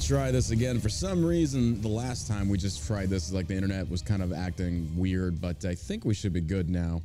to 0.00 0.06
try 0.06 0.30
this 0.30 0.50
again. 0.50 0.78
For 0.78 0.88
some 0.88 1.24
reason, 1.24 1.80
the 1.80 1.88
last 1.88 2.28
time 2.28 2.48
we 2.48 2.58
just 2.58 2.86
tried 2.86 3.08
this, 3.08 3.32
like 3.32 3.46
the 3.46 3.54
internet 3.54 3.88
was 3.88 4.02
kind 4.02 4.22
of 4.22 4.32
acting 4.32 4.90
weird, 4.96 5.40
but 5.40 5.64
I 5.64 5.74
think 5.74 6.04
we 6.04 6.12
should 6.12 6.32
be 6.32 6.40
good 6.40 6.68
now. 6.68 7.00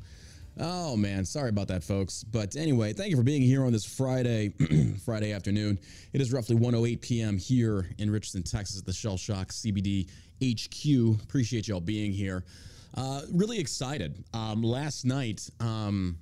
Oh 0.59 0.97
man, 0.97 1.23
sorry 1.23 1.49
about 1.49 1.69
that, 1.69 1.83
folks. 1.83 2.23
But 2.23 2.55
anyway, 2.57 2.91
thank 2.91 3.09
you 3.09 3.15
for 3.15 3.23
being 3.23 3.41
here 3.41 3.63
on 3.63 3.71
this 3.71 3.85
Friday, 3.85 4.49
Friday 5.05 5.31
afternoon. 5.31 5.79
It 6.11 6.19
is 6.19 6.33
roughly 6.33 6.55
1:08 6.57 7.01
p.m. 7.01 7.37
here 7.37 7.87
in 7.97 8.11
Richardson, 8.11 8.43
Texas, 8.43 8.79
at 8.79 8.85
the 8.85 8.93
Shell 8.93 9.17
Shock 9.17 9.49
CBD 9.49 10.09
HQ. 10.43 11.21
Appreciate 11.23 11.69
y'all 11.69 11.79
being 11.79 12.11
here. 12.11 12.43
Uh, 12.95 13.21
really 13.31 13.59
excited. 13.59 14.21
Um, 14.33 14.61
last 14.61 15.05
night, 15.05 15.49
um, 15.61 16.17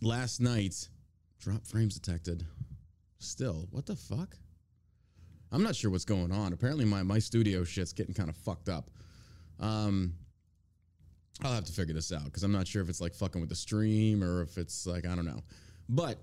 last 0.00 0.40
night, 0.40 0.88
drop 1.38 1.64
frames 1.64 1.94
detected. 1.94 2.44
Still, 3.22 3.68
what 3.70 3.86
the 3.86 3.96
fuck? 3.96 4.36
I'm 5.52 5.62
not 5.62 5.76
sure 5.76 5.90
what's 5.90 6.04
going 6.04 6.32
on. 6.32 6.52
Apparently, 6.52 6.84
my 6.84 7.02
my 7.02 7.18
studio 7.18 7.62
shit's 7.62 7.92
getting 7.92 8.14
kind 8.14 8.28
of 8.28 8.36
fucked 8.36 8.68
up. 8.68 8.90
Um, 9.60 10.14
I'll 11.42 11.52
have 11.52 11.64
to 11.64 11.72
figure 11.72 11.94
this 11.94 12.12
out 12.12 12.24
because 12.24 12.42
I'm 12.42 12.52
not 12.52 12.66
sure 12.66 12.82
if 12.82 12.88
it's 12.88 13.00
like 13.00 13.14
fucking 13.14 13.40
with 13.40 13.50
the 13.50 13.56
stream 13.56 14.24
or 14.24 14.42
if 14.42 14.58
it's 14.58 14.86
like 14.86 15.06
I 15.06 15.14
don't 15.14 15.24
know. 15.24 15.42
But 15.88 16.18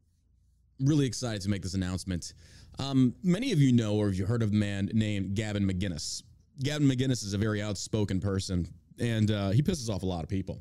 really 0.80 1.06
excited 1.06 1.42
to 1.42 1.48
make 1.48 1.62
this 1.62 1.74
announcement. 1.74 2.34
Um, 2.78 3.14
many 3.22 3.52
of 3.52 3.60
you 3.60 3.72
know 3.72 3.94
or 3.94 4.06
have 4.06 4.16
you 4.16 4.26
heard 4.26 4.42
of 4.42 4.50
a 4.50 4.54
man 4.54 4.90
named 4.92 5.34
Gavin 5.34 5.66
McInnes. 5.66 6.22
Gavin 6.62 6.86
McInnes 6.86 7.24
is 7.24 7.32
a 7.32 7.38
very 7.38 7.62
outspoken 7.62 8.20
person, 8.20 8.66
and 8.98 9.30
uh, 9.30 9.50
he 9.50 9.62
pisses 9.62 9.88
off 9.88 10.02
a 10.02 10.06
lot 10.06 10.22
of 10.22 10.28
people. 10.28 10.60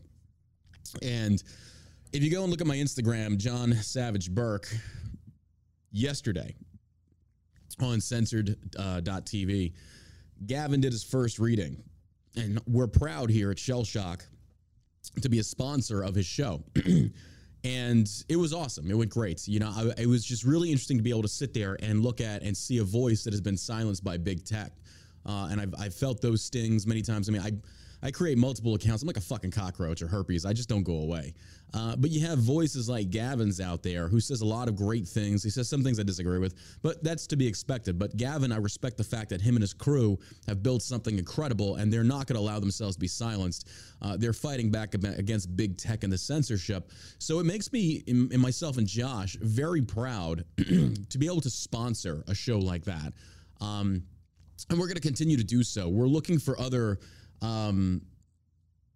And 1.01 1.41
if 2.13 2.23
you 2.23 2.31
go 2.31 2.43
and 2.43 2.51
look 2.51 2.61
at 2.61 2.67
my 2.67 2.77
Instagram, 2.77 3.37
John 3.37 3.73
Savage 3.73 4.31
Burk, 4.31 4.73
yesterday 5.95 6.55
on 7.79 7.99
censored.tv, 8.01 9.71
uh, 9.71 9.75
Gavin 10.45 10.81
did 10.81 10.91
his 10.91 11.03
first 11.03 11.39
reading. 11.39 11.81
And 12.37 12.59
we're 12.67 12.87
proud 12.87 13.29
here 13.29 13.51
at 13.51 13.57
Shell 13.57 13.85
Shock 13.85 14.25
to 15.21 15.29
be 15.29 15.39
a 15.39 15.43
sponsor 15.43 16.03
of 16.03 16.13
his 16.13 16.25
show. 16.25 16.61
and 17.63 18.09
it 18.27 18.35
was 18.35 18.53
awesome. 18.53 18.91
It 18.91 18.93
went 18.93 19.09
great. 19.09 19.47
You 19.47 19.59
know, 19.59 19.71
I, 19.73 20.01
it 20.01 20.07
was 20.07 20.25
just 20.25 20.43
really 20.43 20.69
interesting 20.69 20.97
to 20.97 21.03
be 21.03 21.09
able 21.09 21.21
to 21.21 21.29
sit 21.29 21.53
there 21.53 21.77
and 21.81 22.03
look 22.03 22.19
at 22.19 22.43
and 22.43 22.55
see 22.55 22.79
a 22.79 22.83
voice 22.83 23.23
that 23.23 23.31
has 23.31 23.41
been 23.41 23.57
silenced 23.57 24.03
by 24.03 24.17
big 24.17 24.43
tech. 24.43 24.73
Uh, 25.25 25.47
and 25.49 25.61
I've, 25.61 25.73
I've 25.79 25.95
felt 25.95 26.21
those 26.21 26.43
stings 26.43 26.85
many 26.85 27.01
times. 27.01 27.29
I 27.29 27.31
mean, 27.31 27.41
I 27.41 27.51
I 28.05 28.11
create 28.11 28.37
multiple 28.37 28.75
accounts. 28.75 29.01
I'm 29.01 29.07
like 29.07 29.17
a 29.17 29.21
fucking 29.21 29.49
cockroach 29.49 30.03
or 30.03 30.07
herpes. 30.07 30.45
I 30.45 30.53
just 30.53 30.69
don't 30.69 30.83
go 30.83 30.97
away. 30.97 31.33
Uh, 31.73 31.95
but 31.95 32.11
you 32.11 32.23
have 32.27 32.37
voices 32.37 32.87
like 32.87 33.09
Gavin's 33.09 33.59
out 33.59 33.81
there 33.81 34.07
who 34.07 34.19
says 34.19 34.41
a 34.41 34.45
lot 34.45 34.67
of 34.67 34.75
great 34.75 35.07
things. 35.07 35.41
He 35.41 35.49
says 35.49 35.67
some 35.67 35.83
things 35.83 35.99
I 35.99 36.03
disagree 36.03 36.37
with, 36.37 36.53
but 36.83 37.03
that's 37.03 37.25
to 37.25 37.35
be 37.35 37.47
expected. 37.47 37.97
But 37.97 38.15
Gavin, 38.15 38.51
I 38.51 38.57
respect 38.57 38.97
the 38.97 39.03
fact 39.03 39.31
that 39.31 39.41
him 39.41 39.55
and 39.55 39.63
his 39.63 39.73
crew 39.73 40.19
have 40.47 40.61
built 40.61 40.83
something 40.83 41.17
incredible 41.17 41.77
and 41.77 41.91
they're 41.91 42.03
not 42.03 42.27
going 42.27 42.35
to 42.35 42.41
allow 42.41 42.59
themselves 42.59 42.95
to 42.95 42.99
be 42.99 43.07
silenced. 43.07 43.67
Uh, 44.03 44.15
they're 44.15 44.33
fighting 44.33 44.69
back 44.69 44.93
against 44.93 45.57
big 45.57 45.75
tech 45.75 46.03
and 46.03 46.13
the 46.13 46.17
censorship. 46.19 46.91
So 47.17 47.39
it 47.39 47.47
makes 47.47 47.73
me, 47.73 48.03
in, 48.05 48.31
in 48.31 48.39
myself 48.39 48.77
and 48.77 48.85
Josh, 48.85 49.35
very 49.41 49.81
proud 49.81 50.45
to 50.57 51.17
be 51.17 51.25
able 51.25 51.41
to 51.41 51.49
sponsor 51.49 52.23
a 52.27 52.35
show 52.35 52.59
like 52.59 52.85
that. 52.85 53.13
Um, 53.61 54.03
and 54.69 54.79
we're 54.79 54.87
going 54.87 54.95
to 54.95 55.01
continue 55.01 55.37
to 55.37 55.43
do 55.43 55.63
so. 55.63 55.89
We're 55.89 56.07
looking 56.07 56.39
for 56.39 56.59
other 56.59 56.99
um, 57.41 58.01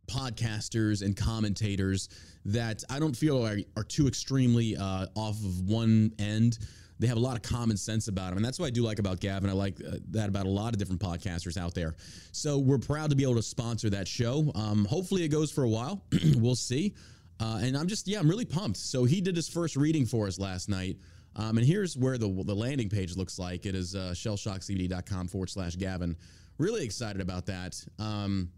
podcasters 0.10 1.02
and 1.04 1.16
commentators 1.16 2.10
that 2.46 2.84
I 2.90 3.00
don't 3.00 3.16
feel 3.16 3.46
are, 3.46 3.58
are 3.78 3.84
too 3.84 4.08
extremely 4.08 4.76
uh, 4.76 5.08
off 5.16 5.36
of 5.36 5.62
one 5.62 6.12
end. 6.20 6.60
They 7.00 7.08
have 7.08 7.18
a 7.18 7.22
lot 7.22 7.38
of 7.38 7.44
common 7.44 7.78
sense 7.78 8.10
about 8.10 8.30
them. 8.30 8.38
And 8.38 8.46
that's 8.46 8.60
what 8.60 8.66
I 8.66 8.70
do 8.72 8.84
like 8.84 9.00
about 9.00 9.22
Gavin. 9.22 9.50
I 9.50 9.54
like 9.54 9.80
uh, 9.86 9.98
that 10.12 10.28
about 10.28 10.46
a 10.46 10.50
lot 10.50 10.74
of 10.74 10.80
different 10.80 11.02
podcasters 11.02 11.58
out 11.58 11.74
there. 11.74 11.96
So 12.34 12.58
we're 12.58 12.78
proud 12.78 13.10
to 13.12 13.16
be 13.16 13.24
able 13.24 13.36
to 13.36 13.42
sponsor 13.42 13.90
that 13.92 14.08
show. 14.08 14.52
Um, 14.54 14.84
hopefully 14.86 15.24
it 15.24 15.30
goes 15.30 15.50
for 15.52 15.64
a 15.64 15.70
while. 15.70 16.04
we'll 16.36 16.56
see. 16.56 16.96
Uh, 17.40 17.60
and 17.62 17.78
I'm 17.78 17.88
just, 17.88 18.06
yeah, 18.08 18.20
I'm 18.20 18.30
really 18.30 18.46
pumped. 18.46 18.78
So 18.78 19.06
he 19.06 19.22
did 19.22 19.36
his 19.36 19.48
first 19.48 19.78
reading 19.78 20.06
for 20.06 20.28
us 20.28 20.40
last 20.40 20.68
night. 20.68 20.98
Um, 21.38 21.58
and 21.58 21.66
here's 21.66 21.96
where 21.96 22.18
the, 22.18 22.28
the 22.28 22.56
landing 22.56 22.90
page 22.90 23.16
looks 23.16 23.40
like. 23.40 23.66
It 23.66 23.76
is 23.76 23.96
uh, 23.96 24.12
shellshockcbd.com 24.14 25.30
forward 25.30 25.50
slash 25.50 25.76
Gavin. 25.78 26.18
Really 26.60 26.84
excited 26.84 27.22
about 27.22 27.46
that. 27.48 27.82
Um, 27.98 28.52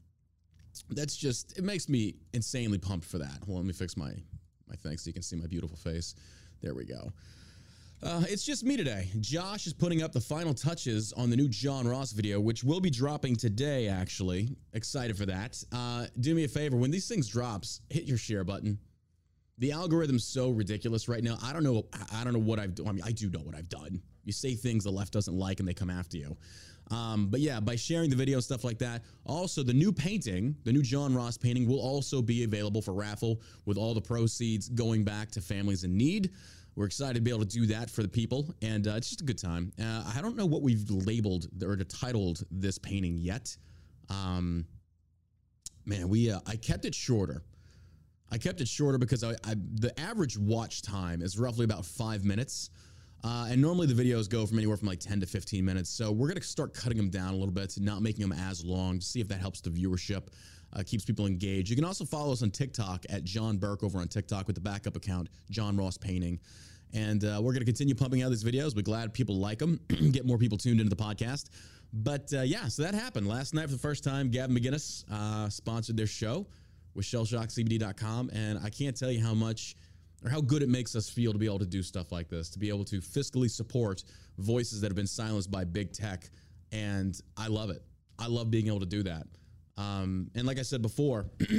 that's 0.90 1.16
just 1.16 1.58
it 1.58 1.64
makes 1.64 1.88
me 1.88 2.16
insanely 2.34 2.80
pumped 2.80 3.06
for 3.06 3.20
that. 3.20 3.40
Well, 3.46 3.58
let 3.58 3.66
me 3.66 3.74
fix 3.74 3.96
my 3.96 4.12
my 4.68 4.76
thing 4.76 4.98
so 4.98 5.08
you 5.08 5.14
can 5.14 5.22
see 5.22 5.36
my 5.36 5.48
beautiful 5.48 5.78
face. 5.78 6.16
There 6.62 6.74
we 6.74 6.86
go. 6.86 7.14
Uh, 8.04 8.24
it's 8.28 8.44
just 8.44 8.64
me 8.64 8.76
today. 8.76 9.08
Josh 9.20 9.68
is 9.68 9.74
putting 9.74 10.02
up 10.02 10.12
the 10.12 10.20
final 10.20 10.56
touches 10.56 11.14
on 11.14 11.30
the 11.30 11.36
new 11.36 11.48
John 11.48 11.88
Ross 11.88 12.12
video, 12.12 12.40
which 12.40 12.64
will 12.64 12.80
be 12.80 12.90
dropping 12.90 13.36
today. 13.36 13.88
Actually, 13.88 14.56
excited 14.74 15.16
for 15.16 15.28
that. 15.28 15.64
Uh, 15.72 16.08
do 16.20 16.34
me 16.34 16.46
a 16.46 16.48
favor 16.48 16.78
when 16.78 16.90
these 16.90 17.08
things 17.08 17.28
drops, 17.28 17.82
hit 17.90 18.06
your 18.06 18.18
share 18.18 18.44
button. 18.44 18.80
The 19.60 19.74
algorithm's 19.74 20.24
so 20.24 20.50
ridiculous 20.50 21.08
right 21.08 21.24
now. 21.24 21.38
I 21.44 21.54
don't 21.54 21.64
know. 21.64 21.86
I 22.12 22.24
don't 22.24 22.34
know 22.34 22.40
what 22.40 22.58
I've 22.58 22.74
done. 22.74 22.88
I 22.88 22.92
mean, 22.94 23.04
I 23.06 23.12
do 23.12 23.30
know 23.30 23.42
what 23.42 23.54
I've 23.54 23.70
done. 23.70 24.02
You 24.24 24.34
say 24.34 24.56
things 24.56 24.86
the 24.86 24.92
left 24.92 25.14
doesn't 25.14 25.38
like, 25.38 25.60
and 25.60 25.70
they 25.70 25.76
come 25.76 25.92
after 25.92 26.18
you. 26.18 26.36
Um, 26.92 27.28
but 27.28 27.40
yeah, 27.40 27.60
by 27.60 27.76
sharing 27.76 28.10
the 28.10 28.16
video, 28.16 28.38
and 28.38 28.44
stuff 28.44 28.64
like 28.64 28.78
that. 28.80 29.04
Also, 29.26 29.64
the 29.64 29.74
new 29.74 29.92
painting, 29.92 30.56
the 30.66 30.74
new 30.74 30.82
John 30.82 31.16
Ross 31.16 31.38
painting, 31.38 31.68
will 31.68 31.80
also 31.80 32.22
be 32.22 32.44
available 32.44 32.82
for 32.82 32.94
raffle 32.94 33.42
with 33.66 33.78
all 33.78 33.94
the 33.94 34.02
proceeds 34.02 34.68
going 34.70 35.04
back 35.04 35.32
to 35.32 35.42
families 35.42 35.84
in 35.84 35.98
need. 35.98 36.32
We're 36.76 36.86
excited 36.86 37.16
to 37.16 37.22
be 37.22 37.32
able 37.32 37.42
to 37.42 37.46
do 37.46 37.66
that 37.68 37.90
for 37.90 38.02
the 38.02 38.08
people, 38.08 38.54
and 38.62 38.88
uh, 38.88 38.92
it's 38.92 39.10
just 39.10 39.22
a 39.22 39.26
good 39.26 39.38
time. 39.38 39.72
Uh, 39.82 40.04
I 40.16 40.22
don't 40.22 40.36
know 40.36 40.46
what 40.46 40.62
we've 40.62 40.90
labeled 40.90 41.48
or 41.64 41.76
titled 41.78 42.44
this 42.52 42.78
painting 42.78 43.18
yet. 43.18 43.56
Um, 44.10 44.66
man, 45.86 46.10
we 46.10 46.32
uh, 46.32 46.40
I 46.46 46.56
kept 46.56 46.86
it 46.86 46.96
shorter. 46.96 47.44
I 48.32 48.38
kept 48.38 48.62
it 48.62 48.68
shorter 48.68 48.98
because 48.98 49.24
I, 49.26 49.32
I, 49.44 49.56
the 49.74 49.98
average 50.00 50.38
watch 50.38 50.82
time 50.82 51.22
is 51.22 51.38
roughly 51.38 51.66
about 51.66 51.86
five 51.86 52.24
minutes. 52.24 52.70
Uh, 53.24 53.48
and 53.50 53.62
normally 53.62 53.86
the 53.86 53.94
videos 53.94 54.28
go 54.28 54.46
from 54.46 54.58
anywhere 54.58 54.78
from 54.78 54.88
like 54.88 55.00
10 55.00 55.20
to 55.20 55.26
15 55.28 55.64
minutes. 55.64 55.90
So 55.90 56.12
we're 56.12 56.28
going 56.28 56.40
to 56.40 56.44
start 56.44 56.74
cutting 56.74 56.98
them 56.98 57.10
down 57.10 57.34
a 57.34 57.38
little 57.38 57.54
bit, 57.54 57.76
not 57.80 58.02
making 58.02 58.28
them 58.28 58.38
as 58.38 58.66
long 58.66 59.00
to 59.00 59.06
see 59.06 59.22
if 59.22 59.28
that 59.28 59.40
helps 59.40 59.62
the 59.62 59.70
viewership, 59.70 60.24
uh, 60.74 60.82
keeps 60.86 61.06
people 61.06 61.28
engaged. 61.28 61.70
You 61.70 61.76
can 61.76 61.86
also 61.86 62.04
follow 62.04 62.32
us 62.32 62.42
on 62.42 62.50
TikTok 62.50 63.06
at 63.10 63.24
John 63.24 63.58
Burk 63.58 63.84
over 63.84 64.00
on 64.00 64.08
TikTok 64.08 64.48
with 64.48 64.56
the 64.56 64.62
backup 64.62 64.96
account, 64.96 65.30
John 65.52 65.78
Ross 65.78 65.98
Painting. 65.98 66.40
And 66.94 67.24
uh, 67.24 67.40
we're 67.42 67.54
going 67.54 67.60
to 67.60 67.66
continue 67.66 67.94
pumping 67.94 68.24
out 68.24 68.30
these 68.30 68.44
videos. 68.44 68.76
We're 68.76 68.82
glad 68.82 69.14
people 69.14 69.38
like 69.38 69.60
them, 69.60 69.80
get 70.12 70.26
more 70.26 70.38
people 70.38 70.58
tuned 70.58 70.82
into 70.82 70.94
the 70.94 71.02
podcast. 71.02 71.50
But 71.94 72.34
uh, 72.34 72.42
yeah, 72.42 72.68
so 72.68 72.84
that 72.84 72.96
happened 72.96 73.28
last 73.28 73.54
night 73.54 73.66
for 73.66 73.74
the 73.74 73.78
first 73.78 74.04
time. 74.04 74.30
Gavin 74.30 74.56
McInnes 74.56 75.04
uh, 75.12 75.50
sponsored 75.50 75.96
their 75.96 76.08
show 76.08 76.48
with 76.96 77.06
shellshockcbd.com. 77.06 78.32
And 78.34 78.60
I 78.64 78.70
can't 78.70 78.98
tell 78.98 79.12
you 79.12 79.22
how 79.24 79.34
much 79.34 79.76
or 80.24 80.30
how 80.30 80.42
good 80.42 80.62
it 80.62 80.70
makes 80.70 80.96
us 80.96 81.10
feel 81.10 81.34
to 81.34 81.40
be 81.40 81.46
able 81.46 81.60
to 81.60 81.66
do 81.66 81.82
stuff 81.82 82.12
like 82.12 82.30
this, 82.30 82.50
to 82.52 82.60
be 82.60 82.70
able 82.70 82.86
to 82.86 83.00
fiscally 83.00 83.50
support 83.50 84.04
voices 84.38 84.82
that 84.82 84.88
have 84.88 84.96
been 84.96 85.08
silenced 85.08 85.50
by 85.50 85.64
big 85.64 85.92
tech. 85.92 86.30
And 86.72 87.20
I 87.38 87.48
love 87.48 87.70
it. 87.70 87.82
I 88.20 88.28
love 88.28 88.52
being 88.52 88.68
able 88.68 88.80
to 88.80 88.86
do 88.86 89.04
that. 89.04 89.26
Um, 89.78 90.30
and 90.36 90.46
like 90.46 90.60
I 90.60 90.62
said 90.62 90.82
before, 90.82 91.26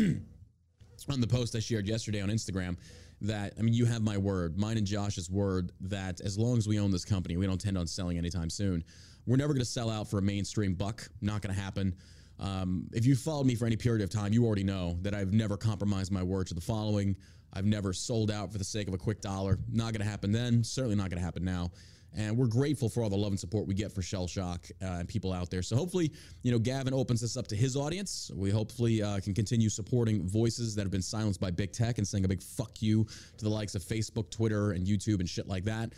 on 1.11 1.21
the 1.21 1.27
post 1.27 1.57
I 1.57 1.59
shared 1.59 1.87
yesterday 1.87 2.21
on 2.21 2.29
Instagram, 2.29 2.77
that 3.23 3.55
I 3.59 3.63
mean, 3.63 3.75
you 3.75 3.85
have 3.87 4.03
my 4.03 4.19
word, 4.19 4.59
mine 4.59 4.77
and 4.77 4.87
Josh's 4.87 5.31
word, 5.31 5.73
that 5.81 6.21
as 6.21 6.39
long 6.39 6.59
as 6.59 6.67
we 6.69 6.79
own 6.79 6.91
this 6.91 7.05
company, 7.05 7.37
we 7.37 7.47
don't 7.47 7.55
intend 7.55 7.79
on 7.79 7.87
selling 7.87 8.19
anytime 8.19 8.51
soon. 8.51 8.85
We're 9.27 9.37
never 9.37 9.53
going 9.53 9.65
to 9.65 9.71
sell 9.71 9.89
out 9.91 10.09
for 10.09 10.19
a 10.19 10.23
mainstream 10.23 10.75
buck. 10.75 11.09
Not 11.21 11.43
going 11.43 11.55
to 11.55 11.61
happen. 11.61 11.95
Um, 12.41 12.89
if 12.93 13.07
you 13.07 13.15
followed 13.15 13.47
me 13.47 13.55
for 13.55 13.67
any 13.67 13.77
period 13.77 14.03
of 14.03 14.11
time, 14.11 14.33
you 14.33 14.45
already 14.45 14.65
know 14.65 14.99
that 15.03 15.15
I've 15.15 15.33
never 15.33 15.57
compromised 15.57 16.11
my 16.11 16.23
word 16.23 16.49
to 16.49 16.55
the 16.55 16.61
following. 16.61 17.17
I've 17.53 17.67
never 17.67 17.93
sold 17.93 18.31
out 18.31 18.51
for 18.51 18.59
the 18.59 18.65
sake 18.65 18.89
of 18.89 18.95
a 18.95 18.99
quick 18.99 19.21
dollar. 19.21 19.59
Not 19.71 19.93
going 19.93 20.01
to 20.01 20.09
happen 20.09 20.33
then. 20.33 20.65
Certainly 20.65 20.97
not 20.97 21.11
going 21.11 21.19
to 21.19 21.25
happen 21.25 21.45
now. 21.45 21.71
And 22.15 22.37
we're 22.37 22.47
grateful 22.47 22.91
for 22.91 23.03
all 23.03 23.09
the 23.09 23.17
love 23.17 23.33
and 23.33 23.41
support 23.41 23.67
we 23.67 23.75
get 23.75 23.91
for 23.91 24.03
Shell 24.03 24.27
Shock 24.27 24.67
uh, 24.83 24.87
and 24.99 25.09
people 25.09 25.33
out 25.33 25.51
there. 25.51 25.63
So 25.63 25.77
hopefully, 25.77 26.13
you 26.43 26.53
know, 26.53 26.59
Gavin 26.59 26.93
opens 26.93 27.23
this 27.23 27.39
up 27.39 27.47
to 27.49 27.57
his 27.57 27.75
audience. 27.75 28.31
We 28.35 28.51
hopefully 28.51 29.03
uh, 29.03 29.21
can 29.21 29.33
continue 29.33 29.71
supporting 29.71 30.29
voices 30.29 30.75
that 30.75 30.83
have 30.83 30.91
been 30.91 31.01
silenced 31.01 31.41
by 31.41 31.51
big 31.51 31.73
tech 31.73 31.97
and 31.97 32.07
saying 32.07 32.25
a 32.25 32.29
big 32.29 32.43
fuck 32.43 32.83
you 32.83 33.05
to 33.39 33.45
the 33.45 33.51
likes 33.51 33.75
of 33.75 33.83
Facebook, 33.83 34.31
Twitter, 34.31 34.73
and 34.73 34.87
YouTube 34.87 35.21
and 35.21 35.29
shit 35.29 35.49
like 35.49 35.65
that. 35.65 35.93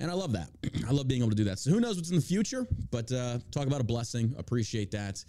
And 0.00 0.10
I 0.10 0.14
love 0.14 0.32
that. 0.32 0.48
I 0.88 0.90
love 0.90 1.06
being 1.06 1.20
able 1.20 1.30
to 1.30 1.36
do 1.36 1.44
that. 1.44 1.60
So 1.60 1.70
who 1.70 1.78
knows 1.78 1.96
what's 1.96 2.10
in 2.10 2.16
the 2.16 2.22
future? 2.22 2.66
But 2.90 3.12
uh, 3.12 3.38
talk 3.52 3.66
about 3.68 3.80
a 3.80 3.84
blessing. 3.84 4.34
Appreciate 4.38 4.90
that. 4.90 5.24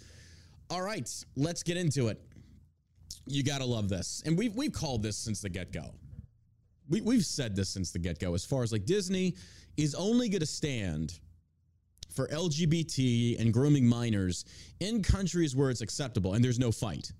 All 0.70 0.82
right, 0.82 1.08
let's 1.36 1.62
get 1.62 1.76
into 1.76 2.08
it 2.08 2.20
you 3.26 3.42
got 3.42 3.58
to 3.58 3.64
love 3.64 3.88
this. 3.88 4.22
And 4.26 4.36
we've, 4.36 4.54
we've 4.54 4.72
called 4.72 5.02
this 5.02 5.16
since 5.16 5.40
the 5.40 5.48
get 5.48 5.72
go. 5.72 5.94
We, 6.88 7.00
we've 7.00 7.24
said 7.24 7.54
this 7.56 7.68
since 7.68 7.90
the 7.90 7.98
get 7.98 8.18
go, 8.18 8.34
as 8.34 8.44
far 8.44 8.62
as 8.62 8.72
like 8.72 8.84
Disney 8.84 9.34
is 9.76 9.94
only 9.94 10.28
to 10.28 10.46
stand 10.46 11.18
for 12.14 12.28
LGBT 12.28 13.40
and 13.40 13.52
grooming 13.52 13.86
minors 13.86 14.44
in 14.80 15.02
countries 15.02 15.56
where 15.56 15.70
it's 15.70 15.80
acceptable 15.80 16.34
and 16.34 16.44
there's 16.44 16.58
no 16.58 16.70
fight. 16.70 17.12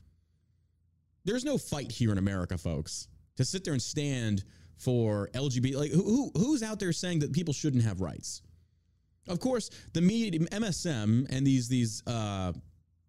There's 1.24 1.44
no 1.44 1.56
fight 1.56 1.90
here 1.90 2.12
in 2.12 2.18
America, 2.18 2.58
folks, 2.58 3.08
to 3.36 3.44
sit 3.44 3.64
there 3.64 3.72
and 3.72 3.82
stand 3.82 4.44
for 4.76 5.30
LGBT. 5.34 5.76
Like, 5.76 5.92
who, 5.92 6.02
who 6.02 6.30
who's 6.36 6.62
out 6.62 6.80
there 6.80 6.92
saying 6.92 7.20
that 7.20 7.32
people 7.32 7.54
shouldn't 7.54 7.84
have 7.84 8.00
rights? 8.00 8.42
Of 9.28 9.38
course, 9.38 9.70
the 9.92 10.00
media, 10.00 10.40
MSM, 10.40 11.30
and 11.30 11.46
these 11.46 11.68
these 11.68 12.02
uh, 12.06 12.52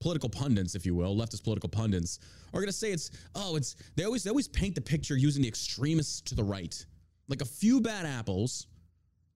political 0.04 0.30
pundits, 0.30 0.76
if 0.76 0.86
you 0.86 0.94
will, 0.94 1.16
leftist 1.16 1.44
political 1.44 1.70
pundits, 1.70 2.20
are 2.54 2.60
going 2.60 2.68
to 2.68 2.74
say 2.74 2.92
it's 2.92 3.10
oh, 3.36 3.56
it's 3.56 3.76
they 3.96 4.04
always 4.04 4.24
they 4.24 4.30
always 4.30 4.50
paint 4.50 4.76
the 4.76 4.82
picture 4.82 5.18
using 5.18 5.42
the 5.42 5.48
extremists 5.48 6.22
to 6.22 6.36
the 6.36 6.44
right, 6.44 6.86
like 7.30 7.42
a 7.42 7.46
few 7.46 7.80
bad 7.82 8.06
apples 8.06 8.68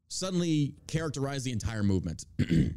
suddenly 0.09 0.75
characterize 0.87 1.43
the 1.43 1.51
entire 1.51 1.83
movement. 1.83 2.25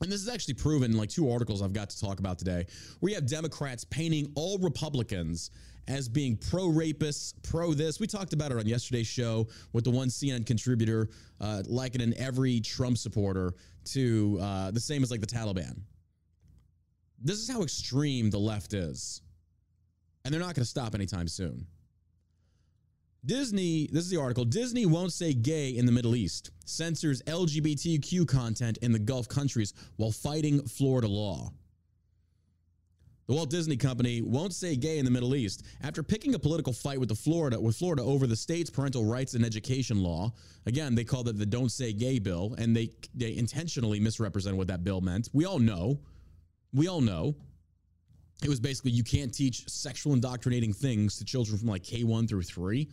And 0.00 0.12
this 0.12 0.20
is 0.20 0.28
actually 0.28 0.54
proven 0.54 0.92
in 0.92 0.96
like 0.96 1.08
two 1.08 1.28
articles 1.28 1.60
I've 1.60 1.72
got 1.72 1.90
to 1.90 2.00
talk 2.00 2.20
about 2.20 2.38
today, 2.38 2.66
you 3.02 3.14
have 3.14 3.26
Democrats 3.26 3.84
painting 3.84 4.30
all 4.36 4.58
Republicans 4.58 5.50
as 5.88 6.08
being 6.08 6.36
pro 6.36 6.68
rapists, 6.68 7.34
pro 7.42 7.74
this. 7.74 7.98
We 7.98 8.06
talked 8.06 8.32
about 8.32 8.52
it 8.52 8.58
on 8.58 8.66
yesterday's 8.66 9.06
show 9.06 9.48
with 9.72 9.84
the 9.84 9.90
one 9.90 10.08
CNN 10.08 10.46
contributor 10.46 11.08
uh, 11.40 11.62
likening 11.66 12.14
every 12.16 12.60
Trump 12.60 12.98
supporter 12.98 13.54
to 13.86 14.38
uh, 14.40 14.70
the 14.70 14.80
same 14.80 15.02
as 15.02 15.10
like 15.10 15.20
the 15.20 15.26
Taliban. 15.26 15.80
This 17.22 17.38
is 17.38 17.50
how 17.50 17.62
extreme 17.62 18.30
the 18.30 18.38
left 18.38 18.74
is. 18.74 19.22
And 20.24 20.32
they're 20.32 20.40
not 20.40 20.54
going 20.54 20.64
to 20.64 20.64
stop 20.64 20.94
anytime 20.94 21.28
soon. 21.28 21.66
Disney, 23.24 23.88
this 23.92 24.04
is 24.04 24.10
the 24.10 24.20
article 24.20 24.44
Disney 24.44 24.86
won't 24.86 25.12
say 25.12 25.34
gay 25.34 25.70
in 25.70 25.86
the 25.86 25.92
Middle 25.92 26.14
East, 26.14 26.50
censors 26.64 27.20
LGBTQ 27.22 28.26
content 28.28 28.78
in 28.78 28.92
the 28.92 28.98
Gulf 28.98 29.28
countries 29.28 29.74
while 29.96 30.12
fighting 30.12 30.66
Florida 30.66 31.08
law. 31.08 31.52
The 33.26 33.34
Walt 33.34 33.50
Disney 33.50 33.76
Company 33.76 34.22
won't 34.22 34.54
say 34.54 34.74
gay 34.74 34.98
in 34.98 35.04
the 35.04 35.10
Middle 35.10 35.34
East 35.34 35.62
after 35.82 36.02
picking 36.02 36.34
a 36.34 36.38
political 36.38 36.72
fight 36.72 36.98
with 36.98 37.10
the 37.10 37.14
Florida 37.14 37.60
with 37.60 37.76
Florida 37.76 38.02
over 38.02 38.26
the 38.26 38.36
state's 38.36 38.70
parental 38.70 39.04
rights 39.04 39.34
and 39.34 39.44
education 39.44 40.02
law. 40.02 40.32
Again, 40.64 40.94
they 40.94 41.04
called 41.04 41.28
it 41.28 41.36
the 41.38 41.44
"Don't 41.44 41.70
Say 41.70 41.92
Gay" 41.92 42.20
bill, 42.20 42.54
and 42.56 42.74
they 42.74 42.90
they 43.14 43.36
intentionally 43.36 44.00
misrepresented 44.00 44.56
what 44.56 44.68
that 44.68 44.82
bill 44.82 45.02
meant. 45.02 45.28
We 45.34 45.44
all 45.44 45.58
know, 45.58 46.00
we 46.72 46.88
all 46.88 47.00
know, 47.00 47.34
it 48.42 48.48
was 48.48 48.60
basically 48.60 48.92
you 48.92 49.04
can't 49.04 49.32
teach 49.32 49.68
sexual 49.68 50.12
indoctrinating 50.12 50.72
things 50.72 51.18
to 51.18 51.24
children 51.24 51.58
from 51.58 51.68
like 51.68 51.82
K 51.82 52.04
one 52.04 52.26
through 52.26 52.42
three 52.42 52.88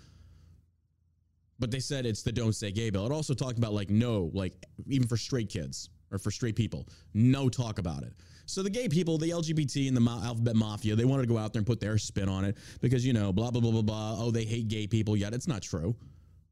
but 1.59 1.71
they 1.71 1.79
said 1.79 2.05
it's 2.05 2.21
the 2.21 2.31
don't 2.31 2.53
say 2.53 2.71
gay 2.71 2.89
bill. 2.89 3.05
It 3.05 3.11
also 3.11 3.33
talked 3.33 3.57
about 3.57 3.73
like 3.73 3.89
no, 3.89 4.29
like 4.33 4.53
even 4.87 5.07
for 5.07 5.17
straight 5.17 5.49
kids 5.49 5.89
or 6.11 6.17
for 6.17 6.31
straight 6.31 6.55
people, 6.55 6.87
no 7.13 7.49
talk 7.49 7.79
about 7.79 8.03
it. 8.03 8.13
So 8.45 8.61
the 8.61 8.69
gay 8.69 8.87
people, 8.87 9.17
the 9.17 9.31
LGBT 9.31 9.87
and 9.87 9.97
the 9.97 10.11
alphabet 10.11 10.55
mafia, 10.55 10.95
they 10.95 11.05
wanted 11.05 11.23
to 11.23 11.27
go 11.27 11.37
out 11.37 11.53
there 11.53 11.59
and 11.59 11.67
put 11.67 11.79
their 11.79 11.97
spin 11.97 12.29
on 12.29 12.45
it 12.45 12.57
because 12.81 13.05
you 13.05 13.13
know 13.13 13.31
blah 13.31 13.51
blah 13.51 13.61
blah 13.61 13.71
blah 13.71 13.81
blah. 13.81 14.15
Oh, 14.19 14.31
they 14.31 14.43
hate 14.43 14.67
gay 14.67 14.87
people. 14.87 15.15
Yet 15.15 15.33
it's 15.33 15.47
not 15.47 15.61
true. 15.61 15.95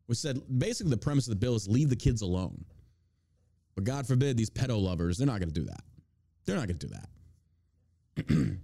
We 0.07 0.15
said 0.15 0.39
basically 0.57 0.91
the 0.91 0.97
premise 0.97 1.27
of 1.27 1.31
the 1.31 1.37
bill 1.39 1.55
is 1.55 1.67
leave 1.67 1.89
the 1.89 1.95
kids 1.95 2.21
alone. 2.21 2.63
But 3.75 3.85
God 3.85 4.07
forbid 4.07 4.37
these 4.37 4.49
pedo 4.49 4.81
lovers, 4.81 5.17
they're 5.17 5.27
not 5.27 5.39
going 5.39 5.51
to 5.51 5.59
do 5.59 5.65
that. 5.65 5.81
They're 6.45 6.55
not 6.55 6.67
going 6.67 6.77
to 6.77 6.87
do 6.87 6.93
that. 6.93 7.09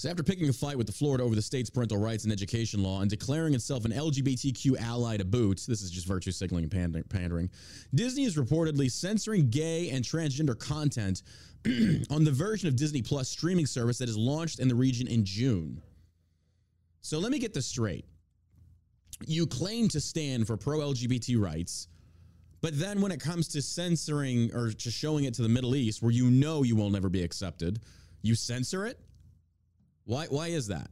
So, 0.00 0.08
after 0.08 0.22
picking 0.22 0.48
a 0.48 0.52
fight 0.54 0.78
with 0.78 0.86
the 0.86 0.94
Florida 0.94 1.24
over 1.24 1.34
the 1.34 1.42
state's 1.42 1.68
parental 1.68 1.98
rights 1.98 2.24
and 2.24 2.32
education 2.32 2.82
law 2.82 3.02
and 3.02 3.10
declaring 3.10 3.52
itself 3.52 3.84
an 3.84 3.92
LGBTQ 3.92 4.80
ally 4.80 5.18
to 5.18 5.26
boot, 5.26 5.62
this 5.68 5.82
is 5.82 5.90
just 5.90 6.06
virtue 6.06 6.32
signaling 6.32 6.64
and 6.72 7.10
pandering, 7.10 7.50
Disney 7.94 8.24
is 8.24 8.38
reportedly 8.38 8.90
censoring 8.90 9.50
gay 9.50 9.90
and 9.90 10.02
transgender 10.02 10.58
content 10.58 11.22
on 12.10 12.24
the 12.24 12.30
version 12.30 12.66
of 12.66 12.76
Disney 12.76 13.02
Plus 13.02 13.28
streaming 13.28 13.66
service 13.66 13.98
that 13.98 14.08
is 14.08 14.16
launched 14.16 14.58
in 14.58 14.68
the 14.68 14.74
region 14.74 15.06
in 15.06 15.22
June. 15.22 15.82
So, 17.02 17.18
let 17.18 17.30
me 17.30 17.38
get 17.38 17.52
this 17.52 17.66
straight. 17.66 18.06
You 19.26 19.46
claim 19.46 19.88
to 19.88 20.00
stand 20.00 20.46
for 20.46 20.56
pro 20.56 20.78
LGBT 20.78 21.38
rights. 21.38 21.88
But 22.62 22.78
then 22.78 23.02
when 23.02 23.12
it 23.12 23.20
comes 23.20 23.48
to 23.48 23.60
censoring 23.60 24.50
or 24.54 24.70
to 24.70 24.90
showing 24.90 25.24
it 25.24 25.34
to 25.34 25.42
the 25.42 25.48
Middle 25.50 25.76
East, 25.76 26.00
where 26.00 26.10
you 26.10 26.30
know 26.30 26.62
you 26.62 26.74
will 26.74 26.88
never 26.88 27.10
be 27.10 27.22
accepted, 27.22 27.80
you 28.22 28.34
censor 28.34 28.86
it? 28.86 28.98
Why, 30.04 30.26
why 30.26 30.48
is 30.48 30.68
that? 30.68 30.90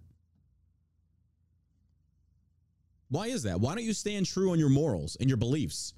Why 3.11 3.29
is 3.29 3.43
that? 3.45 3.61
Why 3.61 3.75
don't 3.75 3.85
you 3.85 3.95
stand 3.95 4.27
true 4.27 4.53
on 4.53 4.59
your 4.59 4.69
morals 4.69 5.17
and 5.19 5.29
your 5.31 5.39
beliefs? 5.39 5.95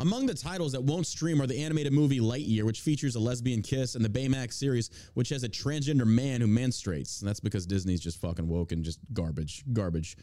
Among 0.00 0.24
the 0.24 0.34
titles 0.34 0.72
that 0.72 0.82
won't 0.82 1.06
stream 1.06 1.42
are 1.42 1.46
the 1.46 1.62
animated 1.62 1.92
movie 1.92 2.20
Lightyear, 2.20 2.62
which 2.62 2.80
features 2.80 3.16
a 3.16 3.20
lesbian 3.20 3.60
kiss, 3.60 3.94
and 3.94 4.04
the 4.04 4.08
Baymax 4.08 4.54
series, 4.54 4.90
which 5.12 5.28
has 5.28 5.44
a 5.44 5.48
transgender 5.48 6.06
man 6.06 6.40
who 6.40 6.46
menstruates. 6.46 7.20
And 7.20 7.28
that's 7.28 7.38
because 7.38 7.66
Disney's 7.66 8.00
just 8.00 8.18
fucking 8.18 8.48
woke 8.48 8.72
and 8.72 8.82
just 8.82 8.98
garbage. 9.12 9.62
Garbage. 9.74 10.16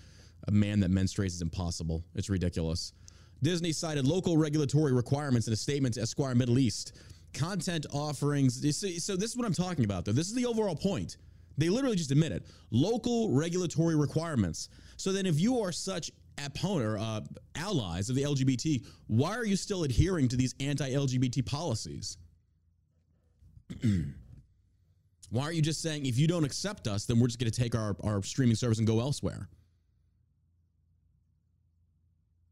A 0.48 0.52
man 0.52 0.80
that 0.80 0.92
menstruates 0.92 1.28
is 1.28 1.44
impossible. 1.44 2.04
It's 2.16 2.30
ridiculous. 2.30 2.92
Disney 3.44 3.72
cited 3.72 4.08
local 4.08 4.36
regulatory 4.36 4.94
requirements 4.94 5.46
in 5.46 5.54
a 5.54 5.58
statement 5.58 5.94
to 5.94 6.02
Esquire 6.02 6.34
Middle 6.34 6.58
East. 6.58 6.98
Content 7.38 7.86
offerings. 7.94 8.56
So, 9.04 9.16
this 9.16 9.30
is 9.30 9.38
what 9.38 9.46
I'm 9.46 9.54
talking 9.54 9.86
about, 9.86 10.06
though. 10.06 10.12
This 10.12 10.28
is 10.28 10.34
the 10.34 10.46
overall 10.46 10.76
point. 10.76 11.18
They 11.58 11.70
literally 11.70 11.96
just 11.96 12.12
admit 12.12 12.32
it. 12.32 12.46
Local 12.72 13.32
regulatory 13.32 13.96
requirements. 13.96 14.70
So 14.96 15.12
then, 15.12 15.26
if 15.26 15.40
you 15.40 15.60
are 15.60 15.72
such 15.72 16.12
opponent 16.44 17.02
uh, 17.02 17.22
allies 17.56 18.10
of 18.10 18.16
the 18.16 18.24
LGBT, 18.24 18.86
why 19.08 19.36
are 19.36 19.46
you 19.46 19.56
still 19.56 19.84
adhering 19.84 20.28
to 20.30 20.36
these 20.36 20.54
anti-LGBT 20.60 21.46
policies? 21.46 22.18
why 25.30 25.44
aren't 25.44 25.56
you 25.56 25.62
just 25.62 25.82
saying 25.82 26.06
if 26.06 26.18
you 26.18 26.28
don't 26.28 26.44
accept 26.44 26.88
us, 26.88 27.06
then 27.06 27.20
we're 27.20 27.28
just 27.28 27.40
going 27.40 27.52
to 27.52 27.60
take 27.60 27.76
our, 27.76 27.96
our 28.04 28.22
streaming 28.24 28.56
service 28.56 28.78
and 28.78 28.88
go 28.88 29.00
elsewhere? 29.00 29.50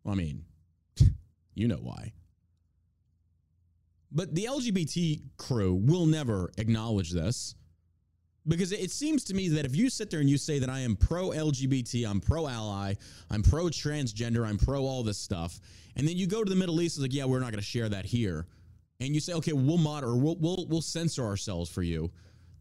Well, 0.04 0.14
I 0.14 0.18
mean, 0.18 0.46
you 1.54 1.68
know 1.68 1.78
why. 1.78 2.12
But 4.16 4.34
the 4.34 4.46
LGBT 4.46 5.22
crew 5.38 5.76
will 5.76 6.06
never 6.06 6.50
acknowledge 6.58 7.12
this 7.12 7.54
because 8.48 8.72
it 8.72 8.90
seems 8.90 9.26
to 9.26 9.34
me 9.34 9.50
that 9.50 9.66
if 9.66 9.76
you 9.76 9.90
sit 9.90 10.10
there 10.10 10.22
and 10.22 10.30
you 10.30 10.38
say 10.38 10.58
that 10.60 10.70
I 10.70 10.80
am 10.80 10.96
pro 10.96 11.32
LGBT, 11.32 12.08
I'm 12.10 12.22
pro 12.22 12.48
ally, 12.48 12.94
I'm 13.30 13.44
pro 13.44 13.66
transgender, 13.66 14.48
I'm 14.48 14.58
pro 14.58 14.86
all 14.86 15.04
this 15.04 15.18
stuff, 15.18 15.60
and 15.98 16.08
then 16.08 16.16
you 16.16 16.28
go 16.28 16.44
to 16.44 16.50
the 16.50 16.56
Middle 16.56 16.80
East, 16.82 16.96
it's 16.96 17.02
like, 17.02 17.14
yeah, 17.14 17.26
we're 17.26 17.40
not 17.40 17.52
going 17.52 17.62
to 17.62 17.66
share 17.66 17.90
that 17.90 18.06
here, 18.06 18.46
and 19.02 19.14
you 19.14 19.20
say, 19.20 19.34
okay, 19.34 19.52
we'll 19.54 19.78
mod 19.78 20.04
or 20.06 20.16
we'll, 20.16 20.38
we'll 20.40 20.66
we'll 20.70 20.82
censor 20.82 21.26
ourselves 21.26 21.70
for 21.70 21.84
you. 21.84 22.10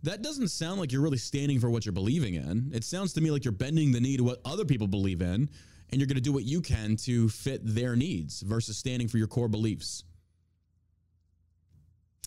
That 0.02 0.22
doesn't 0.22 0.48
sound 0.48 0.80
like 0.80 0.90
you're 0.90 1.02
really 1.02 1.18
standing 1.18 1.60
for 1.60 1.70
what 1.70 1.86
you're 1.86 1.92
believing 1.92 2.34
in. 2.34 2.72
It 2.74 2.84
sounds 2.84 3.12
to 3.14 3.20
me 3.20 3.30
like 3.30 3.44
you're 3.44 3.52
bending 3.52 3.92
the 3.92 4.00
knee 4.00 4.16
to 4.16 4.24
what 4.24 4.40
other 4.44 4.64
people 4.64 4.88
believe 4.88 5.22
in, 5.22 5.48
and 5.90 6.00
you're 6.00 6.06
going 6.06 6.16
to 6.16 6.20
do 6.20 6.32
what 6.32 6.44
you 6.44 6.60
can 6.60 6.96
to 6.96 7.28
fit 7.28 7.60
their 7.64 7.94
needs 7.94 8.40
versus 8.40 8.76
standing 8.76 9.06
for 9.06 9.18
your 9.18 9.28
core 9.28 9.48
beliefs. 9.48 10.04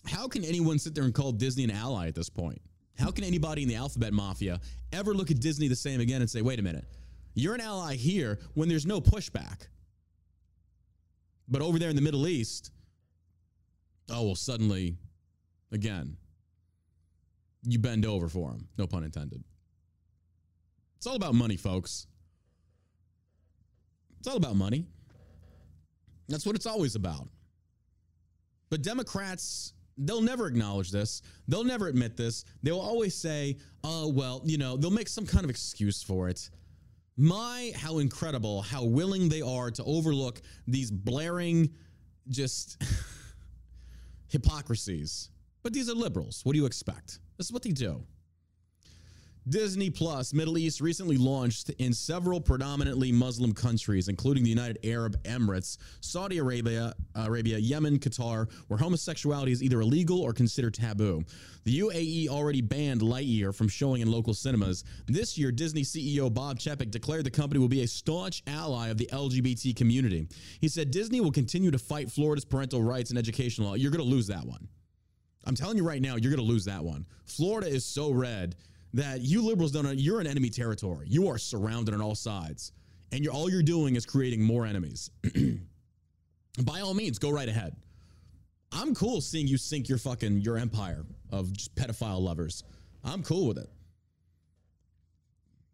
How 0.07 0.27
can 0.27 0.43
anyone 0.43 0.79
sit 0.79 0.95
there 0.95 1.03
and 1.03 1.13
call 1.13 1.31
Disney 1.31 1.63
an 1.63 1.71
ally 1.71 2.07
at 2.07 2.15
this 2.15 2.29
point? 2.29 2.61
How 2.97 3.11
can 3.11 3.23
anybody 3.23 3.63
in 3.63 3.69
the 3.69 3.75
alphabet 3.75 4.13
mafia 4.13 4.59
ever 4.91 5.13
look 5.13 5.29
at 5.29 5.39
Disney 5.39 5.67
the 5.67 5.75
same 5.75 5.99
again 5.99 6.21
and 6.21 6.29
say, 6.29 6.41
wait 6.41 6.59
a 6.59 6.63
minute, 6.63 6.85
you're 7.35 7.53
an 7.53 7.61
ally 7.61 7.95
here 7.95 8.39
when 8.55 8.69
there's 8.69 8.85
no 8.85 8.99
pushback? 8.99 9.67
But 11.47 11.61
over 11.61 11.77
there 11.77 11.89
in 11.89 11.95
the 11.95 12.01
Middle 12.01 12.27
East, 12.27 12.71
oh, 14.09 14.23
well, 14.23 14.35
suddenly, 14.35 14.97
again, 15.71 16.17
you 17.63 17.79
bend 17.79 18.05
over 18.05 18.27
for 18.27 18.51
them. 18.51 18.67
No 18.77 18.87
pun 18.87 19.03
intended. 19.03 19.43
It's 20.97 21.05
all 21.05 21.15
about 21.15 21.35
money, 21.35 21.57
folks. 21.57 22.07
It's 24.19 24.27
all 24.27 24.37
about 24.37 24.55
money. 24.55 24.87
That's 26.27 26.45
what 26.45 26.55
it's 26.55 26.65
always 26.65 26.95
about. 26.95 27.27
But 28.69 28.81
Democrats 28.81 29.73
they'll 29.97 30.21
never 30.21 30.47
acknowledge 30.47 30.91
this. 30.91 31.21
They'll 31.47 31.63
never 31.63 31.87
admit 31.87 32.17
this. 32.17 32.45
They'll 32.63 32.79
always 32.79 33.15
say, 33.15 33.57
oh, 33.83 34.07
well, 34.09 34.41
you 34.45 34.57
know, 34.57 34.77
they'll 34.77 34.91
make 34.91 35.09
some 35.09 35.25
kind 35.25 35.43
of 35.43 35.49
excuse 35.49 36.03
for 36.03 36.29
it. 36.29 36.49
My, 37.17 37.71
how 37.75 37.97
incredible, 37.97 38.61
how 38.61 38.83
willing 38.83 39.27
they 39.27 39.41
are 39.41 39.71
to 39.71 39.83
overlook 39.83 40.41
these 40.67 40.91
blaring, 40.91 41.69
just 42.29 42.81
hypocrisies. 44.27 45.29
But 45.63 45.73
these 45.73 45.89
are 45.89 45.95
liberals. 45.95 46.41
What 46.43 46.53
do 46.53 46.59
you 46.59 46.65
expect? 46.65 47.19
This 47.37 47.47
is 47.47 47.51
what 47.51 47.63
they 47.63 47.71
do. 47.71 48.03
Disney 49.49 49.89
Plus 49.89 50.33
Middle 50.33 50.57
East 50.57 50.81
recently 50.81 51.15
launched 51.15 51.69
in 51.79 51.93
several 51.93 52.41
predominantly 52.41 53.13
Muslim 53.13 53.53
countries, 53.53 54.09
including 54.09 54.43
the 54.43 54.49
United 54.49 54.77
Arab 54.83 55.21
Emirates, 55.23 55.77
Saudi 56.01 56.39
Arabia, 56.39 56.93
Arabia, 57.15 57.57
Yemen, 57.57 57.97
Qatar, 57.97 58.51
where 58.67 58.77
homosexuality 58.77 59.53
is 59.53 59.63
either 59.63 59.79
illegal 59.79 60.19
or 60.19 60.33
considered 60.33 60.73
taboo. 60.73 61.23
The 61.63 61.79
UAE 61.79 62.27
already 62.27 62.61
banned 62.61 63.01
Lightyear 63.01 63.55
from 63.55 63.69
showing 63.69 64.01
in 64.01 64.11
local 64.11 64.33
cinemas. 64.33 64.83
This 65.07 65.37
year, 65.37 65.51
Disney 65.51 65.83
CEO 65.83 66.33
Bob 66.33 66.59
Chapek 66.59 66.91
declared 66.91 67.23
the 67.23 67.31
company 67.31 67.59
will 67.59 67.69
be 67.69 67.83
a 67.83 67.87
staunch 67.87 68.43
ally 68.47 68.89
of 68.89 68.97
the 68.97 69.09
LGBT 69.13 69.75
community. 69.77 70.27
He 70.59 70.67
said 70.67 70.91
Disney 70.91 71.21
will 71.21 71.31
continue 71.31 71.71
to 71.71 71.79
fight 71.79 72.11
Florida's 72.11 72.45
parental 72.45 72.83
rights 72.83 73.11
and 73.11 73.19
education 73.19 73.63
law. 73.63 73.75
You're 73.75 73.91
going 73.91 74.03
to 74.03 74.09
lose 74.09 74.27
that 74.27 74.45
one. 74.45 74.67
I'm 75.45 75.55
telling 75.55 75.77
you 75.77 75.87
right 75.87 76.01
now, 76.01 76.17
you're 76.17 76.31
going 76.31 76.45
to 76.45 76.51
lose 76.51 76.65
that 76.65 76.83
one. 76.83 77.05
Florida 77.23 77.69
is 77.69 77.85
so 77.85 78.11
red 78.11 78.57
that 78.93 79.21
you 79.21 79.41
liberals 79.41 79.71
don't 79.71 79.97
you're 79.97 80.21
in 80.21 80.27
enemy 80.27 80.49
territory. 80.49 81.07
You 81.09 81.27
are 81.27 81.37
surrounded 81.37 81.93
on 81.93 82.01
all 82.01 82.15
sides. 82.15 82.71
and 83.11 83.23
you're 83.23 83.33
all 83.33 83.49
you're 83.49 83.63
doing 83.63 83.95
is 83.95 84.05
creating 84.05 84.41
more 84.41 84.65
enemies. 84.65 85.09
By 86.63 86.81
all 86.81 86.93
means, 86.93 87.19
go 87.19 87.29
right 87.29 87.47
ahead. 87.47 87.75
I'm 88.71 88.93
cool 88.95 89.21
seeing 89.21 89.47
you 89.47 89.57
sink 89.57 89.87
your 89.87 89.97
fucking 89.97 90.41
your 90.41 90.57
empire 90.57 91.05
of 91.31 91.53
just 91.53 91.73
pedophile 91.75 92.19
lovers. 92.19 92.63
I'm 93.03 93.23
cool 93.23 93.47
with 93.47 93.57
it. 93.57 93.69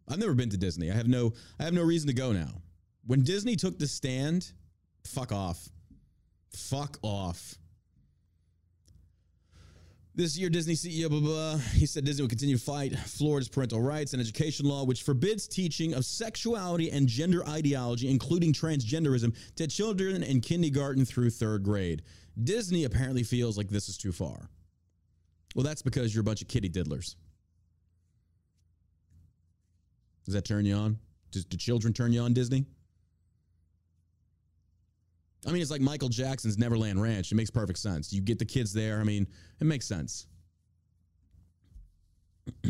I've 0.08 0.18
never 0.18 0.34
been 0.34 0.50
to 0.50 0.56
Disney. 0.56 0.90
I 0.90 0.94
have 0.94 1.08
no 1.08 1.32
I 1.58 1.64
have 1.64 1.72
no 1.72 1.82
reason 1.82 2.06
to 2.08 2.14
go 2.14 2.32
now. 2.32 2.62
When 3.06 3.22
Disney 3.22 3.56
took 3.56 3.78
the 3.78 3.86
stand, 3.88 4.52
fuck 5.04 5.32
off. 5.32 5.68
Fuck 6.52 6.98
off. 7.02 7.56
This 10.16 10.38
year, 10.38 10.48
Disney 10.48 10.74
CEO, 10.74 11.10
blah, 11.10 11.18
blah, 11.18 11.56
he 11.56 11.86
said 11.86 12.04
Disney 12.04 12.22
will 12.22 12.28
continue 12.28 12.56
to 12.56 12.62
fight 12.62 12.96
Florida's 12.96 13.48
parental 13.48 13.80
rights 13.80 14.12
and 14.12 14.22
education 14.22 14.64
law, 14.64 14.84
which 14.84 15.02
forbids 15.02 15.48
teaching 15.48 15.92
of 15.92 16.04
sexuality 16.04 16.92
and 16.92 17.08
gender 17.08 17.44
ideology, 17.48 18.08
including 18.08 18.52
transgenderism, 18.52 19.36
to 19.56 19.66
children 19.66 20.22
in 20.22 20.40
kindergarten 20.40 21.04
through 21.04 21.30
third 21.30 21.64
grade. 21.64 22.02
Disney 22.44 22.84
apparently 22.84 23.24
feels 23.24 23.58
like 23.58 23.68
this 23.68 23.88
is 23.88 23.98
too 23.98 24.12
far. 24.12 24.48
Well, 25.56 25.64
that's 25.64 25.82
because 25.82 26.14
you're 26.14 26.20
a 26.20 26.24
bunch 26.24 26.42
of 26.42 26.48
kitty 26.48 26.68
diddlers. 26.68 27.16
Does 30.24 30.34
that 30.34 30.44
turn 30.44 30.64
you 30.64 30.74
on? 30.74 30.98
Does, 31.32 31.44
do 31.44 31.56
children 31.56 31.92
turn 31.92 32.12
you 32.12 32.20
on, 32.20 32.34
Disney? 32.34 32.66
I 35.46 35.52
mean, 35.52 35.60
it's 35.60 35.70
like 35.70 35.80
Michael 35.80 36.08
Jackson's 36.08 36.58
Neverland 36.58 37.00
Ranch. 37.00 37.30
It 37.30 37.34
makes 37.34 37.50
perfect 37.50 37.78
sense. 37.78 38.12
You 38.12 38.20
get 38.20 38.38
the 38.38 38.44
kids 38.44 38.72
there. 38.72 39.00
I 39.00 39.04
mean, 39.04 39.26
it 39.60 39.64
makes 39.64 39.86
sense. 39.86 40.26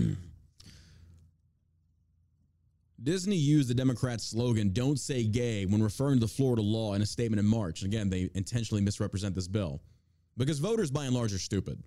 Disney 3.02 3.36
used 3.36 3.68
the 3.68 3.74
Democrats' 3.74 4.24
slogan, 4.24 4.72
Don't 4.72 4.98
Say 4.98 5.24
Gay, 5.24 5.66
when 5.66 5.82
referring 5.82 6.14
to 6.16 6.20
the 6.20 6.32
Florida 6.32 6.62
law 6.62 6.94
in 6.94 7.02
a 7.02 7.06
statement 7.06 7.38
in 7.38 7.46
March. 7.46 7.82
Again, 7.82 8.08
they 8.08 8.30
intentionally 8.34 8.82
misrepresent 8.82 9.34
this 9.34 9.46
bill 9.46 9.82
because 10.36 10.58
voters, 10.58 10.90
by 10.90 11.04
and 11.04 11.14
large, 11.14 11.32
are 11.32 11.38
stupid. 11.38 11.82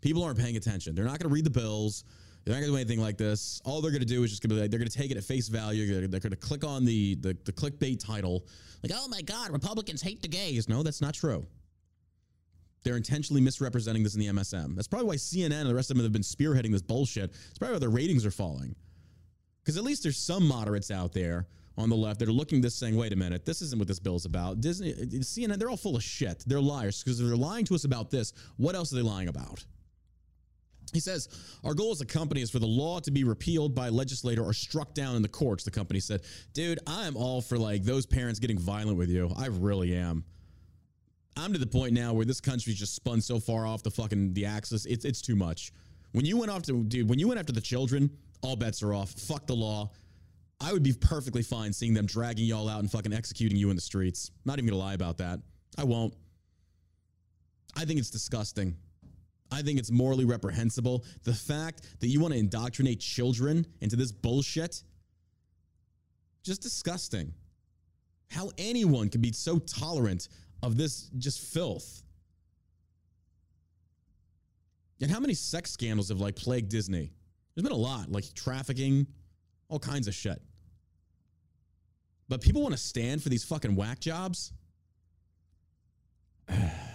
People 0.00 0.22
aren't 0.22 0.38
paying 0.38 0.56
attention. 0.56 0.94
They're 0.94 1.04
not 1.04 1.18
going 1.18 1.28
to 1.28 1.34
read 1.34 1.44
the 1.44 1.50
bills. 1.50 2.04
They're 2.44 2.54
not 2.54 2.60
to 2.60 2.66
do 2.66 2.76
anything 2.76 3.00
like 3.00 3.18
this. 3.18 3.60
All 3.64 3.80
they're 3.80 3.90
to 3.92 4.04
do 4.04 4.24
is 4.24 4.30
just 4.30 4.42
to 4.42 4.48
be 4.48 4.54
like, 4.54 4.70
they're 4.70 4.80
to 4.80 4.88
take 4.88 5.10
it 5.10 5.16
at 5.16 5.24
face 5.24 5.48
value. 5.48 5.86
They're, 5.86 6.20
going 6.20 6.30
to 6.30 6.36
click 6.36 6.64
on 6.64 6.84
the, 6.84 7.16
the, 7.16 7.36
the 7.44 7.52
clickbait 7.52 8.04
title, 8.04 8.46
like, 8.82 8.92
oh 8.94 9.08
my 9.08 9.20
God, 9.22 9.50
Republicans 9.50 10.00
hate 10.00 10.22
the 10.22 10.28
gays. 10.28 10.68
No, 10.68 10.82
that's 10.82 11.00
not 11.00 11.14
true. 11.14 11.46
They're 12.82 12.96
intentionally 12.96 13.42
misrepresenting 13.42 14.02
this 14.02 14.14
in 14.14 14.20
the 14.20 14.28
MSM. 14.28 14.74
That's 14.74 14.88
probably 14.88 15.08
why 15.08 15.16
CNN 15.16 15.60
and 15.60 15.68
the 15.68 15.74
rest 15.74 15.90
of 15.90 15.98
them 15.98 16.04
have 16.04 16.12
been 16.12 16.22
spearheading 16.22 16.72
this 16.72 16.82
bullshit. 16.82 17.30
It's 17.50 17.58
probably 17.58 17.74
why 17.74 17.80
their 17.80 17.90
ratings 17.90 18.24
are 18.24 18.30
falling. 18.30 18.74
Because 19.62 19.76
at 19.76 19.84
least 19.84 20.02
there's 20.02 20.16
some 20.16 20.46
moderates 20.46 20.90
out 20.90 21.12
there 21.12 21.46
on 21.76 21.90
the 21.90 21.96
left 21.96 22.20
that 22.20 22.28
are 22.28 22.32
looking 22.32 22.60
this 22.60 22.74
saying, 22.74 22.96
wait 22.96 23.12
a 23.12 23.16
minute, 23.16 23.44
this 23.44 23.60
isn't 23.60 23.78
what 23.78 23.86
this 23.86 23.98
bill 23.98 24.16
is 24.16 24.24
about. 24.24 24.60
Disney, 24.60 24.92
uh, 24.92 25.20
CNN, 25.20 25.58
they're 25.58 25.70
all 25.70 25.76
full 25.76 25.96
of 25.96 26.02
shit. 26.02 26.42
They're 26.46 26.60
liars. 26.60 27.02
Because 27.02 27.20
if 27.20 27.26
they're 27.26 27.36
lying 27.36 27.66
to 27.66 27.74
us 27.74 27.84
about 27.84 28.10
this, 28.10 28.32
what 28.56 28.74
else 28.74 28.92
are 28.92 28.96
they 28.96 29.02
lying 29.02 29.28
about? 29.28 29.64
He 30.92 31.00
says, 31.00 31.28
Our 31.64 31.74
goal 31.74 31.92
as 31.92 32.00
a 32.00 32.06
company 32.06 32.42
is 32.42 32.50
for 32.50 32.58
the 32.58 32.66
law 32.66 33.00
to 33.00 33.10
be 33.10 33.24
repealed 33.24 33.74
by 33.74 33.88
a 33.88 33.90
legislator 33.90 34.42
or 34.42 34.52
struck 34.52 34.94
down 34.94 35.16
in 35.16 35.22
the 35.22 35.28
courts. 35.28 35.64
The 35.64 35.70
company 35.70 36.00
said, 36.00 36.22
Dude, 36.52 36.78
I 36.86 37.06
am 37.06 37.16
all 37.16 37.40
for 37.40 37.58
like 37.58 37.84
those 37.84 38.06
parents 38.06 38.40
getting 38.40 38.58
violent 38.58 38.98
with 38.98 39.08
you. 39.08 39.30
I 39.36 39.46
really 39.46 39.94
am. 39.96 40.24
I'm 41.36 41.52
to 41.52 41.58
the 41.58 41.66
point 41.66 41.92
now 41.92 42.12
where 42.12 42.24
this 42.24 42.40
country's 42.40 42.78
just 42.78 42.94
spun 42.94 43.20
so 43.20 43.38
far 43.38 43.66
off 43.66 43.82
the 43.82 43.90
fucking 43.90 44.34
the 44.34 44.46
axis. 44.46 44.84
It's 44.86 45.04
it's 45.04 45.22
too 45.22 45.36
much. 45.36 45.72
When 46.12 46.24
you 46.24 46.36
went 46.36 46.50
off 46.50 46.62
to 46.62 46.84
dude, 46.84 47.08
when 47.08 47.18
you 47.18 47.28
went 47.28 47.38
after 47.38 47.52
the 47.52 47.60
children, 47.60 48.10
all 48.42 48.56
bets 48.56 48.82
are 48.82 48.92
off. 48.92 49.10
Fuck 49.12 49.46
the 49.46 49.54
law. 49.54 49.90
I 50.60 50.72
would 50.72 50.82
be 50.82 50.92
perfectly 50.92 51.42
fine 51.42 51.72
seeing 51.72 51.94
them 51.94 52.04
dragging 52.04 52.44
y'all 52.44 52.68
out 52.68 52.80
and 52.80 52.90
fucking 52.90 53.14
executing 53.14 53.56
you 53.56 53.70
in 53.70 53.76
the 53.76 53.82
streets. 53.82 54.30
Not 54.44 54.58
even 54.58 54.68
gonna 54.68 54.82
lie 54.82 54.94
about 54.94 55.18
that. 55.18 55.40
I 55.78 55.84
won't. 55.84 56.14
I 57.76 57.84
think 57.84 58.00
it's 58.00 58.10
disgusting. 58.10 58.76
I 59.50 59.62
think 59.62 59.78
it's 59.78 59.90
morally 59.90 60.24
reprehensible. 60.24 61.04
The 61.24 61.34
fact 61.34 61.82
that 62.00 62.08
you 62.08 62.20
want 62.20 62.34
to 62.34 62.38
indoctrinate 62.38 63.00
children 63.00 63.66
into 63.80 63.96
this 63.96 64.12
bullshit, 64.12 64.82
just 66.42 66.62
disgusting. 66.62 67.32
How 68.30 68.50
anyone 68.58 69.08
can 69.08 69.20
be 69.20 69.32
so 69.32 69.58
tolerant 69.58 70.28
of 70.62 70.76
this 70.76 71.10
just 71.18 71.40
filth. 71.40 72.02
And 75.00 75.10
how 75.10 75.18
many 75.18 75.34
sex 75.34 75.70
scandals 75.70 76.10
have 76.10 76.20
like 76.20 76.36
plagued 76.36 76.68
Disney? 76.68 77.12
There's 77.54 77.62
been 77.62 77.72
a 77.72 77.76
lot, 77.76 78.10
like 78.10 78.32
trafficking, 78.34 79.06
all 79.68 79.78
kinds 79.78 80.06
of 80.06 80.14
shit. 80.14 80.40
But 82.28 82.40
people 82.40 82.62
want 82.62 82.74
to 82.74 82.80
stand 82.80 83.22
for 83.22 83.28
these 83.28 83.42
fucking 83.42 83.74
whack 83.74 83.98
jobs? 83.98 84.52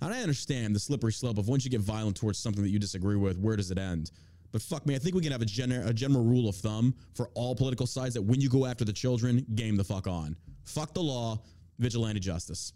And 0.00 0.12
I 0.12 0.20
understand 0.22 0.74
the 0.74 0.80
slippery 0.80 1.12
slope 1.12 1.38
of 1.38 1.48
once 1.48 1.64
you 1.64 1.70
get 1.70 1.80
violent 1.80 2.16
towards 2.16 2.38
something 2.38 2.62
that 2.62 2.70
you 2.70 2.78
disagree 2.78 3.16
with, 3.16 3.38
where 3.38 3.56
does 3.56 3.70
it 3.70 3.78
end? 3.78 4.10
But 4.52 4.62
fuck 4.62 4.86
me, 4.86 4.94
I 4.94 4.98
think 4.98 5.14
we 5.14 5.22
can 5.22 5.32
have 5.32 5.42
a, 5.42 5.46
gen- 5.46 5.72
a 5.72 5.92
general 5.92 6.24
rule 6.24 6.48
of 6.48 6.56
thumb 6.56 6.94
for 7.14 7.28
all 7.34 7.56
political 7.56 7.86
sides 7.86 8.14
that 8.14 8.22
when 8.22 8.40
you 8.40 8.48
go 8.48 8.66
after 8.66 8.84
the 8.84 8.92
children, 8.92 9.44
game 9.54 9.76
the 9.76 9.82
fuck 9.82 10.06
on. 10.06 10.36
Fuck 10.64 10.94
the 10.94 11.02
law, 11.02 11.42
vigilante 11.78 12.20
justice. 12.20 12.72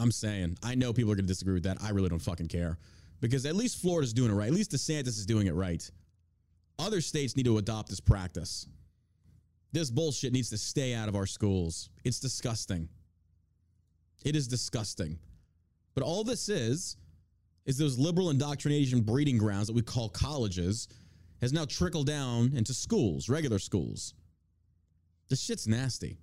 I'm 0.00 0.10
saying, 0.10 0.56
I 0.62 0.74
know 0.74 0.92
people 0.92 1.12
are 1.12 1.14
going 1.14 1.26
to 1.26 1.30
disagree 1.30 1.54
with 1.54 1.64
that. 1.64 1.78
I 1.82 1.90
really 1.90 2.08
don't 2.08 2.20
fucking 2.20 2.48
care. 2.48 2.78
Because 3.20 3.46
at 3.46 3.54
least 3.54 3.80
Florida's 3.80 4.12
doing 4.12 4.30
it 4.30 4.34
right. 4.34 4.48
At 4.48 4.54
least 4.54 4.72
DeSantis 4.72 5.08
is 5.08 5.26
doing 5.26 5.46
it 5.46 5.54
right. 5.54 5.88
Other 6.78 7.00
states 7.00 7.36
need 7.36 7.46
to 7.46 7.58
adopt 7.58 7.88
this 7.88 8.00
practice. 8.00 8.66
This 9.72 9.90
bullshit 9.90 10.32
needs 10.32 10.50
to 10.50 10.58
stay 10.58 10.94
out 10.94 11.08
of 11.08 11.16
our 11.16 11.26
schools. 11.26 11.90
It's 12.04 12.18
disgusting. 12.18 12.88
It 14.24 14.34
is 14.34 14.48
disgusting. 14.48 15.18
But 15.94 16.02
all 16.02 16.24
this 16.24 16.48
is, 16.48 16.96
is 17.66 17.78
those 17.78 17.98
liberal 17.98 18.30
indoctrination 18.30 19.00
breeding 19.02 19.38
grounds 19.38 19.68
that 19.68 19.74
we 19.74 19.82
call 19.82 20.08
colleges 20.08 20.88
has 21.40 21.52
now 21.52 21.64
trickled 21.64 22.06
down 22.06 22.52
into 22.54 22.74
schools, 22.74 23.28
regular 23.28 23.58
schools. 23.58 24.14
This 25.28 25.42
shit's 25.42 25.66
nasty. 25.66 26.18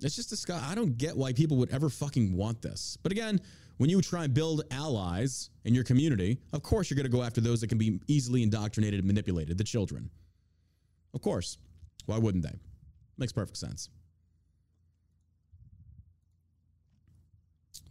It's 0.00 0.14
just 0.14 0.30
disgusting. 0.30 0.68
I 0.70 0.74
don't 0.74 0.96
get 0.96 1.16
why 1.16 1.32
people 1.32 1.56
would 1.56 1.70
ever 1.70 1.88
fucking 1.88 2.36
want 2.36 2.62
this. 2.62 2.96
But 3.02 3.10
again, 3.10 3.40
when 3.78 3.90
you 3.90 4.00
try 4.00 4.24
and 4.24 4.34
build 4.34 4.62
allies 4.70 5.50
in 5.64 5.74
your 5.74 5.84
community, 5.84 6.38
of 6.52 6.62
course 6.62 6.90
you're 6.90 6.96
going 6.96 7.10
to 7.10 7.16
go 7.16 7.22
after 7.24 7.40
those 7.40 7.60
that 7.60 7.68
can 7.68 7.78
be 7.78 8.00
easily 8.06 8.42
indoctrinated 8.42 9.00
and 9.00 9.06
manipulated, 9.06 9.58
the 9.58 9.64
children. 9.64 10.10
Of 11.14 11.22
course. 11.22 11.58
Why 12.06 12.18
wouldn't 12.18 12.44
they? 12.44 12.58
Makes 13.18 13.32
perfect 13.32 13.58
sense. 13.58 13.90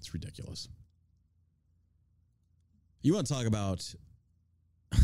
It's 0.08 0.14
ridiculous. 0.14 0.70
You 3.02 3.14
want 3.14 3.28
to 3.28 3.34
talk 3.34 3.46
about. 3.46 3.94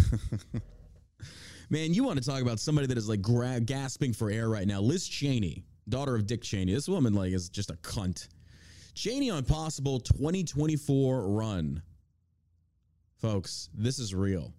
Man, 1.69 1.93
you 1.93 2.05
want 2.05 2.24
to 2.24 2.25
talk 2.25 2.41
about 2.41 2.57
somebody 2.62 2.88
that 2.88 2.98
is 2.98 3.10
like 3.10 3.22
gra- 3.22 3.60
gasping 3.60 4.13
for 4.13 4.29
air 4.29 4.48
right 4.48 4.65
now. 4.65 4.79
Liz 4.79 5.05
Cheney, 5.05 5.65
daughter 5.89 6.15
of 6.15 6.25
Dick 6.25 6.41
Cheney. 6.41 6.74
This 6.74 6.88
woman 6.88 7.13
like 7.13 7.33
is 7.33 7.50
just 7.50 7.69
a 7.69 7.74
cunt. 7.74 8.29
Cheney 8.93 9.29
on 9.29 9.43
possible 9.43 10.00
2024 10.00 11.27
run. 11.27 11.83
Folks, 13.17 13.67
this 13.74 14.00
is 14.00 14.15
real. 14.15 14.53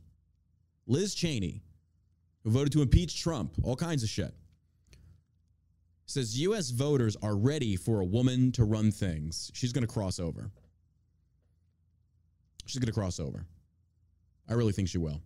Liz 0.86 1.14
Cheney, 1.14 1.62
who 2.42 2.50
voted 2.50 2.74
to 2.74 2.82
impeach 2.82 3.22
Trump, 3.22 3.54
all 3.62 3.76
kinds 3.76 4.02
of 4.02 4.10
shit 4.10 4.34
says 6.06 6.38
US 6.40 6.70
voters 6.70 7.16
are 7.22 7.36
ready 7.36 7.76
for 7.76 8.00
a 8.00 8.04
woman 8.04 8.52
to 8.52 8.64
run 8.64 8.90
things. 8.90 9.50
She's 9.54 9.72
going 9.72 9.86
to 9.86 9.92
cross 9.92 10.18
over. 10.18 10.50
She's 12.66 12.78
going 12.78 12.86
to 12.86 12.92
cross 12.92 13.20
over. 13.20 13.46
I 14.48 14.54
really 14.54 14.72
think 14.72 14.88
she 14.88 14.98
will. 14.98 15.20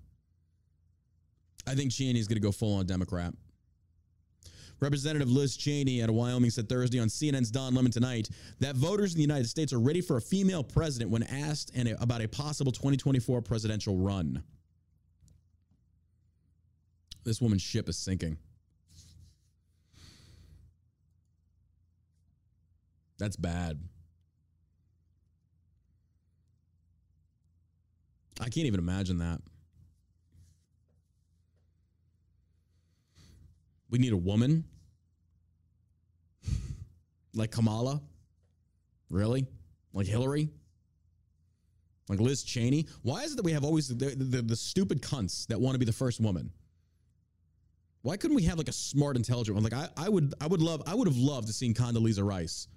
I 1.66 1.75
think 1.75 1.92
Cheney 1.92 2.18
is 2.18 2.28
going 2.28 2.37
to 2.37 2.47
go 2.47 2.52
full 2.52 2.76
on 2.76 2.87
Democrat. 2.87 3.35
Representative 4.80 5.28
Liz 5.28 5.56
Cheney 5.56 6.02
out 6.02 6.08
of 6.08 6.14
Wyoming 6.14 6.50
said 6.50 6.68
Thursday 6.68 7.00
on 7.00 7.08
CNN's 7.08 7.50
Don 7.50 7.75
Lemon 7.75 7.90
tonight 7.90 8.28
that 8.61 8.76
voters 8.76 9.12
in 9.12 9.16
the 9.16 9.23
United 9.23 9.49
States 9.49 9.73
are 9.73 9.80
ready 9.80 10.00
for 10.00 10.16
a 10.16 10.20
female 10.20 10.62
president 10.62 11.11
when 11.11 11.25
asked 11.25 11.73
about 12.00 12.23
a 12.23 12.28
possible 12.28 12.70
2024 12.70 13.42
presidential 13.42 13.97
run. 13.97 14.42
This 17.25 17.40
woman's 17.40 17.62
ship 17.62 17.88
is 17.88 17.99
sinking. 17.99 18.38
That's 23.18 23.37
bad. 23.37 23.80
I 28.40 28.44
can't 28.44 28.66
even 28.66 28.78
imagine 28.78 29.18
that. 29.18 29.40
We 33.90 33.98
need 33.98 34.12
a 34.12 34.16
woman 34.16 34.64
like 37.34 37.50
Kamala? 37.50 38.00
Really? 39.10 39.46
Like 39.92 40.06
Hillary? 40.06 40.50
Like 42.08 42.20
Liz 42.20 42.42
Cheney? 42.42 42.87
Why 43.02 43.22
is 43.22 43.32
it 43.32 43.37
that 43.37 43.44
we 43.44 43.52
have 43.52 43.64
always 43.64 43.88
the, 43.88 44.14
the, 44.14 44.42
the 44.42 44.56
stupid 44.56 45.02
cunts 45.02 45.46
that 45.48 45.60
want 45.60 45.75
to 45.75 45.78
be 45.78 45.84
the 45.84 45.92
first 45.92 46.20
woman? 46.20 46.50
Why 48.02 48.16
couldn't 48.16 48.37
we 48.37 48.44
have 48.44 48.58
like 48.58 48.68
a 48.68 48.72
smart, 48.72 49.16
intelligent 49.16 49.54
one? 49.54 49.64
Like 49.64 49.72
I, 49.72 49.88
I 49.96 50.08
would, 50.08 50.34
I 50.40 50.46
would 50.46 50.62
love, 50.62 50.82
I 50.87 50.94
would 50.94 51.08
have 51.08 51.16
loved 51.16 51.48
to 51.48 51.52
seen 51.52 51.75
Condoleezza 51.75 52.25
Rice. 52.25 52.68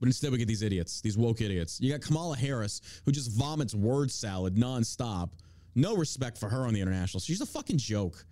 But 0.00 0.06
instead, 0.06 0.32
we 0.32 0.38
get 0.38 0.48
these 0.48 0.62
idiots, 0.62 1.00
these 1.02 1.18
woke 1.18 1.42
idiots. 1.42 1.78
You 1.80 1.92
got 1.92 2.00
Kamala 2.00 2.36
Harris, 2.36 2.80
who 3.04 3.12
just 3.12 3.30
vomits 3.32 3.74
word 3.74 4.10
salad 4.10 4.56
nonstop. 4.56 5.32
No 5.74 5.94
respect 5.94 6.38
for 6.38 6.48
her 6.48 6.66
on 6.66 6.72
the 6.74 6.80
international. 6.80 7.20
She's 7.20 7.42
a 7.42 7.46
fucking 7.46 7.78
joke. 7.78 8.24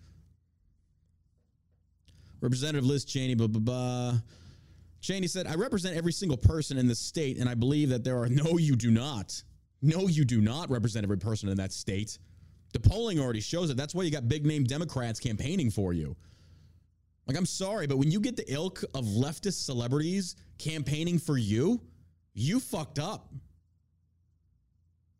Representative 2.40 2.84
Liz 2.84 3.04
Cheney, 3.04 3.34
blah, 3.34 3.48
blah, 3.48 3.60
blah. 3.60 4.14
Cheney 5.00 5.26
said, 5.26 5.46
I 5.46 5.54
represent 5.54 5.96
every 5.96 6.12
single 6.12 6.36
person 6.38 6.78
in 6.78 6.88
the 6.88 6.94
state, 6.94 7.38
and 7.38 7.48
I 7.48 7.54
believe 7.54 7.90
that 7.90 8.02
there 8.02 8.18
are. 8.18 8.28
No, 8.28 8.58
you 8.58 8.74
do 8.74 8.90
not. 8.90 9.42
No, 9.82 10.08
you 10.08 10.24
do 10.24 10.40
not 10.40 10.70
represent 10.70 11.04
every 11.04 11.18
person 11.18 11.48
in 11.48 11.56
that 11.58 11.72
state. 11.72 12.18
The 12.72 12.80
polling 12.80 13.20
already 13.20 13.40
shows 13.40 13.70
it. 13.70 13.76
That's 13.76 13.94
why 13.94 14.02
you 14.04 14.10
got 14.10 14.28
big 14.28 14.44
name 14.44 14.64
Democrats 14.64 15.20
campaigning 15.20 15.70
for 15.70 15.92
you. 15.92 16.16
Like, 17.28 17.36
I'm 17.36 17.46
sorry, 17.46 17.86
but 17.86 17.98
when 17.98 18.10
you 18.10 18.20
get 18.20 18.36
the 18.36 18.50
ilk 18.52 18.82
of 18.94 19.04
leftist 19.04 19.64
celebrities 19.64 20.34
campaigning 20.56 21.18
for 21.18 21.36
you, 21.36 21.80
you 22.32 22.58
fucked 22.58 22.98
up. 22.98 23.32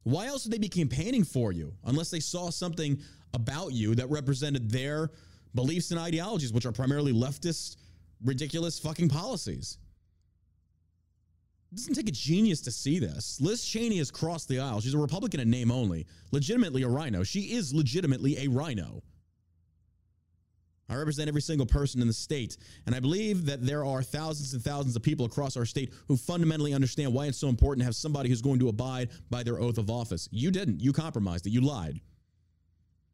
Why 0.05 0.27
else 0.27 0.45
would 0.45 0.53
they 0.55 0.59
be 0.59 0.71
campaigning 0.71 1.23
for 1.23 1.53
you 1.53 1.75
unless 1.85 2.11
they 2.11 2.21
saw 2.21 2.49
something 2.49 2.99
about 3.35 3.75
you 3.75 3.95
that 3.95 4.09
represented 4.09 4.71
their 4.71 5.11
beliefs 5.55 5.91
and 5.91 6.01
ideologies, 6.01 6.51
which 6.51 6.65
are 6.65 6.73
primarily 6.73 7.13
leftist, 7.13 7.77
ridiculous 8.25 8.79
fucking 8.79 9.11
policies? 9.11 9.77
It 11.71 11.77
doesn't 11.77 11.93
take 11.93 12.09
a 12.09 12.13
genius 12.13 12.63
to 12.63 12.71
see 12.71 12.99
this. 12.99 13.39
Liz 13.39 13.63
Cheney 13.63 13.99
has 13.99 14.11
crossed 14.11 14.49
the 14.49 14.61
aisle. 14.61 14.81
She's 14.81 14.95
a 14.95 14.99
Republican 14.99 15.41
in 15.41 15.51
name 15.51 15.71
only, 15.71 16.07
legitimately 16.33 16.85
a 16.85 16.89
RINO. 16.89 17.23
She 17.25 17.53
is 17.53 17.75
legitimately 17.75 18.39
a 18.39 18.49
RINO. 18.49 19.03
I 20.89 20.95
represent 20.97 21.29
every 21.29 21.43
single 21.43 21.67
person 21.67 22.01
in 22.01 22.07
the 22.07 22.15
state, 22.15 22.57
and 22.87 22.95
I 22.95 23.01
believe 23.01 23.45
that 23.47 23.65
there 23.65 23.85
are 23.85 24.03
thousands 24.03 24.55
and 24.55 24.63
thousands 24.63 24.97
of 24.97 25.03
people 25.03 25.27
across 25.27 25.57
our 25.57 25.67
state 25.67 25.93
who 26.07 26.17
fundamentally 26.17 26.73
understand 26.73 27.13
why 27.13 27.27
it's 27.27 27.37
so 27.37 27.49
important 27.49 27.83
to 27.83 27.85
have 27.85 27.95
somebody 27.95 28.31
who's 28.31 28.41
going 28.41 28.59
to 28.61 28.69
abide 28.69 29.11
by 29.29 29.43
their 29.43 29.61
oath 29.61 29.77
of 29.77 29.91
office. 29.91 30.29
You 30.33 30.51
didn't. 30.51 30.81
You 30.81 30.95
compromised 30.95 31.47
it. 31.47 31.51
You 31.51 31.61
lied. 31.61 32.01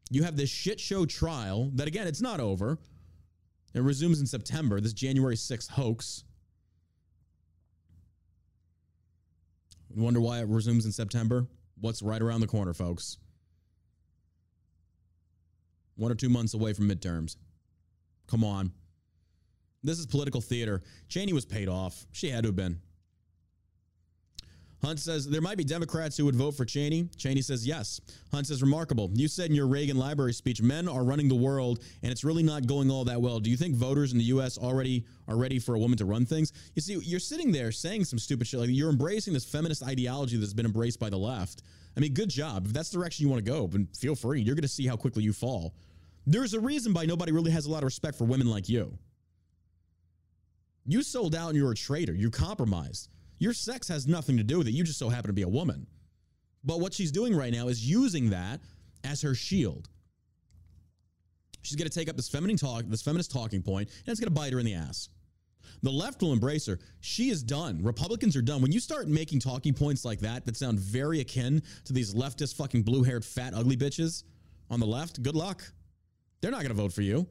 You 0.09 0.23
have 0.23 0.37
this 0.37 0.49
shit 0.49 0.79
show 0.79 1.05
trial 1.05 1.69
that, 1.73 1.87
again, 1.87 2.07
it's 2.07 2.21
not 2.21 2.39
over. 2.39 2.77
It 3.73 3.81
resumes 3.81 4.21
in 4.21 4.27
September, 4.27 4.79
this 4.79 4.93
January 4.93 5.35
6th 5.35 5.69
hoax. 5.69 6.23
Wonder 9.89 10.21
why 10.21 10.39
it 10.39 10.47
resumes 10.47 10.85
in 10.85 10.93
September? 10.93 11.47
What's 11.81 12.01
right 12.01 12.21
around 12.21 12.39
the 12.39 12.47
corner, 12.47 12.73
folks? 12.73 13.17
One 15.95 16.11
or 16.11 16.15
two 16.15 16.29
months 16.29 16.53
away 16.53 16.73
from 16.73 16.89
midterms. 16.89 17.35
Come 18.27 18.43
on. 18.43 18.71
This 19.83 19.99
is 19.99 20.05
political 20.05 20.41
theater. 20.41 20.81
Cheney 21.09 21.33
was 21.33 21.45
paid 21.45 21.69
off. 21.69 22.05
She 22.11 22.29
had 22.29 22.43
to 22.43 22.49
have 22.49 22.55
been. 22.55 22.79
Hunt 24.85 24.99
says 24.99 25.27
there 25.27 25.41
might 25.41 25.57
be 25.57 25.63
Democrats 25.63 26.15
who 26.15 26.25
would 26.25 26.35
vote 26.35 26.51
for 26.51 26.63
Cheney. 26.63 27.09
Cheney 27.17 27.41
says 27.41 27.65
yes. 27.65 27.99
Hunt 28.31 28.45
says 28.45 28.61
remarkable. 28.61 29.09
You 29.13 29.27
said 29.27 29.49
in 29.49 29.55
your 29.55 29.67
Reagan 29.67 29.97
Library 29.97 30.33
speech, 30.33 30.61
men 30.61 30.87
are 30.87 31.03
running 31.03 31.27
the 31.27 31.35
world, 31.35 31.83
and 32.03 32.11
it's 32.11 32.23
really 32.23 32.43
not 32.43 32.67
going 32.67 32.91
all 32.91 33.03
that 33.05 33.19
well. 33.19 33.39
Do 33.39 33.49
you 33.49 33.57
think 33.57 33.75
voters 33.75 34.11
in 34.11 34.19
the 34.19 34.25
U.S. 34.25 34.59
already 34.59 35.05
are 35.27 35.37
ready 35.37 35.57
for 35.57 35.73
a 35.73 35.79
woman 35.79 35.97
to 35.97 36.05
run 36.05 36.25
things? 36.25 36.53
You 36.75 36.83
see, 36.83 36.99
you're 37.01 37.19
sitting 37.19 37.51
there 37.51 37.71
saying 37.71 38.05
some 38.05 38.19
stupid 38.19 38.45
shit 38.45 38.59
like 38.59 38.69
you're 38.71 38.91
embracing 38.91 39.33
this 39.33 39.45
feminist 39.45 39.81
ideology 39.81 40.37
that's 40.37 40.53
been 40.53 40.67
embraced 40.67 40.99
by 40.99 41.09
the 41.09 41.17
left. 41.17 41.63
I 41.97 41.99
mean, 41.99 42.13
good 42.13 42.29
job. 42.29 42.67
If 42.67 42.73
that's 42.73 42.89
the 42.89 42.99
direction 42.99 43.25
you 43.25 43.29
want 43.31 43.43
to 43.43 43.51
go, 43.51 43.65
then 43.67 43.87
feel 43.97 44.15
free. 44.15 44.41
You're 44.41 44.55
going 44.55 44.63
to 44.63 44.67
see 44.67 44.85
how 44.85 44.97
quickly 44.97 45.23
you 45.23 45.33
fall. 45.33 45.73
There's 46.25 46.53
a 46.53 46.59
reason 46.59 46.93
why 46.93 47.05
nobody 47.05 47.31
really 47.31 47.51
has 47.51 47.65
a 47.65 47.71
lot 47.71 47.79
of 47.79 47.85
respect 47.85 48.17
for 48.17 48.25
women 48.25 48.47
like 48.49 48.67
you. 48.67 48.97
You 50.85 51.01
sold 51.01 51.35
out 51.35 51.49
and 51.49 51.57
you're 51.57 51.71
a 51.71 51.75
traitor. 51.75 52.13
You 52.13 52.29
compromised. 52.29 53.09
Your 53.39 53.53
sex 53.53 53.87
has 53.87 54.07
nothing 54.07 54.37
to 54.37 54.43
do 54.43 54.57
with 54.57 54.67
it. 54.67 54.71
You 54.71 54.83
just 54.83 54.99
so 54.99 55.09
happen 55.09 55.27
to 55.27 55.33
be 55.33 55.41
a 55.41 55.47
woman. 55.47 55.87
But 56.63 56.79
what 56.79 56.93
she's 56.93 57.11
doing 57.11 57.35
right 57.35 57.53
now 57.53 57.67
is 57.67 57.87
using 57.87 58.29
that 58.31 58.59
as 59.03 59.21
her 59.21 59.35
shield. 59.35 59.89
She's 61.61 61.75
going 61.75 61.89
to 61.89 61.93
take 61.93 62.09
up 62.09 62.15
this 62.15 62.29
feminine 62.29 62.57
talk, 62.57 62.83
this 62.87 63.01
feminist 63.01 63.31
talking 63.31 63.61
point, 63.61 63.89
and 63.89 64.11
it's 64.11 64.19
going 64.19 64.33
to 64.33 64.39
bite 64.39 64.53
her 64.53 64.59
in 64.59 64.65
the 64.65 64.75
ass. 64.75 65.09
The 65.81 65.91
left 65.91 66.21
will 66.21 66.33
embrace 66.33 66.65
her. 66.67 66.79
She 67.01 67.29
is 67.29 67.43
done. 67.43 67.83
Republicans 67.83 68.35
are 68.35 68.41
done. 68.41 68.61
When 68.61 68.71
you 68.71 68.79
start 68.79 69.07
making 69.07 69.39
talking 69.39 69.73
points 69.73 70.05
like 70.05 70.19
that 70.19 70.45
that 70.45 70.57
sound 70.57 70.79
very 70.79 71.19
akin 71.19 71.61
to 71.85 71.93
these 71.93 72.13
leftist 72.13 72.55
fucking 72.55 72.83
blue-haired 72.83 73.25
fat 73.25 73.53
ugly 73.55 73.75
bitches 73.75 74.23
on 74.69 74.79
the 74.79 74.85
left, 74.85 75.21
good 75.23 75.35
luck. 75.35 75.63
They're 76.45 76.51
not 76.51 76.61
going 76.61 76.69
to 76.69 76.75
vote 76.75 76.93
for 76.93 77.01
you. 77.01 77.25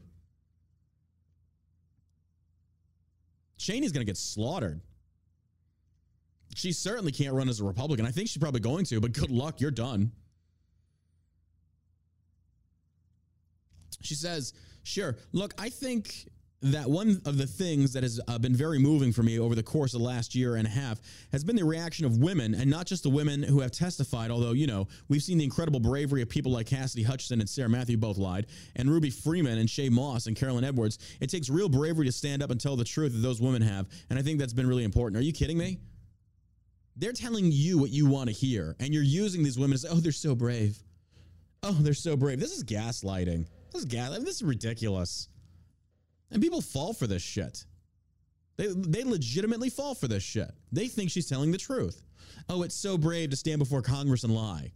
Cheney's 3.58 3.92
going 3.92 4.04
to 4.04 4.10
get 4.10 4.16
slaughtered. 4.16 4.80
She 6.56 6.72
certainly 6.72 7.12
can't 7.12 7.32
run 7.32 7.48
as 7.48 7.60
a 7.60 7.64
Republican. 7.64 8.06
I 8.06 8.10
think 8.10 8.26
she's 8.26 8.40
probably 8.40 8.58
going 8.58 8.84
to, 8.86 9.00
but 9.00 9.12
good 9.12 9.30
luck. 9.30 9.60
You're 9.60 9.70
done. 9.70 10.10
She 14.00 14.16
says, 14.16 14.52
sure. 14.82 15.16
Look, 15.30 15.54
I 15.58 15.68
think 15.68 16.28
that 16.64 16.88
one 16.88 17.20
of 17.26 17.36
the 17.36 17.46
things 17.46 17.92
that 17.92 18.02
has 18.02 18.18
uh, 18.26 18.38
been 18.38 18.54
very 18.54 18.78
moving 18.78 19.12
for 19.12 19.22
me 19.22 19.38
over 19.38 19.54
the 19.54 19.62
course 19.62 19.92
of 19.92 20.00
the 20.00 20.06
last 20.06 20.34
year 20.34 20.56
and 20.56 20.66
a 20.66 20.70
half 20.70 20.98
has 21.30 21.44
been 21.44 21.56
the 21.56 21.64
reaction 21.64 22.06
of 22.06 22.16
women, 22.16 22.54
and 22.54 22.70
not 22.70 22.86
just 22.86 23.02
the 23.02 23.10
women 23.10 23.42
who 23.42 23.60
have 23.60 23.70
testified, 23.70 24.30
although, 24.30 24.52
you 24.52 24.66
know, 24.66 24.88
we've 25.08 25.22
seen 25.22 25.36
the 25.36 25.44
incredible 25.44 25.78
bravery 25.78 26.22
of 26.22 26.28
people 26.30 26.50
like 26.50 26.66
Cassidy 26.66 27.02
Hutchinson 27.02 27.40
and 27.40 27.48
Sarah 27.48 27.68
Matthew 27.68 27.98
both 27.98 28.16
lied, 28.16 28.46
and 28.76 28.90
Ruby 28.90 29.10
Freeman 29.10 29.58
and 29.58 29.68
Shaye 29.68 29.90
Moss 29.90 30.26
and 30.26 30.34
Caroline 30.34 30.64
Edwards. 30.64 30.98
It 31.20 31.28
takes 31.28 31.50
real 31.50 31.68
bravery 31.68 32.06
to 32.06 32.12
stand 32.12 32.42
up 32.42 32.50
and 32.50 32.58
tell 32.58 32.76
the 32.76 32.84
truth 32.84 33.12
that 33.12 33.18
those 33.18 33.42
women 33.42 33.60
have, 33.60 33.86
and 34.08 34.18
I 34.18 34.22
think 34.22 34.38
that's 34.38 34.54
been 34.54 34.66
really 34.66 34.84
important. 34.84 35.18
Are 35.18 35.24
you 35.24 35.32
kidding 35.32 35.58
me? 35.58 35.80
They're 36.96 37.12
telling 37.12 37.50
you 37.52 37.76
what 37.76 37.90
you 37.90 38.06
want 38.06 38.30
to 38.30 38.34
hear, 38.34 38.74
and 38.80 38.94
you're 38.94 39.02
using 39.02 39.42
these 39.42 39.58
women 39.58 39.74
as, 39.74 39.84
oh, 39.84 39.96
they're 39.96 40.12
so 40.12 40.34
brave. 40.34 40.78
Oh, 41.62 41.72
they're 41.72 41.92
so 41.92 42.16
brave. 42.16 42.40
This 42.40 42.56
is 42.56 42.64
gaslighting. 42.64 43.46
This 43.72 43.82
is 43.82 43.84
gas. 43.84 44.16
This 44.20 44.36
is 44.36 44.44
ridiculous. 44.44 45.28
And 46.34 46.42
people 46.42 46.60
fall 46.60 46.92
for 46.92 47.06
this 47.06 47.22
shit. 47.22 47.64
They, 48.56 48.66
they 48.66 49.04
legitimately 49.04 49.70
fall 49.70 49.94
for 49.94 50.08
this 50.08 50.22
shit. 50.22 50.50
They 50.72 50.88
think 50.88 51.10
she's 51.10 51.28
telling 51.28 51.52
the 51.52 51.58
truth. 51.58 52.02
Oh, 52.48 52.62
it's 52.64 52.74
so 52.74 52.98
brave 52.98 53.30
to 53.30 53.36
stand 53.36 53.60
before 53.60 53.82
Congress 53.82 54.24
and 54.24 54.34
lie. 54.34 54.72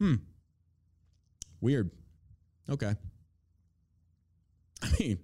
Hmm. 0.00 0.14
Weird. 1.60 1.90
Okay. 2.70 2.94
I 4.82 4.90
mean, 4.98 5.18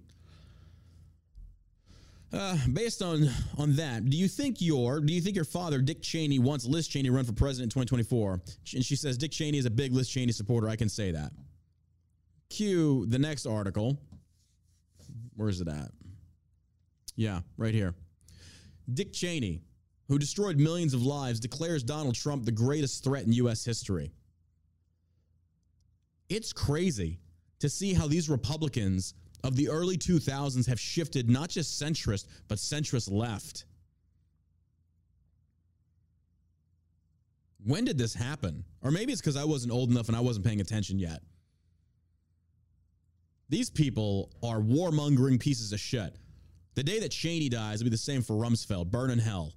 uh, 2.31 2.57
based 2.71 3.01
on 3.01 3.29
on 3.57 3.75
that, 3.77 4.09
do 4.09 4.15
you 4.15 4.27
think 4.27 4.61
your 4.61 4.99
do 4.99 5.13
you 5.13 5.19
think 5.21 5.35
your 5.35 5.45
father 5.45 5.81
Dick 5.81 6.01
Cheney 6.01 6.39
wants 6.39 6.65
Liz 6.65 6.87
Cheney 6.87 7.09
to 7.09 7.15
run 7.15 7.25
for 7.25 7.33
president 7.33 7.75
in 7.75 7.81
2024? 7.81 8.41
And 8.75 8.85
she 8.85 8.95
says 8.95 9.17
Dick 9.17 9.31
Cheney 9.31 9.57
is 9.57 9.65
a 9.65 9.71
big 9.71 9.93
Liz 9.93 10.07
Cheney 10.07 10.31
supporter. 10.31 10.69
I 10.69 10.75
can 10.75 10.89
say 10.89 11.11
that. 11.11 11.31
Cue 12.49 13.05
the 13.07 13.19
next 13.19 13.45
article. 13.45 13.99
Where 15.35 15.49
is 15.49 15.61
it 15.61 15.67
at? 15.67 15.91
Yeah, 17.15 17.41
right 17.57 17.73
here. 17.73 17.95
Dick 18.93 19.13
Cheney, 19.13 19.61
who 20.07 20.17
destroyed 20.17 20.57
millions 20.57 20.93
of 20.93 21.03
lives, 21.03 21.39
declares 21.39 21.83
Donald 21.83 22.15
Trump 22.15 22.45
the 22.45 22.51
greatest 22.51 23.03
threat 23.03 23.25
in 23.25 23.33
U.S. 23.33 23.63
history. 23.63 24.11
It's 26.29 26.53
crazy 26.53 27.19
to 27.59 27.69
see 27.69 27.93
how 27.93 28.07
these 28.07 28.29
Republicans 28.29 29.13
of 29.43 29.55
the 29.55 29.69
early 29.69 29.97
2000s 29.97 30.67
have 30.67 30.79
shifted 30.79 31.29
not 31.29 31.49
just 31.49 31.81
centrist, 31.81 32.27
but 32.47 32.57
centrist 32.57 33.11
left. 33.11 33.65
When 37.63 37.85
did 37.85 37.97
this 37.97 38.13
happen? 38.13 38.63
Or 38.81 38.91
maybe 38.91 39.11
it's 39.11 39.21
because 39.21 39.35
I 39.35 39.43
wasn't 39.43 39.73
old 39.73 39.89
enough 39.89 40.07
and 40.07 40.15
I 40.15 40.21
wasn't 40.21 40.45
paying 40.45 40.61
attention 40.61 40.99
yet. 40.99 41.21
These 43.49 43.69
people 43.69 44.31
are 44.43 44.59
warmongering 44.59 45.39
pieces 45.39 45.73
of 45.73 45.79
shit. 45.79 46.15
The 46.75 46.83
day 46.83 46.99
that 46.99 47.09
Cheney 47.09 47.49
dies 47.49 47.79
will 47.79 47.85
be 47.85 47.89
the 47.89 47.97
same 47.97 48.21
for 48.21 48.35
Rumsfeld. 48.35 48.91
Burn 48.91 49.09
in 49.09 49.19
hell. 49.19 49.53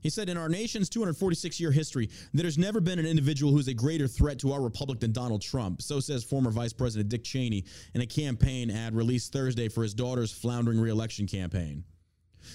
He 0.00 0.10
said, 0.10 0.28
in 0.28 0.36
our 0.36 0.48
nation's 0.48 0.88
246 0.88 1.58
year 1.58 1.72
history, 1.72 2.08
there's 2.32 2.56
never 2.56 2.80
been 2.80 2.98
an 2.98 3.06
individual 3.06 3.52
who's 3.52 3.68
a 3.68 3.74
greater 3.74 4.06
threat 4.06 4.38
to 4.40 4.52
our 4.52 4.60
republic 4.60 5.00
than 5.00 5.12
Donald 5.12 5.42
Trump. 5.42 5.82
So 5.82 5.98
says 5.98 6.22
former 6.22 6.50
Vice 6.50 6.72
President 6.72 7.08
Dick 7.08 7.24
Cheney 7.24 7.64
in 7.94 8.02
a 8.02 8.06
campaign 8.06 8.70
ad 8.70 8.94
released 8.94 9.32
Thursday 9.32 9.68
for 9.68 9.82
his 9.82 9.94
daughter's 9.94 10.30
floundering 10.30 10.78
reelection 10.78 11.26
campaign. 11.26 11.82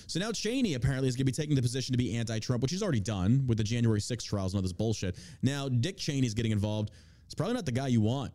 So 0.08 0.20
now 0.20 0.32
Cheney 0.32 0.76
apparently 0.76 1.10
is 1.10 1.16
going 1.16 1.26
to 1.26 1.32
be 1.32 1.36
taking 1.36 1.56
the 1.56 1.62
position 1.62 1.92
to 1.92 1.98
be 1.98 2.16
anti 2.16 2.40
Trump, 2.40 2.62
which 2.62 2.72
he's 2.72 2.82
already 2.82 3.02
done 3.02 3.44
with 3.46 3.58
the 3.58 3.64
January 3.64 4.00
6 4.00 4.24
trials 4.24 4.54
and 4.54 4.60
all 4.60 4.62
this 4.62 4.72
bullshit. 4.72 5.18
Now 5.42 5.68
Dick 5.68 5.98
Cheney's 5.98 6.34
getting 6.34 6.54
involved. 6.54 6.92
It's 7.26 7.36
probably 7.36 7.56
not 7.56 7.66
the 7.66 7.74
guy 7.74 7.88
you 7.88 8.00
want. 8.00 8.32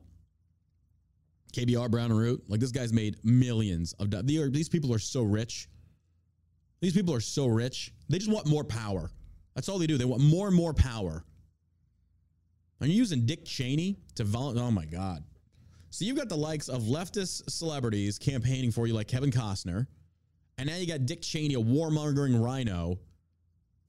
KBR 1.52 1.90
Brown 1.90 2.10
and 2.10 2.18
Root, 2.18 2.44
like 2.48 2.60
this 2.60 2.70
guy's 2.70 2.92
made 2.92 3.16
millions 3.24 3.92
of 3.94 4.10
dollars. 4.10 4.50
These 4.52 4.68
people 4.68 4.92
are 4.92 4.98
so 4.98 5.22
rich. 5.22 5.68
These 6.80 6.92
people 6.92 7.14
are 7.14 7.20
so 7.20 7.46
rich. 7.46 7.92
They 8.08 8.18
just 8.18 8.30
want 8.30 8.46
more 8.46 8.64
power. 8.64 9.10
That's 9.54 9.68
all 9.68 9.78
they 9.78 9.86
do. 9.86 9.98
They 9.98 10.04
want 10.04 10.22
more 10.22 10.46
and 10.46 10.56
more 10.56 10.72
power. 10.72 11.24
Are 12.80 12.86
you 12.86 12.94
using 12.94 13.26
Dick 13.26 13.44
Cheney 13.44 13.98
to 14.14 14.24
volunteer? 14.24 14.62
Oh 14.62 14.70
my 14.70 14.84
God. 14.84 15.24
So 15.90 16.04
you've 16.04 16.16
got 16.16 16.28
the 16.28 16.36
likes 16.36 16.68
of 16.68 16.82
leftist 16.82 17.50
celebrities 17.50 18.18
campaigning 18.18 18.70
for 18.70 18.86
you, 18.86 18.94
like 18.94 19.08
Kevin 19.08 19.30
Costner, 19.30 19.86
and 20.58 20.68
now 20.68 20.76
you 20.76 20.86
got 20.86 21.06
Dick 21.06 21.22
Cheney, 21.22 21.54
a 21.54 21.58
warmongering 21.58 22.40
RINO. 22.40 22.98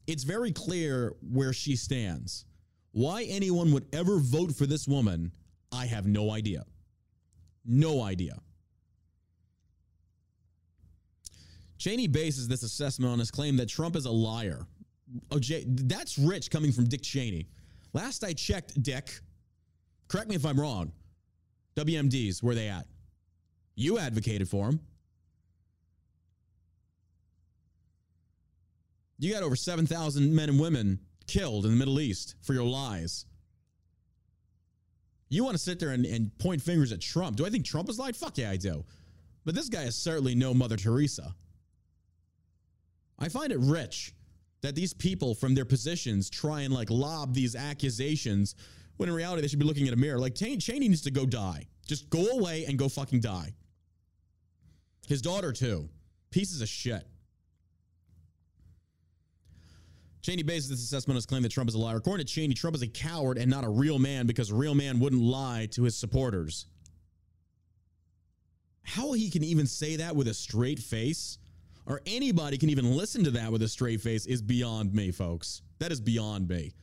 It's 0.07 0.23
very 0.23 0.51
clear 0.51 1.13
where 1.31 1.53
she 1.53 1.75
stands. 1.75 2.45
Why 2.91 3.23
anyone 3.23 3.71
would 3.73 3.85
ever 3.93 4.17
vote 4.17 4.55
for 4.55 4.65
this 4.65 4.87
woman, 4.87 5.31
I 5.71 5.85
have 5.85 6.07
no 6.07 6.31
idea. 6.31 6.65
No 7.71 8.01
idea. 8.01 8.35
Cheney 11.77 12.07
bases 12.07 12.47
this 12.47 12.63
assessment 12.63 13.11
on 13.13 13.19
his 13.19 13.29
claim 13.29 13.55
that 13.57 13.69
Trump 13.69 13.95
is 13.95 14.05
a 14.05 14.11
liar. 14.11 14.65
Oh, 15.31 15.37
Jay, 15.37 15.63
that's 15.67 16.17
rich 16.17 16.49
coming 16.49 16.71
from 16.71 16.85
Dick 16.85 17.03
Cheney. 17.03 17.47
Last 17.93 18.23
I 18.23 18.33
checked, 18.33 18.81
Dick, 18.81 19.19
correct 20.07 20.27
me 20.27 20.35
if 20.35 20.45
I'm 20.45 20.59
wrong. 20.59 20.91
WMDs, 21.75 22.41
where 22.41 22.55
they 22.55 22.67
at? 22.67 22.87
You 23.75 23.99
advocated 23.99 24.49
for 24.49 24.65
them. 24.65 24.79
You 29.19 29.31
got 29.31 29.43
over 29.43 29.55
7,000 29.55 30.35
men 30.35 30.49
and 30.49 30.59
women 30.59 30.99
killed 31.27 31.65
in 31.65 31.71
the 31.71 31.77
Middle 31.77 31.99
East 31.99 32.35
for 32.41 32.53
your 32.53 32.63
lies. 32.63 33.25
You 35.29 35.43
want 35.43 35.55
to 35.55 35.61
sit 35.61 35.79
there 35.79 35.91
and, 35.91 36.05
and 36.05 36.35
point 36.39 36.61
fingers 36.61 36.91
at 36.91 37.01
Trump. 37.01 37.37
Do 37.37 37.45
I 37.45 37.49
think 37.49 37.65
Trump 37.65 37.87
has 37.87 37.99
lied? 37.99 38.15
Fuck 38.15 38.37
yeah, 38.37 38.49
I 38.49 38.57
do. 38.57 38.83
But 39.45 39.55
this 39.55 39.69
guy 39.69 39.83
is 39.83 39.95
certainly 39.95 40.35
no 40.35 40.53
Mother 40.53 40.75
Teresa. 40.75 41.33
I 43.17 43.29
find 43.29 43.51
it 43.51 43.59
rich 43.59 44.13
that 44.61 44.75
these 44.75 44.93
people 44.93 45.35
from 45.35 45.55
their 45.55 45.65
positions 45.65 46.29
try 46.29 46.61
and 46.61 46.73
like 46.73 46.89
lob 46.89 47.33
these 47.33 47.55
accusations 47.55 48.55
when 48.97 49.07
in 49.07 49.15
reality 49.15 49.41
they 49.41 49.47
should 49.47 49.59
be 49.59 49.65
looking 49.65 49.87
at 49.87 49.93
a 49.93 49.97
mirror. 49.97 50.19
Like 50.19 50.35
Cheney 50.35 50.79
needs 50.79 51.01
to 51.03 51.11
go 51.11 51.25
die. 51.25 51.67
Just 51.87 52.09
go 52.09 52.25
away 52.37 52.65
and 52.65 52.77
go 52.77 52.89
fucking 52.89 53.21
die. 53.21 53.53
His 55.07 55.21
daughter 55.21 55.51
too. 55.51 55.89
Pieces 56.31 56.61
of 56.61 56.69
shit. 56.69 57.07
Cheney 60.21 60.43
bases 60.43 60.69
this 60.69 60.83
assessment 60.83 61.15
on 61.15 61.17
his 61.17 61.25
claim 61.25 61.43
that 61.43 61.51
Trump 61.51 61.69
is 61.69 61.75
a 61.75 61.79
liar. 61.79 61.97
According 61.97 62.25
to 62.25 62.31
Cheney, 62.31 62.53
Trump 62.53 62.75
is 62.75 62.81
a 62.81 62.87
coward 62.87 63.37
and 63.37 63.49
not 63.49 63.63
a 63.63 63.69
real 63.69 63.99
man 63.99 64.27
because 64.27 64.51
a 64.51 64.55
real 64.55 64.75
man 64.75 64.99
wouldn't 64.99 65.21
lie 65.21 65.67
to 65.71 65.83
his 65.83 65.95
supporters. 65.95 66.65
How 68.83 69.13
he 69.13 69.29
can 69.29 69.43
even 69.43 69.65
say 69.65 69.97
that 69.97 70.15
with 70.15 70.27
a 70.27 70.33
straight 70.33 70.79
face 70.79 71.37
or 71.85 72.01
anybody 72.05 72.57
can 72.57 72.69
even 72.69 72.95
listen 72.95 73.23
to 73.23 73.31
that 73.31 73.51
with 73.51 73.61
a 73.61 73.67
straight 73.67 74.01
face 74.01 74.25
is 74.25 74.41
beyond 74.41 74.93
me, 74.93 75.11
folks. 75.11 75.61
That 75.79 75.91
is 75.91 76.01
beyond 76.01 76.49
me. 76.49 76.73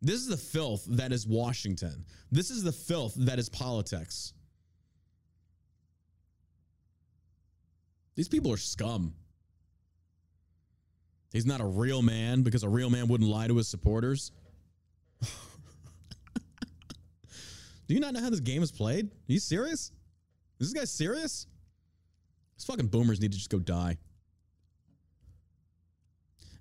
This 0.00 0.16
is 0.16 0.26
the 0.26 0.36
filth 0.36 0.84
that 0.88 1.12
is 1.12 1.26
Washington. 1.26 2.04
This 2.30 2.50
is 2.50 2.62
the 2.62 2.72
filth 2.72 3.14
that 3.16 3.38
is 3.38 3.48
politics. 3.48 4.34
These 8.16 8.28
people 8.28 8.52
are 8.52 8.58
scum. 8.58 9.14
He's 11.32 11.46
not 11.46 11.60
a 11.60 11.66
real 11.66 12.02
man 12.02 12.42
because 12.42 12.62
a 12.62 12.68
real 12.68 12.90
man 12.90 13.08
wouldn't 13.08 13.28
lie 13.28 13.48
to 13.48 13.56
his 13.56 13.66
supporters. 13.66 14.32
Do 15.22 15.28
you 17.94 18.00
not 18.00 18.12
know 18.12 18.20
how 18.20 18.30
this 18.30 18.40
game 18.40 18.62
is 18.62 18.70
played? 18.70 19.06
Are 19.06 19.32
you 19.32 19.38
serious? 19.38 19.92
Is 20.60 20.70
this 20.70 20.78
guy 20.78 20.84
serious? 20.84 21.46
These 22.56 22.66
fucking 22.66 22.88
boomers 22.88 23.20
need 23.20 23.32
to 23.32 23.38
just 23.38 23.50
go 23.50 23.58
die. 23.58 23.96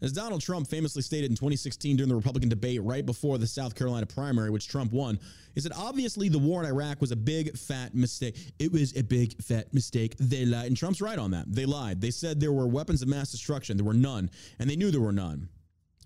As 0.02 0.12
Donald 0.12 0.42
Trump 0.42 0.68
famously 0.68 1.04
stated 1.04 1.30
in 1.30 1.36
2016 1.36 1.98
during 1.98 2.10
the 2.10 2.16
Republican 2.16 2.50
debate 2.50 2.82
right 2.82 3.06
before 3.06 3.38
the 3.38 3.46
South 3.46 3.76
Carolina 3.76 4.08
primary, 4.08 4.50
which 4.50 4.68
Trump 4.68 4.92
won, 4.92 5.20
is 5.54 5.64
that 5.64 5.74
obviously 5.78 6.28
the 6.28 6.40
war 6.40 6.64
in 6.64 6.68
Iraq 6.68 7.00
was 7.02 7.12
a 7.12 7.16
big 7.16 7.56
fat 7.56 7.94
mistake. 7.94 8.36
It 8.58 8.72
was 8.72 8.98
a 8.98 9.04
big 9.04 9.40
fat 9.44 9.72
mistake. 9.74 10.16
They 10.18 10.46
lied. 10.46 10.68
And 10.68 10.76
Trump's 10.76 11.02
right 11.02 11.20
on 11.20 11.32
that. 11.32 11.46
They 11.54 11.66
lied. 11.68 12.02
They 12.02 12.10
said 12.10 12.40
there 12.40 12.52
were 12.52 12.68
weapons 12.68 13.04
of 13.04 13.10
mass 13.10 13.32
destruction. 13.32 13.78
There 13.78 13.86
were 13.86 13.94
none. 13.94 14.32
And 14.58 14.68
they 14.68 14.76
knew 14.76 14.90
there 14.90 15.02
were 15.02 15.12
none. 15.12 15.50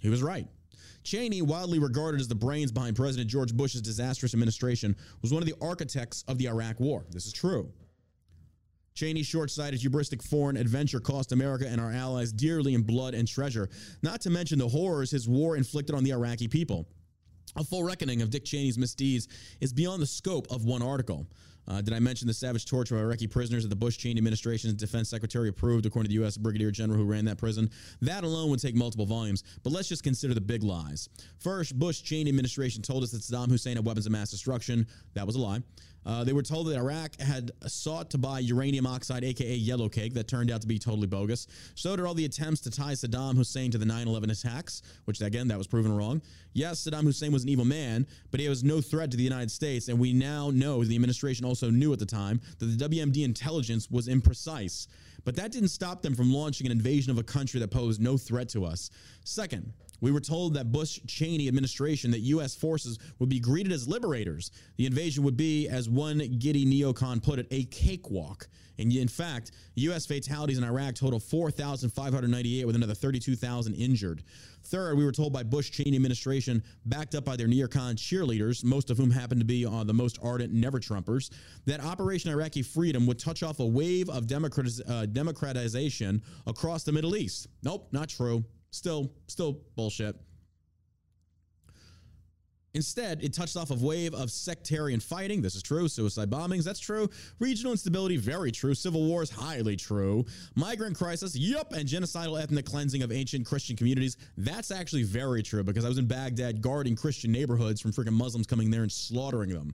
He 0.02 0.10
was 0.10 0.22
right. 0.22 0.48
Cheney, 1.04 1.42
widely 1.42 1.80
regarded 1.80 2.20
as 2.20 2.28
the 2.28 2.36
brains 2.36 2.72
behind 2.72 2.96
President 2.96 3.30
George 3.30 3.54
Bush's 3.54 3.82
disastrous 3.82 4.34
administration, 4.34 4.96
was 5.22 5.32
one 5.32 5.42
of 5.42 5.48
the 5.48 5.56
architects 5.62 6.26
of 6.28 6.38
the 6.38 6.48
Iraq 6.48 6.80
War. 6.80 7.06
This 7.12 7.28
is 7.28 7.34
true. 7.34 7.72
Cheney's 8.96 9.28
short 9.28 9.52
sighted, 9.52 9.82
hubristic 9.82 10.22
foreign 10.24 10.56
adventure 10.56 11.02
cost 11.02 11.34
America 11.34 11.68
and 11.68 11.82
our 11.82 11.92
allies 11.92 12.32
dearly 12.32 12.74
in 12.74 12.82
blood 12.82 13.14
and 13.14 13.28
treasure, 13.28 13.70
not 14.02 14.22
to 14.22 14.30
mention 14.30 14.58
the 14.58 14.70
horrors 14.70 15.12
his 15.12 15.28
war 15.28 15.58
inflicted 15.58 15.94
on 15.94 16.06
the 16.06 16.12
Iraqi 16.12 16.48
people. 16.48 16.88
A 17.58 17.64
full 17.66 17.84
reckoning 17.84 18.22
of 18.22 18.30
Dick 18.30 18.46
Cheney's 18.46 18.78
misdeeds 18.78 19.28
is 19.60 19.74
beyond 19.74 20.02
the 20.02 20.08
scope 20.08 20.48
of 20.50 20.64
one 20.64 20.82
article. 20.82 21.28
Uh, 21.68 21.82
did 21.82 21.94
I 21.94 22.00
mention 22.00 22.28
the 22.28 22.34
savage 22.34 22.66
torture 22.66 22.96
of 22.96 23.02
Iraqi 23.02 23.28
prisoners 23.28 23.64
that 23.64 23.70
the 23.70 23.76
Bush 23.76 23.98
Cheney 23.98 24.18
administration's 24.18 24.76
defense 24.76 25.10
secretary 25.10 25.50
approved, 25.50 25.86
according 25.86 26.10
to 26.10 26.16
the 26.16 26.22
U.S. 26.22 26.38
Brigadier 26.38 26.72
General 26.72 27.00
who 27.00 27.06
ran 27.06 27.26
that 27.26 27.38
prison? 27.38 27.70
That 28.02 28.24
alone 28.24 28.50
would 28.52 28.62
take 28.62 28.76
multiple 28.76 29.06
volumes, 29.06 29.44
but 29.64 29.74
let's 29.74 29.90
just 29.90 30.04
consider 30.04 30.34
the 30.34 30.42
big 30.42 30.64
lies. 30.64 31.10
First, 31.40 31.78
Bush 31.78 32.02
Cheney 32.02 32.30
administration 32.30 32.82
told 32.82 33.04
us 33.04 33.12
that 33.12 33.22
Saddam 33.22 33.50
Hussein 33.50 33.76
had 33.76 33.86
weapons 33.86 34.06
of 34.06 34.12
mass 34.14 34.30
destruction. 34.32 34.88
That 35.16 35.26
was 35.26 35.36
a 35.36 35.40
lie. 35.40 35.62
Uh, 36.06 36.24
they 36.24 36.34
were 36.34 36.44
told 36.44 36.68
that 36.68 36.78
Iraq 36.78 37.20
had 37.20 37.52
sought 37.66 38.10
to 38.12 38.18
buy 38.18 38.40
uranium 38.40 38.86
oxide, 38.86 39.24
aka 39.24 39.56
yellow 39.56 39.90
cake, 39.90 40.14
that 40.14 40.28
turned 40.28 40.52
out 40.52 40.62
to 40.62 40.68
be 40.68 40.78
totally 40.78 41.08
bogus. 41.08 41.48
So 41.74 41.96
did 41.96 42.06
all 42.06 42.14
the 42.14 42.26
attempts 42.26 42.62
to 42.62 42.72
tie 42.72 42.94
Saddam 42.94 43.36
Hussein 43.36 43.72
to 43.72 43.78
the 43.78 43.86
9 43.86 44.08
11 44.08 44.30
attacks, 44.30 44.82
which 45.06 45.22
again, 45.22 45.48
that 45.48 45.58
was 45.58 45.68
proven 45.68 45.96
wrong. 45.96 46.22
Yes, 46.54 46.86
Saddam 46.86 47.04
Hussein 47.04 47.32
was 47.32 47.44
an 47.44 47.50
evil 47.50 47.66
man, 47.66 48.06
but 48.32 48.40
he 48.40 48.48
was 48.48 48.64
no 48.64 48.82
threat 48.82 49.12
to 49.12 49.18
the 49.18 49.24
United 49.24 49.52
States, 49.52 49.88
and 49.88 50.00
we 50.00 50.14
now 50.14 50.52
know 50.52 50.84
the 50.84 50.96
administration 50.96 51.46
also 51.46 51.70
knew 51.70 51.92
at 51.92 52.00
the 52.00 52.06
time 52.06 52.40
that 52.60 52.66
the 52.66 52.90
WMD 52.90 53.24
intelligence 53.24 53.90
was 53.90 54.08
imprecise. 54.08 54.88
But 55.26 55.36
that 55.38 55.52
didn't 55.52 55.70
stop 55.70 56.04
them 56.04 56.14
from 56.14 56.32
launching 56.32 56.68
an 56.68 56.72
invasion 56.72 57.12
of 57.12 57.18
a 57.18 57.24
country 57.24 57.60
that 57.60 57.72
posed 57.72 58.00
no 58.00 58.16
threat 58.16 58.48
to 58.50 58.64
us. 58.64 58.92
Second, 59.24 59.74
we 60.02 60.12
were 60.12 60.20
told 60.20 60.54
that 60.56 60.72
Bush 60.72 61.00
Cheney 61.08 61.48
administration 61.48 62.12
that 62.12 62.20
U.S. 62.20 62.56
forces 62.56 63.00
would 63.20 63.30
be 63.30 63.40
greeted 63.40 63.72
as 63.72 63.88
liberators. 63.88 64.52
The 64.78 64.86
invasion 64.86 65.24
would 65.24 65.38
be, 65.38 65.68
as 65.68 65.90
one 65.90 66.20
giddy 66.40 66.66
neocon 66.66 67.22
put 67.22 67.40
it, 67.40 67.48
a 67.52 67.64
cakewalk. 67.66 68.48
And 68.78 68.92
in 68.94 69.08
fact, 69.08 69.52
U.S. 69.76 70.06
fatalities 70.06 70.58
in 70.58 70.64
Iraq 70.64 70.96
total 70.96 71.20
4,598 71.20 72.66
with 72.66 72.76
another 72.76 72.94
32,000 72.94 73.74
injured. 73.76 74.24
Third, 74.64 74.98
we 74.98 75.06
were 75.06 75.12
told 75.12 75.32
by 75.32 75.44
Bush 75.44 75.70
Cheney 75.72 75.96
administration, 75.96 76.64
backed 76.86 77.16
up 77.16 77.24
by 77.24 77.36
their 77.36 77.48
neocon 77.48 77.96
cheerleaders, 77.96 78.64
most 78.64 78.90
of 78.90 78.98
whom 78.98 79.12
happen 79.12 79.38
to 79.38 79.46
be 79.46 79.66
uh, 79.66 79.84
the 79.84 79.94
most 79.94 80.18
ardent 80.24 80.52
never 80.54 80.80
Trumpers, 80.80 81.32
that 81.66 81.84
Operation 81.84 82.32
Iraqi 82.32 82.64
Freedom 82.64 83.06
would 83.06 83.20
touch 83.20 83.44
off 83.44 83.60
a 83.60 83.66
wave 83.66 84.10
of 84.10 84.26
democratiz- 84.26 84.82
uh, 84.90 85.06
democratization 85.06 86.22
across 86.48 86.84
the 86.84 86.92
Middle 86.92 87.16
East. 87.16 87.48
Nope, 87.64 87.88
not 87.92 88.10
true. 88.10 88.44
Still, 88.76 89.10
still 89.28 89.62
bullshit. 89.78 90.18
Instead, 92.74 93.24
it 93.24 93.34
touched 93.34 93.56
off 93.56 93.72
a 93.72 93.76
wave 93.76 94.14
of 94.14 94.30
sectarian 94.30 95.00
fighting. 95.00 95.42
This 95.42 95.56
is 95.56 95.64
true. 95.64 95.88
Suicide 95.88 96.30
bombings. 96.30 96.66
That's 96.66 96.82
true. 96.82 97.10
Regional 97.40 97.72
instability. 97.72 98.18
Very 98.18 98.52
true. 98.52 98.74
Civil 98.74 99.06
wars. 99.06 99.30
Highly 99.30 99.78
true. 99.78 100.26
Migrant 100.56 100.98
crisis. 100.98 101.38
Yup. 101.38 101.72
And 101.72 101.88
genocidal 101.88 102.38
ethnic 102.42 102.66
cleansing 102.66 103.02
of 103.02 103.14
ancient 103.14 103.46
Christian 103.46 103.78
communities. 103.78 104.18
That's 104.36 104.72
actually 104.72 105.04
very 105.04 105.42
true 105.42 105.64
because 105.64 105.86
I 105.86 105.88
was 105.88 105.98
in 105.98 106.06
Baghdad 106.06 106.62
guarding 106.62 106.98
Christian 106.98 107.32
neighborhoods 107.32 107.80
from 107.80 107.94
freaking 107.94 108.12
Muslims 108.12 108.46
coming 108.46 108.70
there 108.70 108.82
and 108.82 108.92
slaughtering 108.92 109.52
them. 109.52 109.74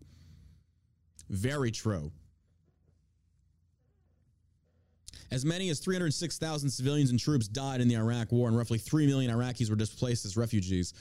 Very 1.28 1.72
true. 1.72 2.12
As 5.32 5.46
many 5.46 5.70
as 5.70 5.80
306,000 5.80 6.70
civilians 6.70 7.10
and 7.10 7.20
troops 7.20 7.48
died 7.48 7.80
in 7.80 7.88
the 7.88 7.96
Iraq 7.96 8.34
War, 8.34 8.50
and 8.50 8.58
roughly 8.58 8.78
3 8.78 9.08
million 9.08 9.32
Iraqis 9.32 9.70
were 9.70 9.78
displaced 9.78 10.26
as 10.26 10.36
refugees. 10.36 10.94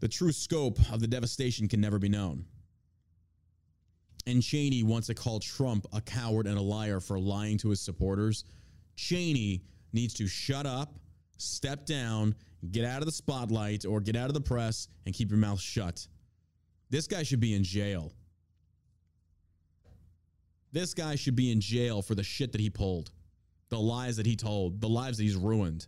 The 0.00 0.08
true 0.08 0.32
scope 0.32 0.78
of 0.90 1.00
the 1.00 1.06
devastation 1.06 1.68
can 1.68 1.80
never 1.80 1.98
be 1.98 2.08
known. 2.08 2.46
And 4.26 4.42
Cheney 4.42 4.82
wants 4.82 5.08
to 5.08 5.14
call 5.14 5.38
Trump 5.38 5.86
a 5.92 6.00
coward 6.00 6.46
and 6.46 6.56
a 6.56 6.62
liar 6.62 6.98
for 6.98 7.18
lying 7.18 7.58
to 7.58 7.68
his 7.68 7.80
supporters. 7.80 8.44
Cheney 8.96 9.62
needs 9.92 10.14
to 10.14 10.26
shut 10.26 10.64
up, 10.64 10.94
step 11.36 11.84
down, 11.84 12.34
get 12.70 12.86
out 12.86 13.00
of 13.00 13.06
the 13.06 13.12
spotlight 13.12 13.84
or 13.84 14.00
get 14.00 14.16
out 14.16 14.28
of 14.28 14.34
the 14.34 14.40
press 14.40 14.88
and 15.04 15.14
keep 15.14 15.28
your 15.28 15.38
mouth 15.38 15.60
shut. 15.60 16.06
This 16.88 17.06
guy 17.06 17.22
should 17.22 17.40
be 17.40 17.54
in 17.54 17.64
jail. 17.64 18.12
This 20.72 20.94
guy 20.94 21.16
should 21.16 21.36
be 21.36 21.52
in 21.52 21.60
jail 21.60 22.00
for 22.00 22.14
the 22.14 22.22
shit 22.22 22.52
that 22.52 22.60
he 22.60 22.70
pulled 22.70 23.10
the 23.72 23.80
lies 23.80 24.18
that 24.18 24.26
he 24.26 24.36
told, 24.36 24.82
the 24.82 24.88
lives 24.88 25.16
that 25.16 25.22
he's 25.22 25.34
ruined. 25.34 25.86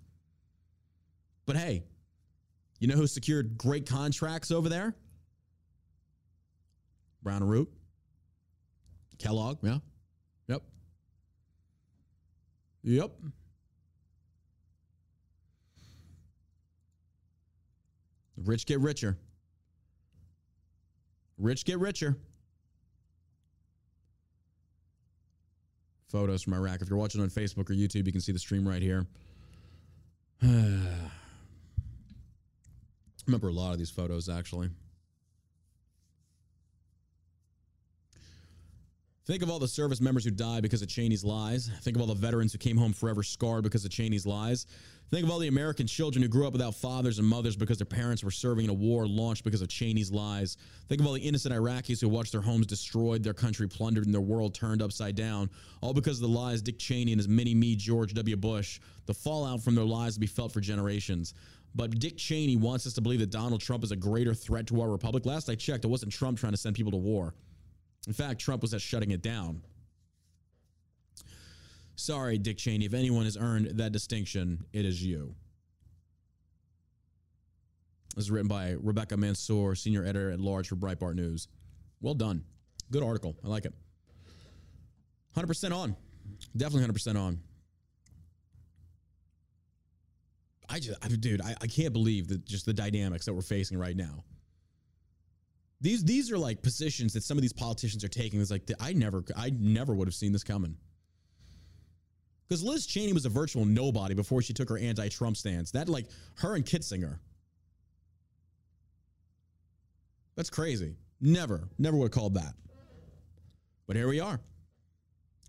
But 1.45 1.57
hey, 1.57 1.83
you 2.81 2.89
know 2.89 2.95
who 2.95 3.07
secured 3.07 3.59
great 3.59 3.87
contracts 3.87 4.51
over 4.51 4.71
there? 4.71 4.95
Brown 7.23 7.43
and 7.43 7.51
Root. 7.51 7.71
Kellogg, 9.19 9.59
yeah. 9.63 9.81
Yep. 10.49 10.63
Yep. 12.85 13.11
The 18.39 18.43
rich 18.45 18.65
get 18.65 18.81
richer. 18.81 19.19
Rich 21.37 21.67
get 21.67 21.79
richer. 21.79 22.17
Photos 26.15 26.45
from 26.45 26.55
Iraq. 26.55 26.81
If 26.81 26.89
you're 26.89 26.97
watching 26.97 27.21
on 27.21 27.29
Facebook 27.29 27.69
or 27.69 27.75
YouTube, 27.75 28.07
you 28.07 28.13
can 28.13 28.21
see 28.21 28.31
the 28.31 28.39
stream 28.39 28.69
right 28.69 28.81
here. 28.81 29.05
remember 33.27 33.49
a 33.49 33.53
lot 33.53 33.73
of 33.73 33.79
these 33.79 33.91
photos 33.91 34.29
actually. 34.29 34.69
Think 39.27 39.43
of 39.43 39.49
all 39.49 39.59
the 39.59 39.67
service 39.67 40.03
members 40.03 40.23
who 40.23 40.31
died 40.31 40.63
because 40.63 40.83
of 40.83 40.89
Cheney's 40.89 41.25
lies. 41.25 41.71
Think 41.81 41.97
of 41.97 42.03
all 42.03 42.07
the 42.07 42.15
veterans 42.15 42.53
who 42.53 42.59
came 42.59 42.77
home 42.77 42.93
forever 42.93 43.23
scarred 43.23 43.65
because 43.65 43.83
of 43.87 43.91
Cheney's 43.91 44.27
lies. 44.27 44.67
Think 45.11 45.25
of 45.25 45.31
all 45.31 45.39
the 45.39 45.49
American 45.49 45.87
children 45.87 46.23
who 46.23 46.29
grew 46.29 46.47
up 46.47 46.53
without 46.53 46.75
fathers 46.75 47.19
and 47.19 47.27
mothers 47.27 47.57
because 47.57 47.79
their 47.79 47.87
parents 47.87 48.23
were 48.23 48.31
serving 48.31 48.65
in 48.65 48.71
a 48.71 48.75
war 48.75 49.07
launched 49.07 49.43
because 49.43 49.63
of 49.63 49.69
Cheney's 49.69 50.11
lies. 50.11 50.59
Think 50.91 51.01
of 51.01 51.07
all 51.07 51.15
the 51.15 51.23
innocent 51.23 51.55
Iraqis 51.55 52.03
who 52.03 52.09
watched 52.11 52.33
their 52.33 52.43
homes 52.43 52.67
destroyed, 52.67 53.23
their 53.23 53.33
country 53.33 53.67
plundered, 53.67 54.05
and 54.05 54.13
their 54.13 54.21
world 54.21 54.55
turned 54.55 54.83
upside 54.83 55.17
down, 55.17 55.49
all 55.81 55.95
because 55.95 56.19
of 56.19 56.29
the 56.29 56.39
lies 56.39 56.61
Dick 56.61 56.79
Cheney 56.79 57.13
and 57.13 57.19
his 57.19 57.29
mini 57.29 57.55
me 57.55 57.77
George 57.77 58.13
W. 58.13 58.37
Bush. 58.37 58.79
The 59.07 59.15
fallout 59.15 59.63
from 59.63 59.75
their 59.75 59.85
lies 59.85 60.17
will 60.17 60.21
be 60.23 60.27
felt 60.27 60.53
for 60.53 60.61
generations. 60.61 61.33
But 61.75 61.99
Dick 61.99 62.19
Cheney 62.19 62.57
wants 62.57 62.87
us 62.87 62.93
to 62.93 63.01
believe 63.01 63.21
that 63.21 63.31
Donald 63.31 63.63
Trump 63.63 63.85
is 63.85 63.91
a 63.91 63.97
greater 63.97 64.35
threat 64.35 64.67
to 64.67 64.83
our 64.83 64.91
republic. 64.91 65.25
Last 65.25 65.49
I 65.49 65.55
checked, 65.55 65.87
it 65.87 65.89
wasn't 65.89 66.13
Trump 66.13 66.39
trying 66.39 66.53
to 66.53 66.59
send 66.59 66.77
people 66.77 66.93
to 66.93 66.99
war. 66.99 67.35
In 68.07 68.13
fact, 68.13 68.41
Trump 68.41 68.63
was 68.63 68.75
at 68.75 68.81
shutting 68.81 69.11
it 69.11 69.23
down. 69.23 69.63
Sorry, 71.97 72.39
Dick 72.39 72.59
Cheney. 72.59 72.85
If 72.85 72.95
anyone 72.95 73.25
has 73.25 73.37
earned 73.37 73.79
that 73.79 73.93
distinction, 73.93 74.65
it 74.73 74.85
is 74.85 75.03
you. 75.03 75.35
This 78.15 78.25
is 78.25 78.31
written 78.31 78.49
by 78.49 78.77
Rebecca 78.81 79.17
Mansour, 79.17 79.75
senior 79.75 80.05
editor 80.05 80.31
at 80.31 80.41
large 80.41 80.69
for 80.69 80.77
Breitbart 80.77 81.15
News. 81.15 81.49
Well 82.01 82.15
done. 82.15 82.45
Good 82.91 83.03
article. 83.03 83.37
I 83.45 83.49
like 83.49 83.65
it. 83.65 83.75
100% 85.37 85.75
on. 85.75 85.97
Definitely 86.57 86.93
100% 86.93 87.19
on. 87.19 87.41
I 90.69 90.79
just, 90.79 91.05
I, 91.05 91.09
dude, 91.09 91.41
I, 91.41 91.55
I 91.61 91.67
can't 91.67 91.93
believe 91.93 92.29
that 92.29 92.45
just 92.45 92.67
the 92.67 92.73
dynamics 92.73 93.27
that 93.27 93.35
we're 93.35 93.43
facing 93.43 93.79
right 93.79 93.97
now. 93.97 94.25
These 95.85 96.03
these 96.03 96.33
are 96.33 96.39
like 96.39 96.63
positions 96.63 97.13
that 97.13 97.23
some 97.23 97.37
of 97.37 97.43
these 97.43 97.53
politicians 97.53 98.05
are 98.05 98.09
taking. 98.09 98.41
It's 98.41 98.51
like 98.51 98.63
I 98.81 98.95
never 98.95 99.23
I 99.37 99.51
never 99.51 99.95
would 99.95 100.09
have 100.09 100.15
seen 100.15 100.33
this 100.33 100.43
coming. 100.43 100.79
Because 102.49 102.63
Liz 102.63 102.87
Cheney 102.87 103.13
was 103.13 103.27
a 103.27 103.29
virtual 103.29 103.67
nobody 103.67 104.15
before 104.15 104.41
she 104.41 104.55
took 104.55 104.71
her 104.71 104.79
anti-Trump 104.79 105.37
stance. 105.37 105.73
That 105.73 105.91
like 105.91 106.07
her 106.37 106.55
and 106.55 106.65
Kinzinger. 106.65 107.19
That's 110.37 110.49
crazy. 110.49 110.97
Never, 111.21 111.69
never 111.79 111.99
would 111.99 112.07
have 112.07 112.13
called 112.13 112.35
that. 112.35 112.55
But 113.87 113.97
here 113.97 114.09
we 114.09 114.21
are. 114.21 114.41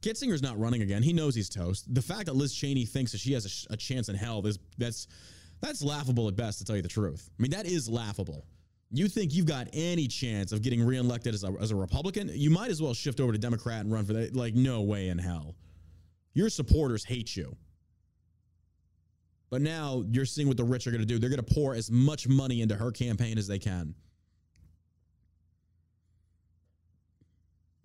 Kinzinger's 0.01 0.41
not 0.41 0.59
running 0.59 0.81
again. 0.81 1.01
He 1.01 1.13
knows 1.13 1.33
he's 1.33 1.49
toast. 1.49 1.93
The 1.95 2.01
fact 2.01 2.25
that 2.25 2.35
Liz 2.35 2.53
Cheney 2.53 2.83
thinks 2.83 3.13
that 3.13 3.19
she 3.19 3.31
has 3.31 3.67
a, 3.69 3.73
a 3.73 3.77
chance 3.77 4.09
in 4.09 4.15
hell 4.15 4.45
is 4.45 4.59
that's 4.77 5.07
that's 5.61 5.81
laughable 5.81 6.27
at 6.27 6.35
best, 6.35 6.59
to 6.59 6.65
tell 6.65 6.75
you 6.75 6.81
the 6.81 6.89
truth. 6.89 7.29
I 7.39 7.41
mean, 7.41 7.51
that 7.51 7.65
is 7.65 7.87
laughable 7.87 8.45
you 8.91 9.07
think 9.07 9.33
you've 9.33 9.45
got 9.45 9.67
any 9.73 10.07
chance 10.07 10.51
of 10.51 10.61
getting 10.61 10.83
reelected 10.83 11.33
as 11.33 11.43
a, 11.43 11.53
as 11.59 11.71
a 11.71 11.75
Republican, 11.75 12.29
you 12.33 12.49
might 12.49 12.69
as 12.69 12.81
well 12.81 12.93
shift 12.93 13.19
over 13.19 13.31
to 13.31 13.37
Democrat 13.37 13.81
and 13.81 13.91
run 13.91 14.05
for 14.05 14.13
that. 14.13 14.35
Like, 14.35 14.53
no 14.53 14.81
way 14.81 15.09
in 15.09 15.17
hell. 15.17 15.55
Your 16.33 16.49
supporters 16.49 17.03
hate 17.03 17.35
you. 17.35 17.55
But 19.49 19.61
now 19.61 20.03
you're 20.11 20.25
seeing 20.25 20.47
what 20.47 20.57
the 20.57 20.63
rich 20.63 20.85
are 20.87 20.91
going 20.91 21.01
to 21.01 21.07
do. 21.07 21.17
They're 21.17 21.29
going 21.29 21.43
to 21.43 21.53
pour 21.53 21.73
as 21.73 21.89
much 21.89 22.27
money 22.27 22.61
into 22.61 22.75
her 22.75 22.91
campaign 22.91 23.37
as 23.37 23.47
they 23.47 23.59
can. 23.59 23.95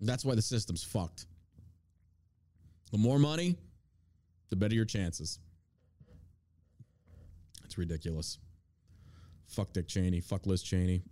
That's 0.01 0.25
why 0.25 0.35
the 0.35 0.41
system's 0.41 0.83
fucked. 0.83 1.27
The 2.91 2.97
more 2.97 3.19
money, 3.19 3.55
the 4.49 4.55
better 4.55 4.75
your 4.75 4.85
chances. 4.85 5.39
It's 7.63 7.77
ridiculous. 7.77 8.37
Fuck 9.51 9.73
Dick 9.73 9.87
Cheney. 9.87 10.21
Fuck 10.21 10.47
Liz 10.47 10.63
Cheney. 10.63 11.03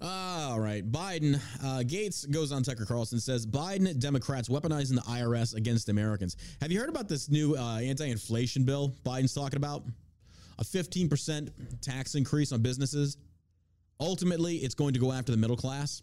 All 0.00 0.60
right. 0.60 0.88
Biden, 0.90 1.40
uh, 1.62 1.82
Gaetz 1.82 2.30
goes 2.30 2.52
on 2.52 2.62
Tucker 2.62 2.84
Carlson, 2.86 3.18
says 3.18 3.46
Biden 3.46 3.98
Democrats 3.98 4.48
weaponizing 4.48 4.94
the 4.94 5.02
IRS 5.02 5.54
against 5.54 5.88
Americans. 5.88 6.36
Have 6.60 6.70
you 6.70 6.78
heard 6.78 6.88
about 6.88 7.08
this 7.08 7.28
new 7.28 7.56
uh, 7.56 7.78
anti 7.78 8.08
inflation 8.08 8.64
bill 8.64 8.94
Biden's 9.04 9.34
talking 9.34 9.56
about? 9.56 9.84
A 10.58 10.64
15% 10.64 11.50
tax 11.80 12.14
increase 12.14 12.52
on 12.52 12.62
businesses. 12.62 13.16
Ultimately, 14.00 14.56
it's 14.56 14.74
going 14.74 14.94
to 14.94 15.00
go 15.00 15.12
after 15.12 15.30
the 15.32 15.38
middle 15.38 15.56
class. 15.56 16.02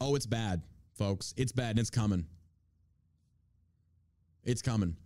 Oh, 0.00 0.14
it's 0.14 0.26
bad, 0.26 0.62
folks. 0.96 1.34
It's 1.36 1.52
bad 1.52 1.70
and 1.70 1.78
it's 1.78 1.90
coming. 1.90 2.26
It's 4.44 4.62
coming. 4.62 4.96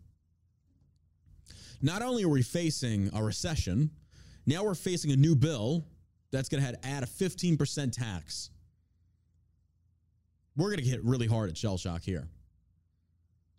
Not 1.80 2.02
only 2.02 2.24
are 2.24 2.28
we 2.28 2.42
facing 2.42 3.10
a 3.14 3.22
recession, 3.22 3.90
now 4.46 4.64
we're 4.64 4.74
facing 4.74 5.12
a 5.12 5.16
new 5.16 5.36
bill 5.36 5.86
that's 6.30 6.48
going 6.48 6.62
to 6.62 6.86
add 6.86 7.02
a 7.02 7.06
15% 7.06 7.92
tax. 7.92 8.50
We're 10.56 10.70
going 10.70 10.78
to 10.78 10.90
get 10.90 11.04
really 11.04 11.26
hard 11.26 11.50
at 11.50 11.56
shell 11.56 11.78
shock 11.78 12.02
here. 12.02 12.28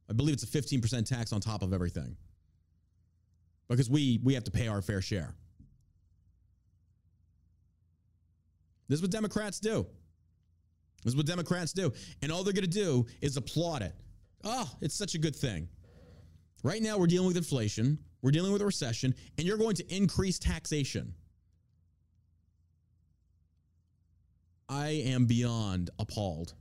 I 0.09 0.13
believe 0.13 0.33
it's 0.33 0.43
a 0.43 0.47
15% 0.47 1.05
tax 1.05 1.31
on 1.31 1.39
top 1.39 1.61
of 1.61 1.71
everything 1.71 2.17
because 3.69 3.89
we, 3.89 4.19
we 4.23 4.33
have 4.33 4.43
to 4.45 4.51
pay 4.51 4.67
our 4.67 4.81
fair 4.81 5.01
share. 5.01 5.33
This 8.87 8.97
is 8.97 9.01
what 9.03 9.11
Democrats 9.11 9.59
do. 9.59 9.85
This 11.03 11.13
is 11.13 11.15
what 11.15 11.27
Democrats 11.27 11.71
do. 11.71 11.93
And 12.21 12.31
all 12.31 12.43
they're 12.43 12.53
going 12.53 12.63
to 12.63 12.67
do 12.67 13.05
is 13.21 13.37
applaud 13.37 13.83
it. 13.83 13.93
Oh, 14.43 14.69
it's 14.81 14.95
such 14.95 15.15
a 15.15 15.19
good 15.19 15.35
thing. 15.35 15.69
Right 16.63 16.81
now, 16.81 16.97
we're 16.97 17.07
dealing 17.07 17.27
with 17.27 17.37
inflation. 17.37 17.99
We're 18.21 18.31
dealing 18.31 18.51
with 18.51 18.61
a 18.61 18.65
recession, 18.65 19.15
and 19.37 19.47
you're 19.47 19.57
going 19.57 19.75
to 19.75 19.95
increase 19.95 20.39
taxation. 20.39 21.13
I 24.67 24.89
am 24.89 25.25
beyond 25.25 25.89
appalled. 25.97 26.53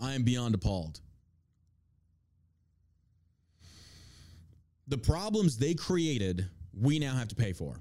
I 0.00 0.14
am 0.14 0.22
beyond 0.22 0.54
appalled. 0.54 1.00
The 4.88 4.98
problems 4.98 5.56
they 5.56 5.74
created, 5.74 6.48
we 6.78 6.98
now 6.98 7.14
have 7.14 7.28
to 7.28 7.34
pay 7.34 7.52
for. 7.52 7.80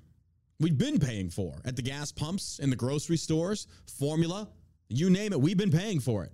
We've 0.60 0.78
been 0.78 1.00
paying 1.00 1.30
for 1.30 1.62
at 1.66 1.76
the 1.76 1.82
gas 1.82 2.12
pumps, 2.12 2.60
in 2.60 2.70
the 2.70 2.76
grocery 2.76 3.18
stores, 3.18 3.68
formula, 3.98 4.48
you 4.88 5.10
name 5.10 5.34
it, 5.34 5.42
we've 5.42 5.58
been 5.58 5.72
paying 5.72 6.00
for 6.00 6.24
it. 6.24 6.32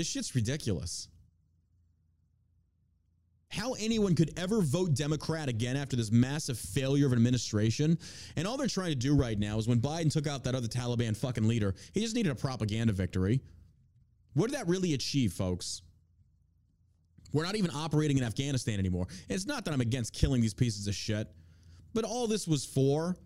This 0.00 0.08
shit's 0.08 0.34
ridiculous. 0.34 1.08
How 3.50 3.74
anyone 3.74 4.14
could 4.14 4.32
ever 4.38 4.62
vote 4.62 4.94
Democrat 4.94 5.50
again 5.50 5.76
after 5.76 5.94
this 5.94 6.10
massive 6.10 6.58
failure 6.58 7.04
of 7.04 7.12
an 7.12 7.18
administration. 7.18 7.98
And 8.34 8.48
all 8.48 8.56
they're 8.56 8.66
trying 8.66 8.92
to 8.92 8.94
do 8.94 9.14
right 9.14 9.38
now 9.38 9.58
is 9.58 9.68
when 9.68 9.78
Biden 9.78 10.10
took 10.10 10.26
out 10.26 10.42
that 10.44 10.54
other 10.54 10.68
Taliban 10.68 11.14
fucking 11.14 11.46
leader, 11.46 11.74
he 11.92 12.00
just 12.00 12.14
needed 12.14 12.32
a 12.32 12.34
propaganda 12.34 12.94
victory. 12.94 13.42
What 14.32 14.50
did 14.50 14.58
that 14.58 14.68
really 14.68 14.94
achieve, 14.94 15.34
folks? 15.34 15.82
We're 17.34 17.44
not 17.44 17.56
even 17.56 17.70
operating 17.70 18.16
in 18.16 18.24
Afghanistan 18.24 18.78
anymore. 18.78 19.06
And 19.28 19.36
it's 19.36 19.44
not 19.44 19.66
that 19.66 19.74
I'm 19.74 19.82
against 19.82 20.14
killing 20.14 20.40
these 20.40 20.54
pieces 20.54 20.88
of 20.88 20.94
shit, 20.94 21.28
but 21.92 22.04
all 22.04 22.26
this 22.26 22.48
was 22.48 22.64
for 22.64 23.18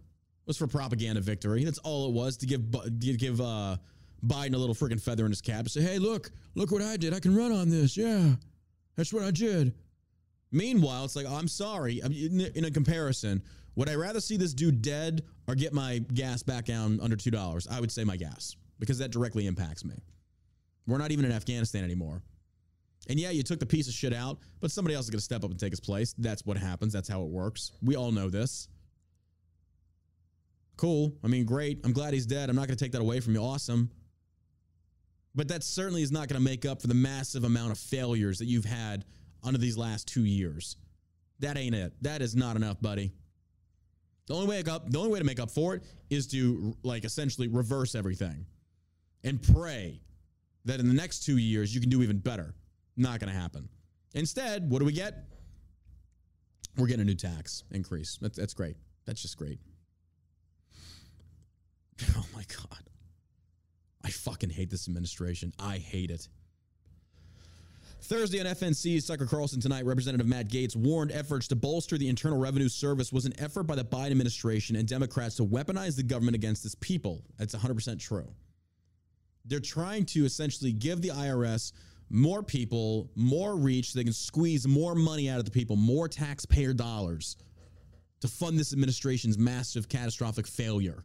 was 0.45 0.57
for 0.57 0.67
propaganda 0.67 1.21
victory. 1.21 1.63
That's 1.63 1.79
all 1.79 2.09
it 2.09 2.15
was 2.15 2.37
to 2.39 2.47
give 2.47 2.99
give 2.99 3.41
uh, 3.41 3.77
Biden 4.27 4.55
a 4.55 4.59
little 4.59 4.75
freaking 4.75 5.01
feather 5.01 5.25
in 5.25 5.33
his 5.33 5.41
cap 5.41 5.61
and 5.61 5.71
say, 5.71 5.83
hey, 5.83 5.99
look, 5.99 6.31
look 6.55 6.71
what 6.71 6.83
I 6.83 6.97
did. 6.97 7.15
I 7.15 7.21
can 7.21 7.35
run 7.37 7.53
on 7.53 7.69
this. 7.69 7.97
Yeah, 7.97 8.35
that's 8.97 9.13
what 9.13 9.23
I 9.23 9.31
did. 9.31 9.75
Meanwhile, 10.53 11.05
it's 11.05 11.17
like, 11.17 11.27
I'm 11.27 11.49
sorry. 11.49 12.01
In 12.01 12.65
a 12.65 12.71
comparison, 12.71 13.43
would 13.75 13.89
I 13.89 13.97
rather 13.97 14.21
see 14.21 14.37
this 14.37 14.55
dude 14.55 14.83
dead 14.83 15.25
or 15.49 15.55
get 15.55 15.73
my 15.73 15.99
gas 15.99 16.43
back 16.43 16.65
down 16.65 17.01
under 17.01 17.17
$2? 17.17 17.69
I 17.71 17.81
would 17.81 17.91
say 17.91 18.05
my 18.05 18.17
gas 18.17 18.57
because 18.79 18.99
that 18.99 19.11
directly 19.11 19.47
impacts 19.47 19.85
me. 19.85 19.95
We're 20.87 20.99
not 20.99 21.11
even 21.11 21.25
in 21.25 21.33
Afghanistan 21.33 21.83
anymore. 21.83 22.23
And 23.09 23.19
yeah, 23.19 23.31
you 23.31 23.43
took 23.43 23.59
the 23.59 23.67
piece 23.67 23.89
of 23.89 23.95
shit 23.95 24.15
out, 24.15 24.39
but 24.61 24.71
somebody 24.71 24.95
else 24.95 25.07
is 25.07 25.11
going 25.11 25.19
to 25.19 25.25
step 25.25 25.45
up 25.45 25.51
and 25.51 25.59
take 25.59 25.73
his 25.73 25.81
place. 25.81 26.15
That's 26.17 26.47
what 26.47 26.57
happens. 26.57 26.93
That's 26.93 27.09
how 27.09 27.23
it 27.23 27.29
works. 27.29 27.73
We 27.83 27.97
all 27.97 28.13
know 28.13 28.31
this. 28.31 28.69
Cool. 30.77 31.13
I 31.23 31.29
mean, 31.29 31.45
great. 31.45 31.81
I'm 31.85 31.93
glad 31.93 32.15
he's 32.15 32.27
dead. 32.27 32.49
I'm 32.49 32.57
not 32.57 32.67
going 32.67 32.77
to 32.77 32.85
take 32.85 32.93
that 32.93 33.01
away 33.01 33.21
from 33.21 33.35
you. 33.35 33.43
Awesome. 33.43 33.91
But 35.35 35.49
that 35.49 35.65
certainly 35.65 36.03
is 36.03 36.13
not 36.13 36.29
going 36.29 36.41
to 36.41 36.45
make 36.45 36.65
up 36.65 36.81
for 36.81 36.87
the 36.87 36.95
massive 36.95 37.45
amount 37.45 37.73
of 37.73 37.79
failures 37.79 38.39
that 38.39 38.47
you've 38.47 38.65
had 38.65 39.05
under 39.43 39.59
these 39.59 39.77
last 39.77 40.07
two 40.07 40.25
years. 40.25 40.77
That 41.41 41.57
ain't 41.59 41.75
it. 41.75 41.93
That 42.03 42.23
is 42.23 42.37
not 42.37 42.57
enough, 42.57 42.81
buddy. 42.81 43.13
The 44.27 44.35
only 44.35 44.47
way 44.47 44.63
up, 44.71 44.91
the 44.91 44.99
only 44.99 45.11
way 45.11 45.19
to 45.19 45.25
make 45.25 45.41
up 45.41 45.51
for 45.51 45.75
it 45.75 45.83
is 46.09 46.27
to 46.29 46.77
like 46.83 47.05
essentially 47.05 47.49
reverse 47.49 47.95
everything 47.95 48.47
and 49.23 49.43
pray 49.43 50.01
that 50.65 50.81
in 50.81 50.89
the 50.89 50.95
next 50.95 51.25
two 51.25 51.37
years 51.37 51.75
you 51.75 51.81
can 51.81 51.91
do 51.91 52.03
even 52.03 52.19
better. 52.19 52.55
Not 52.97 53.21
going 53.21 53.33
to 53.33 53.39
happen. 53.39 53.69
Instead, 54.15 54.71
what 54.71 54.79
do 54.79 54.85
we 54.85 54.93
get? 54.93 55.25
We're 56.77 56.87
getting 56.87 57.03
a 57.03 57.05
new 57.05 57.17
tax 57.17 57.65
increase. 57.73 58.19
That's, 58.21 58.39
that's 58.39 58.55
great. 58.55 58.77
That's 59.05 59.21
just 59.21 59.37
great. 59.37 59.59
Oh 62.17 62.27
my 62.35 62.43
God. 62.49 62.83
I 64.05 64.11
fucking 64.11 64.51
hate 64.51 64.71
this 64.71 64.87
administration. 64.87 65.53
I 65.59 65.79
hate 65.79 66.11
it. 66.11 66.29
Thursday 68.03 68.39
on 68.39 68.47
FNC's 68.47 69.07
Tucker 69.07 69.25
Carlson 69.25 69.63
tonight, 69.63 69.87
Representative 69.87 70.27
Matt 70.27 70.49
Gaetz 70.49 70.77
warned 70.77 71.11
efforts 71.11 71.49
to 71.49 71.57
bolster 71.57 71.97
the 71.97 72.09
Internal 72.09 72.39
Revenue 72.39 72.69
Service 72.69 73.11
was 73.11 73.25
an 73.25 73.33
effort 73.41 73.63
by 73.63 73.77
the 73.77 73.85
Biden 73.85 74.11
administration 74.11 74.77
and 74.77 74.87
Democrats 74.87 75.37
to 75.37 75.47
weaponize 75.47 75.97
the 75.97 76.03
government 76.03 76.35
against 76.35 76.67
its 76.67 76.75
people. 76.75 77.23
That's 77.39 77.55
100% 77.55 77.99
true. 77.99 78.31
They're 79.47 79.59
trying 79.59 80.05
to 80.07 80.27
essentially 80.27 80.73
give 80.73 81.01
the 81.01 81.09
IRS 81.09 81.73
more 82.11 82.43
people, 82.43 83.11
more 83.15 83.57
reach. 83.57 83.93
So 83.93 83.99
they 83.99 84.05
can 84.05 84.13
squeeze 84.13 84.69
more 84.69 84.95
money 84.95 85.31
out 85.31 85.39
of 85.39 85.47
the 85.47 85.51
people, 85.51 85.77
more 85.77 86.07
taxpayer 86.07 86.75
dollars 86.75 87.37
to 88.21 88.29
fund 88.29 88.59
this 88.59 88.75
administration's 88.75 89.39
massive 89.39 89.89
catastrophic 89.89 90.47
failure. 90.47 91.05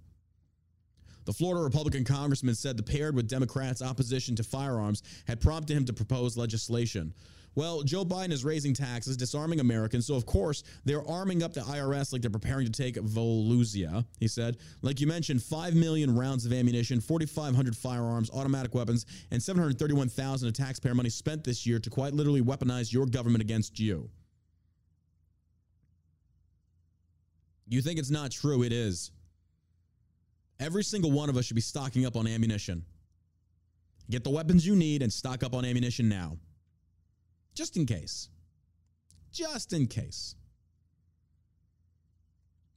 The 1.25 1.33
Florida 1.33 1.63
Republican 1.63 2.03
congressman 2.03 2.55
said 2.55 2.77
the 2.77 2.83
paired 2.83 3.15
with 3.15 3.27
Democrats' 3.27 3.81
opposition 3.81 4.35
to 4.35 4.43
firearms 4.43 5.03
had 5.27 5.41
prompted 5.41 5.77
him 5.77 5.85
to 5.85 5.93
propose 5.93 6.37
legislation. 6.37 7.13
Well, 7.55 7.81
Joe 7.83 8.05
Biden 8.05 8.31
is 8.31 8.45
raising 8.45 8.73
taxes, 8.73 9.17
disarming 9.17 9.59
Americans, 9.59 10.05
so 10.05 10.15
of 10.15 10.25
course 10.25 10.63
they're 10.85 11.05
arming 11.07 11.43
up 11.43 11.53
the 11.53 11.61
IRS 11.61 12.13
like 12.13 12.21
they're 12.21 12.31
preparing 12.31 12.65
to 12.65 12.71
take 12.71 12.95
Fallujah, 12.95 14.05
he 14.19 14.27
said. 14.27 14.57
Like 14.81 15.01
you 15.01 15.07
mentioned, 15.07 15.41
5 15.43 15.75
million 15.75 16.15
rounds 16.15 16.45
of 16.45 16.53
ammunition, 16.53 17.01
4,500 17.01 17.75
firearms, 17.75 18.29
automatic 18.31 18.75
weapons, 18.75 19.05
and 19.31 19.41
731,000 19.41 20.47
of 20.47 20.53
taxpayer 20.53 20.95
money 20.95 21.09
spent 21.09 21.43
this 21.43 21.65
year 21.65 21.79
to 21.79 21.89
quite 21.89 22.13
literally 22.13 22.41
weaponize 22.41 22.93
your 22.93 23.05
government 23.05 23.41
against 23.41 23.79
you. 23.79 24.09
You 27.67 27.81
think 27.81 27.99
it's 27.99 28.09
not 28.09 28.31
true? 28.31 28.63
It 28.63 28.71
is. 28.71 29.11
Every 30.59 30.83
single 30.83 31.11
one 31.11 31.29
of 31.29 31.37
us 31.37 31.45
should 31.45 31.55
be 31.55 31.61
stocking 31.61 32.05
up 32.05 32.15
on 32.15 32.27
ammunition. 32.27 32.83
Get 34.09 34.23
the 34.23 34.29
weapons 34.29 34.65
you 34.65 34.75
need 34.75 35.01
and 35.01 35.11
stock 35.11 35.43
up 35.43 35.53
on 35.53 35.63
ammunition 35.63 36.09
now. 36.09 36.37
Just 37.53 37.77
in 37.77 37.85
case. 37.85 38.29
Just 39.31 39.73
in 39.73 39.87
case. 39.87 40.35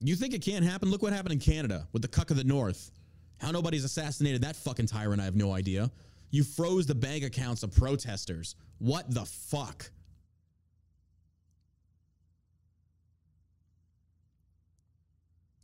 You 0.00 0.16
think 0.16 0.34
it 0.34 0.42
can't 0.42 0.64
happen? 0.64 0.90
Look 0.90 1.02
what 1.02 1.12
happened 1.12 1.32
in 1.32 1.38
Canada 1.38 1.86
with 1.92 2.02
the 2.02 2.08
cuck 2.08 2.30
of 2.30 2.36
the 2.36 2.44
North. 2.44 2.90
How 3.38 3.50
nobody's 3.50 3.84
assassinated 3.84 4.42
that 4.42 4.56
fucking 4.56 4.86
tyrant, 4.86 5.20
I 5.20 5.24
have 5.24 5.36
no 5.36 5.52
idea. 5.52 5.90
You 6.30 6.44
froze 6.44 6.86
the 6.86 6.94
bank 6.94 7.24
accounts 7.24 7.62
of 7.62 7.74
protesters. 7.74 8.56
What 8.78 9.12
the 9.12 9.24
fuck? 9.24 9.90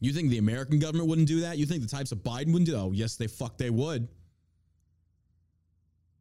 You 0.00 0.12
think 0.12 0.30
the 0.30 0.38
American 0.38 0.78
government 0.78 1.08
wouldn't 1.08 1.26
do 1.26 1.40
that? 1.40 1.58
You 1.58 1.66
think 1.66 1.82
the 1.82 1.88
types 1.88 2.12
of 2.12 2.18
Biden 2.18 2.52
wouldn't 2.52 2.66
do 2.66 2.72
that? 2.72 2.78
Oh, 2.78 2.92
yes, 2.92 3.16
they 3.16 3.26
fuck 3.26 3.58
they 3.58 3.70
would. 3.70 4.06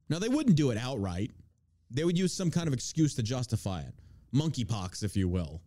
Now 0.10 0.20
they 0.20 0.30
wouldn't 0.30 0.56
do 0.56 0.72
it 0.72 0.78
outright. 0.78 1.32
They 1.92 2.04
would 2.04 2.18
use 2.18 2.34
some 2.34 2.50
kind 2.50 2.68
of 2.68 2.74
excuse 2.74 3.14
to 3.16 3.24
justify 3.24 3.82
it. 3.82 3.94
Monkeypox, 4.34 5.04
if 5.04 5.16
you 5.16 5.28
will. 5.28 5.62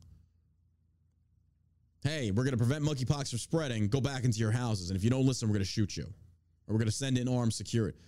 Hey, 2.02 2.30
we're 2.30 2.44
going 2.44 2.52
to 2.52 2.58
prevent 2.58 2.82
monkeypox 2.82 3.30
from 3.30 3.38
spreading. 3.38 3.88
Go 3.88 4.00
back 4.00 4.24
into 4.24 4.38
your 4.38 4.50
houses. 4.50 4.90
And 4.90 4.96
if 4.96 5.04
you 5.04 5.10
don't 5.10 5.26
listen, 5.26 5.48
we're 5.48 5.54
going 5.54 5.64
to 5.64 5.70
shoot 5.70 5.96
you. 5.96 6.04
Or 6.04 6.72
we're 6.72 6.78
going 6.78 6.86
to 6.86 6.92
send 6.92 7.18
in 7.18 7.28
armed 7.28 7.52
security. 7.52 7.98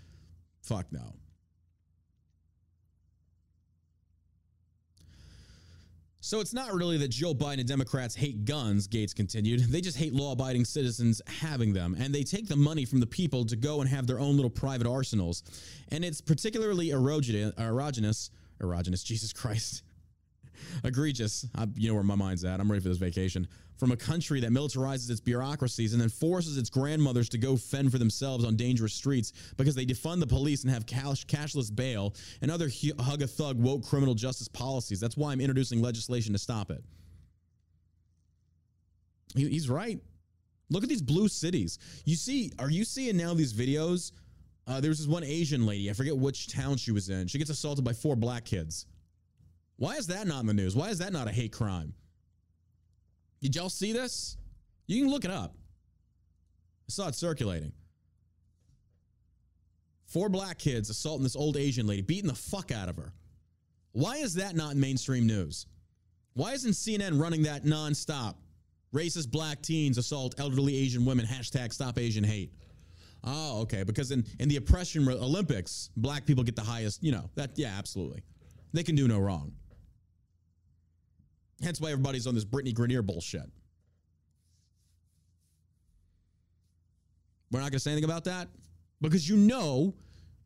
Fuck 0.63 0.87
no. 0.91 1.15
So 6.25 6.39
it's 6.39 6.55
not 6.55 6.73
really 6.73 6.99
that 6.99 7.09
Joe 7.09 7.35
Biden 7.35 7.59
and 7.59 7.67
Democrats 7.69 8.15
hate 8.15 8.45
guns, 8.45 8.87
Gaetz 8.87 9.13
continued. 9.13 9.61
They 9.73 9.81
just 9.81 9.97
hate 9.97 10.13
law 10.13 10.33
abiding 10.33 10.65
citizens 10.65 11.21
having 11.27 11.73
them. 11.73 11.97
And 11.99 12.15
they 12.15 12.23
take 12.23 12.47
the 12.47 12.57
money 12.57 12.85
from 12.85 13.01
the 13.01 13.07
people 13.07 13.45
to 13.47 13.57
go 13.57 13.81
and 13.81 13.91
have 13.91 14.07
their 14.07 14.21
own 14.21 14.37
little 14.37 14.51
private 14.51 14.87
arsenals. 14.87 15.43
And 15.89 16.05
it's 16.05 16.21
particularly 16.21 16.91
erogenous, 16.91 17.53
erogenous, 17.55 18.31
erogenous, 18.61 19.05
Jesus 19.13 19.33
Christ 19.33 19.83
egregious. 20.85 21.47
I, 21.55 21.67
you 21.75 21.89
know 21.89 21.95
where 21.95 22.03
my 22.03 22.15
mind's 22.15 22.45
at. 22.45 22.61
I'm 22.61 22.71
ready 22.71 22.83
for 22.83 22.89
this 22.89 22.99
vacation. 22.99 23.47
From 23.79 23.93
a 23.93 23.97
country 23.97 24.41
that 24.41 24.51
militarizes 24.51 25.11
its 25.11 25.21
bureaucracies 25.21 25.93
and 25.93 26.01
then 26.01 26.09
forces 26.09 26.57
its 26.57 26.71
grandmothers 26.71 27.29
to 27.31 27.39
go 27.39 27.57
fend 27.57 27.91
for 27.91 27.99
themselves 27.99 28.45
on 28.45 28.57
dangerous 28.57 28.95
streets 28.95 29.33
because 29.57 29.75
they 29.75 29.85
defund 29.85 30.21
the 30.21 30.27
police 30.27 30.63
and 30.63 30.73
have 30.73 30.87
cash, 30.87 31.27
cashless 31.27 31.75
bail 31.75 32.15
and 32.43 32.51
other 32.51 32.71
hug 33.01 33.23
a 33.23 33.27
thug 33.27 33.59
woke 33.59 33.85
criminal 33.85 34.15
justice 34.15 34.49
policies. 34.49 35.01
That's 35.01 35.17
why 35.17 35.33
I'm 35.33 35.41
introducing 35.41 35.83
legislation 35.83 36.33
to 36.33 36.39
stop 36.39 36.71
it. 36.71 36.85
He, 39.35 39.49
he's 39.49 39.69
right. 39.69 39.99
Look 40.71 40.83
at 40.83 40.89
these 40.89 41.03
blue 41.03 41.29
cities. 41.29 41.79
You 42.05 42.17
see, 42.17 42.53
are 42.59 42.71
you 42.71 42.85
seeing 42.85 43.17
now 43.17 43.35
these 43.35 43.53
videos? 43.53 44.13
Uh, 44.67 44.81
there 44.81 44.91
was 44.91 44.99
this 44.99 45.09
one 45.09 45.25
Asian 45.25 45.67
lady. 45.67 45.91
I 45.91 45.93
forget 45.93 46.17
which 46.17 46.53
town 46.53 46.77
she 46.77 46.93
was 46.93 47.09
in. 47.09 47.27
She 47.27 47.39
gets 47.39 47.51
assaulted 47.51 47.85
by 47.85 47.93
four 47.93 48.17
black 48.17 48.45
kids. 48.45 48.87
Why 49.83 49.97
is 49.97 50.07
that 50.07 50.29
not 50.29 50.43
in 50.43 50.47
the 50.47 50.55
news? 50.55 50.77
Why 50.77 50.91
is 50.91 50.99
that 50.99 51.13
not 51.13 51.27
a 51.27 51.33
hate 51.33 51.51
crime? 51.51 51.93
Did 53.41 53.57
y'all 53.57 53.69
see 53.69 53.93
this? 53.93 54.37
You 54.87 55.03
can 55.03 55.11
look 55.11 55.25
it 55.25 55.31
up. 55.33 55.57
I 55.57 56.87
saw 56.87 57.09
it 57.09 57.17
circulating. 57.17 57.73
Four 60.07 60.29
black 60.29 60.61
kids 60.61 60.89
assaulting 60.89 61.25
this 61.25 61.35
old 61.35 61.57
Asian 61.57 61.89
lady, 61.89 62.01
beating 62.01 62.29
the 62.29 62.37
fuck 62.37 62.71
out 62.71 62.89
of 62.89 62.97
her. 62.97 63.13
Why 63.91 64.19
is 64.19 64.35
that 64.35 64.55
not 64.55 64.75
in 64.75 64.79
mainstream 64.79 65.27
news? 65.27 65.67
Why 66.35 66.53
isn't 66.53 66.75
CNN 66.75 67.21
running 67.21 67.43
that 67.43 67.65
nonstop? 67.65 68.37
Racist 68.95 69.33
black 69.33 69.63
teens 69.63 69.99
assault 69.99 70.37
elderly 70.39 70.77
Asian 70.77 71.05
women, 71.05 71.27
hashtag 71.27 71.73
stop 71.73 71.99
Asian 71.99 72.23
hate. 72.23 72.53
Oh, 73.25 73.63
okay. 73.63 73.83
Because 73.83 74.13
in, 74.13 74.25
in 74.39 74.49
the 74.49 74.59
oppression 74.59 75.09
Olympics, 75.09 75.91
black 75.97 76.25
people 76.25 76.45
get 76.45 76.55
the 76.55 76.63
highest, 76.63 77.03
you 77.03 77.11
know, 77.11 77.29
that, 77.35 77.59
yeah, 77.59 77.75
absolutely. 77.77 78.23
They 78.73 78.85
can 78.85 78.95
do 78.95 79.09
no 79.09 79.19
wrong. 79.19 79.51
Hence 81.63 81.81
why 81.81 81.93
everybody's 81.93 82.27
on 82.27 82.35
this 82.35 82.45
Brittney 82.45 82.75
Griner 82.75 83.05
bullshit. 83.05 83.49
We're 87.51 87.61
not 87.61 87.67
going 87.67 87.73
to 87.73 87.81
say 87.81 87.93
anything 87.93 88.09
about 88.09 88.25
that 88.25 88.49
because 89.01 89.29
you 89.29 89.37
know 89.37 89.95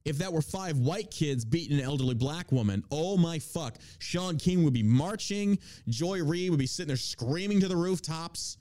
if 0.04 0.18
that 0.18 0.32
were 0.32 0.42
five 0.42 0.78
white 0.78 1.10
kids 1.10 1.44
beating 1.44 1.78
an 1.78 1.84
elderly 1.84 2.14
black 2.14 2.52
woman, 2.52 2.82
oh 2.90 3.16
my 3.16 3.38
fuck, 3.38 3.76
Shaun 3.98 4.38
King 4.38 4.64
would 4.64 4.72
be 4.72 4.82
marching, 4.82 5.58
Joy 5.88 6.22
Reid 6.22 6.50
would 6.50 6.58
be 6.58 6.66
sitting 6.66 6.88
there 6.88 6.96
screaming 6.96 7.60
to 7.60 7.68
the 7.68 7.76
rooftops. 7.76 8.58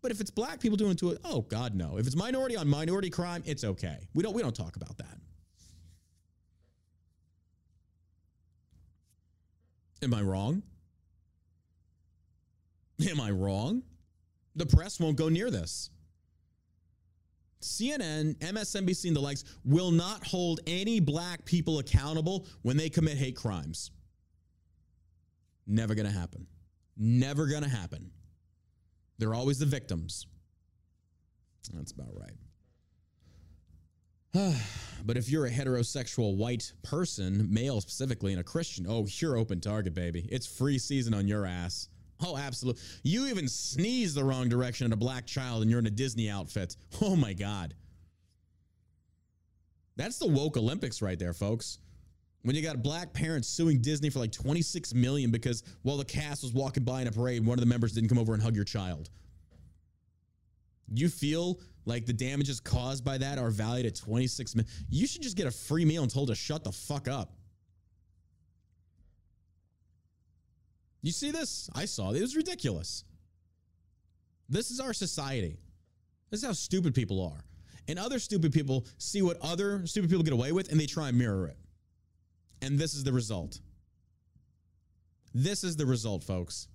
But 0.00 0.12
if 0.12 0.20
it's 0.20 0.30
black 0.30 0.60
people 0.60 0.76
doing 0.76 0.92
it 0.92 0.98
to 0.98 1.10
it, 1.10 1.18
oh 1.24 1.42
god 1.42 1.74
no. 1.74 1.98
If 1.98 2.06
it's 2.06 2.16
minority 2.16 2.56
on 2.56 2.68
minority 2.68 3.10
crime, 3.10 3.42
it's 3.46 3.64
okay. 3.64 4.08
We 4.14 4.22
don't 4.22 4.34
we 4.34 4.42
don't 4.42 4.54
talk 4.54 4.76
about 4.76 4.96
that. 4.98 5.18
Am 10.02 10.14
I 10.14 10.22
wrong? 10.22 10.62
Am 13.06 13.20
I 13.20 13.30
wrong? 13.30 13.82
The 14.56 14.66
press 14.66 14.98
won't 14.98 15.16
go 15.16 15.28
near 15.28 15.50
this. 15.50 15.90
CNN, 17.60 18.36
MSNBC, 18.36 19.06
and 19.06 19.16
the 19.16 19.20
likes 19.20 19.44
will 19.64 19.90
not 19.90 20.24
hold 20.26 20.60
any 20.66 21.00
black 21.00 21.44
people 21.44 21.78
accountable 21.80 22.46
when 22.62 22.76
they 22.76 22.88
commit 22.88 23.18
hate 23.18 23.36
crimes. 23.36 23.90
Never 25.66 25.94
to 26.10 26.12
happen. 26.12 26.46
Never 26.96 27.46
to 27.64 27.68
happen. 27.68 28.10
They're 29.18 29.34
always 29.34 29.58
the 29.58 29.66
victims. 29.66 30.26
That's 31.72 31.92
about 31.92 32.14
right. 32.14 32.36
but 35.04 35.16
if 35.16 35.28
you're 35.28 35.46
a 35.46 35.50
heterosexual 35.50 36.36
white 36.36 36.72
person, 36.82 37.52
male 37.52 37.80
specifically, 37.80 38.32
and 38.32 38.40
a 38.40 38.44
Christian, 38.44 38.86
oh, 38.88 39.06
you're 39.08 39.36
open 39.36 39.60
target, 39.60 39.94
baby. 39.94 40.28
It's 40.30 40.46
free 40.46 40.78
season 40.78 41.12
on 41.14 41.26
your 41.26 41.44
ass. 41.44 41.88
Oh, 42.20 42.36
absolutely. 42.36 42.82
You 43.02 43.26
even 43.26 43.48
sneeze 43.48 44.14
the 44.14 44.24
wrong 44.24 44.48
direction 44.48 44.86
at 44.86 44.92
a 44.92 44.96
black 44.96 45.26
child 45.26 45.62
and 45.62 45.70
you're 45.70 45.78
in 45.78 45.86
a 45.86 45.90
Disney 45.90 46.28
outfit. 46.28 46.76
Oh 47.00 47.16
my 47.16 47.32
God. 47.32 47.74
That's 49.96 50.18
the 50.18 50.26
woke 50.28 50.56
Olympics 50.56 51.02
right 51.02 51.18
there, 51.18 51.32
folks. 51.32 51.78
When 52.42 52.54
you 52.54 52.62
got 52.62 52.82
black 52.82 53.12
parents 53.12 53.48
suing 53.48 53.80
Disney 53.80 54.10
for 54.10 54.20
like 54.20 54.32
26 54.32 54.94
million 54.94 55.30
because 55.30 55.62
while 55.82 55.96
the 55.96 56.04
cast 56.04 56.42
was 56.42 56.52
walking 56.52 56.84
by 56.84 57.02
in 57.02 57.08
a 57.08 57.12
parade, 57.12 57.44
one 57.44 57.58
of 57.58 57.60
the 57.60 57.66
members 57.66 57.92
didn't 57.92 58.08
come 58.08 58.18
over 58.18 58.32
and 58.32 58.42
hug 58.42 58.54
your 58.54 58.64
child. 58.64 59.10
You 60.92 61.08
feel 61.08 61.60
like 61.84 62.06
the 62.06 62.12
damages 62.12 62.60
caused 62.60 63.04
by 63.04 63.18
that 63.18 63.38
are 63.38 63.50
valued 63.50 63.86
at 63.86 63.96
26 63.96 64.54
million. 64.54 64.70
You 64.88 65.06
should 65.06 65.22
just 65.22 65.36
get 65.36 65.46
a 65.46 65.50
free 65.50 65.84
meal 65.84 66.02
and 66.02 66.12
told 66.12 66.28
to 66.28 66.34
shut 66.34 66.64
the 66.64 66.72
fuck 66.72 67.08
up. 67.08 67.32
You 71.02 71.12
see 71.12 71.30
this? 71.30 71.70
I 71.74 71.84
saw 71.84 72.10
it. 72.10 72.16
It 72.16 72.22
was 72.22 72.36
ridiculous. 72.36 73.04
This 74.48 74.70
is 74.70 74.80
our 74.80 74.92
society. 74.92 75.58
This 76.30 76.40
is 76.40 76.46
how 76.46 76.52
stupid 76.52 76.94
people 76.94 77.24
are. 77.24 77.44
And 77.86 77.98
other 77.98 78.18
stupid 78.18 78.52
people 78.52 78.86
see 78.98 79.22
what 79.22 79.38
other 79.40 79.86
stupid 79.86 80.10
people 80.10 80.24
get 80.24 80.32
away 80.32 80.52
with 80.52 80.70
and 80.70 80.80
they 80.80 80.86
try 80.86 81.08
and 81.08 81.18
mirror 81.18 81.46
it. 81.46 81.56
And 82.60 82.78
this 82.78 82.94
is 82.94 83.04
the 83.04 83.12
result. 83.12 83.60
This 85.32 85.64
is 85.64 85.76
the 85.76 85.86
result, 85.86 86.24
folks. 86.24 86.68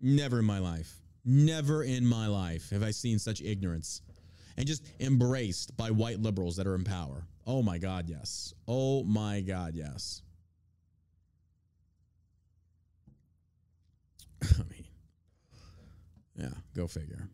Never 0.00 0.38
in 0.38 0.44
my 0.46 0.58
life, 0.58 0.96
never 1.24 1.82
in 1.82 2.06
my 2.06 2.26
life 2.26 2.70
have 2.70 2.82
I 2.82 2.90
seen 2.90 3.18
such 3.18 3.42
ignorance 3.42 4.00
and 4.56 4.66
just 4.66 4.82
embraced 4.98 5.76
by 5.76 5.90
white 5.90 6.20
liberals 6.20 6.56
that 6.56 6.66
are 6.66 6.74
in 6.74 6.84
power. 6.84 7.26
Oh 7.46 7.62
my 7.62 7.76
God, 7.76 8.08
yes. 8.08 8.54
Oh 8.66 9.04
my 9.04 9.42
God, 9.42 9.74
yes. 9.74 10.22
I 14.42 14.62
mean, 14.70 14.84
yeah, 16.36 16.48
go 16.74 16.86
figure. 16.86 17.28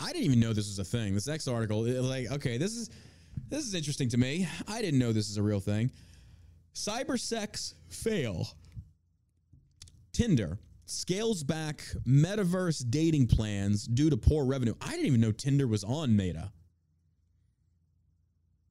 I 0.00 0.12
didn't 0.12 0.24
even 0.24 0.40
know 0.40 0.52
this 0.52 0.66
was 0.68 0.78
a 0.78 0.84
thing. 0.84 1.14
This 1.14 1.26
next 1.26 1.48
article, 1.48 1.82
like, 2.02 2.30
okay, 2.30 2.58
this 2.58 2.76
is 2.76 2.90
this 3.48 3.66
is 3.66 3.74
interesting 3.74 4.08
to 4.10 4.18
me. 4.18 4.46
I 4.68 4.82
didn't 4.82 4.98
know 4.98 5.12
this 5.12 5.30
is 5.30 5.36
a 5.36 5.42
real 5.42 5.60
thing. 5.60 5.90
Cybersex 6.74 7.74
fail. 7.88 8.48
Tinder 10.12 10.58
scales 10.86 11.42
back 11.42 11.82
metaverse 12.06 12.84
dating 12.90 13.26
plans 13.26 13.86
due 13.86 14.10
to 14.10 14.16
poor 14.16 14.44
revenue. 14.44 14.74
I 14.80 14.90
didn't 14.90 15.06
even 15.06 15.20
know 15.20 15.32
Tinder 15.32 15.66
was 15.66 15.84
on 15.84 16.16
Meta. 16.16 16.52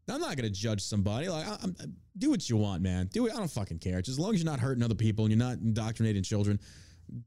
I'm 0.10 0.20
not 0.20 0.36
to 0.36 0.50
judge 0.50 0.82
somebody. 0.82 1.30
Like, 1.30 1.48
I, 1.48 1.52
I, 1.52 1.54
uh, 1.54 1.86
do 2.18 2.30
what 2.30 2.50
you 2.50 2.58
want, 2.58 2.82
man. 2.82 3.10
Do 3.14 3.28
it. 3.28 3.34
I 3.34 3.38
don't 3.38 3.50
fucking 3.50 3.80
care. 3.80 4.02
Just 4.02 4.10
as 4.10 4.20
long 4.20 4.34
as 4.34 4.44
you're 4.44 4.52
not 4.52 4.60
hurting 4.60 4.84
other 4.84 4.96
people 4.96 5.26
and 5.26 5.32
you're 5.32 5.40
not 5.40 5.60
indoctrinating 5.60 6.24
children, 6.24 6.60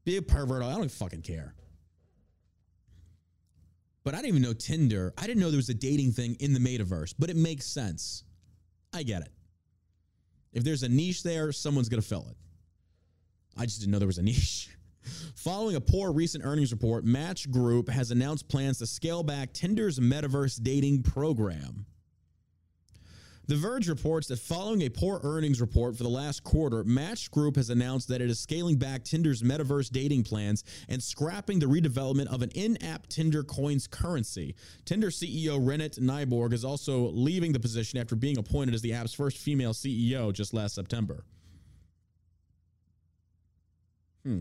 be 0.05 0.17
a 0.17 0.21
pervert. 0.21 0.63
I 0.63 0.75
don't 0.75 0.91
fucking 0.91 1.23
care. 1.23 1.55
But 4.03 4.13
I 4.13 4.17
didn't 4.17 4.29
even 4.29 4.41
know 4.43 4.53
Tinder. 4.53 5.13
I 5.17 5.27
didn't 5.27 5.39
know 5.41 5.49
there 5.49 5.57
was 5.57 5.69
a 5.69 5.73
dating 5.73 6.11
thing 6.11 6.37
in 6.39 6.53
the 6.53 6.59
metaverse, 6.59 7.13
but 7.17 7.29
it 7.29 7.35
makes 7.35 7.65
sense. 7.65 8.23
I 8.93 9.03
get 9.03 9.23
it. 9.23 9.29
If 10.53 10.63
there's 10.63 10.83
a 10.83 10.89
niche 10.89 11.23
there, 11.23 11.51
someone's 11.51 11.89
to 11.89 12.07
fill 12.07 12.27
it. 12.29 12.37
I 13.57 13.65
just 13.65 13.79
didn't 13.79 13.91
know 13.91 13.99
there 13.99 14.07
was 14.07 14.17
a 14.17 14.23
niche. 14.23 14.69
Following 15.35 15.75
a 15.75 15.81
poor 15.81 16.11
recent 16.11 16.43
earnings 16.45 16.71
report, 16.71 17.05
Match 17.05 17.49
Group 17.49 17.89
has 17.89 18.11
announced 18.11 18.47
plans 18.47 18.77
to 18.79 18.87
scale 18.87 19.23
back 19.23 19.53
Tinder's 19.53 19.99
metaverse 19.99 20.61
dating 20.61 21.03
program. 21.03 21.85
The 23.47 23.55
Verge 23.55 23.87
reports 23.87 24.27
that 24.27 24.39
following 24.39 24.81
a 24.81 24.89
poor 24.89 25.21
earnings 25.23 25.61
report 25.61 25.95
for 25.95 26.03
the 26.03 26.09
last 26.09 26.43
quarter, 26.43 26.83
Match 26.83 27.31
Group 27.31 27.55
has 27.55 27.69
announced 27.69 28.09
that 28.09 28.19
it 28.19 28.29
is 28.29 28.41
scaling 28.41 28.75
back 28.75 29.05
Tinder's 29.05 29.41
metaverse 29.41 29.89
dating 29.89 30.23
plans 30.23 30.65
and 30.89 31.01
scrapping 31.01 31.59
the 31.59 31.65
redevelopment 31.65 32.27
of 32.27 32.41
an 32.41 32.49
in-app 32.55 33.07
Tinder 33.07 33.43
coins 33.43 33.87
currency. 33.87 34.53
Tinder 34.83 35.09
CEO 35.09 35.65
Renate 35.65 35.97
Nyborg 35.97 36.51
is 36.51 36.65
also 36.65 37.09
leaving 37.11 37.53
the 37.53 37.59
position 37.59 37.97
after 37.97 38.17
being 38.17 38.37
appointed 38.37 38.75
as 38.75 38.81
the 38.81 38.91
app's 38.91 39.13
first 39.13 39.37
female 39.37 39.73
CEO 39.73 40.33
just 40.33 40.53
last 40.53 40.75
September. 40.75 41.23
Hmm. 44.23 44.39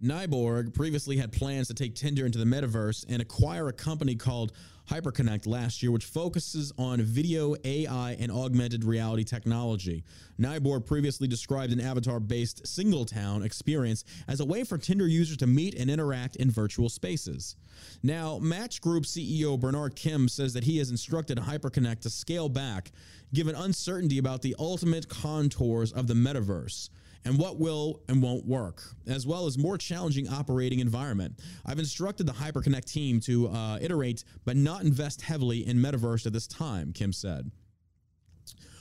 Nyborg 0.00 0.72
previously 0.72 1.16
had 1.16 1.32
plans 1.32 1.66
to 1.66 1.74
take 1.74 1.96
Tinder 1.96 2.26
into 2.26 2.38
the 2.38 2.44
metaverse 2.44 3.04
and 3.08 3.20
acquire 3.20 3.66
a 3.66 3.72
company 3.72 4.14
called 4.14 4.52
Hyperconnect 4.88 5.46
last 5.46 5.82
year, 5.82 5.90
which 5.90 6.04
focuses 6.04 6.72
on 6.78 7.02
video, 7.02 7.56
AI, 7.64 8.16
and 8.20 8.30
augmented 8.30 8.84
reality 8.84 9.24
technology. 9.24 10.04
Nyborg 10.40 10.86
previously 10.86 11.26
described 11.26 11.72
an 11.72 11.80
avatar 11.80 12.20
based 12.20 12.62
Singletown 12.64 13.44
experience 13.44 14.04
as 14.28 14.40
a 14.40 14.44
way 14.44 14.62
for 14.62 14.78
Tinder 14.78 15.08
users 15.08 15.36
to 15.38 15.46
meet 15.46 15.74
and 15.74 15.90
interact 15.90 16.36
in 16.36 16.50
virtual 16.50 16.88
spaces. 16.88 17.56
Now, 18.02 18.38
Match 18.38 18.80
Group 18.80 19.04
CEO 19.04 19.58
Bernard 19.58 19.96
Kim 19.96 20.28
says 20.28 20.52
that 20.54 20.64
he 20.64 20.78
has 20.78 20.90
instructed 20.90 21.38
Hyperconnect 21.38 22.00
to 22.00 22.10
scale 22.10 22.48
back, 22.48 22.92
given 23.34 23.56
uncertainty 23.56 24.18
about 24.18 24.42
the 24.42 24.54
ultimate 24.58 25.08
contours 25.08 25.92
of 25.92 26.06
the 26.06 26.14
metaverse 26.14 26.90
and 27.24 27.38
what 27.38 27.58
will 27.58 28.02
and 28.08 28.22
won't 28.22 28.46
work, 28.46 28.82
as 29.06 29.26
well 29.26 29.46
as 29.46 29.58
more 29.58 29.78
challenging 29.78 30.28
operating 30.28 30.80
environment. 30.80 31.40
I've 31.64 31.78
instructed 31.78 32.26
the 32.26 32.32
Hyperconnect 32.32 32.84
team 32.84 33.20
to 33.20 33.48
uh, 33.48 33.78
iterate 33.80 34.24
but 34.44 34.56
not 34.56 34.82
invest 34.82 35.22
heavily 35.22 35.66
in 35.66 35.78
metaverse 35.78 36.26
at 36.26 36.32
this 36.32 36.46
time, 36.46 36.92
Kim 36.92 37.12
said. 37.12 37.50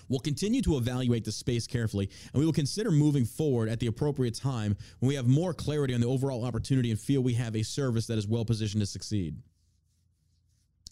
We'll 0.08 0.20
continue 0.20 0.62
to 0.64 0.78
evaluate 0.78 1.26
the 1.26 1.32
space 1.32 1.66
carefully, 1.66 2.10
and 2.32 2.40
we 2.40 2.46
will 2.46 2.54
consider 2.54 2.92
moving 2.92 3.26
forward 3.26 3.70
at 3.70 3.80
the 3.80 3.88
appropriate 3.88 4.36
time 4.36 4.78
when 5.00 5.08
we 5.08 5.16
have 5.16 5.28
more 5.28 5.54
clarity 5.54 5.94
on 5.94 6.02
the 6.02 6.08
overall 6.08 6.46
opportunity 6.46 6.92
and 6.92 7.00
feel 7.00 7.22
we 7.22 7.34
have 7.34 7.56
a 7.56 7.64
service 7.64 8.06
that 8.08 8.18
is 8.18 8.28
well 8.28 8.46
positioned 8.46 8.82
to 8.82 8.86
succeed. 8.86 9.36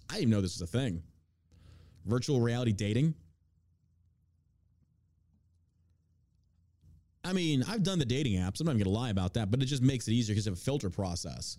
I 0.09 0.15
didn't 0.15 0.31
know 0.31 0.41
this 0.41 0.59
was 0.59 0.67
a 0.67 0.71
thing. 0.71 1.03
Virtual 2.05 2.41
reality 2.41 2.71
dating. 2.71 3.13
I 7.24 7.32
mean, 7.34 7.63
I've 7.67 7.84
done 7.84 7.99
the 7.99 8.05
dating 8.05 8.34
apps. 8.34 8.59
I'm 8.59 8.65
not 8.65 8.76
even 8.76 8.86
to 8.86 8.89
lie 8.89 9.09
about 9.09 9.34
that, 9.36 9.49
but 9.49 9.61
it 9.61 9.65
just 9.65 9.82
makes 9.82 10.07
it 10.07 10.11
easier 10.11 10.34
because 10.34 10.47
of 10.47 10.53
a 10.53 10.57
filter 10.57 10.89
process. 10.89 11.57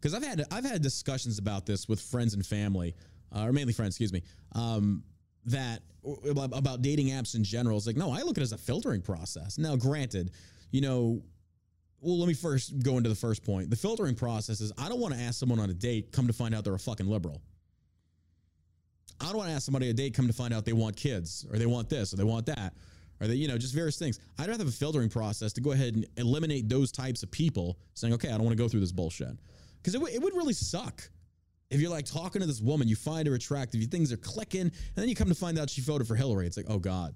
Because 0.00 0.14
I've 0.14 0.24
had 0.24 0.44
I've 0.50 0.64
had 0.64 0.82
discussions 0.82 1.38
about 1.38 1.66
this 1.66 1.88
with 1.88 2.00
friends 2.00 2.34
and 2.34 2.44
family, 2.44 2.94
uh, 3.34 3.44
or 3.44 3.52
mainly 3.52 3.72
friends, 3.72 3.94
excuse 3.94 4.12
me, 4.12 4.22
um, 4.52 5.04
that 5.46 5.82
about 6.34 6.82
dating 6.82 7.08
apps 7.08 7.34
in 7.36 7.44
general. 7.44 7.76
It's 7.76 7.86
like, 7.86 7.96
no, 7.96 8.10
I 8.10 8.22
look 8.22 8.36
at 8.36 8.38
it 8.38 8.42
as 8.42 8.52
a 8.52 8.58
filtering 8.58 9.02
process. 9.02 9.58
Now, 9.58 9.76
granted, 9.76 10.30
you 10.70 10.80
know, 10.80 11.22
well, 12.00 12.18
let 12.18 12.26
me 12.26 12.34
first 12.34 12.82
go 12.82 12.96
into 12.96 13.08
the 13.08 13.14
first 13.14 13.44
point. 13.44 13.70
The 13.70 13.76
filtering 13.76 14.16
process 14.16 14.60
is 14.60 14.72
I 14.78 14.88
don't 14.88 15.00
want 15.00 15.14
to 15.14 15.20
ask 15.20 15.38
someone 15.38 15.60
on 15.60 15.70
a 15.70 15.74
date, 15.74 16.10
come 16.10 16.26
to 16.26 16.32
find 16.32 16.54
out 16.54 16.64
they're 16.64 16.74
a 16.74 16.78
fucking 16.78 17.06
liberal. 17.06 17.40
I 19.20 19.26
don't 19.26 19.36
want 19.36 19.50
to 19.50 19.54
ask 19.54 19.64
somebody 19.64 19.90
a 19.90 19.92
date, 19.92 20.14
come 20.14 20.26
to 20.26 20.32
find 20.32 20.52
out 20.52 20.64
they 20.64 20.72
want 20.72 20.96
kids, 20.96 21.46
or 21.52 21.58
they 21.58 21.66
want 21.66 21.88
this, 21.88 22.12
or 22.12 22.16
they 22.16 22.24
want 22.24 22.46
that 22.46 22.74
or 23.22 23.28
that 23.28 23.36
you 23.36 23.46
know 23.46 23.56
just 23.56 23.72
various 23.72 23.96
things. 23.96 24.18
I'd 24.38 24.48
rather 24.48 24.64
have 24.64 24.68
a 24.68 24.76
filtering 24.76 25.08
process 25.08 25.52
to 25.54 25.60
go 25.60 25.70
ahead 25.70 25.94
and 25.94 26.04
eliminate 26.16 26.68
those 26.68 26.90
types 26.90 27.22
of 27.22 27.30
people 27.30 27.78
saying 27.94 28.12
okay 28.14 28.28
i 28.28 28.32
don't 28.32 28.44
want 28.44 28.56
to 28.56 28.62
go 28.62 28.68
through 28.68 28.80
this 28.80 28.92
bullshit. 28.92 29.38
Because 29.80 29.94
it, 29.94 29.98
w- 29.98 30.14
it 30.14 30.20
would 30.20 30.34
really 30.34 30.52
suck 30.52 31.08
if 31.70 31.80
you're 31.80 31.90
like 31.90 32.04
talking 32.04 32.40
to 32.40 32.46
this 32.46 32.60
woman 32.60 32.88
you 32.88 32.96
find 32.96 33.26
her 33.28 33.34
attractive 33.34 33.80
you 33.80 33.86
things 33.86 34.12
are 34.12 34.16
clicking 34.16 34.62
and 34.62 34.72
then 34.96 35.08
you 35.08 35.14
come 35.14 35.28
to 35.28 35.34
find 35.34 35.58
out 35.58 35.70
she 35.70 35.80
voted 35.80 36.08
for 36.08 36.16
hillary. 36.16 36.46
It's 36.46 36.56
like 36.56 36.66
oh 36.68 36.80
god. 36.80 37.14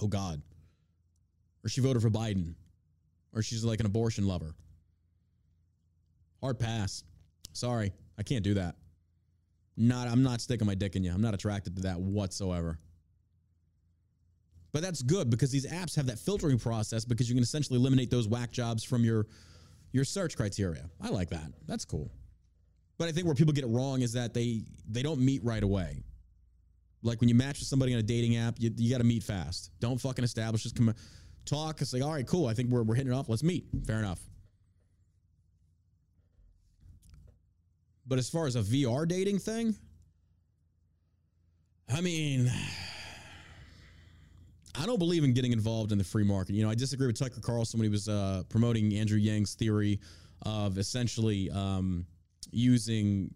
Oh 0.00 0.06
god. 0.06 0.40
Or 1.64 1.68
she 1.68 1.82
voted 1.82 2.00
for 2.02 2.10
biden. 2.10 2.54
Or 3.34 3.42
she's 3.42 3.62
like 3.62 3.80
an 3.80 3.86
abortion 3.86 4.26
lover. 4.26 4.54
Hard 6.40 6.58
pass. 6.58 7.04
Sorry. 7.52 7.92
I 8.16 8.22
can't 8.22 8.42
do 8.42 8.54
that. 8.54 8.76
Not 9.76 10.08
i'm 10.08 10.24
not 10.24 10.40
sticking 10.40 10.66
my 10.66 10.74
dick 10.74 10.96
in 10.96 11.04
you 11.04 11.12
i'm 11.12 11.20
not 11.20 11.34
attracted 11.34 11.76
to 11.76 11.82
that 11.82 12.00
whatsoever 12.00 12.78
but 14.72 14.82
that's 14.82 15.02
good 15.02 15.30
because 15.30 15.50
these 15.50 15.66
apps 15.66 15.96
have 15.96 16.06
that 16.06 16.18
filtering 16.18 16.58
process 16.58 17.04
because 17.04 17.28
you 17.28 17.34
can 17.34 17.42
essentially 17.42 17.78
eliminate 17.78 18.10
those 18.10 18.28
whack 18.28 18.52
jobs 18.52 18.84
from 18.84 19.04
your 19.04 19.26
your 19.92 20.04
search 20.04 20.36
criteria. 20.36 20.90
I 21.00 21.08
like 21.08 21.30
that. 21.30 21.50
That's 21.66 21.84
cool. 21.84 22.10
But 22.98 23.08
I 23.08 23.12
think 23.12 23.26
where 23.26 23.34
people 23.34 23.52
get 23.52 23.64
it 23.64 23.68
wrong 23.68 24.02
is 24.02 24.12
that 24.12 24.34
they 24.34 24.64
they 24.88 25.02
don't 25.02 25.20
meet 25.20 25.42
right 25.44 25.62
away. 25.62 26.02
Like 27.02 27.20
when 27.20 27.28
you 27.28 27.34
match 27.34 27.60
with 27.60 27.68
somebody 27.68 27.92
on 27.94 28.00
a 28.00 28.02
dating 28.02 28.36
app, 28.36 28.56
you, 28.58 28.70
you 28.76 28.90
got 28.90 28.98
to 28.98 29.04
meet 29.04 29.22
fast. 29.22 29.70
Don't 29.80 30.00
fucking 30.00 30.24
establish 30.24 30.64
just 30.64 30.74
come 30.74 30.92
talk. 31.44 31.80
It's 31.80 31.92
like, 31.92 32.02
all 32.02 32.12
right, 32.12 32.26
cool. 32.26 32.46
I 32.46 32.54
think 32.54 32.70
we're, 32.70 32.82
we're 32.82 32.96
hitting 32.96 33.12
it 33.12 33.14
off. 33.14 33.28
Let's 33.28 33.44
meet. 33.44 33.66
Fair 33.86 34.00
enough. 34.00 34.18
But 38.06 38.18
as 38.18 38.28
far 38.28 38.46
as 38.46 38.56
a 38.56 38.62
VR 38.62 39.06
dating 39.06 39.38
thing, 39.38 39.76
I 41.88 42.00
mean, 42.00 42.50
I 44.80 44.86
don't 44.86 44.98
believe 44.98 45.24
in 45.24 45.32
getting 45.32 45.52
involved 45.52 45.90
in 45.90 45.98
the 45.98 46.04
free 46.04 46.24
market. 46.24 46.54
You 46.54 46.62
know, 46.62 46.70
I 46.70 46.74
disagree 46.76 47.08
with 47.08 47.18
Tucker 47.18 47.40
Carlson 47.40 47.78
when 47.78 47.84
he 47.84 47.90
was 47.90 48.08
uh, 48.08 48.44
promoting 48.48 48.94
Andrew 48.94 49.18
Yang's 49.18 49.54
theory 49.54 49.98
of 50.42 50.78
essentially 50.78 51.50
um, 51.50 52.06
using 52.52 53.34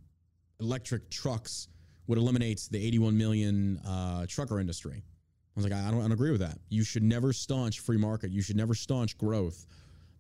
electric 0.61 1.11
trucks 1.11 1.67
would 2.07 2.17
eliminate 2.19 2.69
the 2.71 2.85
81 2.87 3.19
million 3.19 3.79
uh, 3.79 4.27
trucker 4.29 4.61
industry. 4.61 5.03
I 5.03 5.61
was 5.61 5.65
like, 5.65 5.73
I 5.73 5.91
don't, 5.91 5.99
I 5.99 6.03
don't 6.03 6.13
agree 6.13 6.31
with 6.31 6.41
that. 6.41 6.59
You 6.69 6.85
should 6.85 7.03
never 7.03 7.33
staunch 7.33 7.81
free 7.81 7.99
market. 7.99 8.31
You 8.31 8.41
should 8.41 8.57
never 8.57 8.75
staunch 8.75 9.19
growth 9.19 9.67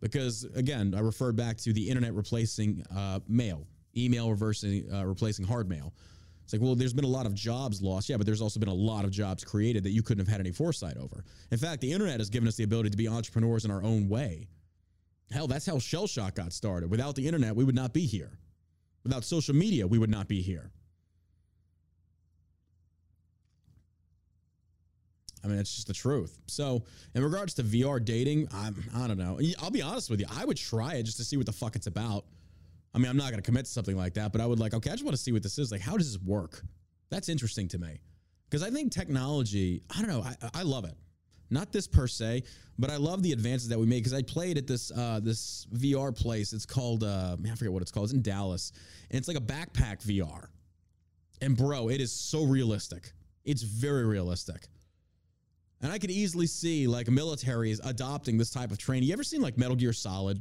because, 0.01 0.45
again, 0.57 0.93
I 0.97 1.01
referred 1.01 1.37
back 1.37 1.57
to 1.59 1.73
the 1.73 1.89
internet 1.89 2.15
replacing 2.15 2.85
uh, 2.95 3.21
mail, 3.29 3.67
email 3.97 4.29
reversing, 4.29 4.93
uh, 4.93 5.07
replacing 5.07 5.47
hard 5.47 5.69
mail. 5.69 5.95
It's 6.53 6.61
like, 6.61 6.67
well, 6.67 6.75
there's 6.75 6.93
been 6.93 7.07
a 7.07 7.09
lot 7.09 7.25
of 7.25 7.33
jobs 7.33 7.81
lost. 7.81 8.11
Yeah, 8.11 8.19
but 8.19 8.27
there's 8.27 8.43
also 8.43 8.61
been 8.61 8.69
a 8.69 8.75
lot 8.75 9.07
of 9.07 9.11
jobs 9.11 9.43
created 9.43 9.85
that 9.85 9.91
you 9.93 10.03
couldn't 10.03 10.27
have 10.27 10.31
had 10.31 10.39
any 10.39 10.53
foresight 10.53 10.99
over. 10.99 11.25
In 11.51 11.57
fact, 11.57 11.81
the 11.81 11.91
internet 11.91 12.21
has 12.21 12.29
given 12.29 12.47
us 12.47 12.57
the 12.57 12.65
ability 12.65 12.91
to 12.91 12.97
be 12.99 13.09
entrepreneurs 13.09 13.65
in 13.65 13.71
our 13.71 13.83
own 13.83 14.07
way. 14.07 14.49
Hell, 15.31 15.47
that's 15.47 15.65
how 15.65 15.79
Shell 15.79 16.09
Shock 16.09 16.35
got 16.35 16.53
started. 16.53 16.91
Without 16.91 17.15
the 17.15 17.27
internet, 17.27 17.57
we 17.57 17.65
would 17.65 17.75
not 17.75 17.95
be 17.95 18.05
here. 18.05 18.39
Without 19.03 19.25
social 19.25 19.55
media, 19.55 19.87
we 19.87 19.97
would 19.97 20.11
not 20.11 20.29
be 20.29 20.43
here. 20.43 20.71
I 25.43 25.47
mean, 25.49 25.59
it's 25.59 25.75
just 25.75 25.87
the 25.87 25.95
truth. 25.95 26.39
So, 26.49 26.85
in 27.15 27.25
regards 27.25 27.55
to 27.55 27.63
VR 27.63 28.05
dating, 28.05 28.49
I'm, 28.53 28.77
I 28.95 29.09
don't 29.09 29.19
know. 29.19 29.41
I'll 29.63 29.71
be 29.71 29.81
honest 29.81 30.11
with 30.11 30.21
you. 30.21 30.27
I 30.31 30.45
would 30.45 30.59
try 30.59 30.97
it 30.97 31.05
just 31.05 31.17
to 31.17 31.25
see 31.25 31.39
what 31.39 31.47
the 31.47 31.53
fuck 31.53 31.77
it's 31.77 31.87
about. 31.87 32.27
I 32.95 32.99
mean, 32.99 33.09
I'm 33.09 33.17
not 33.17 33.31
going 33.31 33.43
to 33.43 33.43
commit 33.43 33.65
to 33.65 33.71
something 33.71 33.97
like 33.97 34.15
that, 34.15 34.33
but 34.33 34.41
I 34.41 34.47
would 34.47 34.59
like, 34.59 34.75
okay, 34.75 34.91
I 34.91 34.93
just 34.93 35.05
want 35.05 35.17
to 35.17 35.23
see 35.23 35.33
what 35.33 35.43
this 35.43 35.59
is. 35.59 35.73
Like, 35.73 35.81
how 35.81 35.97
does 35.97 36.13
this 36.13 36.23
work? 36.23 36.63
That's 37.11 37.29
interesting 37.29 37.69
to 37.69 37.79
me 37.79 38.01
Because 38.49 38.63
I 38.63 38.71
think 38.71 38.93
technology, 38.93 39.83
I 39.95 40.01
don't 40.01 40.09
know, 40.09 40.23
I, 40.23 40.61
I 40.61 40.63
love 40.63 40.85
it. 40.85 40.95
Not 41.51 41.71
this 41.71 41.87
per 41.87 42.07
se, 42.07 42.45
but 42.79 42.91
I 42.91 42.97
love 42.97 43.23
the 43.23 43.33
advances 43.33 43.69
that 43.69 43.79
we 43.79 43.85
made 43.85 43.99
because 43.99 44.15
I 44.15 44.23
played 44.23 44.57
at 44.57 44.67
this 44.67 44.91
uh, 44.91 45.21
this 45.23 45.67
VR 45.75 46.17
place. 46.17 46.55
It's 46.55 46.65
called 46.65 47.05
uh, 47.05 47.37
man, 47.39 47.53
I 47.53 47.55
forget 47.55 47.71
what 47.71 47.83
it's 47.83 47.91
called. 47.91 48.05
It's 48.05 48.15
in 48.15 48.23
Dallas, 48.23 48.73
and 49.11 49.19
it's 49.19 49.29
like 49.29 49.37
a 49.37 49.41
backpack 49.41 50.03
VR. 50.03 50.47
And 51.43 51.55
bro, 51.55 51.91
it 51.91 52.01
is 52.01 52.11
so 52.11 52.45
realistic. 52.45 53.13
It's 53.45 53.63
very 53.63 54.07
realistic. 54.07 54.67
And 55.83 55.93
I 55.93 55.99
could 55.99 56.11
easily 56.11 56.47
see 56.47 56.87
like 56.87 57.09
militaries 57.09 57.81
adopting 57.85 58.39
this 58.39 58.51
type 58.51 58.71
of 58.71 58.79
training. 58.79 59.09
You 59.09 59.13
ever 59.13 59.25
seen 59.25 59.43
like 59.43 59.59
Metal 59.59 59.77
Gear 59.77 59.93
Solid? 59.93 60.41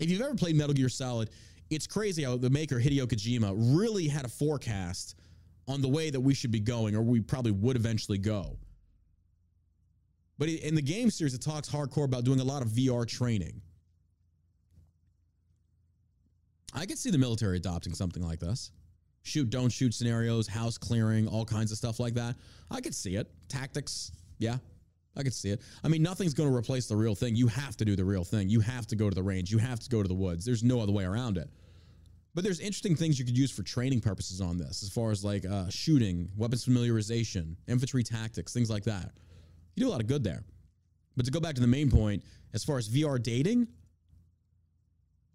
If 0.00 0.10
you've 0.10 0.22
ever 0.22 0.34
played 0.34 0.56
Metal 0.56 0.74
Gear 0.74 0.88
Solid, 0.88 1.30
it's 1.70 1.86
crazy 1.86 2.22
how 2.22 2.36
the 2.36 2.50
maker 2.50 2.76
Hideo 2.76 3.06
Kojima 3.06 3.54
really 3.76 4.08
had 4.08 4.24
a 4.24 4.28
forecast 4.28 5.16
on 5.68 5.82
the 5.82 5.88
way 5.88 6.10
that 6.10 6.20
we 6.20 6.34
should 6.34 6.50
be 6.50 6.60
going, 6.60 6.94
or 6.94 7.02
we 7.02 7.20
probably 7.20 7.50
would 7.52 7.76
eventually 7.76 8.18
go. 8.18 8.56
But 10.38 10.48
in 10.48 10.74
the 10.74 10.82
game 10.82 11.10
series, 11.10 11.34
it 11.34 11.42
talks 11.42 11.68
hardcore 11.68 12.04
about 12.04 12.24
doing 12.24 12.40
a 12.40 12.44
lot 12.44 12.62
of 12.62 12.68
VR 12.68 13.06
training. 13.06 13.60
I 16.74 16.84
could 16.84 16.98
see 16.98 17.10
the 17.10 17.18
military 17.18 17.56
adopting 17.56 17.94
something 17.94 18.22
like 18.22 18.38
this. 18.38 18.70
Shoot, 19.22 19.50
don't 19.50 19.70
shoot 19.70 19.94
scenarios, 19.94 20.46
house 20.46 20.78
clearing, 20.78 21.26
all 21.26 21.44
kinds 21.44 21.72
of 21.72 21.78
stuff 21.78 21.98
like 21.98 22.14
that. 22.14 22.36
I 22.70 22.80
could 22.80 22.94
see 22.94 23.16
it. 23.16 23.28
Tactics, 23.48 24.12
yeah, 24.38 24.58
I 25.16 25.22
could 25.22 25.34
see 25.34 25.50
it. 25.50 25.62
I 25.82 25.88
mean, 25.88 26.02
nothing's 26.02 26.34
going 26.34 26.50
to 26.50 26.54
replace 26.54 26.86
the 26.86 26.96
real 26.96 27.14
thing. 27.14 27.36
You 27.36 27.46
have 27.48 27.76
to 27.78 27.84
do 27.84 27.96
the 27.96 28.04
real 28.04 28.24
thing. 28.24 28.48
You 28.48 28.60
have 28.60 28.86
to 28.88 28.96
go 28.96 29.08
to 29.08 29.14
the 29.14 29.22
range. 29.22 29.50
You 29.50 29.58
have 29.58 29.80
to 29.80 29.88
go 29.88 30.02
to 30.02 30.08
the 30.08 30.14
woods. 30.14 30.44
There's 30.44 30.62
no 30.62 30.80
other 30.80 30.92
way 30.92 31.04
around 31.04 31.38
it. 31.38 31.48
But 32.34 32.44
there's 32.44 32.60
interesting 32.60 32.94
things 32.94 33.18
you 33.18 33.24
could 33.24 33.38
use 33.38 33.50
for 33.50 33.62
training 33.62 34.02
purposes 34.02 34.42
on 34.42 34.58
this, 34.58 34.82
as 34.82 34.90
far 34.90 35.10
as 35.10 35.24
like 35.24 35.46
uh, 35.46 35.70
shooting, 35.70 36.28
weapons 36.36 36.66
familiarization, 36.66 37.56
infantry 37.66 38.02
tactics, 38.02 38.52
things 38.52 38.68
like 38.68 38.84
that. 38.84 39.12
You 39.74 39.84
do 39.84 39.88
a 39.88 39.92
lot 39.92 40.02
of 40.02 40.06
good 40.06 40.22
there. 40.22 40.44
But 41.16 41.24
to 41.24 41.32
go 41.32 41.40
back 41.40 41.54
to 41.54 41.62
the 41.62 41.66
main 41.66 41.90
point, 41.90 42.22
as 42.52 42.62
far 42.62 42.76
as 42.76 42.90
VR 42.90 43.22
dating, 43.22 43.68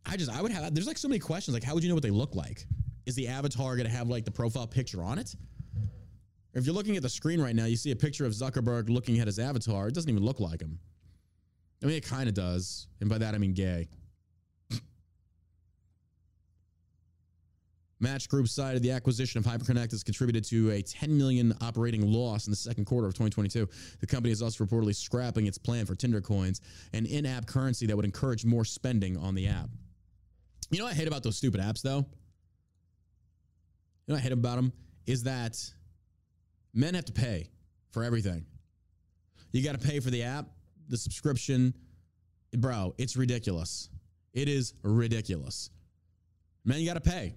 I 0.05 0.15
just 0.15 0.31
I 0.31 0.43
would 0.43 0.51
have 0.51 0.75
there's 0.75 0.85
like 0.85 0.97
so 0.97 1.07
many 1.07 1.19
questions. 1.19 1.55
Like, 1.55 1.63
how 1.63 1.73
would 1.73 1.83
you 1.83 1.89
know 1.89 1.95
what 1.95 2.03
they 2.03 2.11
look 2.11 2.35
like? 2.35 2.67
Is 3.07 3.15
the 3.15 3.27
avatar 3.27 3.75
going 3.75 3.87
to 3.87 3.93
have 3.93 4.07
like 4.07 4.25
the 4.25 4.31
profile 4.31 4.67
picture 4.67 5.03
on 5.03 5.17
it? 5.17 5.35
If 6.53 6.65
you're 6.65 6.75
looking 6.75 6.97
at 6.97 7.03
the 7.03 7.09
screen 7.09 7.41
right 7.41 7.55
now, 7.55 7.65
you 7.65 7.77
see 7.77 7.91
a 7.91 7.95
picture 7.95 8.25
of 8.25 8.33
Zuckerberg 8.33 8.89
looking 8.89 9.19
at 9.19 9.27
his 9.27 9.39
avatar. 9.39 9.87
It 9.87 9.93
doesn't 9.93 10.09
even 10.09 10.23
look 10.23 10.39
like 10.39 10.61
him. 10.61 10.79
I 11.81 11.85
mean, 11.85 11.95
it 11.95 12.05
kind 12.05 12.27
of 12.27 12.35
does. 12.35 12.87
And 12.99 13.09
by 13.09 13.17
that, 13.19 13.33
I 13.33 13.37
mean 13.37 13.53
gay. 13.53 13.87
Match 17.99 18.27
Group 18.27 18.49
cited 18.49 18.83
the 18.83 18.91
acquisition 18.91 19.39
of 19.39 19.45
HyperConnect 19.45 19.91
has 19.91 20.03
contributed 20.03 20.43
to 20.45 20.71
a 20.71 20.81
10 20.81 21.17
million 21.17 21.53
operating 21.61 22.05
loss 22.05 22.47
in 22.47 22.51
the 22.51 22.57
second 22.57 22.83
quarter 22.85 23.07
of 23.07 23.13
2022. 23.13 23.67
The 24.01 24.07
company 24.07 24.33
is 24.33 24.41
also 24.41 24.65
reportedly 24.65 24.95
scrapping 24.95 25.47
its 25.47 25.57
plan 25.57 25.85
for 25.85 25.95
Tinder 25.95 26.19
coins, 26.21 26.59
an 26.93 27.05
in-app 27.05 27.45
currency 27.47 27.85
that 27.87 27.95
would 27.95 28.05
encourage 28.05 28.43
more 28.43 28.65
spending 28.65 29.15
on 29.17 29.35
the 29.35 29.47
app. 29.47 29.69
You 30.69 30.79
know 30.79 30.85
what 30.85 30.93
I 30.93 30.97
hate 30.97 31.07
about 31.07 31.23
those 31.23 31.37
stupid 31.37 31.61
apps, 31.61 31.81
though? 31.81 32.05
You 34.05 34.07
know 34.09 34.15
what 34.15 34.19
I 34.19 34.21
hate 34.21 34.33
about 34.33 34.57
them 34.57 34.73
is 35.07 35.23
that 35.23 35.57
men 36.73 36.93
have 36.93 37.05
to 37.05 37.13
pay 37.13 37.49
for 37.91 38.03
everything. 38.03 38.45
You 39.51 39.63
got 39.63 39.79
to 39.79 39.85
pay 39.85 39.99
for 39.99 40.09
the 40.09 40.23
app, 40.23 40.45
the 40.87 40.97
subscription. 40.97 41.73
Bro, 42.55 42.95
it's 42.97 43.15
ridiculous. 43.15 43.89
It 44.33 44.47
is 44.47 44.73
ridiculous. 44.83 45.69
Men, 46.63 46.79
you 46.79 46.85
got 46.85 47.01
to 47.01 47.09
pay. 47.09 47.35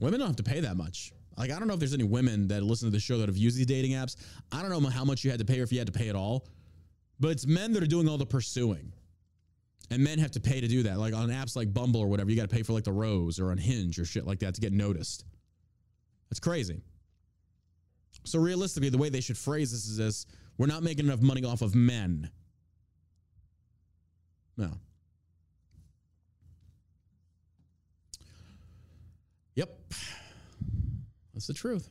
Women 0.00 0.20
don't 0.20 0.28
have 0.28 0.36
to 0.36 0.42
pay 0.42 0.60
that 0.60 0.76
much. 0.76 1.12
Like, 1.36 1.50
I 1.50 1.58
don't 1.58 1.68
know 1.68 1.74
if 1.74 1.80
there's 1.80 1.94
any 1.94 2.04
women 2.04 2.48
that 2.48 2.62
listen 2.62 2.88
to 2.88 2.92
the 2.92 3.00
show 3.00 3.18
that 3.18 3.28
have 3.28 3.36
used 3.36 3.56
these 3.56 3.66
dating 3.66 3.92
apps. 3.92 4.16
I 4.50 4.60
don't 4.60 4.70
know 4.70 4.88
how 4.88 5.04
much 5.04 5.24
you 5.24 5.30
had 5.30 5.38
to 5.38 5.44
pay 5.44 5.60
or 5.60 5.62
if 5.62 5.72
you 5.72 5.78
had 5.78 5.86
to 5.86 5.92
pay 5.92 6.08
at 6.08 6.16
all, 6.16 6.46
but 7.20 7.30
it's 7.30 7.46
men 7.46 7.72
that 7.72 7.82
are 7.82 7.86
doing 7.86 8.08
all 8.08 8.18
the 8.18 8.26
pursuing. 8.26 8.92
And 9.90 10.02
men 10.02 10.18
have 10.18 10.30
to 10.32 10.40
pay 10.40 10.60
to 10.60 10.68
do 10.68 10.82
that. 10.84 10.98
Like 10.98 11.14
on 11.14 11.28
apps 11.28 11.54
like 11.54 11.72
Bumble 11.72 12.00
or 12.00 12.06
whatever, 12.06 12.30
you 12.30 12.36
got 12.36 12.48
to 12.48 12.54
pay 12.54 12.62
for 12.62 12.72
like 12.72 12.84
the 12.84 12.92
Rose 12.92 13.38
or 13.38 13.50
on 13.50 13.58
Hinge 13.58 13.98
or 13.98 14.04
shit 14.04 14.26
like 14.26 14.38
that 14.40 14.54
to 14.54 14.60
get 14.60 14.72
noticed. 14.72 15.24
That's 16.30 16.40
crazy. 16.40 16.80
So 18.24 18.38
realistically, 18.38 18.88
the 18.88 18.98
way 18.98 19.08
they 19.08 19.20
should 19.20 19.38
phrase 19.38 19.72
this 19.72 19.86
is 19.86 19.96
this 19.96 20.26
we're 20.58 20.66
not 20.66 20.82
making 20.82 21.06
enough 21.06 21.20
money 21.20 21.44
off 21.44 21.62
of 21.62 21.74
men. 21.74 22.30
No. 24.56 24.70
Yep. 29.54 29.70
That's 31.34 31.46
the 31.46 31.54
truth. 31.54 31.88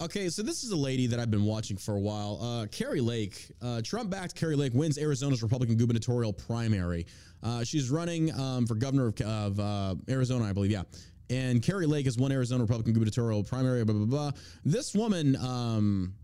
Okay, 0.00 0.28
so 0.28 0.42
this 0.42 0.64
is 0.64 0.70
a 0.70 0.76
lady 0.76 1.06
that 1.06 1.20
I've 1.20 1.30
been 1.30 1.44
watching 1.44 1.76
for 1.76 1.94
a 1.94 2.00
while. 2.00 2.38
Uh, 2.42 2.66
Kari 2.66 3.00
Lake, 3.00 3.50
uh, 3.62 3.80
Trump 3.82 4.10
backed 4.10 4.34
Kari 4.34 4.56
Lake 4.56 4.74
wins 4.74 4.98
Arizona's 4.98 5.42
Republican 5.42 5.76
gubernatorial 5.76 6.32
primary. 6.32 7.06
Uh, 7.42 7.62
she's 7.62 7.90
running 7.90 8.32
um, 8.38 8.66
for 8.66 8.74
governor 8.74 9.06
of, 9.06 9.20
of 9.20 9.60
uh, 9.60 9.94
Arizona, 10.08 10.46
I 10.46 10.52
believe. 10.52 10.72
Yeah. 10.72 10.82
And 11.30 11.62
Kari 11.62 11.86
Lake 11.86 12.04
has 12.04 12.18
won 12.18 12.32
Arizona 12.32 12.62
Republican 12.62 12.92
gubernatorial 12.92 13.44
primary. 13.44 13.84
Blah 13.84 13.94
blah 13.94 14.06
blah. 14.06 14.30
This 14.64 14.94
woman, 14.94 15.36
um, 15.36 16.14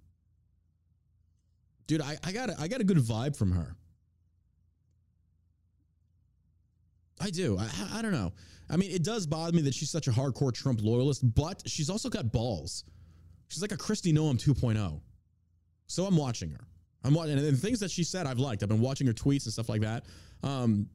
dude, 1.87 2.03
I, 2.03 2.19
I 2.23 2.33
got 2.33 2.51
a, 2.51 2.57
I 2.61 2.69
got 2.69 2.81
a 2.81 2.85
good 2.85 2.99
vibe 2.99 3.37
from 3.37 3.53
her. 3.53 3.77
I 7.21 7.31
do. 7.31 7.59
I, 7.59 7.99
I 7.99 8.03
don't 8.03 8.13
know. 8.13 8.33
I 8.71 8.77
mean, 8.77 8.91
it 8.91 9.03
does 9.03 9.27
bother 9.27 9.53
me 9.53 9.63
that 9.63 9.75
she's 9.75 9.91
such 9.91 10.07
a 10.09 10.11
hardcore 10.11 10.53
Trump 10.53 10.81
loyalist, 10.83 11.23
but 11.35 11.63
she's 11.67 11.91
also 11.91 12.09
got 12.09 12.33
balls. 12.33 12.85
She's 13.49 13.63
like 13.63 13.73
a 13.73 13.77
Kristi 13.77 14.13
Noem 14.13 14.43
2.0. 14.43 15.01
So 15.87 16.05
I'm 16.05 16.17
watching 16.17 16.51
her. 16.51 16.65
I'm 17.03 17.15
watching, 17.15 17.37
and 17.37 17.47
the 17.47 17.53
things 17.53 17.81
that 17.81 17.91
she 17.91 18.05
said 18.05 18.27
I've 18.27 18.39
liked. 18.39 18.63
I've 18.63 18.69
been 18.69 18.81
watching 18.81 19.07
her 19.07 19.13
tweets 19.13 19.45
and 19.45 19.53
stuff 19.53 19.69
like 19.69 19.81
that. 19.81 20.05
Um, 20.43 20.87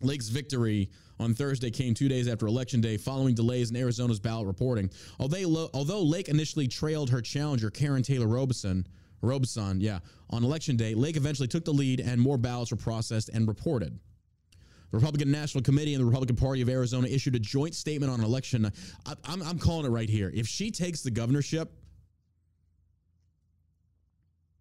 Lake's 0.00 0.28
victory 0.28 0.90
on 1.20 1.34
Thursday 1.34 1.70
came 1.70 1.94
two 1.94 2.08
days 2.08 2.28
after 2.28 2.46
Election 2.46 2.80
Day 2.80 2.96
following 2.96 3.34
delays 3.34 3.70
in 3.70 3.76
Arizona's 3.76 4.20
ballot 4.20 4.46
reporting. 4.46 4.90
Although, 5.18 6.02
Lake 6.02 6.28
initially 6.28 6.68
trailed 6.68 7.10
her 7.10 7.20
challenger, 7.20 7.70
Karrin 7.70 8.04
Taylor 8.04 8.26
Robeson, 8.26 8.86
Robson, 9.20 9.80
yeah, 9.80 9.98
on 10.30 10.44
Election 10.44 10.76
Day, 10.76 10.94
Lake 10.94 11.16
eventually 11.16 11.48
took 11.48 11.64
the 11.64 11.72
lead 11.72 12.00
and 12.00 12.20
more 12.20 12.38
ballots 12.38 12.70
were 12.70 12.76
processed 12.76 13.30
and 13.30 13.48
reported. 13.48 13.98
The 14.90 14.96
Republican 14.96 15.30
National 15.30 15.62
Committee 15.62 15.94
and 15.94 16.00
the 16.00 16.06
Republican 16.06 16.36
Party 16.36 16.62
of 16.62 16.68
Arizona 16.68 17.08
issued 17.08 17.34
a 17.34 17.38
joint 17.38 17.74
statement 17.74 18.10
on 18.10 18.22
election. 18.22 18.72
I, 19.04 19.14
I'm, 19.24 19.42
I'm 19.42 19.58
calling 19.58 19.84
it 19.84 19.90
right 19.90 20.08
here. 20.08 20.30
If 20.34 20.46
she 20.46 20.70
takes 20.70 21.02
the 21.02 21.10
governorship, 21.10 21.70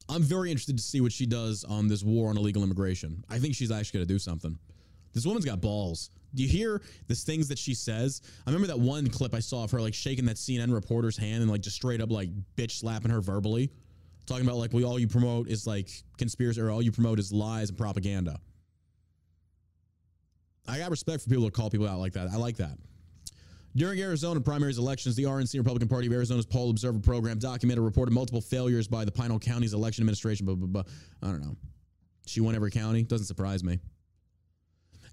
I'm 0.09 0.23
very 0.23 0.51
interested 0.51 0.77
to 0.77 0.83
see 0.83 1.01
what 1.01 1.11
she 1.11 1.25
does 1.25 1.63
on 1.63 1.87
this 1.87 2.03
war 2.03 2.29
on 2.29 2.37
illegal 2.37 2.63
immigration. 2.63 3.23
I 3.29 3.39
think 3.39 3.55
she's 3.55 3.71
actually 3.71 3.99
going 3.99 4.07
to 4.07 4.13
do 4.13 4.19
something. 4.19 4.57
This 5.13 5.25
woman's 5.25 5.45
got 5.45 5.61
balls. 5.61 6.09
Do 6.35 6.43
you 6.43 6.49
hear 6.49 6.81
the 7.07 7.15
things 7.15 7.47
that 7.47 7.57
she 7.57 7.73
says? 7.73 8.21
I 8.45 8.49
remember 8.49 8.67
that 8.67 8.79
one 8.79 9.07
clip 9.07 9.33
I 9.33 9.39
saw 9.39 9.63
of 9.63 9.71
her 9.71 9.81
like 9.81 9.93
shaking 9.93 10.25
that 10.25 10.35
CNN 10.35 10.73
reporter's 10.73 11.17
hand 11.17 11.41
and 11.41 11.49
like 11.49 11.61
just 11.61 11.75
straight 11.75 12.01
up 12.01 12.11
like 12.11 12.29
bitch 12.55 12.71
slapping 12.71 13.11
her 13.11 13.21
verbally, 13.21 13.71
talking 14.25 14.45
about 14.45 14.57
like, 14.57 14.73
well, 14.73 14.85
all 14.85 14.99
you 14.99 15.07
promote 15.07 15.47
is 15.47 15.65
like 15.65 15.89
conspiracy 16.17 16.61
or 16.61 16.69
all 16.69 16.81
you 16.81 16.91
promote 16.91 17.19
is 17.19 17.31
lies 17.31 17.69
and 17.69 17.77
propaganda. 17.77 18.39
I 20.67 20.79
got 20.79 20.91
respect 20.91 21.23
for 21.23 21.29
people 21.29 21.45
to 21.45 21.51
call 21.51 21.69
people 21.69 21.87
out 21.87 21.99
like 21.99 22.13
that. 22.13 22.27
I 22.29 22.35
like 22.35 22.57
that. 22.57 22.77
During 23.75 23.99
Arizona 24.01 24.41
primaries 24.41 24.79
elections, 24.79 25.15
the 25.15 25.23
RNC 25.23 25.55
Republican 25.57 25.87
Party 25.87 26.07
of 26.07 26.13
Arizona's 26.13 26.47
Poll 26.47 26.71
Observer 26.71 26.99
program 26.99 27.37
documented 27.37 27.83
reported 27.83 28.11
multiple 28.11 28.41
failures 28.41 28.87
by 28.87 29.05
the 29.05 29.11
Pinal 29.11 29.39
County's 29.39 29.73
election 29.73 30.01
administration. 30.01 30.45
Blah. 30.47 30.83
I 31.21 31.27
don't 31.27 31.41
know. 31.41 31.55
She 32.25 32.41
won 32.41 32.55
every 32.55 32.71
county. 32.71 33.03
Doesn't 33.03 33.27
surprise 33.27 33.63
me. 33.63 33.79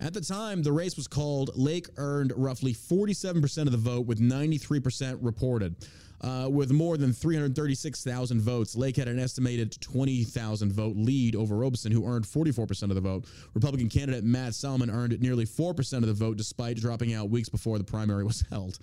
At 0.01 0.15
the 0.15 0.21
time, 0.21 0.63
the 0.63 0.73
race 0.73 0.97
was 0.97 1.07
called. 1.07 1.51
Lake 1.55 1.89
earned 1.97 2.33
roughly 2.37 2.75
47% 2.75 3.59
of 3.67 3.73
the 3.73 3.79
vote, 3.79 4.07
with 4.07 4.21
93% 4.21 5.19
reported. 5.21 5.77
Uh, 6.21 6.49
with 6.49 6.71
more 6.71 6.97
than 6.97 7.13
336,000 7.13 8.41
votes, 8.41 8.75
Lake 8.75 8.97
had 8.97 9.09
an 9.09 9.19
estimated 9.19 9.79
20,000 9.81 10.73
vote 10.73 10.97
lead 10.97 11.37
over 11.37 11.57
Robeson, 11.57 11.93
who 11.93 12.07
earned 12.07 12.25
44% 12.25 12.83
of 12.85 12.95
the 12.95 13.01
vote. 13.01 13.27
Republican 13.53 13.91
candidate 13.91 14.25
Matt 14.25 14.55
Salmon 14.55 14.89
earned 14.91 15.21
nearly 15.21 15.45
4% 15.45 15.93
of 15.99 16.07
the 16.07 16.15
vote, 16.15 16.39
despite 16.39 16.77
dropping 16.79 17.13
out 17.13 17.29
weeks 17.29 17.51
before 17.51 17.77
the 17.77 17.85
primary 17.85 18.25
was 18.25 18.43
held. 18.51 18.79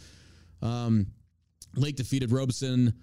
Um, 0.61 1.07
Lake 1.75 1.95
defeated 1.95 2.31
Robson 2.31 2.93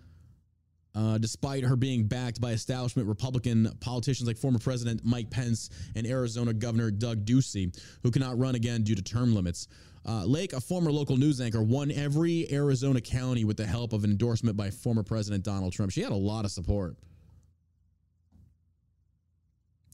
uh, 0.95 1.18
despite 1.18 1.64
her 1.64 1.76
being 1.76 2.05
backed 2.05 2.41
by 2.41 2.53
establishment 2.53 3.09
Republican 3.09 3.70
politicians 3.80 4.26
like 4.26 4.36
former 4.36 4.59
President 4.59 5.01
Mike 5.05 5.30
Pence 5.30 5.70
and 5.95 6.07
Arizona 6.07 6.53
Governor 6.53 6.91
Doug 6.91 7.24
Ducey, 7.24 7.78
who 8.03 8.11
cannot 8.11 8.39
run 8.39 8.55
again 8.55 8.82
due 8.82 8.95
to 8.95 9.03
term 9.03 9.34
limits. 9.34 9.68
Uh, 10.07 10.24
Lake, 10.24 10.55
a 10.55 10.61
former 10.61 10.91
local 10.91 11.16
news 11.16 11.41
anchor, 11.41 11.62
won 11.62 11.91
every 11.91 12.51
Arizona 12.53 13.01
county 13.01 13.45
with 13.45 13.57
the 13.57 13.66
help 13.66 13.93
of 13.93 14.05
an 14.05 14.11
endorsement 14.11 14.57
by 14.57 14.70
former 14.70 15.03
President 15.03 15.45
Donald 15.45 15.72
Trump. 15.72 15.93
She 15.93 16.03
had 16.03 16.12
a 16.12 16.16
lot 16.16 16.45
of 16.45 16.51
support. 16.51 16.97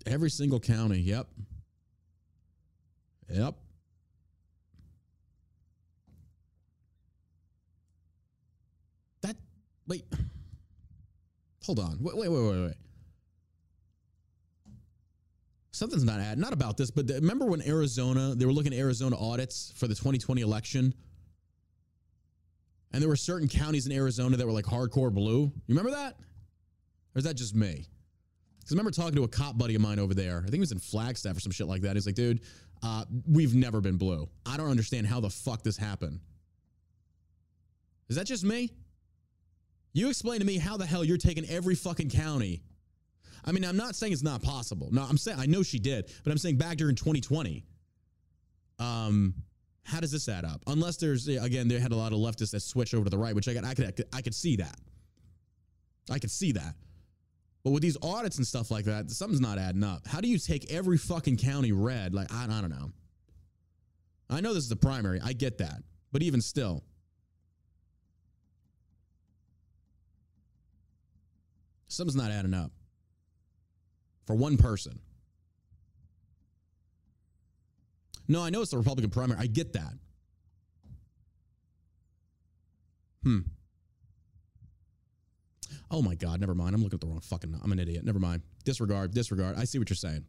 Every 0.07 0.31
single 0.31 0.61
county, 0.61 1.01
yep. 1.01 1.27
Yep. 3.29 3.55
That, 9.23 9.37
wait. 9.89 10.05
Hold 11.65 11.79
on. 11.79 11.99
Wait, 12.01 12.17
wait, 12.17 12.29
wait, 12.29 12.43
wait, 12.43 12.63
wait. 12.63 12.75
Something's 15.73 16.05
not 16.05 16.21
ad, 16.21 16.39
not 16.39 16.53
about 16.53 16.77
this, 16.77 16.91
but 16.91 17.07
the, 17.07 17.15
remember 17.15 17.47
when 17.47 17.61
Arizona, 17.63 18.35
they 18.37 18.47
were 18.47 18.53
looking 18.53 18.73
at 18.73 18.79
Arizona 18.79 19.17
audits 19.19 19.73
for 19.77 19.89
the 19.89 19.95
2020 19.95 20.41
election? 20.43 20.95
And 22.93 23.03
there 23.03 23.09
were 23.09 23.17
certain 23.17 23.49
counties 23.49 23.87
in 23.87 23.93
Arizona 23.93 24.37
that 24.37 24.47
were 24.47 24.53
like 24.53 24.67
hardcore 24.67 25.13
blue. 25.13 25.41
You 25.41 25.75
remember 25.75 25.91
that? 25.91 26.15
Or 27.15 27.19
is 27.19 27.25
that 27.25 27.35
just 27.35 27.55
me? 27.55 27.89
Because 28.61 28.73
I 28.73 28.75
remember 28.75 28.93
talking 28.93 29.17
to 29.17 29.25
a 29.25 29.29
cop 29.29 29.59
buddy 29.59 29.75
of 29.75 29.81
mine 29.81 29.99
over 29.99 30.15
there. 30.15 30.39
I 30.39 30.43
think 30.43 30.55
he 30.55 30.61
was 30.61 30.71
in 30.71 30.79
Flagstaff 30.79 31.37
or 31.37 31.41
some 31.41 31.51
shit 31.51 31.67
like 31.67 31.83
that. 31.83 31.97
He's 31.97 32.07
like, 32.07 32.15
dude, 32.15 32.41
uh, 32.83 33.05
we've 33.29 33.55
never 33.55 33.81
been 33.81 33.97
blue. 33.97 34.29
I 34.47 34.57
don't 34.57 34.71
understand 34.71 35.07
how 35.07 35.19
the 35.19 35.31
fuck 35.31 35.63
this 35.65 35.77
happened. 35.77 36.21
Is 38.09 38.17
that 38.17 38.27
just 38.27 38.45
me? 38.45 38.71
You 39.95 40.09
explain 40.11 40.41
to 40.41 40.47
me 40.47 40.59
how 40.59 40.77
the 40.77 40.85
hell 40.85 41.05
you're 41.05 41.17
taking 41.17 41.49
every 41.49 41.77
fucking 41.77 42.11
county. 42.11 42.63
I 43.45 43.53
mean, 43.53 43.65
I'm 43.65 43.77
not 43.77 43.95
saying 43.95 44.13
it's 44.13 44.23
not 44.23 44.43
possible. 44.43 44.89
No, 44.91 45.03
I'm 45.03 45.17
saying 45.17 45.39
I 45.39 45.47
know 45.47 45.63
she 45.63 45.79
did, 45.79 46.11
but 46.25 46.33
I'm 46.33 46.39
saying 46.39 46.57
back 46.57 46.77
during 46.77 46.97
2020. 46.97 47.65
Um, 48.81 49.35
how 49.85 50.01
does 50.01 50.11
this 50.11 50.29
add 50.29 50.45
up? 50.45 50.63
Unless 50.67 50.97
there's 50.97 51.29
again, 51.29 51.69
they 51.69 51.79
had 51.79 51.93
a 51.93 51.97
lot 51.97 52.13
of 52.13 52.19
leftists 52.19 52.51
that 52.51 52.61
switch 52.61 52.93
over 52.93 53.05
to 53.05 53.11
the 53.11 53.19
right, 53.19 53.35
which 53.35 53.49
I 53.49 53.55
could, 53.55 53.65
I 53.65 53.75
could, 53.75 54.05
I 54.13 54.21
could 54.21 54.35
see 54.35 54.57
that. 54.57 54.77
I 56.11 56.19
could 56.19 56.31
see 56.31 56.53
that. 56.53 56.75
But 57.63 57.71
with 57.71 57.83
these 57.83 57.97
audits 58.03 58.37
and 58.37 58.47
stuff 58.47 58.71
like 58.71 58.85
that, 58.87 59.11
something's 59.11 59.41
not 59.41 59.59
adding 59.59 59.85
up. 59.85 60.07
How 60.07 60.21
do 60.21 60.29
you 60.29 60.39
take 60.39 60.71
every 60.73 60.99
fucking 60.99 61.37
county 61.39 61.73
red? 61.73 62.15
Like, 62.15 62.33
I, 62.33 62.45
I 62.45 62.61
don't 62.61 62.71
know. 62.71 62.91
I 64.29 64.41
know 64.41 64.53
this 64.53 64.65
is 64.65 64.69
the 64.69 64.77
primary. 64.77 65.21
I 65.23 65.33
get 65.33 65.59
that. 65.59 65.83
But 66.13 66.23
even 66.23 66.41
still, 66.41 66.83
something's 71.95 72.17
not 72.17 72.31
adding 72.31 72.55
up 72.55 72.71
for 74.27 74.35
one 74.35 74.57
person. 74.57 75.01
No, 78.27 78.43
I 78.43 78.51
know 78.51 78.63
it's 78.63 78.71
the 78.71 78.79
Republican 78.79 79.11
primary. 79.11 79.39
I 79.39 79.47
get 79.47 79.75
that. 79.75 79.93
Hmm. 83.23 83.41
Oh 85.91 86.03
my 86.03 86.15
God, 86.15 86.41
never 86.41 86.55
mind. 86.55 86.75
I'm 86.75 86.83
looking 86.83 86.97
at 86.97 87.01
the 87.01 87.07
wrong 87.07 87.21
fucking. 87.21 87.59
I'm 87.63 87.73
an 87.73 87.79
idiot. 87.79 88.05
Never 88.05 88.19
mind. 88.19 88.43
Disregard, 88.65 89.13
disregard. 89.13 89.57
I 89.57 89.65
see 89.65 89.79
what 89.79 89.91
you're 89.91 89.97
saying. 89.97 90.25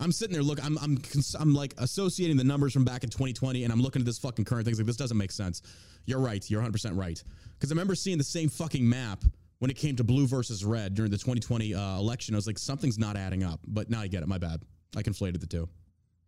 I'm 0.00 0.12
sitting 0.12 0.32
there, 0.32 0.42
look, 0.42 0.64
I'm, 0.64 0.78
I'm, 0.78 0.98
I'm 1.38 1.54
like 1.54 1.74
associating 1.78 2.36
the 2.36 2.44
numbers 2.44 2.72
from 2.72 2.84
back 2.84 3.04
in 3.04 3.10
2020 3.10 3.64
and 3.64 3.72
I'm 3.72 3.82
looking 3.82 4.00
at 4.00 4.06
this 4.06 4.18
fucking 4.18 4.46
current 4.46 4.64
things 4.64 4.78
like 4.78 4.86
this 4.86 4.96
doesn't 4.96 5.18
make 5.18 5.30
sense. 5.30 5.60
You're 6.06 6.18
right. 6.18 6.48
You're 6.48 6.62
100% 6.62 6.96
right. 6.96 7.22
Because 7.54 7.70
I 7.70 7.74
remember 7.74 7.94
seeing 7.94 8.16
the 8.18 8.24
same 8.24 8.48
fucking 8.48 8.88
map 8.88 9.22
when 9.62 9.70
it 9.70 9.76
came 9.76 9.94
to 9.94 10.02
blue 10.02 10.26
versus 10.26 10.64
red 10.64 10.92
during 10.92 11.08
the 11.08 11.16
2020 11.16 11.72
uh, 11.72 11.96
election. 11.96 12.34
I 12.34 12.36
was 12.36 12.48
like, 12.48 12.58
something's 12.58 12.98
not 12.98 13.16
adding 13.16 13.44
up. 13.44 13.60
But 13.64 13.88
now 13.88 14.00
I 14.00 14.08
get 14.08 14.24
it. 14.24 14.26
My 14.26 14.36
bad. 14.36 14.60
I 14.96 15.04
conflated 15.04 15.38
the 15.38 15.46
two, 15.46 15.68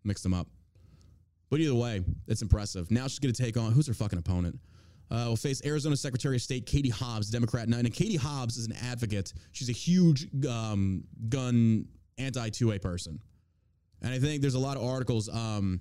mixed 0.04 0.22
them 0.22 0.32
up. 0.32 0.46
But 1.50 1.58
either 1.58 1.74
way, 1.74 2.04
it's 2.28 2.42
impressive. 2.42 2.92
Now 2.92 3.08
she's 3.08 3.18
going 3.18 3.34
to 3.34 3.42
take 3.42 3.56
on 3.56 3.72
who's 3.72 3.88
her 3.88 3.92
fucking 3.92 4.20
opponent? 4.20 4.60
Uh, 5.10 5.24
will 5.26 5.36
face 5.36 5.60
Arizona 5.64 5.96
Secretary 5.96 6.36
of 6.36 6.42
State 6.42 6.64
Katie 6.64 6.90
Hobbs, 6.90 7.28
Democrat. 7.28 7.66
And 7.66 7.92
Katie 7.92 8.14
Hobbs 8.14 8.56
is 8.56 8.66
an 8.66 8.76
advocate. 8.84 9.32
She's 9.50 9.68
a 9.68 9.72
huge 9.72 10.28
um, 10.46 11.02
gun 11.28 11.88
anti 12.18 12.50
2A 12.50 12.80
person. 12.80 13.18
And 14.00 14.14
I 14.14 14.20
think 14.20 14.42
there's 14.42 14.54
a 14.54 14.60
lot 14.60 14.76
of 14.76 14.84
articles. 14.84 15.28
Um, 15.28 15.80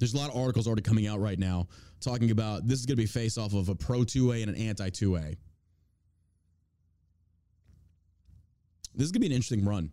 there's 0.00 0.14
a 0.14 0.16
lot 0.16 0.30
of 0.30 0.36
articles 0.36 0.66
already 0.66 0.82
coming 0.82 1.06
out 1.06 1.20
right 1.20 1.38
now 1.38 1.68
talking 2.00 2.32
about 2.32 2.66
this 2.66 2.80
is 2.80 2.86
going 2.86 2.96
to 2.96 3.02
be 3.02 3.06
face 3.06 3.38
off 3.38 3.54
of 3.54 3.68
a 3.68 3.74
pro 3.76 4.00
2A 4.00 4.42
and 4.42 4.56
an 4.56 4.56
anti 4.56 4.90
2A. 4.90 5.36
This 8.94 9.06
is 9.06 9.12
to 9.12 9.20
be 9.20 9.26
an 9.26 9.32
interesting 9.32 9.64
run. 9.64 9.90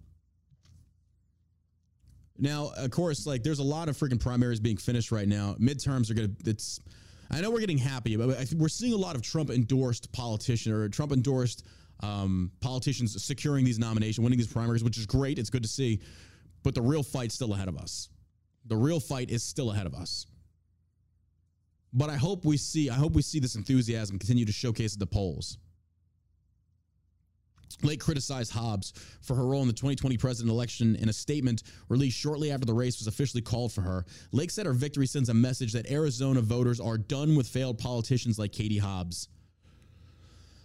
Now, 2.40 2.72
of 2.78 2.92
course, 2.92 3.26
like 3.26 3.44
there's 3.44 3.60
a 3.60 3.64
lot 3.64 3.90
of 3.90 3.98
freaking 3.98 4.20
primaries 4.20 4.60
being 4.60 4.78
finished 4.78 5.12
right 5.12 5.28
now. 5.28 5.56
Midterms 5.60 6.12
are 6.12 6.16
to, 6.16 6.30
it's, 6.46 6.80
I 7.32 7.42
know 7.42 7.50
we're 7.50 7.60
getting 7.60 7.78
happy, 7.78 8.16
but 8.16 8.54
we're 8.56 8.68
seeing 8.70 8.94
a 8.94 8.98
lot 8.98 9.16
of 9.16 9.22
Trump 9.22 9.50
endorsed 9.50 10.12
politician 10.12 10.72
or 10.72 10.88
Trump 10.90 11.12
endorsed 11.12 11.66
um, 12.02 12.52
politicians 12.60 13.22
securing 13.24 13.66
these 13.66 13.80
nominations, 13.80 14.24
winning 14.24 14.38
these 14.38 14.52
primaries, 14.52 14.84
which 14.84 14.98
is 14.98 15.06
great. 15.06 15.40
It's 15.40 15.50
good 15.50 15.64
to 15.64 15.70
see. 15.70 16.02
But 16.64 16.76
the 16.76 16.82
real 16.82 17.04
fight's 17.04 17.34
still 17.34 17.54
ahead 17.54 17.68
of 17.68 17.78
us. 17.78 18.10
The 18.66 18.76
real 18.76 19.00
fight 19.00 19.30
is 19.30 19.44
still 19.44 19.72
ahead 19.72 19.88
of 19.88 19.96
us. 19.96 20.28
But 21.94 22.10
I 22.10 22.18
hope 22.18 22.46
we 22.46 22.58
see, 22.58 22.90
I 22.90 22.96
hope 22.96 23.14
we 23.14 23.22
see 23.22 23.40
this 23.40 23.56
enthusiasm 23.56 24.20
continue 24.20 24.46
to 24.46 24.52
showcase 24.52 24.94
at 24.94 25.00
the 25.00 25.08
polls. 25.08 25.58
Lake 27.84 28.00
criticized 28.00 28.52
Hobbs 28.52 28.94
for 29.22 29.36
her 29.36 29.46
role 29.46 29.62
in 29.62 29.68
the 29.68 29.74
2020 29.74 30.18
president 30.18 30.52
election 30.52 30.96
in 30.96 31.10
a 31.10 31.14
statement 31.14 31.64
released 31.90 32.18
shortly 32.18 32.52
after 32.52 32.66
the 32.66 32.74
race 32.74 33.00
was 33.00 33.08
officially 33.08 33.42
called 33.42 33.72
for 33.72 33.82
her. 33.82 34.06
Lake 34.32 34.52
said 34.52 34.66
her 34.66 34.74
victory 34.74 35.06
sends 35.06 35.30
a 35.30 35.34
message 35.34 35.74
that 35.74 35.90
Arizona 35.92 36.42
voters 36.42 36.80
are 36.80 36.98
done 36.98 37.36
with 37.36 37.48
failed 37.48 37.78
politicians 37.78 38.40
like 38.40 38.52
Katie 38.52 38.78
Hobbs. 38.78 39.28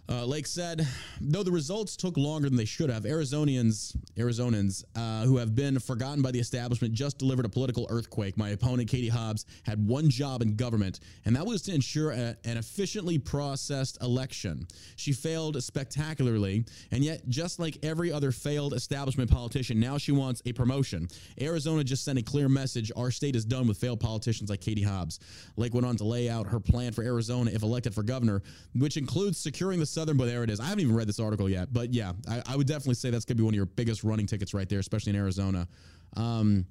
Uh, 0.09 0.25
Lake 0.25 0.45
said, 0.45 0.85
though 1.21 1.43
the 1.43 1.51
results 1.51 1.95
took 1.95 2.17
longer 2.17 2.49
than 2.49 2.57
they 2.57 2.65
should 2.65 2.89
have, 2.89 3.03
Arizonians, 3.03 3.95
Arizonans 4.17 4.83
uh, 4.97 5.25
who 5.25 5.37
have 5.37 5.55
been 5.55 5.79
forgotten 5.79 6.21
by 6.21 6.29
the 6.29 6.39
establishment 6.39 6.93
just 6.93 7.17
delivered 7.17 7.45
a 7.45 7.49
political 7.49 7.87
earthquake. 7.89 8.37
My 8.37 8.49
opponent, 8.49 8.89
Katie 8.89 9.07
Hobbs, 9.07 9.45
had 9.65 9.87
one 9.87 10.09
job 10.09 10.41
in 10.41 10.57
government, 10.57 10.99
and 11.23 11.33
that 11.37 11.45
was 11.45 11.61
to 11.63 11.73
ensure 11.73 12.11
a, 12.11 12.35
an 12.43 12.57
efficiently 12.57 13.17
processed 13.17 13.97
election. 14.01 14.67
She 14.97 15.13
failed 15.13 15.61
spectacularly, 15.63 16.65
and 16.91 17.01
yet, 17.01 17.29
just 17.29 17.57
like 17.57 17.77
every 17.81 18.11
other 18.11 18.33
failed 18.33 18.73
establishment 18.73 19.31
politician, 19.31 19.79
now 19.79 19.97
she 19.97 20.11
wants 20.11 20.41
a 20.45 20.51
promotion. 20.51 21.07
Arizona 21.39 21.81
just 21.81 22.03
sent 22.03 22.19
a 22.19 22.23
clear 22.23 22.49
message: 22.49 22.91
our 22.97 23.09
state 23.09 23.37
is 23.37 23.45
done 23.45 23.67
with 23.69 23.77
failed 23.77 24.01
politicians 24.01 24.49
like 24.49 24.59
Katie 24.59 24.83
Hobbs. 24.83 25.21
Lake 25.55 25.73
went 25.73 25.85
on 25.85 25.95
to 25.95 26.03
lay 26.03 26.29
out 26.29 26.45
her 26.47 26.59
plan 26.59 26.91
for 26.91 27.03
Arizona 27.03 27.51
if 27.51 27.63
elected 27.63 27.93
for 27.95 28.03
governor, 28.03 28.43
which 28.75 28.97
includes 28.97 29.37
securing 29.37 29.79
the 29.79 29.92
Southern, 29.93 30.17
but 30.17 30.25
there 30.25 30.43
it 30.43 30.49
is. 30.49 30.59
I 30.59 30.65
haven't 30.65 30.81
even 30.81 30.95
read 30.95 31.07
this 31.07 31.19
article 31.19 31.49
yet, 31.49 31.71
but 31.71 31.93
yeah, 31.93 32.13
I, 32.27 32.41
I 32.47 32.55
would 32.55 32.67
definitely 32.67 32.95
say 32.95 33.09
that's 33.09 33.25
going 33.25 33.37
to 33.37 33.41
be 33.41 33.45
one 33.45 33.53
of 33.53 33.57
your 33.57 33.65
biggest 33.65 34.03
running 34.03 34.25
tickets 34.25 34.53
right 34.53 34.67
there, 34.67 34.79
especially 34.79 35.11
in 35.11 35.15
Arizona. 35.15 35.67
Um, 36.15 36.65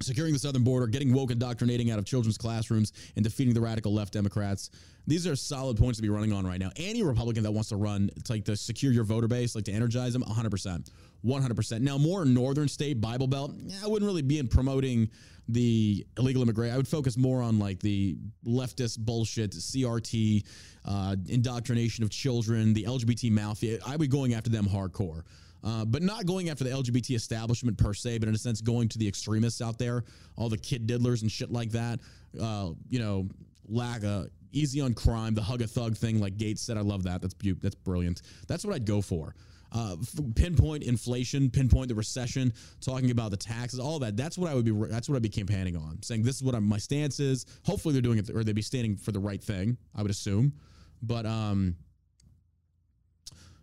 securing 0.00 0.32
the 0.32 0.38
southern 0.38 0.62
border, 0.62 0.86
getting 0.86 1.12
woke 1.12 1.30
indoctrinating 1.30 1.90
out 1.90 1.98
of 1.98 2.04
children's 2.04 2.38
classrooms, 2.38 2.92
and 3.16 3.24
defeating 3.24 3.54
the 3.54 3.60
radical 3.60 3.92
left 3.92 4.12
Democrats. 4.12 4.70
These 5.06 5.26
are 5.26 5.34
solid 5.36 5.76
points 5.76 5.98
to 5.98 6.02
be 6.02 6.08
running 6.08 6.32
on 6.32 6.46
right 6.46 6.60
now. 6.60 6.70
Any 6.76 7.02
Republican 7.02 7.42
that 7.44 7.50
wants 7.50 7.70
to 7.70 7.76
run 7.76 8.10
to 8.24 8.32
like 8.32 8.44
to 8.44 8.56
secure 8.56 8.92
your 8.92 9.04
voter 9.04 9.28
base, 9.28 9.54
like 9.54 9.64
to 9.64 9.72
energize 9.72 10.12
them, 10.12 10.22
100%. 10.22 10.90
100%. 11.24 11.80
Now, 11.80 11.98
more 11.98 12.24
northern 12.24 12.68
state 12.68 13.00
Bible 13.00 13.26
Belt, 13.26 13.52
I 13.82 13.86
wouldn't 13.86 14.08
really 14.08 14.22
be 14.22 14.38
in 14.38 14.48
promoting 14.48 15.10
the 15.48 16.06
illegal 16.18 16.42
immigration. 16.42 16.74
I 16.74 16.76
would 16.76 16.88
focus 16.88 17.16
more 17.16 17.42
on 17.42 17.58
like 17.58 17.80
the 17.80 18.16
leftist 18.46 18.98
bullshit, 18.98 19.52
CRT, 19.52 20.44
uh, 20.84 21.16
indoctrination 21.26 22.04
of 22.04 22.10
children, 22.10 22.74
the 22.74 22.84
LGBT 22.84 23.32
mafia. 23.32 23.78
I 23.86 23.92
would 23.92 24.00
be 24.00 24.08
going 24.08 24.34
after 24.34 24.50
them 24.50 24.66
hardcore. 24.66 25.22
Uh, 25.64 25.84
but 25.84 26.02
not 26.02 26.24
going 26.24 26.50
after 26.50 26.62
the 26.62 26.70
LGBT 26.70 27.16
establishment 27.16 27.76
per 27.76 27.92
se, 27.92 28.18
but 28.18 28.28
in 28.28 28.34
a 28.34 28.38
sense 28.38 28.60
going 28.60 28.88
to 28.88 28.98
the 28.98 29.08
extremists 29.08 29.60
out 29.60 29.76
there, 29.76 30.04
all 30.36 30.48
the 30.48 30.58
kid 30.58 30.86
diddlers 30.86 31.22
and 31.22 31.32
shit 31.32 31.50
like 31.50 31.70
that. 31.70 31.98
Uh, 32.40 32.70
you 32.88 33.00
know, 33.00 33.28
lack 33.68 34.04
uh, 34.04 34.24
easy 34.52 34.80
on 34.80 34.94
crime, 34.94 35.34
the 35.34 35.42
hug 35.42 35.60
a 35.62 35.66
thug 35.66 35.96
thing, 35.96 36.20
like 36.20 36.36
Gaetz 36.36 36.58
said. 36.58 36.76
I 36.76 36.82
love 36.82 37.02
that. 37.04 37.20
That's 37.22 37.34
that's 37.60 37.74
brilliant. 37.74 38.22
That's 38.46 38.64
what 38.64 38.74
I'd 38.74 38.86
go 38.86 39.00
for. 39.02 39.34
Uh, 39.70 39.96
pinpoint 40.34 40.82
inflation, 40.82 41.50
pinpoint 41.50 41.88
the 41.88 41.94
recession, 41.94 42.52
talking 42.80 43.10
about 43.10 43.30
the 43.30 43.36
taxes, 43.36 43.78
all 43.78 43.98
that. 43.98 44.16
That's 44.16 44.38
what 44.38 44.50
I 44.50 44.54
would 44.54 44.64
be. 44.64 44.72
That's 44.72 45.08
what 45.08 45.16
I'd 45.16 45.22
be 45.22 45.28
campaigning 45.28 45.76
on, 45.76 46.02
saying 46.02 46.22
this 46.22 46.36
is 46.36 46.42
what 46.42 46.54
I'm, 46.54 46.64
my 46.64 46.78
stance 46.78 47.20
is. 47.20 47.44
Hopefully, 47.66 47.92
they're 47.92 48.02
doing 48.02 48.18
it, 48.18 48.30
or 48.30 48.42
they'd 48.44 48.54
be 48.54 48.62
standing 48.62 48.96
for 48.96 49.12
the 49.12 49.20
right 49.20 49.42
thing. 49.42 49.76
I 49.94 50.02
would 50.02 50.10
assume, 50.10 50.54
but 51.02 51.26
um, 51.26 51.76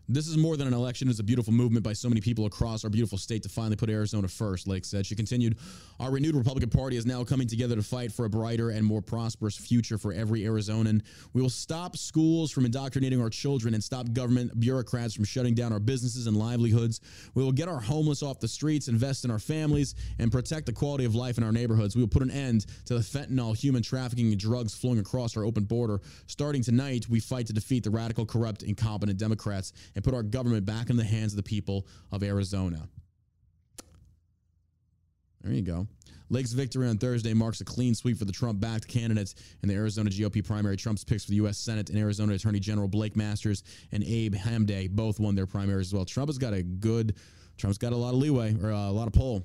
this 0.08 0.28
is 0.28 0.38
more 0.38 0.56
than 0.58 0.68
an 0.68 0.74
election. 0.74 1.10
It's 1.10 1.20
a 1.20 1.24
beautiful 1.24 1.54
movement 1.54 1.84
by 1.84 1.94
so 1.94 2.10
many 2.10 2.22
people 2.22 2.46
across 2.46 2.84
our 2.84 2.90
beautiful 2.90 3.18
state 3.18 3.44
to 3.44 3.50
finally 3.50 3.76
put 3.76 3.90
Arizona 3.90 4.28
first, 4.28 4.68
Lake 4.68 4.86
said. 4.86 5.06
She 5.06 5.16
continued, 5.16 5.58
Our 6.00 6.12
renewed 6.12 6.36
Republican 6.36 6.70
Party 6.70 6.98
is 6.98 7.06
now 7.06 7.24
coming 7.24 7.48
together 7.48 7.76
to 7.76 7.82
fight 7.82 8.12
for 8.12 8.26
a 8.26 8.30
brighter 8.30 8.70
and 8.70 8.86
more 8.86 9.02
prosperous 9.02 9.58
future 9.58 9.98
for 9.98 10.14
every 10.14 10.42
Arizonan. 10.42 11.02
We 11.34 11.42
will 11.42 11.50
stop 11.50 11.98
schools 11.98 12.52
from 12.52 12.66
indoctrinating 12.66 13.22
our 13.22 13.30
children 13.30 13.74
and 13.74 13.84
stop 13.84 14.12
government 14.14 14.60
bureaucrats 14.60 15.16
from 15.16 15.26
shutting 15.26 15.56
down 15.56 15.74
our 15.74 15.80
businesses 15.80 16.28
and 16.28 16.38
livelihoods. 16.38 17.02
We 17.34 17.44
will 17.44 17.52
get 17.52 17.68
our 17.68 17.80
homeless 17.80 18.22
off 18.22 18.40
the 18.40 18.48
streets, 18.48 18.88
invest 18.88 19.26
in 19.26 19.32
our 19.32 19.40
families, 19.40 19.96
and 20.20 20.32
protect 20.32 20.68
the 20.68 20.74
quality 20.74 21.06
of 21.06 21.16
life 21.16 21.38
in 21.38 21.44
our 21.44 21.52
neighborhoods. 21.52 21.96
We 21.96 22.02
will 22.02 22.10
put 22.10 22.22
an 22.22 22.32
end 22.32 22.66
to 22.86 22.94
the 22.94 23.00
fentanyl, 23.00 23.56
human 23.56 23.82
trafficking, 23.82 24.32
and 24.32 24.40
drugs 24.40 24.76
flowing 24.76 25.00
across 25.00 25.36
our 25.36 25.44
open 25.44 25.64
border. 25.64 26.02
Starting 26.28 26.62
tonight, 26.62 27.08
we 27.10 27.20
fight 27.20 27.48
to 27.48 27.54
defeat 27.54 27.84
the 27.84 27.90
radical, 27.90 28.26
corrupt, 28.26 28.64
incompetent 28.64 29.18
Democrats 29.18 29.74
and 29.96 30.04
put 30.04 30.14
our 30.14 30.24
government 30.24 30.66
back 30.66 30.90
in 30.90 30.98
the 30.98 31.04
hands 31.04 31.34
of 31.34 31.38
the 31.38 31.44
people 31.44 31.88
of 32.12 32.24
Arizona. 32.24 32.88
There 35.42 35.54
you 35.54 35.62
go. 35.62 35.88
Lake's 36.30 36.54
victory 36.54 36.88
on 36.88 36.98
Thursday 36.98 37.34
marks 37.34 37.62
a 37.62 37.66
clean 37.66 37.94
sweep 37.94 38.18
for 38.18 38.26
the 38.26 38.32
Trump 38.32 38.60
backed 38.60 38.88
candidates 38.88 39.36
in 39.62 39.70
the 39.70 39.76
Arizona 39.76 40.10
GOP 40.10 40.44
primary. 40.44 40.76
Trump's 40.76 41.04
picks 41.04 41.24
for 41.24 41.30
the 41.30 41.36
U.S. 41.38 41.58
Senate 41.58 41.90
and 41.92 42.00
Arizona 42.00 42.34
Attorney 42.34 42.60
General 42.60 42.88
Blake 42.88 43.16
Masters 43.16 43.64
and 43.92 44.04
Abe 44.04 44.34
Hamadeh 44.34 44.90
both 44.90 45.20
won 45.20 45.36
their 45.36 45.46
primaries 45.46 45.88
as 45.88 45.94
well. 45.94 46.06
Trump 46.06 46.30
has 46.30 46.40
got 46.40 46.54
a 46.54 46.64
good, 46.64 47.16
Trump's 47.58 47.78
got 47.78 47.94
a 47.94 47.96
lot 47.96 48.10
of 48.10 48.16
leeway 48.16 48.56
or 48.62 48.72
uh, 48.72 48.90
a 48.90 48.92
lot 48.92 49.08
of 49.08 49.14
pull. 49.14 49.44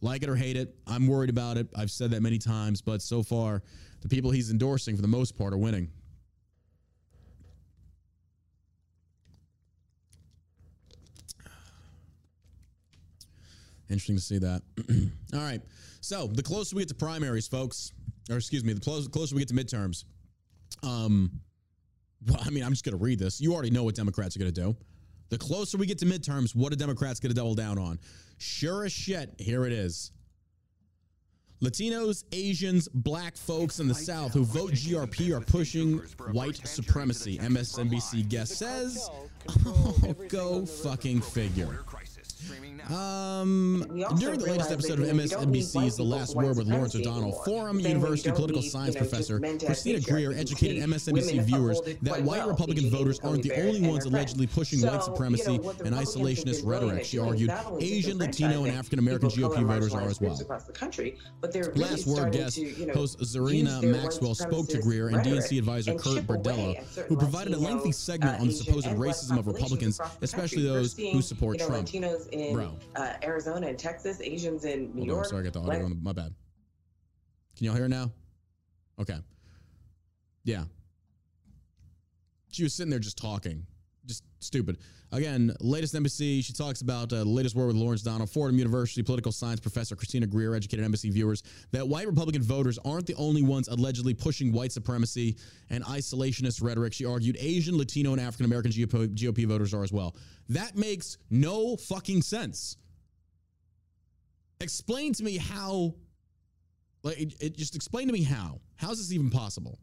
Like 0.00 0.22
it 0.22 0.28
or 0.28 0.36
hate 0.36 0.56
it, 0.56 0.76
I'm 0.86 1.08
worried 1.08 1.30
about 1.30 1.56
it. 1.56 1.66
I've 1.74 1.90
said 1.90 2.10
that 2.12 2.22
many 2.22 2.38
times, 2.38 2.80
but 2.80 3.02
so 3.02 3.22
far, 3.22 3.62
the 4.02 4.08
people 4.08 4.30
he's 4.30 4.50
endorsing 4.50 4.94
for 4.94 5.02
the 5.02 5.08
most 5.08 5.36
part 5.36 5.52
are 5.52 5.58
winning. 5.58 5.90
Interesting 13.88 14.16
to 14.16 14.22
see 14.22 14.38
that. 14.38 14.62
All 15.34 15.40
right. 15.40 15.60
So 16.00 16.26
the 16.26 16.42
closer 16.42 16.76
we 16.76 16.82
get 16.82 16.88
to 16.88 16.94
primaries, 16.94 17.46
folks, 17.48 17.92
or 18.30 18.36
excuse 18.36 18.64
me, 18.64 18.72
the 18.72 18.80
closer 18.80 19.34
we 19.34 19.40
get 19.40 19.48
to 19.48 19.54
midterms, 19.54 20.04
um, 20.82 21.30
well, 22.26 22.40
I 22.44 22.50
mean, 22.50 22.64
I'm 22.64 22.72
just 22.72 22.84
going 22.84 22.96
to 22.96 23.02
read 23.02 23.18
this. 23.18 23.40
You 23.40 23.54
already 23.54 23.70
know 23.70 23.84
what 23.84 23.94
Democrats 23.94 24.36
are 24.36 24.38
going 24.38 24.52
to 24.52 24.60
do. 24.60 24.76
The 25.28 25.38
closer 25.38 25.76
we 25.78 25.86
get 25.86 25.98
to 25.98 26.06
midterms, 26.06 26.54
what 26.54 26.72
are 26.72 26.76
Democrats 26.76 27.20
going 27.20 27.30
to 27.30 27.36
double 27.36 27.54
down 27.54 27.78
on? 27.78 27.98
Sure 28.38 28.84
as 28.84 28.92
shit, 28.92 29.34
here 29.38 29.66
it 29.66 29.72
is. 29.72 30.12
Latinos, 31.62 32.24
Asians, 32.32 32.86
black 32.88 33.34
folks 33.36 33.80
in 33.80 33.88
the 33.88 33.94
South 33.94 34.34
who 34.34 34.44
vote 34.44 34.72
GOP 34.72 35.34
are 35.34 35.40
pushing 35.40 35.98
white 36.32 36.56
supremacy, 36.66 37.38
MSNBC 37.38 38.28
guest 38.28 38.56
says. 38.58 39.08
Oh, 39.64 40.14
go 40.28 40.66
fucking 40.66 41.20
figure. 41.20 41.84
Um, 42.88 43.84
during 44.18 44.38
the 44.38 44.46
latest 44.46 44.70
episode 44.70 45.00
of 45.00 45.06
MSNBC's 45.06 45.96
The 45.96 46.02
Last 46.04 46.36
Word 46.36 46.56
with 46.56 46.68
Lawrence 46.68 46.94
O'Donnell, 46.94 47.32
Fordham 47.44 47.80
University 47.80 48.30
political 48.30 48.62
science 48.62 48.94
professor 48.94 49.40
Christina 49.40 50.00
Greer 50.00 50.32
educated 50.32 50.82
MSNBC 50.82 51.42
viewers 51.42 51.80
that 52.02 52.22
white 52.22 52.46
Republican 52.46 52.90
voters 52.90 53.18
aren't 53.20 53.42
the 53.42 53.52
only 53.60 53.88
ones 53.88 54.04
allegedly 54.04 54.46
pushing 54.46 54.82
white 54.82 55.02
supremacy 55.02 55.56
and 55.56 55.94
isolationist 55.94 56.64
rhetoric. 56.64 57.04
She 57.04 57.18
argued 57.18 57.50
Asian, 57.80 58.18
Latino, 58.18 58.64
and 58.64 58.76
African 58.76 58.98
American 58.98 59.30
GOP 59.30 59.64
voters 59.64 59.94
are 59.94 60.02
as 60.08 60.20
well. 60.20 60.38
Last 61.74 62.06
Word 62.06 62.32
guest 62.32 62.60
host 62.94 63.18
Zerlina 63.20 63.82
Maxwell 63.82 64.34
spoke 64.34 64.68
to 64.68 64.78
Greer 64.80 65.08
and 65.08 65.18
DNC 65.18 65.58
advisor 65.58 65.94
Kurt 65.94 66.24
Bardella, 66.26 66.76
who 67.06 67.16
provided 67.16 67.54
a 67.54 67.58
lengthy 67.58 67.92
segment 67.92 68.40
on 68.40 68.46
the 68.46 68.52
supposed 68.52 68.86
racism 68.88 69.38
of 69.38 69.46
Republicans, 69.46 70.00
especially 70.22 70.62
those 70.62 70.96
who 70.96 71.22
support 71.22 71.58
Trump. 71.58 71.88
Bro, 72.52 72.78
uh, 72.96 73.14
Arizona 73.22 73.68
and 73.68 73.78
Texas, 73.78 74.20
Asians 74.20 74.64
in 74.64 74.92
New 74.94 75.00
Hold 75.00 75.06
York. 75.06 75.18
On, 75.18 75.24
sorry, 75.30 75.40
I 75.42 75.44
got 75.44 75.52
the 75.52 75.60
audio 75.60 75.84
on. 75.86 76.02
My 76.02 76.12
bad. 76.12 76.34
Can 77.56 77.66
y'all 77.66 77.74
hear 77.74 77.88
now? 77.88 78.10
Okay. 79.00 79.18
Yeah. 80.44 80.64
She 82.50 82.62
was 82.62 82.74
sitting 82.74 82.90
there 82.90 82.98
just 82.98 83.18
talking, 83.18 83.66
just 84.06 84.24
stupid. 84.40 84.78
Again, 85.12 85.54
latest 85.60 85.94
MSNBC. 85.94 86.44
she 86.44 86.52
talks 86.52 86.80
about 86.80 87.12
uh, 87.12 87.18
the 87.18 87.24
latest 87.24 87.54
word 87.54 87.68
with 87.68 87.76
Lawrence 87.76 88.02
Donald, 88.02 88.28
Fordham 88.28 88.58
University 88.58 89.02
political 89.02 89.30
science 89.30 89.60
professor 89.60 89.94
Christina 89.94 90.26
Greer, 90.26 90.54
educated 90.54 90.84
MSNBC 90.84 91.12
viewers, 91.12 91.42
that 91.70 91.86
white 91.86 92.06
Republican 92.06 92.42
voters 92.42 92.78
aren't 92.84 93.06
the 93.06 93.14
only 93.14 93.42
ones 93.42 93.68
allegedly 93.68 94.14
pushing 94.14 94.52
white 94.52 94.72
supremacy 94.72 95.36
and 95.70 95.84
isolationist 95.84 96.62
rhetoric. 96.62 96.92
She 96.92 97.04
argued 97.04 97.36
Asian, 97.38 97.78
Latino, 97.78 98.12
and 98.12 98.20
African 98.20 98.46
American 98.46 98.72
GOP, 98.72 99.14
GOP 99.14 99.46
voters 99.46 99.72
are 99.72 99.84
as 99.84 99.92
well. 99.92 100.16
That 100.48 100.76
makes 100.76 101.18
no 101.30 101.76
fucking 101.76 102.22
sense. 102.22 102.76
Explain 104.60 105.12
to 105.14 105.22
me 105.22 105.36
how, 105.36 105.94
like, 107.02 107.20
it, 107.20 107.34
it, 107.40 107.56
just 107.56 107.76
explain 107.76 108.06
to 108.08 108.12
me 108.12 108.22
how. 108.22 108.60
How 108.76 108.90
is 108.90 108.98
this 108.98 109.12
even 109.12 109.30
possible? 109.30 109.78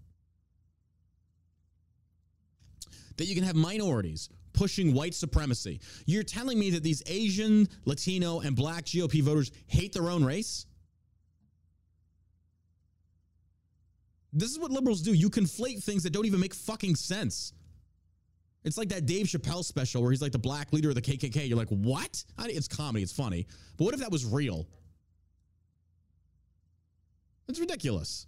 That 3.18 3.26
you 3.26 3.36
can 3.36 3.44
have 3.44 3.56
minorities 3.56 4.30
pushing 4.54 4.94
white 4.94 5.16
supremacy. 5.16 5.82
You're 6.06 6.24
telling 6.24 6.60
me 6.60 6.70
that 6.72 6.84
these 6.84 7.02
Asian, 7.08 7.68
Latino, 7.86 8.40
and 8.42 8.56
black 8.56 8.86
GOP 8.86 9.22
voters 9.22 9.52
hate 9.68 9.94
their 9.94 10.10
own 10.10 10.24
race? 10.24 10.68
This 14.32 14.52
is 14.52 14.60
what 14.60 14.72
liberals 14.72 15.02
do. 15.02 15.14
You 15.14 15.30
conflate 15.30 15.84
things 15.84 16.04
that 16.04 16.12
don't 16.12 16.26
even 16.26 16.40
make 16.40 16.54
fucking 16.54 16.96
sense. 16.96 17.54
It's 18.64 18.78
like 18.78 18.90
that 18.90 19.06
Dave 19.06 19.26
Chappelle 19.26 19.64
special 19.64 20.02
where 20.02 20.12
he's 20.12 20.22
like 20.22 20.32
the 20.32 20.40
black 20.40 20.72
leader 20.72 20.90
of 20.90 20.96
the 20.96 21.02
KKK. 21.02 21.48
You're 21.48 21.58
like, 21.58 21.70
what? 21.70 22.24
It's 22.40 22.68
comedy. 22.68 23.04
It's 23.04 23.12
funny. 23.12 23.46
But 23.78 23.86
what 23.86 23.94
if 23.94 24.00
that 24.00 24.12
was 24.12 24.26
real? 24.26 24.68
It's 27.48 27.60
ridiculous. 27.60 28.26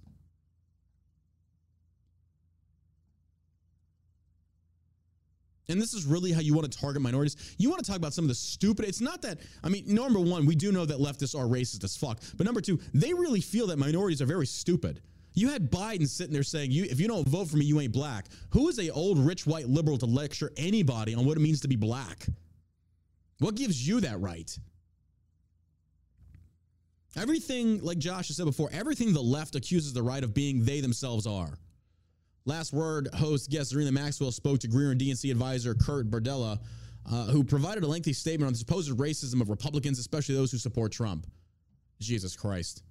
And 5.68 5.82
this 5.82 5.94
is 5.94 6.06
really 6.06 6.32
how 6.32 6.42
you 6.42 6.54
want 6.54 6.72
to 6.72 6.78
target 6.78 7.02
minorities. 7.02 7.56
You 7.58 7.70
want 7.70 7.84
to 7.84 7.90
talk 7.90 7.98
about 7.98 8.14
some 8.14 8.26
of 8.26 8.30
the 8.30 8.36
stupid. 8.36 8.86
It's 8.86 9.02
not 9.02 9.22
that, 9.24 9.40
I 9.64 9.70
mean, 9.70 9.84
number 9.88 10.20
one, 10.20 10.46
we 10.46 10.56
do 10.56 10.72
know 10.72 10.86
that 10.86 11.00
leftists 11.00 11.36
are 11.38 11.46
racist 11.46 11.84
as 11.84 11.98
fuck. 11.98 12.20
But 12.38 12.46
number 12.46 12.62
two, 12.62 12.80
they 12.94 13.14
really 13.14 13.42
feel 13.42 13.68
that 13.68 13.80
minorities 13.80 14.22
are 14.22 14.28
very 14.28 14.46
stupid. 14.46 15.02
You 15.36 15.50
had 15.50 15.70
Biden 15.70 16.08
sitting 16.08 16.32
there 16.32 16.44
saying, 16.44 16.72
"You, 16.72 16.86
if 16.86 16.98
you 17.00 17.10
don't 17.10 17.28
vote 17.28 17.50
for 17.50 17.58
me, 17.58 17.66
you 17.66 17.82
ain't 17.82 17.92
black." 17.92 18.28
Who 18.52 18.70
is 18.70 18.80
a 18.80 18.90
old 18.90 19.20
rich 19.20 19.46
white 19.46 19.68
liberal 19.68 19.98
to 19.98 20.06
lecture 20.06 20.50
anybody 20.56 21.14
on 21.14 21.26
what 21.26 21.36
it 21.36 21.42
means 21.42 21.60
to 21.62 21.68
be 21.68 21.76
black? 21.76 22.26
What 23.40 23.56
gives 23.56 23.86
you 23.86 24.00
that 24.00 24.22
right? 24.22 24.58
Everything, 27.18 27.82
like 27.82 27.98
Josh 27.98 28.28
has 28.28 28.38
said 28.38 28.46
before, 28.46 28.70
everything 28.72 29.14
the 29.14 29.22
left 29.22 29.56
accuses 29.56 29.92
the 29.92 30.02
right 30.02 30.24
of 30.24 30.34
being, 30.34 30.64
they 30.64 30.80
themselves 30.80 31.28
are. 31.28 31.58
Last 32.46 32.74
word 32.74 33.10
host 33.16 33.50
guest 33.50 33.74
Zerlina 33.74 33.92
Maxwell 33.92 34.32
spoke 34.32 34.60
to 34.60 34.68
Greer 34.68 34.92
and 34.92 35.02
DNC 35.02 35.32
advisor 35.32 35.74
Kurt 35.74 36.12
Bardella, 36.12 36.60
uh, 37.12 37.26
who 37.26 37.44
provided 37.44 37.84
a 37.84 37.88
lengthy 37.88 38.14
statement 38.14 38.46
on 38.48 38.54
the 38.54 38.60
supposed 38.60 38.92
racism 38.98 39.42
of 39.42 39.50
Republicans, 39.50 39.98
especially 39.98 40.36
those 40.36 40.52
who 40.52 40.58
support 40.58 40.92
Trump. 40.92 41.26
Jesus 42.00 42.36
Christ. 42.36 42.84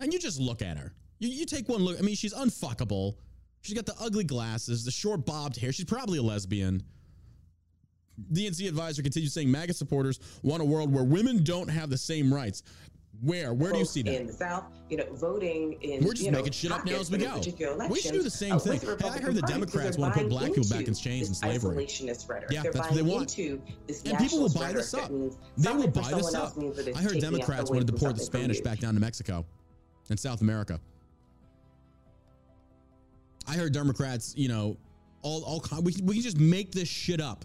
And 0.00 0.12
you 0.12 0.18
just 0.18 0.38
look 0.38 0.62
at 0.62 0.76
her. 0.76 0.92
You, 1.18 1.28
you 1.28 1.44
take 1.44 1.68
one 1.68 1.80
look. 1.80 1.98
I 1.98 2.02
mean, 2.02 2.14
she's 2.14 2.34
unfuckable. 2.34 3.16
She's 3.62 3.74
got 3.74 3.86
the 3.86 3.96
ugly 4.00 4.24
glasses, 4.24 4.84
the 4.84 4.90
short 4.90 5.26
bobbed 5.26 5.56
hair. 5.56 5.72
She's 5.72 5.84
probably 5.84 6.18
a 6.18 6.22
lesbian. 6.22 6.82
DNC 8.32 8.68
advisor 8.68 9.02
continues 9.02 9.32
saying 9.32 9.50
MAGA 9.50 9.74
supporters 9.74 10.20
want 10.42 10.62
a 10.62 10.64
world 10.64 10.92
where 10.92 11.04
women 11.04 11.42
don't 11.42 11.68
have 11.68 11.90
the 11.90 11.98
same 11.98 12.32
rights. 12.32 12.62
Where? 13.22 13.52
Where 13.52 13.72
do 13.72 13.78
you 13.78 13.84
see 13.84 14.02
that? 14.02 14.14
In 14.14 14.26
the 14.28 14.32
South, 14.32 14.64
you 14.88 14.96
know, 14.96 15.04
voting 15.12 15.72
in. 15.82 16.04
We're 16.04 16.14
just 16.14 16.30
making 16.30 16.52
shit 16.52 16.70
up 16.70 16.84
now 16.84 17.00
as 17.00 17.10
we 17.10 17.18
go. 17.18 17.40
We 17.88 18.00
should 18.00 18.12
do 18.12 18.22
the 18.22 18.30
same 18.30 18.52
uh, 18.52 18.58
thing. 18.58 18.80
Hey, 18.80 19.08
I 19.08 19.18
heard 19.18 19.34
the 19.34 19.42
Democrats 19.42 19.98
want 19.98 20.14
to 20.14 20.20
put 20.20 20.28
black 20.28 20.46
people 20.52 20.68
back 20.68 20.86
in 20.86 20.94
chains 20.94 21.26
and 21.26 21.36
slavery. 21.36 21.86
Rhetoric. 22.28 22.50
Yeah, 22.50 22.62
They're 22.62 22.72
that's 22.72 22.88
what 22.88 22.96
they 22.96 23.02
want. 23.02 23.36
and 23.38 24.18
people 24.18 24.40
will 24.40 24.52
buy 24.52 24.72
this 24.72 24.94
up. 24.94 25.10
They 25.56 25.72
will 25.72 25.88
buy 25.88 26.12
this 26.12 26.34
up. 26.34 26.54
I 26.94 27.02
heard 27.02 27.20
Democrats 27.20 27.70
want 27.70 27.86
to 27.86 27.92
deport 27.92 28.16
the 28.16 28.22
Spanish 28.22 28.60
back 28.60 28.78
down 28.78 28.94
to 28.94 29.00
Mexico 29.00 29.44
and 30.10 30.18
South 30.18 30.40
America. 30.40 30.80
I 33.48 33.54
heard 33.54 33.72
Democrats, 33.72 34.34
you 34.36 34.48
know, 34.48 34.76
all 35.22 35.42
all 35.44 35.82
we 35.82 35.94
we 36.02 36.14
can 36.14 36.22
just 36.22 36.38
make 36.38 36.70
this 36.70 36.88
shit 36.88 37.20
up. 37.20 37.44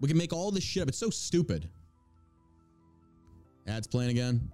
We 0.00 0.08
can 0.08 0.18
make 0.18 0.32
all 0.32 0.50
this 0.50 0.64
shit 0.64 0.82
up. 0.82 0.88
It's 0.88 0.98
so 0.98 1.10
stupid. 1.10 1.68
Ads 3.66 3.86
playing 3.86 4.10
again. 4.10 4.50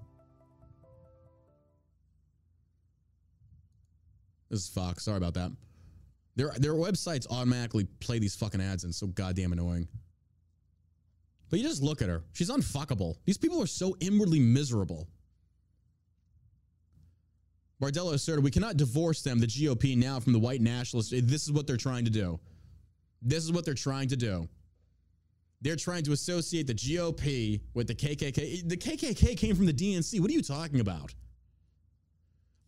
This 4.51 4.61
is 4.61 4.69
Fox. 4.69 5.05
Sorry 5.05 5.19
about 5.19 5.35
that. 5.35 5.53
Their 6.37 6.53
their 6.57 6.75
websites 6.75 7.27
automatically 7.31 7.85
play 8.01 8.19
these 8.19 8.37
fucking 8.37 8.61
ads 8.61 8.85
and 8.85 8.91
it's 8.91 8.99
so 8.99 9.09
goddamn 9.09 9.53
annoying. 9.53 9.89
But 11.51 11.59
you 11.59 11.67
just 11.67 11.83
look 11.83 12.03
at 12.03 12.09
her. 12.09 12.23
She's 12.33 12.51
unfuckable. 12.51 13.17
These 13.25 13.39
people 13.39 13.63
are 13.63 13.67
so 13.67 13.97
inwardly 14.01 14.39
miserable. 14.39 15.09
Bardella 17.81 18.15
asserted 18.15 18.45
we 18.45 18.51
cannot 18.51 18.77
divorce 18.77 19.23
them, 19.23 19.39
the 19.39 19.47
GOP, 19.47 19.97
now 19.97 20.19
from 20.21 20.33
the 20.33 20.39
white 20.39 20.61
nationalists. 20.61 21.11
This 21.11 21.45
is 21.45 21.53
what 21.53 21.67
they're 21.67 21.77
trying 21.77 22.05
to 22.05 22.11
do. 22.11 22.41
This 23.23 23.45
is 23.45 23.53
what 23.53 23.65
they're 23.65 23.75
trying 23.75 24.09
to 24.09 24.17
do. 24.17 24.49
They're 25.61 25.77
trying 25.77 26.05
to 26.05 26.13
associate 26.13 26.67
the 26.67 26.75
GOP 26.75 27.61
with 27.75 27.87
the 27.89 27.95
KKK. 27.95 28.69
The 28.69 28.77
KKK 28.77 29.37
came 29.37 29.57
from 29.57 29.67
the 29.67 29.73
DNC. 29.73 30.21
What 30.21 30.31
are 30.31 30.35
you 30.35 30.43
talking 30.43 30.81
about? 30.81 31.15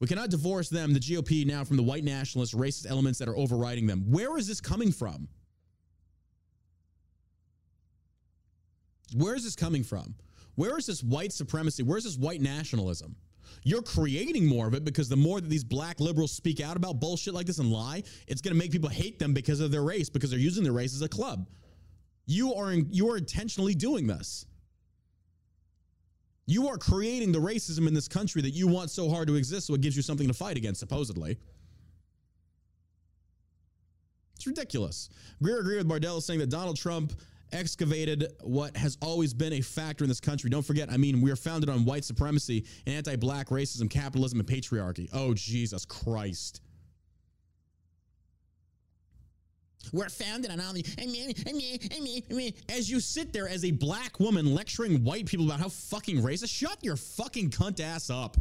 We 0.01 0.07
cannot 0.07 0.31
divorce 0.31 0.71
them, 0.71 0.95
the 0.95 1.01
GOP, 1.01 1.47
now 1.47 1.63
from 1.63 1.77
the 1.77 1.83
white 1.83 2.05
nationalist, 2.05 2.57
racist 2.57 2.89
elements 2.89 3.19
that 3.19 3.29
are 3.29 3.37
overriding 3.37 3.87
them. 3.87 4.11
Where 4.11 4.39
is 4.39 4.49
this 4.49 4.61
coming 4.61 4.93
from? 4.93 5.29
Where 9.15 9.35
is 9.35 9.45
this 9.45 9.55
coming 9.55 9.85
from? 9.85 10.15
Where 10.55 10.79
is 10.79 10.87
this 10.87 11.03
white 11.03 11.33
supremacy? 11.33 11.83
Where 11.83 11.99
is 11.99 12.05
this 12.05 12.17
white 12.17 12.41
nationalism? 12.41 13.15
You're 13.63 13.83
creating 13.83 14.47
more 14.47 14.67
of 14.67 14.75
it 14.75 14.85
because 14.85 15.09
the 15.09 15.17
more 15.17 15.41
that 15.41 15.51
these 15.51 15.65
black 15.65 16.01
liberals 16.01 16.33
speak 16.33 16.61
out 16.61 16.77
about 16.77 16.99
bullshit 16.99 17.35
like 17.35 17.47
this 17.47 17.59
and 17.59 17.71
lie, 17.71 18.03
it's 18.27 18.41
going 18.41 18.55
to 18.55 18.59
make 18.59 18.71
people 18.71 18.89
hate 18.89 19.19
them 19.19 19.35
because 19.35 19.61
of 19.61 19.71
their 19.71 19.83
race, 19.83 20.09
because 20.09 20.31
they're 20.31 20.39
using 20.39 20.63
their 20.63 20.73
race 20.73 20.95
as 20.95 21.03
a 21.03 21.09
club. 21.09 21.47
You 22.27 22.55
are 22.55 22.73
you 22.73 23.11
are 23.11 23.17
intentionally 23.17 23.75
doing 23.75 24.07
this. 24.07 24.47
You 26.51 26.67
are 26.67 26.77
creating 26.77 27.31
the 27.31 27.39
racism 27.39 27.87
in 27.87 27.95
this 27.95 28.09
country 28.09 28.43
that 28.43 28.51
you 28.51 28.67
want 28.67 28.91
so 28.91 29.09
hard 29.09 29.29
to 29.29 29.37
exist, 29.37 29.69
so 29.69 29.75
it 29.75 29.83
gives 29.83 29.95
you 29.95 30.03
something 30.03 30.27
to 30.27 30.35
fight 30.35 30.57
against, 30.57 30.81
supposedly. 30.81 31.39
It's 34.35 34.49
ridiculous. 34.49 35.11
Greer 35.41 35.61
agreed 35.61 35.77
with 35.77 35.87
Bardell 35.87 36.21
saying 36.21 36.41
that 36.41 36.51
Donald 36.51 36.77
Trump 36.77 37.13
excavated 37.53 38.33
what 38.41 38.77
has 38.77 38.99
always 39.01 39.33
been 39.33 39.53
a 39.53 39.61
factor 39.61 40.03
in 40.03 40.09
this 40.09 40.19
country. 40.19 40.51
Don't 40.51 40.67
forget, 40.67 40.91
I 40.91 40.97
mean, 40.97 41.21
we 41.21 41.31
are 41.31 41.37
founded 41.37 41.71
on 41.71 41.85
white 41.85 42.05
supremacy 42.05 42.67
and 42.85 42.97
anti 42.97 43.15
black 43.15 43.51
racism, 43.51 43.89
capitalism, 43.89 44.41
and 44.41 44.49
patriarchy. 44.49 45.09
Oh, 45.13 45.35
Jesus 45.35 45.85
Christ. 45.85 46.63
We're 49.93 50.09
founded 50.09 50.51
on 50.51 50.61
all 50.61 50.73
the. 50.73 50.85
As 52.69 52.91
you 52.91 53.01
sit 53.01 53.33
there 53.33 53.49
as 53.49 53.65
a 53.65 53.71
black 53.71 54.21
woman 54.21 54.55
lecturing 54.55 55.03
white 55.03 55.27
people 55.27 55.47
about 55.47 55.61
how 55.61 55.69
fucking 55.69 56.23
racist, 56.23 56.51
shut 56.51 56.79
your 56.83 56.97
fucking 56.97 57.51
cunt 57.51 57.81
ass 57.81 58.11
up. 58.11 58.37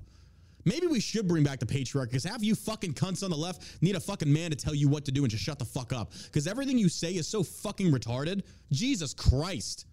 Maybe 0.66 0.88
we 0.88 1.00
should 1.00 1.28
bring 1.28 1.44
back 1.44 1.60
the 1.60 1.66
patriarchy 1.66 2.10
because 2.10 2.24
half 2.24 2.44
you 2.44 2.54
fucking 2.54 2.94
cunts 2.94 3.24
on 3.24 3.32
the 3.32 3.38
left 3.38 3.82
need 3.82 3.96
a 3.96 4.00
fucking 4.00 4.32
man 4.32 4.52
to 4.52 4.56
tell 4.56 4.76
you 4.76 4.88
what 4.88 5.06
to 5.06 5.12
do 5.12 5.24
and 5.24 5.32
just 5.32 5.44
shut 5.44 5.58
the 5.58 5.66
fuck 5.66 5.94
up. 5.94 6.12
Because 6.26 6.46
everything 6.46 6.78
you 6.78 6.90
say 6.90 7.14
is 7.14 7.28
so 7.28 7.42
fucking 7.42 7.92
retarded. 7.92 8.44
Jesus 8.72 9.14
Christ. 9.14 9.88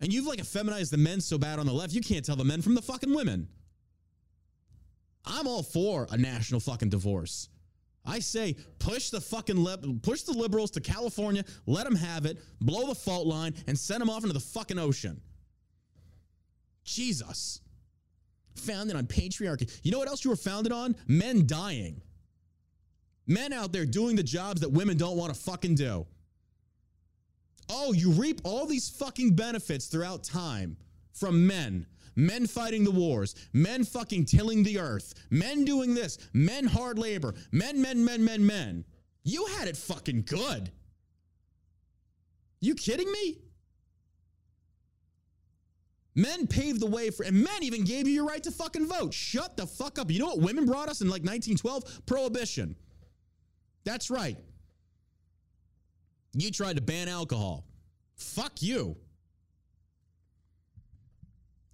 And 0.00 0.12
you've 0.12 0.26
like 0.26 0.38
effeminized 0.38 0.90
the 0.90 0.96
men 0.96 1.20
so 1.20 1.36
bad 1.36 1.58
on 1.58 1.66
the 1.66 1.72
left, 1.74 1.92
you 1.92 2.00
can't 2.00 2.24
tell 2.24 2.36
the 2.36 2.44
men 2.44 2.62
from 2.62 2.74
the 2.74 2.80
fucking 2.80 3.12
women. 3.14 3.48
I'm 5.26 5.46
all 5.46 5.62
for 5.62 6.06
a 6.10 6.16
national 6.16 6.60
fucking 6.60 6.88
divorce. 6.88 7.49
I 8.10 8.18
say 8.18 8.56
push 8.80 9.10
the 9.10 9.20
fucking 9.20 10.00
push 10.02 10.22
the 10.22 10.32
liberals 10.32 10.72
to 10.72 10.80
California, 10.80 11.44
let 11.66 11.84
them 11.84 11.94
have 11.94 12.26
it, 12.26 12.38
blow 12.60 12.88
the 12.88 12.94
fault 12.94 13.26
line, 13.26 13.54
and 13.68 13.78
send 13.78 14.00
them 14.00 14.10
off 14.10 14.22
into 14.22 14.32
the 14.32 14.40
fucking 14.40 14.78
ocean. 14.78 15.20
Jesus. 16.82 17.60
Founded 18.56 18.96
on 18.96 19.06
patriarchy. 19.06 19.70
You 19.84 19.92
know 19.92 19.98
what 19.98 20.08
else 20.08 20.24
you 20.24 20.30
were 20.30 20.36
founded 20.36 20.72
on? 20.72 20.96
Men 21.06 21.46
dying. 21.46 22.02
Men 23.28 23.52
out 23.52 23.70
there 23.70 23.86
doing 23.86 24.16
the 24.16 24.24
jobs 24.24 24.60
that 24.62 24.72
women 24.72 24.96
don't 24.96 25.16
want 25.16 25.32
to 25.32 25.40
fucking 25.40 25.76
do. 25.76 26.04
Oh, 27.68 27.92
you 27.92 28.10
reap 28.10 28.40
all 28.42 28.66
these 28.66 28.88
fucking 28.88 29.36
benefits 29.36 29.86
throughout 29.86 30.24
time 30.24 30.76
from 31.12 31.46
men. 31.46 31.86
Men 32.20 32.46
fighting 32.46 32.84
the 32.84 32.90
wars, 32.90 33.34
men 33.54 33.82
fucking 33.82 34.26
tilling 34.26 34.62
the 34.62 34.78
earth, 34.78 35.14
men 35.30 35.64
doing 35.64 35.94
this, 35.94 36.18
men 36.34 36.66
hard 36.66 36.98
labor, 36.98 37.34
men, 37.50 37.80
men, 37.80 38.04
men, 38.04 38.22
men, 38.22 38.44
men. 38.44 38.84
You 39.22 39.46
had 39.46 39.68
it 39.68 39.76
fucking 39.76 40.24
good. 40.26 40.70
You 42.60 42.74
kidding 42.74 43.10
me? 43.10 43.38
Men 46.14 46.46
paved 46.46 46.80
the 46.80 46.86
way 46.86 47.08
for, 47.08 47.22
and 47.22 47.42
men 47.42 47.62
even 47.62 47.84
gave 47.84 48.06
you 48.06 48.12
your 48.12 48.26
right 48.26 48.42
to 48.42 48.50
fucking 48.50 48.86
vote. 48.86 49.14
Shut 49.14 49.56
the 49.56 49.66
fuck 49.66 49.98
up. 49.98 50.10
You 50.10 50.18
know 50.18 50.26
what 50.26 50.40
women 50.40 50.66
brought 50.66 50.90
us 50.90 51.00
in 51.00 51.06
like 51.06 51.22
1912? 51.22 52.04
Prohibition. 52.04 52.76
That's 53.84 54.10
right. 54.10 54.36
You 56.34 56.50
tried 56.50 56.76
to 56.76 56.82
ban 56.82 57.08
alcohol. 57.08 57.64
Fuck 58.16 58.60
you. 58.60 58.98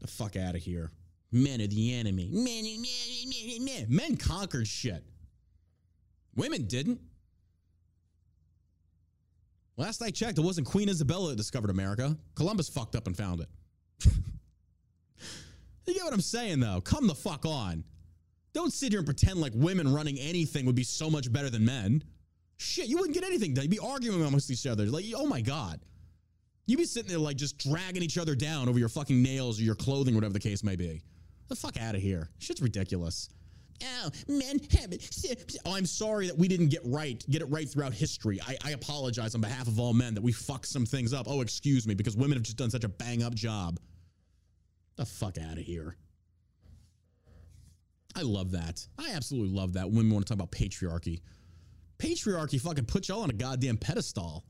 The 0.06 0.12
fuck 0.12 0.36
out 0.36 0.54
of 0.54 0.62
here. 0.62 0.90
Men 1.32 1.60
are 1.60 1.66
the 1.66 1.94
enemy. 1.94 2.30
Men, 2.32 2.64
men, 2.80 3.64
men, 3.64 3.86
men 3.88 4.16
conquered 4.16 4.68
shit. 4.68 5.04
Women 6.36 6.66
didn't. 6.66 7.00
Last 9.76 10.00
I 10.00 10.10
checked, 10.10 10.38
it 10.38 10.42
wasn't 10.42 10.66
Queen 10.66 10.88
Isabella 10.88 11.30
that 11.30 11.36
discovered 11.36 11.70
America. 11.70 12.16
Columbus 12.34 12.68
fucked 12.68 12.94
up 12.94 13.06
and 13.06 13.16
found 13.16 13.40
it. 13.40 13.48
you 15.86 15.94
get 15.94 16.04
what 16.04 16.14
I'm 16.14 16.20
saying, 16.20 16.60
though? 16.60 16.80
Come 16.80 17.06
the 17.06 17.14
fuck 17.14 17.44
on. 17.44 17.84
Don't 18.54 18.72
sit 18.72 18.92
here 18.92 19.00
and 19.00 19.06
pretend 19.06 19.40
like 19.40 19.52
women 19.54 19.92
running 19.92 20.18
anything 20.18 20.64
would 20.66 20.76
be 20.76 20.84
so 20.84 21.10
much 21.10 21.30
better 21.30 21.50
than 21.50 21.64
men. 21.64 22.02
Shit, 22.58 22.86
you 22.86 22.96
wouldn't 22.96 23.14
get 23.14 23.24
anything 23.24 23.52
done. 23.52 23.64
You'd 23.64 23.70
be 23.70 23.78
arguing 23.78 24.24
amongst 24.24 24.50
each 24.50 24.66
other. 24.66 24.86
Like, 24.86 25.04
oh 25.14 25.26
my 25.26 25.42
God. 25.42 25.80
You'd 26.66 26.78
be 26.78 26.84
sitting 26.84 27.08
there 27.08 27.18
like 27.18 27.36
just 27.36 27.58
dragging 27.58 28.02
each 28.02 28.18
other 28.18 28.34
down 28.34 28.68
over 28.68 28.78
your 28.78 28.88
fucking 28.88 29.22
nails 29.22 29.60
or 29.60 29.62
your 29.62 29.76
clothing, 29.76 30.14
whatever 30.14 30.32
the 30.32 30.40
case 30.40 30.64
may 30.64 30.76
be. 30.76 31.02
The 31.48 31.54
fuck 31.54 31.80
out 31.80 31.94
of 31.94 32.02
here. 32.02 32.28
Shit's 32.38 32.60
ridiculous. 32.60 33.28
Oh, 33.84 34.10
men 34.26 34.58
have 34.80 34.92
it. 34.92 35.56
Oh, 35.64 35.74
I'm 35.74 35.86
sorry 35.86 36.26
that 36.26 36.36
we 36.36 36.48
didn't 36.48 36.68
get 36.68 36.80
right, 36.84 37.22
get 37.30 37.42
it 37.42 37.46
right 37.46 37.68
throughout 37.68 37.92
history. 37.92 38.40
I, 38.46 38.56
I 38.64 38.70
apologize 38.70 39.34
on 39.34 39.40
behalf 39.40 39.68
of 39.68 39.78
all 39.78 39.92
men 39.92 40.14
that 40.14 40.22
we 40.22 40.32
fucked 40.32 40.66
some 40.66 40.86
things 40.86 41.12
up. 41.12 41.26
Oh, 41.28 41.40
excuse 41.40 41.86
me, 41.86 41.94
because 41.94 42.16
women 42.16 42.36
have 42.36 42.42
just 42.42 42.56
done 42.56 42.70
such 42.70 42.84
a 42.84 42.88
bang 42.88 43.22
up 43.22 43.34
job. 43.34 43.78
The 44.96 45.04
fuck 45.04 45.36
out 45.38 45.58
of 45.58 45.64
here. 45.64 45.96
I 48.16 48.22
love 48.22 48.52
that. 48.52 48.86
I 48.98 49.12
absolutely 49.12 49.54
love 49.54 49.74
that. 49.74 49.90
Women 49.90 50.10
want 50.10 50.26
to 50.26 50.34
talk 50.34 50.42
about 50.42 50.50
patriarchy. 50.50 51.20
Patriarchy 51.98 52.58
fucking 52.60 52.86
put 52.86 53.08
y'all 53.08 53.22
on 53.22 53.30
a 53.30 53.34
goddamn 53.34 53.76
pedestal. 53.76 54.44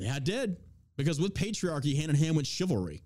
Yeah, 0.00 0.16
it 0.16 0.24
did. 0.24 0.56
Because 0.96 1.20
with 1.20 1.34
patriarchy, 1.34 1.96
hand 1.96 2.10
in 2.10 2.16
hand 2.16 2.34
went 2.36 2.46
chivalry. 2.46 3.02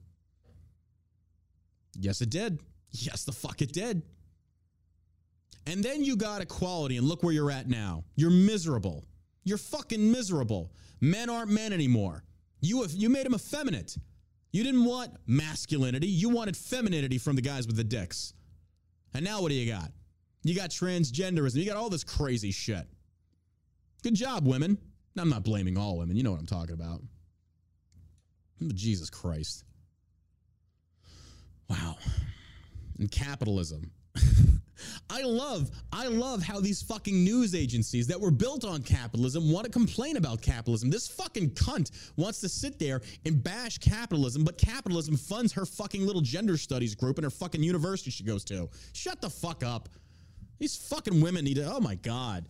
Yes, 1.99 2.21
it 2.21 2.31
did. 2.31 2.61
Yes, 2.91 3.25
the 3.25 3.33
fuck 3.33 3.63
it 3.63 3.73
did. 3.73 4.03
And 5.67 5.83
then 5.83 6.05
you 6.05 6.17
got 6.17 6.43
equality, 6.43 6.97
and 6.97 7.07
look 7.07 7.23
where 7.23 7.33
you're 7.33 7.51
at 7.51 7.69
now. 7.69 8.05
You're 8.17 8.31
miserable. 8.31 9.05
You're 9.45 9.59
fucking 9.59 10.11
miserable. 10.11 10.73
Men 11.01 11.31
aren't 11.31 11.51
men 11.51 11.73
anymore. 11.73 12.25
You 12.61 12.83
have, 12.83 12.93
you 12.93 13.09
made 13.09 13.27
them 13.27 13.35
effeminate. 13.35 13.97
You 14.53 14.63
didn't 14.63 14.85
want 14.85 15.13
masculinity. 15.27 16.07
You 16.07 16.29
wanted 16.29 16.57
femininity 16.57 17.19
from 17.19 17.37
the 17.37 17.43
guys 17.43 17.67
with 17.67 17.77
the 17.77 17.85
dicks. 17.85 18.35
And 19.15 19.25
now 19.25 19.41
what 19.43 19.49
do 19.49 19.55
you 19.55 19.71
got? 19.71 19.91
You 20.43 20.55
got 20.55 20.71
transgenderism. 20.71 21.57
You 21.57 21.67
got 21.67 21.77
all 21.77 21.91
this 21.91 22.05
crazy 22.05 22.51
shit. 22.51 22.87
Good 24.03 24.15
job, 24.15 24.47
women. 24.47 24.79
I'm 25.17 25.29
not 25.29 25.45
blaming 25.45 25.79
all 25.79 25.99
women. 25.99 26.17
You 26.17 26.23
know 26.23 26.33
what 26.33 26.41
I'm 26.41 26.47
talking 26.47 26.75
about. 26.75 27.01
Jesus 28.75 29.11
Christ. 29.11 29.65
Wow. 31.69 31.97
And 32.99 33.11
capitalism. 33.11 33.91
I 35.11 35.23
love, 35.23 35.71
I 35.93 36.07
love 36.09 36.43
how 36.43 36.61
these 36.61 36.83
fucking 36.83 37.23
news 37.23 37.55
agencies 37.55 38.07
that 38.09 38.21
were 38.21 38.31
built 38.31 38.65
on 38.65 38.83
capitalism 38.83 39.51
want 39.51 39.65
to 39.67 39.71
complain 39.71 40.17
about 40.17 40.43
capitalism. 40.43 40.91
This 40.91 41.09
fucking 41.09 41.51
cunt 41.51 41.91
wants 42.17 42.41
to 42.41 42.49
sit 42.49 42.79
there 42.79 43.01
and 43.25 43.43
bash 43.43 43.79
capitalism, 43.79 44.45
but 44.45 44.59
capitalism 44.59 45.17
funds 45.17 45.53
her 45.53 45.67
fucking 45.67 46.05
little 46.05 46.23
gender 46.23 46.57
studies 46.57 46.95
group 46.95 47.19
and 47.19 47.25
her 47.25 47.31
fucking 47.31 47.62
university 47.62 48.11
she 48.11 48.25
goes 48.25 48.45
to. 48.45 48.69
Shut 48.93 49.21
the 49.21 49.31
fuck 49.31 49.62
up. 49.62 49.89
These 50.59 50.77
fucking 50.77 51.21
women 51.21 51.45
need 51.45 51.57
to, 51.57 51.73
oh 51.73 51.81
my 51.81 51.97
God. 51.97 52.45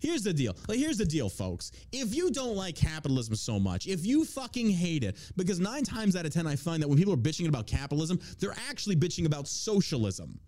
Here's 0.00 0.22
the 0.22 0.32
deal. 0.32 0.56
Like, 0.68 0.78
here's 0.78 0.98
the 0.98 1.04
deal, 1.04 1.28
folks. 1.28 1.72
If 1.92 2.14
you 2.14 2.30
don't 2.30 2.54
like 2.54 2.76
capitalism 2.76 3.34
so 3.34 3.58
much, 3.58 3.86
if 3.86 4.06
you 4.06 4.24
fucking 4.24 4.70
hate 4.70 5.04
it, 5.04 5.16
because 5.36 5.58
nine 5.58 5.82
times 5.84 6.14
out 6.16 6.24
of 6.24 6.32
10, 6.32 6.46
I 6.46 6.56
find 6.56 6.82
that 6.82 6.88
when 6.88 6.98
people 6.98 7.12
are 7.12 7.18
bitching 7.18 7.48
about 7.48 7.66
capitalism, 7.66 8.20
they're 8.38 8.56
actually 8.68 8.96
bitching 8.96 9.26
about 9.26 9.48
socialism. 9.48 10.38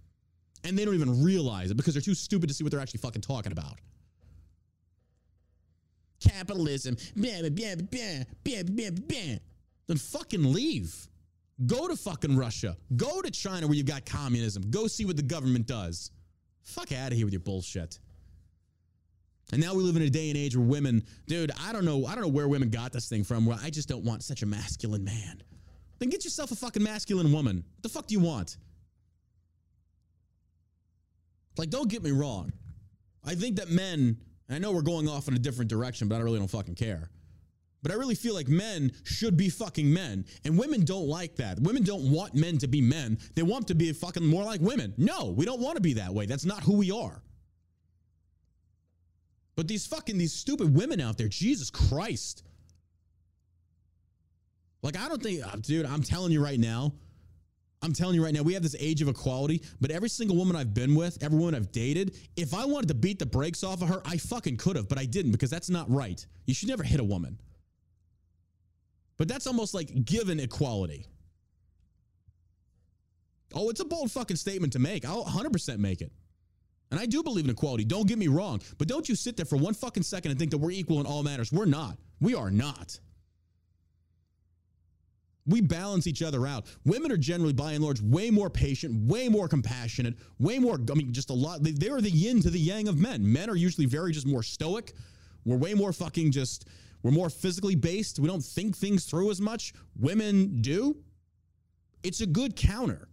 And 0.64 0.78
they 0.78 0.84
don't 0.84 0.94
even 0.94 1.22
realize 1.22 1.70
it 1.70 1.76
because 1.76 1.94
they're 1.94 2.02
too 2.02 2.14
stupid 2.14 2.48
to 2.48 2.54
see 2.54 2.62
what 2.62 2.70
they're 2.70 2.80
actually 2.80 2.98
fucking 2.98 3.22
talking 3.22 3.52
about. 3.52 3.78
Capitalism. 6.20 6.96
Blah, 7.16 7.40
blah, 7.40 7.48
blah, 7.50 7.74
blah, 8.44 8.62
blah, 8.62 8.90
blah. 8.90 9.36
Then 9.86 9.96
fucking 9.96 10.52
leave. 10.52 11.08
Go 11.66 11.88
to 11.88 11.96
fucking 11.96 12.36
Russia. 12.36 12.76
Go 12.96 13.20
to 13.22 13.30
China 13.30 13.66
where 13.66 13.76
you've 13.76 13.86
got 13.86 14.06
communism. 14.06 14.70
Go 14.70 14.86
see 14.86 15.04
what 15.04 15.16
the 15.16 15.22
government 15.22 15.66
does. 15.66 16.10
Fuck 16.62 16.92
out 16.92 17.12
of 17.12 17.16
here 17.16 17.26
with 17.26 17.32
your 17.32 17.40
bullshit. 17.40 17.98
And 19.52 19.60
now 19.60 19.74
we 19.74 19.82
live 19.82 19.96
in 19.96 20.02
a 20.02 20.10
day 20.10 20.28
and 20.28 20.38
age 20.38 20.56
where 20.56 20.66
women, 20.66 21.02
dude, 21.26 21.50
I 21.60 21.72
don't 21.72 21.84
know, 21.84 22.06
I 22.06 22.14
don't 22.14 22.22
know 22.22 22.28
where 22.28 22.46
women 22.48 22.70
got 22.70 22.92
this 22.92 23.08
thing 23.08 23.24
from. 23.24 23.46
Where 23.46 23.58
I 23.60 23.70
just 23.70 23.88
don't 23.88 24.04
want 24.04 24.22
such 24.22 24.42
a 24.42 24.46
masculine 24.46 25.04
man. 25.04 25.42
Then 25.98 26.08
get 26.08 26.24
yourself 26.24 26.50
a 26.50 26.56
fucking 26.56 26.82
masculine 26.82 27.32
woman. 27.32 27.56
What 27.56 27.82
the 27.82 27.88
fuck 27.88 28.06
do 28.06 28.14
you 28.14 28.20
want? 28.20 28.56
Like, 31.58 31.70
don't 31.70 31.88
get 31.88 32.02
me 32.02 32.10
wrong. 32.10 32.52
I 33.24 33.34
think 33.34 33.56
that 33.56 33.68
men, 33.68 34.16
I 34.48 34.58
know 34.58 34.72
we're 34.72 34.82
going 34.82 35.08
off 35.08 35.28
in 35.28 35.34
a 35.34 35.38
different 35.38 35.70
direction, 35.70 36.08
but 36.08 36.16
I 36.16 36.20
really 36.20 36.38
don't 36.38 36.48
fucking 36.48 36.76
care. 36.76 37.10
But 37.82 37.92
I 37.92 37.96
really 37.96 38.14
feel 38.14 38.34
like 38.34 38.48
men 38.48 38.92
should 39.04 39.36
be 39.36 39.48
fucking 39.48 39.92
men. 39.92 40.24
And 40.44 40.58
women 40.58 40.84
don't 40.84 41.06
like 41.06 41.36
that. 41.36 41.58
Women 41.60 41.82
don't 41.82 42.10
want 42.10 42.34
men 42.34 42.58
to 42.58 42.68
be 42.68 42.80
men. 42.80 43.18
They 43.34 43.42
want 43.42 43.68
to 43.68 43.74
be 43.74 43.92
fucking 43.92 44.24
more 44.24 44.44
like 44.44 44.60
women. 44.60 44.94
No, 44.96 45.34
we 45.36 45.44
don't 45.44 45.60
want 45.60 45.76
to 45.76 45.82
be 45.82 45.94
that 45.94 46.12
way. 46.12 46.26
That's 46.26 46.44
not 46.44 46.62
who 46.62 46.76
we 46.76 46.90
are. 46.90 47.22
But 49.60 49.68
these 49.68 49.86
fucking 49.86 50.16
these 50.16 50.32
stupid 50.32 50.74
women 50.74 51.02
out 51.02 51.18
there, 51.18 51.28
Jesus 51.28 51.68
Christ. 51.68 52.44
Like 54.82 54.96
I 54.96 55.06
don't 55.06 55.22
think 55.22 55.46
uh, 55.46 55.54
dude, 55.60 55.84
I'm 55.84 56.02
telling 56.02 56.32
you 56.32 56.42
right 56.42 56.58
now, 56.58 56.94
I'm 57.82 57.92
telling 57.92 58.14
you 58.14 58.24
right 58.24 58.32
now, 58.32 58.40
we 58.40 58.54
have 58.54 58.62
this 58.62 58.74
age 58.78 59.02
of 59.02 59.08
equality, 59.08 59.62
but 59.78 59.90
every 59.90 60.08
single 60.08 60.38
woman 60.38 60.56
I've 60.56 60.72
been 60.72 60.94
with, 60.94 61.22
every 61.22 61.36
woman 61.36 61.54
I've 61.54 61.70
dated, 61.72 62.16
if 62.36 62.54
I 62.54 62.64
wanted 62.64 62.88
to 62.88 62.94
beat 62.94 63.18
the 63.18 63.26
brakes 63.26 63.62
off 63.62 63.82
of 63.82 63.90
her, 63.90 64.00
I 64.06 64.16
fucking 64.16 64.56
could 64.56 64.76
have, 64.76 64.88
but 64.88 64.96
I 64.96 65.04
didn't 65.04 65.32
because 65.32 65.50
that's 65.50 65.68
not 65.68 65.90
right. 65.90 66.26
You 66.46 66.54
should 66.54 66.70
never 66.70 66.82
hit 66.82 66.98
a 66.98 67.04
woman. 67.04 67.38
But 69.18 69.28
that's 69.28 69.46
almost 69.46 69.74
like 69.74 70.06
given 70.06 70.40
equality. 70.40 71.04
Oh, 73.52 73.68
it's 73.68 73.80
a 73.80 73.84
bold 73.84 74.10
fucking 74.10 74.38
statement 74.38 74.72
to 74.72 74.78
make. 74.78 75.04
I'll 75.04 75.26
100% 75.26 75.76
make 75.76 76.00
it. 76.00 76.12
And 76.90 76.98
I 76.98 77.06
do 77.06 77.22
believe 77.22 77.44
in 77.44 77.50
equality. 77.50 77.84
Don't 77.84 78.08
get 78.08 78.18
me 78.18 78.28
wrong. 78.28 78.60
But 78.78 78.88
don't 78.88 79.08
you 79.08 79.14
sit 79.14 79.36
there 79.36 79.46
for 79.46 79.56
one 79.56 79.74
fucking 79.74 80.02
second 80.02 80.32
and 80.32 80.38
think 80.38 80.50
that 80.50 80.58
we're 80.58 80.72
equal 80.72 81.00
in 81.00 81.06
all 81.06 81.22
matters. 81.22 81.52
We're 81.52 81.66
not. 81.66 81.96
We 82.20 82.34
are 82.34 82.50
not. 82.50 82.98
We 85.46 85.60
balance 85.60 86.06
each 86.06 86.22
other 86.22 86.46
out. 86.46 86.66
Women 86.84 87.10
are 87.10 87.16
generally, 87.16 87.52
by 87.52 87.72
and 87.72 87.82
large, 87.82 88.00
way 88.00 88.30
more 88.30 88.50
patient, 88.50 89.08
way 89.08 89.28
more 89.28 89.48
compassionate, 89.48 90.14
way 90.38 90.58
more, 90.58 90.78
I 90.90 90.94
mean, 90.94 91.12
just 91.12 91.30
a 91.30 91.34
lot. 91.34 91.62
They, 91.62 91.72
they're 91.72 92.00
the 92.00 92.10
yin 92.10 92.42
to 92.42 92.50
the 92.50 92.58
yang 92.58 92.88
of 92.88 92.98
men. 92.98 93.30
Men 93.30 93.48
are 93.48 93.56
usually 93.56 93.86
very 93.86 94.12
just 94.12 94.26
more 94.26 94.42
stoic. 94.42 94.92
We're 95.44 95.56
way 95.56 95.74
more 95.74 95.92
fucking 95.92 96.32
just, 96.32 96.68
we're 97.02 97.10
more 97.10 97.30
physically 97.30 97.74
based. 97.74 98.18
We 98.18 98.28
don't 98.28 98.44
think 98.44 98.76
things 98.76 99.04
through 99.04 99.30
as 99.30 99.40
much. 99.40 99.72
Women 99.98 100.60
do. 100.60 100.96
It's 102.02 102.20
a 102.20 102.26
good 102.26 102.54
counter. 102.54 103.08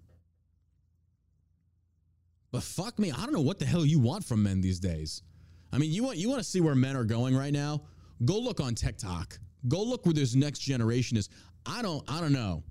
But 2.52 2.64
fuck 2.64 2.98
me, 2.98 3.12
I 3.12 3.18
don't 3.18 3.34
know 3.34 3.42
what 3.42 3.60
the 3.60 3.66
hell 3.66 3.86
you 3.86 4.00
want 4.00 4.24
from 4.24 4.44
men 4.44 4.62
these 4.62 4.80
days. 4.80 5.22
I 5.72 5.78
mean, 5.78 5.92
you 5.92 6.04
want 6.04 6.18
you 6.18 6.30
want 6.30 6.40
to 6.40 6.48
see 6.48 6.62
where 6.62 6.76
men 6.76 6.96
are 6.96 7.04
going 7.04 7.36
right 7.36 7.52
now? 7.52 7.82
Go 8.24 8.40
look 8.40 8.60
on 8.60 8.74
TikTok. 8.74 9.38
Go 9.68 9.84
look 9.84 10.06
where 10.06 10.14
this 10.14 10.34
next 10.34 10.60
generation 10.60 11.18
is. 11.18 11.30
I 11.66 11.82
don't 11.82 12.04
I 12.10 12.22
don't 12.22 12.34
know. 12.34 12.64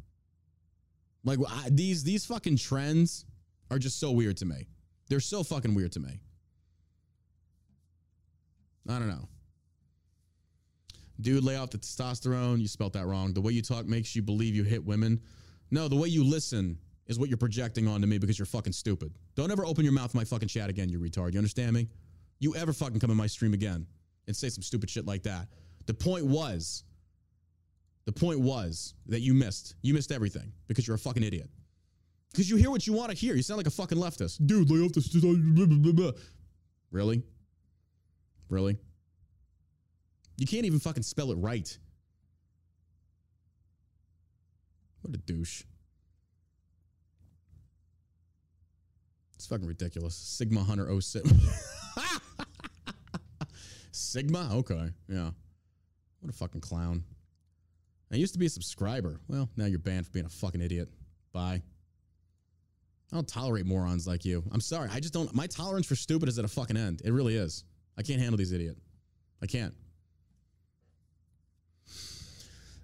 Like 1.24 1.38
I, 1.48 1.68
these 1.70 2.02
these 2.04 2.24
fucking 2.24 2.56
trends 2.56 3.24
are 3.70 3.78
just 3.78 4.00
so 4.00 4.12
weird 4.12 4.38
to 4.38 4.46
me. 4.46 4.66
They're 5.08 5.20
so 5.20 5.42
fucking 5.42 5.74
weird 5.74 5.92
to 5.92 6.00
me. 6.00 6.22
I 8.88 8.98
don't 8.98 9.08
know. 9.08 9.28
Dude, 11.20 11.44
lay 11.44 11.56
off 11.56 11.70
the 11.70 11.78
testosterone. 11.78 12.60
You 12.60 12.68
spelt 12.68 12.92
that 12.92 13.06
wrong. 13.06 13.32
The 13.32 13.40
way 13.40 13.52
you 13.52 13.62
talk 13.62 13.86
makes 13.86 14.14
you 14.14 14.22
believe 14.22 14.54
you 14.54 14.64
hit 14.64 14.84
women. 14.84 15.20
No, 15.70 15.88
the 15.88 15.96
way 15.96 16.08
you 16.08 16.22
listen 16.22 16.78
is 17.06 17.18
what 17.18 17.28
you're 17.28 17.38
projecting 17.38 17.86
onto 17.86 18.06
me 18.06 18.18
because 18.18 18.38
you're 18.38 18.46
fucking 18.46 18.72
stupid. 18.72 19.14
Don't 19.34 19.50
ever 19.50 19.64
open 19.64 19.84
your 19.84 19.92
mouth 19.92 20.14
in 20.14 20.18
my 20.18 20.24
fucking 20.24 20.48
chat 20.48 20.68
again, 20.70 20.88
you 20.88 20.98
retard. 20.98 21.32
You 21.32 21.38
understand 21.38 21.72
me? 21.72 21.88
You 22.38 22.54
ever 22.56 22.72
fucking 22.72 23.00
come 23.00 23.10
in 23.10 23.16
my 23.16 23.26
stream 23.26 23.54
again 23.54 23.86
and 24.26 24.36
say 24.36 24.48
some 24.48 24.62
stupid 24.62 24.90
shit 24.90 25.06
like 25.06 25.22
that. 25.22 25.48
The 25.86 25.94
point 25.94 26.26
was, 26.26 26.84
the 28.04 28.12
point 28.12 28.40
was 28.40 28.94
that 29.06 29.20
you 29.20 29.34
missed. 29.34 29.74
You 29.82 29.94
missed 29.94 30.12
everything 30.12 30.52
because 30.66 30.86
you're 30.86 30.96
a 30.96 30.98
fucking 30.98 31.22
idiot. 31.22 31.48
Because 32.32 32.50
you 32.50 32.56
hear 32.56 32.70
what 32.70 32.86
you 32.86 32.92
want 32.92 33.10
to 33.10 33.16
hear. 33.16 33.34
You 33.34 33.42
sound 33.42 33.58
like 33.58 33.66
a 33.66 33.70
fucking 33.70 33.98
leftist. 33.98 34.44
Dude, 34.46 34.70
lay 34.70 34.80
off 34.80 34.92
this. 34.92 35.14
Really? 36.90 37.22
Really? 38.48 38.76
You 40.36 40.46
can't 40.46 40.66
even 40.66 40.78
fucking 40.78 41.02
spell 41.02 41.30
it 41.32 41.36
right. 41.36 41.78
What 45.00 45.14
a 45.14 45.18
douche. 45.18 45.62
It's 49.36 49.46
fucking 49.46 49.66
ridiculous. 49.66 50.16
Sigma 50.16 50.64
Hunter 50.64 51.00
06. 51.00 51.30
Sigma? 53.92 54.50
Okay. 54.54 54.90
Yeah. 55.08 55.30
What 56.20 56.30
a 56.30 56.36
fucking 56.36 56.62
clown. 56.62 57.04
I 58.12 58.16
used 58.16 58.32
to 58.32 58.38
be 58.38 58.46
a 58.46 58.50
subscriber. 58.50 59.20
Well, 59.28 59.48
now 59.56 59.66
you're 59.66 59.78
banned 59.78 60.06
for 60.06 60.12
being 60.12 60.26
a 60.26 60.30
fucking 60.30 60.60
idiot. 60.60 60.88
Bye. 61.32 61.62
I 63.12 63.14
don't 63.14 63.28
tolerate 63.28 63.66
morons 63.66 64.06
like 64.06 64.24
you. 64.24 64.42
I'm 64.52 64.60
sorry. 64.60 64.88
I 64.92 65.00
just 65.00 65.12
don't. 65.12 65.32
My 65.34 65.46
tolerance 65.46 65.86
for 65.86 65.96
stupid 65.96 66.28
is 66.28 66.38
at 66.38 66.44
a 66.44 66.48
fucking 66.48 66.76
end. 66.76 67.02
It 67.04 67.12
really 67.12 67.36
is. 67.36 67.64
I 67.96 68.02
can't 68.02 68.20
handle 68.20 68.36
these 68.36 68.52
idiots. 68.52 68.80
I 69.42 69.46
can't. 69.46 69.74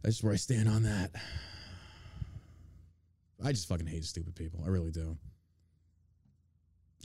That's 0.02 0.22
where 0.22 0.32
I 0.32 0.36
stand 0.36 0.68
on 0.68 0.82
that. 0.82 1.12
I 3.44 3.52
just 3.52 3.68
fucking 3.68 3.86
hate 3.86 4.04
stupid 4.04 4.34
people. 4.34 4.60
I 4.64 4.68
really 4.68 4.90
do. 4.90 5.16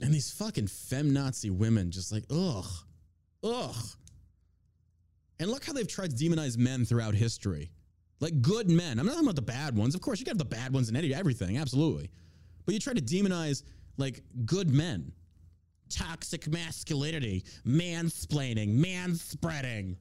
And 0.00 0.14
these 0.14 0.30
fucking 0.30 0.66
feminazi 0.66 1.50
women, 1.50 1.90
just 1.90 2.12
like, 2.12 2.24
ugh, 2.30 2.66
ugh. 3.42 3.74
And 5.40 5.50
look 5.50 5.64
how 5.64 5.72
they've 5.72 5.88
tried 5.88 6.16
to 6.16 6.24
demonize 6.24 6.56
men 6.56 6.84
throughout 6.84 7.14
history. 7.14 7.70
Like 8.20 8.40
good 8.42 8.68
men. 8.68 8.98
I'm 8.98 9.06
not 9.06 9.12
talking 9.12 9.26
about 9.26 9.36
the 9.36 9.42
bad 9.42 9.76
ones. 9.76 9.94
Of 9.94 10.00
course, 10.00 10.18
you 10.18 10.26
got 10.26 10.38
the 10.38 10.44
bad 10.44 10.72
ones 10.72 10.88
in 10.88 11.12
everything, 11.12 11.58
absolutely. 11.58 12.10
But 12.64 12.74
you 12.74 12.80
try 12.80 12.92
to 12.92 13.00
demonize 13.00 13.62
like 13.96 14.22
good 14.44 14.70
men. 14.70 15.12
Toxic 15.88 16.48
masculinity, 16.48 17.44
mansplaining, 17.66 18.78
manspreading. 18.78 19.96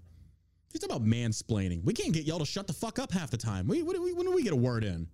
You 0.73 0.79
talk 0.79 0.89
about 0.89 1.05
mansplaining. 1.05 1.83
We 1.83 1.93
can't 1.93 2.13
get 2.13 2.25
y'all 2.25 2.39
to 2.39 2.45
shut 2.45 2.67
the 2.67 2.73
fuck 2.73 2.99
up 2.99 3.11
half 3.11 3.31
the 3.31 3.37
time. 3.37 3.67
We, 3.67 3.83
when, 3.83 3.95
when 4.01 4.25
do 4.25 4.33
we 4.33 4.43
get 4.43 4.53
a 4.53 4.57
word 4.57 4.83
in? 4.83 5.07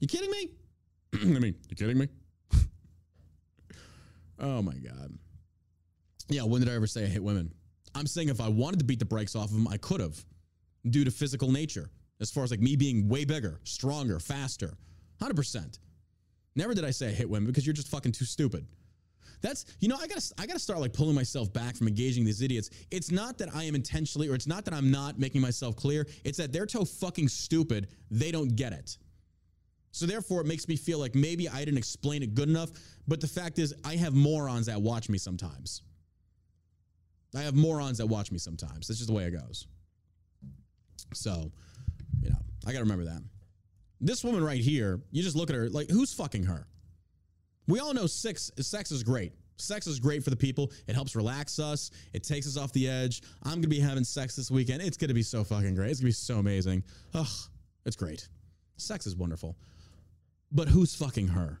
You 0.00 0.08
kidding 0.08 0.30
me? 0.30 0.50
I 1.14 1.38
mean, 1.38 1.54
you 1.68 1.76
kidding 1.76 1.98
me? 1.98 2.08
Oh 4.38 4.62
my 4.62 4.74
God. 4.74 5.18
Yeah, 6.28 6.42
when 6.42 6.60
did 6.60 6.70
I 6.70 6.74
ever 6.74 6.86
say 6.86 7.04
I 7.04 7.08
hate 7.08 7.22
women? 7.22 7.52
I'm 7.94 8.06
saying 8.06 8.28
if 8.28 8.40
I 8.40 8.48
wanted 8.48 8.78
to 8.78 8.84
beat 8.84 8.98
the 8.98 9.04
brakes 9.04 9.36
off 9.36 9.46
of 9.46 9.52
them, 9.52 9.68
I 9.68 9.76
could 9.76 10.00
have 10.00 10.24
due 10.88 11.04
to 11.04 11.10
physical 11.10 11.50
nature, 11.50 11.90
as 12.20 12.30
far 12.30 12.44
as 12.44 12.50
like 12.50 12.60
me 12.60 12.76
being 12.76 13.08
way 13.08 13.24
bigger, 13.24 13.60
stronger, 13.64 14.18
faster. 14.18 14.74
100%. 15.20 15.78
Never 16.54 16.74
did 16.74 16.84
I 16.84 16.90
say 16.90 17.08
I 17.08 17.10
hit 17.10 17.28
women 17.28 17.46
because 17.46 17.66
you're 17.66 17.74
just 17.74 17.88
fucking 17.88 18.12
too 18.12 18.24
stupid. 18.24 18.66
That's 19.40 19.66
you 19.80 19.88
know 19.88 19.96
I 20.00 20.06
gotta 20.06 20.22
I 20.38 20.46
gotta 20.46 20.60
start 20.60 20.80
like 20.80 20.92
pulling 20.92 21.16
myself 21.16 21.52
back 21.52 21.76
from 21.76 21.88
engaging 21.88 22.24
these 22.24 22.42
idiots. 22.42 22.70
It's 22.90 23.10
not 23.10 23.38
that 23.38 23.54
I 23.54 23.64
am 23.64 23.74
intentionally, 23.74 24.28
or 24.28 24.34
it's 24.34 24.46
not 24.46 24.64
that 24.66 24.74
I'm 24.74 24.90
not 24.90 25.18
making 25.18 25.40
myself 25.40 25.74
clear. 25.74 26.06
It's 26.24 26.38
that 26.38 26.52
they're 26.52 26.68
so 26.68 26.84
fucking 26.84 27.28
stupid 27.28 27.88
they 28.10 28.30
don't 28.30 28.54
get 28.54 28.72
it. 28.72 28.96
So 29.92 30.06
therefore, 30.06 30.40
it 30.40 30.46
makes 30.46 30.68
me 30.68 30.76
feel 30.76 30.98
like 30.98 31.14
maybe 31.14 31.48
I 31.48 31.58
didn't 31.60 31.78
explain 31.78 32.22
it 32.22 32.34
good 32.34 32.48
enough. 32.48 32.70
But 33.06 33.20
the 33.20 33.28
fact 33.28 33.58
is, 33.58 33.74
I 33.84 33.96
have 33.96 34.14
morons 34.14 34.66
that 34.66 34.80
watch 34.80 35.08
me 35.08 35.18
sometimes. 35.18 35.82
I 37.36 37.42
have 37.42 37.54
morons 37.54 37.98
that 37.98 38.06
watch 38.06 38.32
me 38.32 38.38
sometimes. 38.38 38.88
That's 38.88 38.98
just 38.98 39.08
the 39.08 39.14
way 39.14 39.24
it 39.24 39.30
goes. 39.30 39.66
So, 41.14 41.52
you 42.22 42.30
know, 42.30 42.38
I 42.66 42.72
got 42.72 42.78
to 42.78 42.84
remember 42.84 43.04
that. 43.04 43.22
This 44.00 44.24
woman 44.24 44.42
right 44.42 44.60
here, 44.60 45.00
you 45.10 45.22
just 45.22 45.36
look 45.36 45.50
at 45.50 45.56
her 45.56 45.68
like, 45.68 45.90
who's 45.90 46.12
fucking 46.12 46.44
her? 46.44 46.66
We 47.68 47.78
all 47.78 47.94
know 47.94 48.06
sex, 48.06 48.50
sex 48.58 48.90
is 48.90 49.02
great. 49.02 49.32
Sex 49.56 49.86
is 49.86 50.00
great 50.00 50.24
for 50.24 50.30
the 50.30 50.36
people. 50.36 50.72
It 50.88 50.94
helps 50.94 51.14
relax 51.14 51.58
us. 51.58 51.90
It 52.12 52.24
takes 52.24 52.46
us 52.46 52.56
off 52.56 52.72
the 52.72 52.88
edge. 52.88 53.22
I'm 53.44 53.52
going 53.52 53.62
to 53.62 53.68
be 53.68 53.78
having 53.78 54.04
sex 54.04 54.34
this 54.34 54.50
weekend. 54.50 54.82
It's 54.82 54.96
going 54.96 55.08
to 55.08 55.14
be 55.14 55.22
so 55.22 55.44
fucking 55.44 55.74
great. 55.74 55.90
It's 55.90 56.00
going 56.00 56.10
to 56.12 56.18
be 56.18 56.34
so 56.34 56.38
amazing. 56.38 56.82
Ugh, 57.14 57.26
it's 57.84 57.94
great. 57.94 58.26
Sex 58.78 59.06
is 59.06 59.14
wonderful. 59.14 59.56
But 60.52 60.68
who's 60.68 60.94
fucking 60.94 61.28
her? 61.28 61.60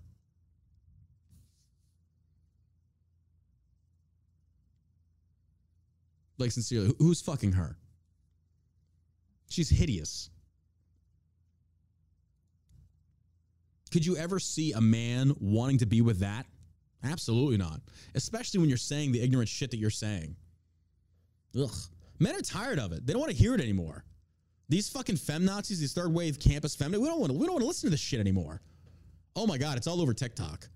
Like, 6.38 6.50
sincerely, 6.50 6.94
who's 6.98 7.20
fucking 7.20 7.52
her? 7.52 7.76
She's 9.48 9.70
hideous. 9.70 10.30
Could 13.92 14.04
you 14.04 14.16
ever 14.16 14.38
see 14.38 14.72
a 14.72 14.80
man 14.80 15.34
wanting 15.38 15.78
to 15.78 15.86
be 15.86 16.00
with 16.00 16.18
that? 16.20 16.46
Absolutely 17.04 17.58
not. 17.58 17.80
Especially 18.14 18.60
when 18.60 18.68
you're 18.68 18.78
saying 18.78 19.12
the 19.12 19.20
ignorant 19.20 19.48
shit 19.48 19.70
that 19.70 19.76
you're 19.76 19.90
saying. 19.90 20.36
Ugh. 21.58 21.70
Men 22.18 22.34
are 22.34 22.40
tired 22.40 22.78
of 22.78 22.92
it. 22.92 23.06
They 23.06 23.12
don't 23.12 23.20
want 23.20 23.32
to 23.32 23.38
hear 23.38 23.54
it 23.54 23.60
anymore. 23.60 24.04
These 24.68 24.88
fucking 24.88 25.16
feminazis, 25.16 25.78
these 25.78 25.92
third 25.92 26.12
wave 26.12 26.38
campus 26.38 26.74
feminists, 26.74 27.02
we 27.02 27.08
don't 27.08 27.20
want 27.20 27.32
to, 27.32 27.38
we 27.38 27.44
don't 27.44 27.54
want 27.54 27.62
to 27.62 27.66
listen 27.66 27.88
to 27.88 27.90
this 27.90 28.00
shit 28.00 28.20
anymore. 28.20 28.62
Oh 29.34 29.46
my 29.46 29.58
God, 29.58 29.76
it's 29.76 29.86
all 29.86 30.00
over 30.00 30.12
TikTok. 30.12 30.68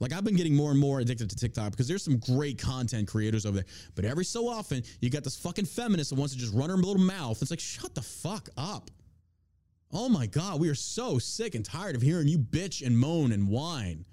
Like 0.00 0.12
I've 0.12 0.24
been 0.24 0.36
getting 0.36 0.56
more 0.56 0.70
and 0.70 0.80
more 0.80 1.00
addicted 1.00 1.28
to 1.30 1.36
TikTok 1.36 1.72
because 1.72 1.86
there's 1.86 2.02
some 2.02 2.18
great 2.18 2.58
content 2.58 3.06
creators 3.06 3.44
over 3.44 3.56
there. 3.56 3.66
But 3.94 4.06
every 4.06 4.24
so 4.24 4.48
often, 4.48 4.82
you 5.00 5.10
got 5.10 5.24
this 5.24 5.36
fucking 5.36 5.66
feminist 5.66 6.10
that 6.10 6.16
wants 6.16 6.32
to 6.34 6.40
just 6.40 6.54
run 6.54 6.70
her 6.70 6.76
little 6.76 6.98
mouth. 6.98 7.40
It's 7.42 7.50
like, 7.50 7.60
shut 7.60 7.94
the 7.94 8.02
fuck 8.02 8.48
up. 8.56 8.90
Oh 9.92 10.08
my 10.08 10.26
God, 10.26 10.60
we 10.60 10.68
are 10.68 10.74
so 10.74 11.18
sick 11.18 11.54
and 11.54 11.64
tired 11.64 11.96
of 11.96 12.02
hearing 12.02 12.28
you 12.28 12.38
bitch 12.38 12.84
and 12.84 12.98
moan 12.98 13.32
and 13.32 13.48
whine. 13.48 14.04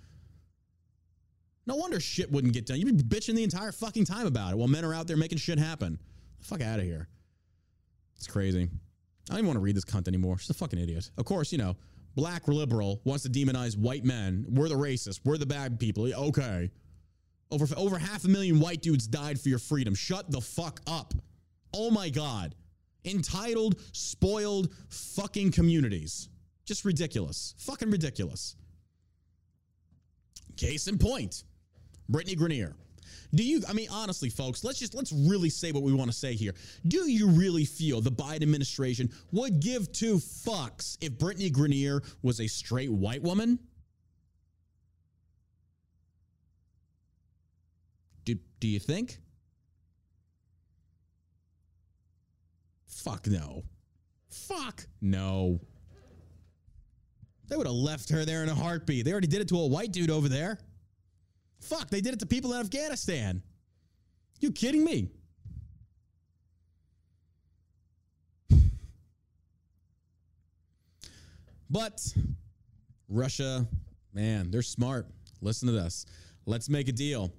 No 1.66 1.76
wonder 1.76 2.00
shit 2.00 2.32
wouldn't 2.32 2.54
get 2.54 2.66
done. 2.66 2.78
You'd 2.78 3.10
be 3.10 3.16
bitching 3.16 3.36
the 3.36 3.44
entire 3.44 3.72
fucking 3.72 4.06
time 4.06 4.26
about 4.26 4.54
it 4.54 4.58
while 4.58 4.68
men 4.68 4.84
are 4.84 4.94
out 4.94 5.08
there 5.08 5.18
making 5.18 5.38
shit 5.38 5.60
happen. 5.60 6.00
Fuck 6.40 6.62
out 6.62 6.80
of 6.80 6.86
here. 6.86 7.08
It's 8.16 8.28
crazy. 8.28 8.64
I 8.64 8.68
don't 9.28 9.40
even 9.40 9.48
want 9.48 9.58
to 9.58 9.62
read 9.62 9.76
this 9.76 9.86
cunt 9.86 10.08
anymore. 10.08 10.38
She's 10.38 10.50
a 10.50 10.54
fucking 10.54 10.80
idiot. 10.80 11.12
Of 11.18 11.26
course, 11.26 11.52
you 11.52 11.58
know, 11.58 11.76
black 12.18 12.48
liberal 12.50 13.00
wants 13.06 13.24
to 13.24 13.30
demonize 13.30 13.78
white 13.78 14.04
men. 14.04 14.46
We're 14.50 14.68
the 14.68 14.76
racists. 14.76 15.22
We're 15.24 15.38
the 15.38 15.46
bad 15.46 15.80
people. 15.80 16.12
Okay. 16.14 16.72
Over, 17.52 17.68
over 17.78 17.98
half 17.98 18.26
a 18.26 18.28
million 18.28 18.60
white 18.60 18.82
dudes 18.82 19.08
died 19.08 19.40
for 19.40 19.48
your 19.48 19.60
freedom. 19.60 19.96
Shut 19.96 20.30
the 20.30 20.42
fuck 20.42 20.82
up. 20.86 21.14
Oh 21.74 21.92
my 21.92 22.10
God 22.10 22.56
entitled, 23.08 23.80
spoiled 23.94 24.74
fucking 24.90 25.52
communities. 25.52 26.30
Just 26.66 26.86
ridiculous. 26.86 27.56
Fucking 27.60 27.90
ridiculous. 27.90 28.56
Case 30.58 30.88
in 30.88 30.98
point, 30.98 31.44
Brittany 32.10 32.36
Griner. 32.36 32.74
Do 33.34 33.44
you, 33.44 33.62
I 33.68 33.74
mean, 33.74 33.88
honestly, 33.92 34.30
folks, 34.30 34.64
let's 34.64 34.80
just, 34.80 34.96
let's 34.96 35.12
really 35.12 35.50
say 35.50 35.72
what 35.72 35.84
we 35.84 35.94
want 35.94 36.10
to 36.10 36.16
say 36.16 36.34
here. 36.34 36.54
Do 36.88 37.10
you 37.10 37.28
really 37.28 37.66
feel 37.66 38.02
the 38.02 38.12
Biden 38.12 38.44
administration 38.44 39.12
would 39.32 39.60
give 39.60 39.92
two 39.92 40.16
fucks 40.18 40.98
if 41.02 41.18
Brittany 41.18 41.52
Griner 41.52 42.04
was 42.22 42.40
a 42.40 42.48
straight 42.48 42.92
white 42.92 43.22
woman? 43.22 43.60
Do, 48.26 48.36
do 48.60 48.68
you 48.68 48.80
think? 48.80 49.20
Fuck 52.86 53.28
no. 53.28 53.64
Fuck 54.30 54.86
no. 55.02 55.60
They 57.48 57.56
would 57.56 57.68
have 57.68 57.76
left 57.76 58.10
her 58.10 58.26
there 58.26 58.44
in 58.44 58.50
a 58.50 58.56
heartbeat. 58.56 59.06
They 59.06 59.12
already 59.12 59.28
did 59.28 59.42
it 59.42 59.48
to 59.50 59.60
a 59.60 59.68
white 59.68 59.92
dude 59.92 60.10
over 60.10 60.28
there. 60.28 60.60
Fuck, 61.60 61.90
they 61.90 62.02
did 62.02 62.14
it 62.14 62.20
to 62.20 62.26
people 62.26 62.54
in 62.54 62.60
Afghanistan. 62.60 63.42
You 64.40 64.52
kidding 64.52 64.84
me? 64.84 65.10
But 71.70 72.02
Russia, 73.10 73.68
man, 74.14 74.52
they're 74.52 74.62
smart. 74.62 75.08
Listen 75.42 75.68
to 75.68 75.74
this. 75.74 76.06
Let's 76.46 76.70
make 76.70 76.88
a 76.88 76.94
deal. 76.94 77.32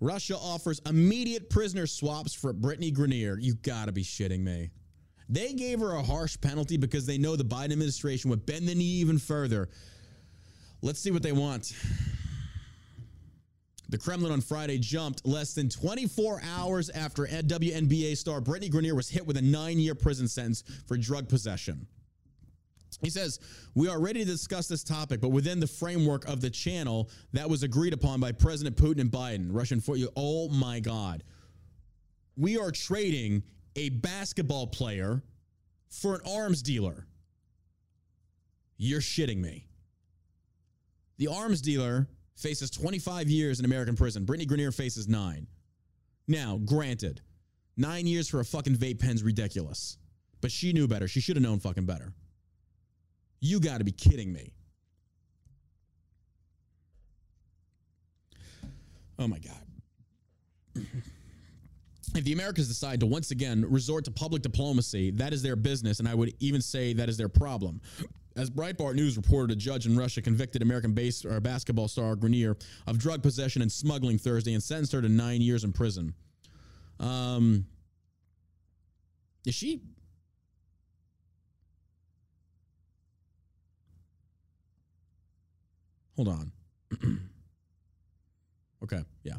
Russia 0.00 0.36
offers 0.36 0.80
immediate 0.86 1.50
prisoner 1.50 1.86
swaps 1.86 2.32
for 2.32 2.52
Brittany 2.52 2.92
Griner. 2.92 3.36
You 3.40 3.54
gotta 3.54 3.92
be 3.92 4.02
shitting 4.02 4.40
me. 4.40 4.70
They 5.28 5.52
gave 5.52 5.80
her 5.80 5.92
a 5.92 6.02
harsh 6.02 6.40
penalty 6.40 6.76
because 6.76 7.04
they 7.04 7.18
know 7.18 7.36
the 7.36 7.44
Biden 7.44 7.72
administration 7.72 8.30
would 8.30 8.46
bend 8.46 8.66
the 8.68 8.74
knee 8.74 8.84
even 8.84 9.18
further. 9.18 9.68
Let's 10.80 11.00
see 11.00 11.10
what 11.10 11.22
they 11.22 11.32
want. 11.32 11.72
The 13.90 13.98
Kremlin 13.98 14.32
on 14.32 14.42
Friday 14.42 14.78
jumped 14.78 15.26
less 15.26 15.54
than 15.54 15.70
24 15.70 16.42
hours 16.44 16.90
after 16.90 17.26
WNBA 17.26 18.16
star 18.16 18.40
Brittany 18.40 18.70
Griner 18.70 18.94
was 18.94 19.08
hit 19.08 19.26
with 19.26 19.38
a 19.38 19.42
nine 19.42 19.78
year 19.78 19.94
prison 19.94 20.28
sentence 20.28 20.62
for 20.86 20.98
drug 20.98 21.28
possession. 21.28 21.86
He 23.00 23.10
says, 23.10 23.40
We 23.74 23.88
are 23.88 24.00
ready 24.00 24.20
to 24.20 24.30
discuss 24.30 24.68
this 24.68 24.84
topic, 24.84 25.20
but 25.20 25.30
within 25.30 25.60
the 25.60 25.66
framework 25.66 26.26
of 26.26 26.40
the 26.40 26.50
channel 26.50 27.08
that 27.32 27.48
was 27.48 27.62
agreed 27.62 27.92
upon 27.92 28.20
by 28.20 28.32
President 28.32 28.76
Putin 28.76 29.00
and 29.00 29.10
Biden. 29.10 29.48
Russian 29.50 29.80
for 29.80 29.96
you. 29.96 30.10
Oh 30.16 30.48
my 30.48 30.80
God. 30.80 31.22
We 32.36 32.58
are 32.58 32.70
trading 32.70 33.42
a 33.74 33.88
basketball 33.88 34.66
player 34.66 35.22
for 35.88 36.14
an 36.14 36.20
arms 36.26 36.62
dealer. 36.62 37.06
You're 38.76 39.00
shitting 39.00 39.38
me. 39.38 39.66
The 41.16 41.28
arms 41.28 41.60
dealer 41.60 42.06
faces 42.38 42.70
25 42.70 43.28
years 43.28 43.58
in 43.58 43.64
American 43.64 43.96
prison. 43.96 44.24
Brittany 44.24 44.46
Griner 44.46 44.74
faces 44.74 45.08
nine. 45.08 45.46
Now, 46.26 46.58
granted, 46.64 47.20
nine 47.76 48.06
years 48.06 48.28
for 48.28 48.40
a 48.40 48.44
fucking 48.44 48.76
vape 48.76 49.00
pen's 49.00 49.22
ridiculous, 49.22 49.98
but 50.40 50.52
she 50.52 50.72
knew 50.72 50.86
better. 50.86 51.08
She 51.08 51.20
should 51.20 51.36
have 51.36 51.42
known 51.42 51.58
fucking 51.58 51.86
better. 51.86 52.12
You 53.40 53.60
got 53.60 53.78
to 53.78 53.84
be 53.84 53.92
kidding 53.92 54.32
me. 54.32 54.52
Oh 59.18 59.26
my 59.26 59.38
God. 59.38 60.84
if 62.14 62.24
the 62.24 62.32
Americans 62.32 62.68
decide 62.68 63.00
to 63.00 63.06
once 63.06 63.32
again 63.32 63.64
resort 63.68 64.04
to 64.04 64.10
public 64.12 64.42
diplomacy, 64.42 65.10
that 65.12 65.32
is 65.32 65.42
their 65.42 65.56
business, 65.56 65.98
and 65.98 66.08
I 66.08 66.14
would 66.14 66.34
even 66.38 66.60
say 66.60 66.92
that 66.92 67.08
is 67.08 67.16
their 67.16 67.28
problem. 67.28 67.80
As 68.38 68.50
Breitbart 68.50 68.94
News 68.94 69.16
reported, 69.16 69.52
a 69.52 69.56
judge 69.56 69.84
in 69.84 69.96
Russia 69.98 70.22
convicted 70.22 70.62
American 70.62 70.92
base 70.92 71.22
basketball 71.42 71.88
star 71.88 72.14
Griner 72.14 72.54
of 72.86 72.96
drug 72.96 73.20
possession 73.20 73.62
and 73.62 73.70
smuggling 73.70 74.16
Thursday 74.16 74.54
and 74.54 74.62
sentenced 74.62 74.92
her 74.92 75.02
to 75.02 75.08
nine 75.08 75.40
years 75.40 75.64
in 75.64 75.72
prison. 75.72 76.14
Um, 77.00 77.66
is 79.44 79.56
she? 79.56 79.82
Hold 86.14 86.28
on. 86.28 86.52
okay, 88.84 89.00
yeah. 89.24 89.34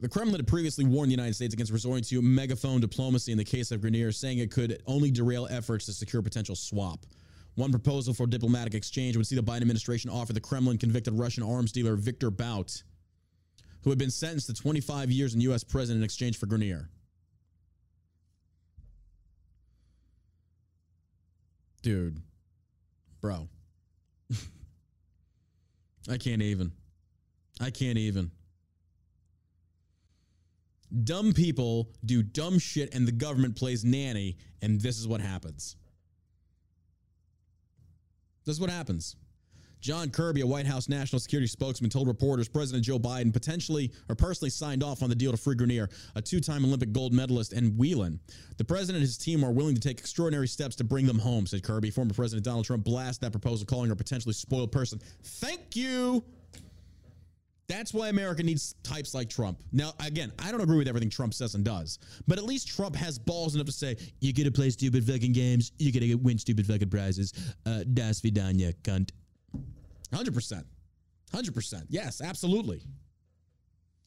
The 0.00 0.08
Kremlin 0.08 0.36
had 0.36 0.46
previously 0.46 0.86
warned 0.86 1.10
the 1.10 1.14
United 1.14 1.34
States 1.34 1.52
against 1.52 1.72
resorting 1.72 2.04
to 2.04 2.22
megaphone 2.22 2.80
diplomacy 2.80 3.32
in 3.32 3.38
the 3.38 3.44
case 3.44 3.70
of 3.70 3.82
Griner, 3.82 4.14
saying 4.14 4.38
it 4.38 4.50
could 4.50 4.82
only 4.86 5.10
derail 5.10 5.46
efforts 5.50 5.84
to 5.86 5.92
secure 5.92 6.20
a 6.20 6.22
potential 6.22 6.56
swap. 6.56 7.04
One 7.56 7.70
proposal 7.70 8.14
for 8.14 8.26
diplomatic 8.26 8.74
exchange 8.74 9.16
would 9.16 9.26
see 9.26 9.36
the 9.36 9.42
Biden 9.42 9.62
administration 9.62 10.10
offer 10.10 10.32
the 10.32 10.40
Kremlin 10.40 10.78
convicted 10.78 11.14
Russian 11.14 11.44
arms 11.44 11.70
dealer 11.70 11.94
Viktor 11.94 12.30
Bout, 12.30 12.82
who 13.82 13.90
had 13.90 13.98
been 13.98 14.10
sentenced 14.10 14.48
to 14.48 14.54
25 14.54 15.10
years 15.10 15.34
in 15.34 15.40
U.S. 15.42 15.62
prison 15.62 15.96
in 15.96 16.02
exchange 16.02 16.38
for 16.38 16.46
Griner. 16.46 16.88
Dude, 21.82 22.18
bro. 23.20 23.48
I 26.10 26.16
can't 26.16 26.42
even. 26.42 26.72
I 27.60 27.70
can't 27.70 27.98
even. 27.98 28.30
Dumb 31.04 31.32
people 31.32 31.90
do 32.04 32.22
dumb 32.22 32.58
shit 32.58 32.94
and 32.94 33.06
the 33.06 33.12
government 33.12 33.56
plays 33.56 33.84
nanny, 33.84 34.38
and 34.62 34.80
this 34.80 34.98
is 34.98 35.06
what 35.06 35.20
happens. 35.20 35.76
This 38.44 38.56
is 38.56 38.60
what 38.60 38.70
happens. 38.70 39.16
John 39.84 40.08
Kirby, 40.08 40.40
a 40.40 40.46
White 40.46 40.66
House 40.66 40.88
national 40.88 41.20
security 41.20 41.46
spokesman, 41.46 41.90
told 41.90 42.08
reporters 42.08 42.48
President 42.48 42.82
Joe 42.82 42.98
Biden 42.98 43.30
potentially 43.30 43.92
or 44.08 44.14
personally 44.14 44.48
signed 44.48 44.82
off 44.82 45.02
on 45.02 45.10
the 45.10 45.14
deal 45.14 45.30
to 45.30 45.36
free 45.36 45.54
Griner, 45.54 45.90
a 46.14 46.22
two 46.22 46.40
time 46.40 46.64
Olympic 46.64 46.90
gold 46.90 47.12
medalist, 47.12 47.52
and 47.52 47.76
Whelan. 47.76 48.18
The 48.56 48.64
president 48.64 48.96
and 48.96 49.02
his 49.02 49.18
team 49.18 49.44
are 49.44 49.52
willing 49.52 49.74
to 49.74 49.80
take 49.82 49.98
extraordinary 49.98 50.48
steps 50.48 50.74
to 50.76 50.84
bring 50.84 51.04
them 51.04 51.18
home, 51.18 51.46
said 51.46 51.62
Kirby. 51.62 51.90
Former 51.90 52.14
President 52.14 52.46
Donald 52.46 52.64
Trump 52.64 52.82
blasted 52.82 53.26
that 53.26 53.32
proposal, 53.32 53.66
calling 53.66 53.90
her 53.90 53.94
potentially 53.94 54.32
spoiled 54.32 54.72
person. 54.72 55.00
Thank 55.22 55.76
you. 55.76 56.24
That's 57.66 57.94
why 57.94 58.08
America 58.08 58.42
needs 58.42 58.74
types 58.82 59.14
like 59.14 59.30
Trump. 59.30 59.58
Now, 59.72 59.92
again, 60.04 60.32
I 60.38 60.50
don't 60.50 60.60
agree 60.60 60.76
with 60.76 60.88
everything 60.88 61.08
Trump 61.08 61.32
says 61.32 61.54
and 61.54 61.64
does, 61.64 61.98
but 62.28 62.36
at 62.38 62.44
least 62.44 62.68
Trump 62.68 62.94
has 62.96 63.18
balls 63.18 63.54
enough 63.54 63.66
to 63.66 63.72
say, 63.72 63.96
you 64.20 64.32
get 64.32 64.44
to 64.44 64.50
play 64.50 64.70
stupid 64.70 65.04
fucking 65.04 65.32
games, 65.32 65.72
you 65.78 65.90
get 65.90 66.00
to 66.00 66.14
win 66.16 66.38
stupid 66.38 66.66
fucking 66.66 66.90
prizes. 66.90 67.32
Uh, 67.64 67.84
das 67.94 68.20
vidanya, 68.20 68.74
cunt. 68.82 69.10
100%. 70.12 70.64
100%. 71.32 71.82
Yes, 71.88 72.20
absolutely. 72.20 72.82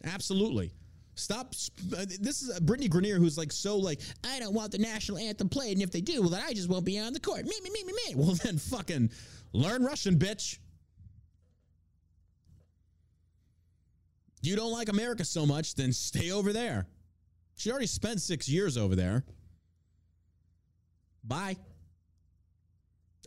Absolutely. 0.03 0.71
Stop. 1.15 1.55
Uh, 1.97 2.05
this 2.19 2.43
is 2.43 2.59
Brittany 2.59 2.87
Griner, 2.87 3.17
who's 3.17 3.39
like 3.39 3.51
so 3.51 3.77
like, 3.77 4.01
I 4.23 4.39
don't 4.39 4.53
want 4.53 4.71
the 4.71 4.77
national 4.77 5.17
anthem 5.17 5.49
played, 5.49 5.73
and 5.73 5.81
if 5.81 5.91
they 5.91 6.01
do, 6.01 6.21
well, 6.21 6.29
then 6.29 6.43
I 6.45 6.53
just 6.53 6.69
won't 6.69 6.85
be 6.85 6.99
on 6.99 7.11
the 7.11 7.19
court. 7.19 7.43
Me, 7.43 7.53
me, 7.63 7.71
me, 7.71 7.83
me, 7.85 7.93
me. 7.93 8.15
Well, 8.15 8.35
then 8.43 8.59
fucking 8.59 9.09
learn 9.51 9.83
Russian, 9.83 10.17
bitch. 10.17 10.59
You 14.47 14.55
don't 14.55 14.71
like 14.71 14.87
America 14.87 15.25
so 15.25 15.45
much, 15.45 15.75
then 15.75 15.91
stay 15.91 16.31
over 16.31 16.53
there. 16.53 16.87
She 17.57 17.69
already 17.69 17.85
spent 17.85 18.21
six 18.21 18.47
years 18.47 18.77
over 18.77 18.95
there. 18.95 19.25
Bye. 21.25 21.57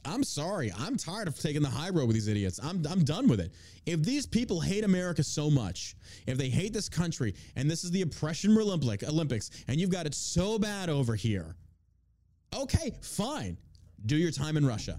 I'm 0.02 0.24
sorry. 0.24 0.72
I'm 0.78 0.96
tired 0.96 1.28
of 1.28 1.38
taking 1.38 1.60
the 1.60 1.68
high 1.68 1.90
road 1.90 2.06
with 2.06 2.14
these 2.14 2.26
idiots. 2.26 2.58
I'm, 2.62 2.86
I'm 2.88 3.04
done 3.04 3.28
with 3.28 3.38
it. 3.38 3.52
If 3.84 4.02
these 4.02 4.26
people 4.26 4.62
hate 4.62 4.82
America 4.82 5.22
so 5.22 5.50
much, 5.50 5.94
if 6.26 6.38
they 6.38 6.48
hate 6.48 6.72
this 6.72 6.88
country, 6.88 7.34
and 7.54 7.70
this 7.70 7.84
is 7.84 7.90
the 7.90 8.00
oppression 8.00 8.56
Olympics, 8.56 9.50
and 9.68 9.78
you've 9.78 9.90
got 9.90 10.06
it 10.06 10.14
so 10.14 10.58
bad 10.58 10.88
over 10.88 11.14
here, 11.14 11.54
okay, 12.56 12.92
fine. 13.02 13.58
Do 14.06 14.16
your 14.16 14.30
time 14.30 14.56
in 14.56 14.64
Russia. 14.64 14.98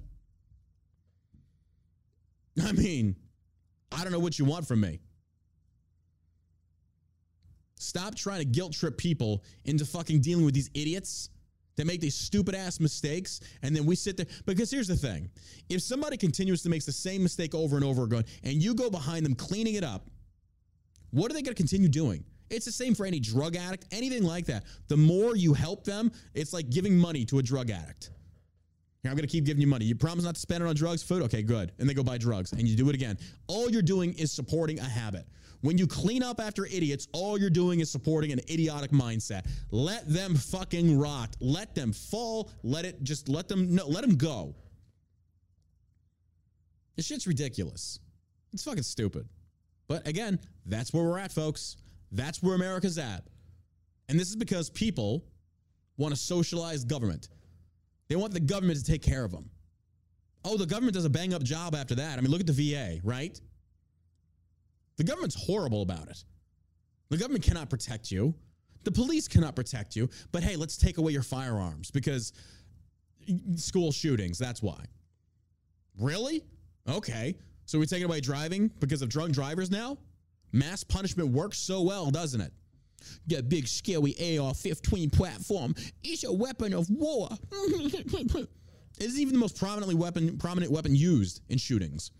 I 2.63 2.73
mean, 2.73 3.15
I 3.91 4.03
don't 4.03 4.11
know 4.11 4.19
what 4.19 4.37
you 4.37 4.45
want 4.45 4.67
from 4.67 4.81
me. 4.81 4.99
Stop 7.81 8.13
trying 8.13 8.39
to 8.39 8.45
guilt 8.45 8.73
trip 8.73 8.95
people 8.95 9.43
into 9.65 9.85
fucking 9.85 10.21
dealing 10.21 10.45
with 10.45 10.53
these 10.53 10.69
idiots 10.75 11.29
that 11.77 11.87
make 11.87 11.99
these 11.99 12.13
stupid 12.13 12.53
ass 12.53 12.79
mistakes, 12.79 13.39
and 13.63 13.75
then 13.75 13.87
we 13.87 13.95
sit 13.95 14.17
there. 14.17 14.27
Because 14.45 14.69
here's 14.69 14.87
the 14.87 14.95
thing 14.95 15.31
if 15.67 15.81
somebody 15.81 16.15
continuously 16.15 16.69
makes 16.69 16.85
the 16.85 16.91
same 16.91 17.23
mistake 17.23 17.55
over 17.55 17.77
and 17.77 17.83
over 17.83 18.03
again, 18.03 18.23
and 18.43 18.61
you 18.61 18.75
go 18.75 18.91
behind 18.91 19.25
them 19.25 19.33
cleaning 19.33 19.73
it 19.73 19.83
up, 19.83 20.05
what 21.09 21.31
are 21.31 21.33
they 21.33 21.41
going 21.41 21.55
to 21.55 21.59
continue 21.59 21.89
doing? 21.89 22.23
It's 22.51 22.65
the 22.65 22.71
same 22.71 22.93
for 22.93 23.05
any 23.05 23.19
drug 23.19 23.55
addict, 23.55 23.85
anything 23.91 24.23
like 24.23 24.45
that. 24.45 24.65
The 24.87 24.97
more 24.97 25.35
you 25.35 25.53
help 25.53 25.83
them, 25.83 26.11
it's 26.35 26.53
like 26.53 26.69
giving 26.69 26.95
money 26.95 27.25
to 27.25 27.39
a 27.39 27.41
drug 27.41 27.71
addict. 27.71 28.11
Here, 29.01 29.09
I'm 29.09 29.17
going 29.17 29.27
to 29.27 29.31
keep 29.31 29.45
giving 29.45 29.61
you 29.61 29.67
money. 29.67 29.85
You 29.85 29.95
promise 29.95 30.23
not 30.23 30.35
to 30.35 30.41
spend 30.41 30.63
it 30.63 30.67
on 30.67 30.75
drugs, 30.75 31.01
food? 31.01 31.23
Okay, 31.23 31.41
good. 31.41 31.71
And 31.79 31.89
they 31.89 31.95
go 31.95 32.03
buy 32.03 32.19
drugs, 32.19 32.51
and 32.51 32.67
you 32.67 32.75
do 32.75 32.89
it 32.89 32.95
again. 32.95 33.17
All 33.47 33.71
you're 33.71 33.81
doing 33.81 34.13
is 34.13 34.31
supporting 34.31 34.77
a 34.79 34.83
habit. 34.83 35.25
When 35.61 35.77
you 35.77 35.87
clean 35.87 36.23
up 36.23 36.39
after 36.39 36.65
idiots, 36.65 37.07
all 37.13 37.37
you're 37.37 37.49
doing 37.49 37.79
is 37.79 37.91
supporting 37.91 38.31
an 38.31 38.39
idiotic 38.49 38.91
mindset. 38.91 39.47
Let 39.69 40.07
them 40.11 40.35
fucking 40.35 40.97
rot. 40.97 41.35
Let 41.39 41.75
them 41.75 41.93
fall. 41.93 42.51
Let 42.63 42.85
it 42.85 43.03
just 43.03 43.29
let 43.29 43.47
them 43.47 43.75
no, 43.75 43.87
let 43.87 44.01
them 44.01 44.15
go. 44.15 44.55
This 46.95 47.05
shit's 47.05 47.27
ridiculous. 47.27 47.99
It's 48.53 48.63
fucking 48.63 48.83
stupid. 48.83 49.27
But 49.87 50.07
again, 50.07 50.39
that's 50.65 50.93
where 50.93 51.03
we're 51.03 51.19
at, 51.19 51.31
folks. 51.31 51.77
That's 52.11 52.41
where 52.41 52.55
America's 52.55 52.97
at. 52.97 53.23
And 54.09 54.19
this 54.19 54.29
is 54.29 54.35
because 54.35 54.69
people 54.69 55.23
want 55.97 56.13
a 56.13 56.17
socialized 56.17 56.89
government. 56.89 57.29
They 58.09 58.15
want 58.15 58.33
the 58.33 58.39
government 58.39 58.79
to 58.79 58.83
take 58.83 59.01
care 59.01 59.23
of 59.23 59.31
them. 59.31 59.49
Oh, 60.43 60.57
the 60.57 60.65
government 60.65 60.95
does 60.95 61.05
a 61.05 61.09
bang 61.09 61.33
up 61.33 61.43
job 61.43 61.75
after 61.75 61.95
that. 61.95 62.17
I 62.17 62.21
mean, 62.21 62.31
look 62.31 62.41
at 62.41 62.47
the 62.47 62.73
VA, 62.73 62.99
right? 63.03 63.39
The 65.01 65.07
government's 65.07 65.47
horrible 65.47 65.81
about 65.81 66.09
it. 66.09 66.23
The 67.09 67.17
government 67.17 67.43
cannot 67.43 67.71
protect 67.71 68.11
you. 68.11 68.35
The 68.83 68.91
police 68.91 69.27
cannot 69.27 69.55
protect 69.55 69.95
you. 69.95 70.07
But 70.31 70.43
hey, 70.43 70.55
let's 70.55 70.77
take 70.77 70.99
away 70.99 71.11
your 71.11 71.23
firearms 71.23 71.89
because 71.89 72.33
school 73.55 73.91
shootings, 73.91 74.37
that's 74.37 74.61
why. 74.61 74.85
Really? 75.99 76.43
Okay. 76.87 77.33
So 77.65 77.79
we're 77.79 77.85
taking 77.85 78.05
away 78.05 78.21
driving 78.21 78.69
because 78.79 79.01
of 79.01 79.09
drunk 79.09 79.33
drivers 79.33 79.71
now? 79.71 79.97
Mass 80.51 80.83
punishment 80.83 81.29
works 81.29 81.57
so 81.57 81.81
well, 81.81 82.11
doesn't 82.11 82.39
it? 82.39 82.53
That 83.25 83.49
big 83.49 83.67
scary 83.67 84.37
AR 84.37 84.53
15 84.53 85.09
platform 85.09 85.73
is 86.03 86.25
a 86.25 86.31
weapon 86.31 86.75
of 86.75 86.87
war. 86.91 87.27
it 87.51 88.47
is 88.99 89.19
even 89.19 89.33
the 89.33 89.39
most 89.39 89.57
prominently 89.57 89.95
weapon, 89.95 90.37
prominent 90.37 90.71
weapon 90.71 90.95
used 90.95 91.41
in 91.49 91.57
shootings. 91.57 92.11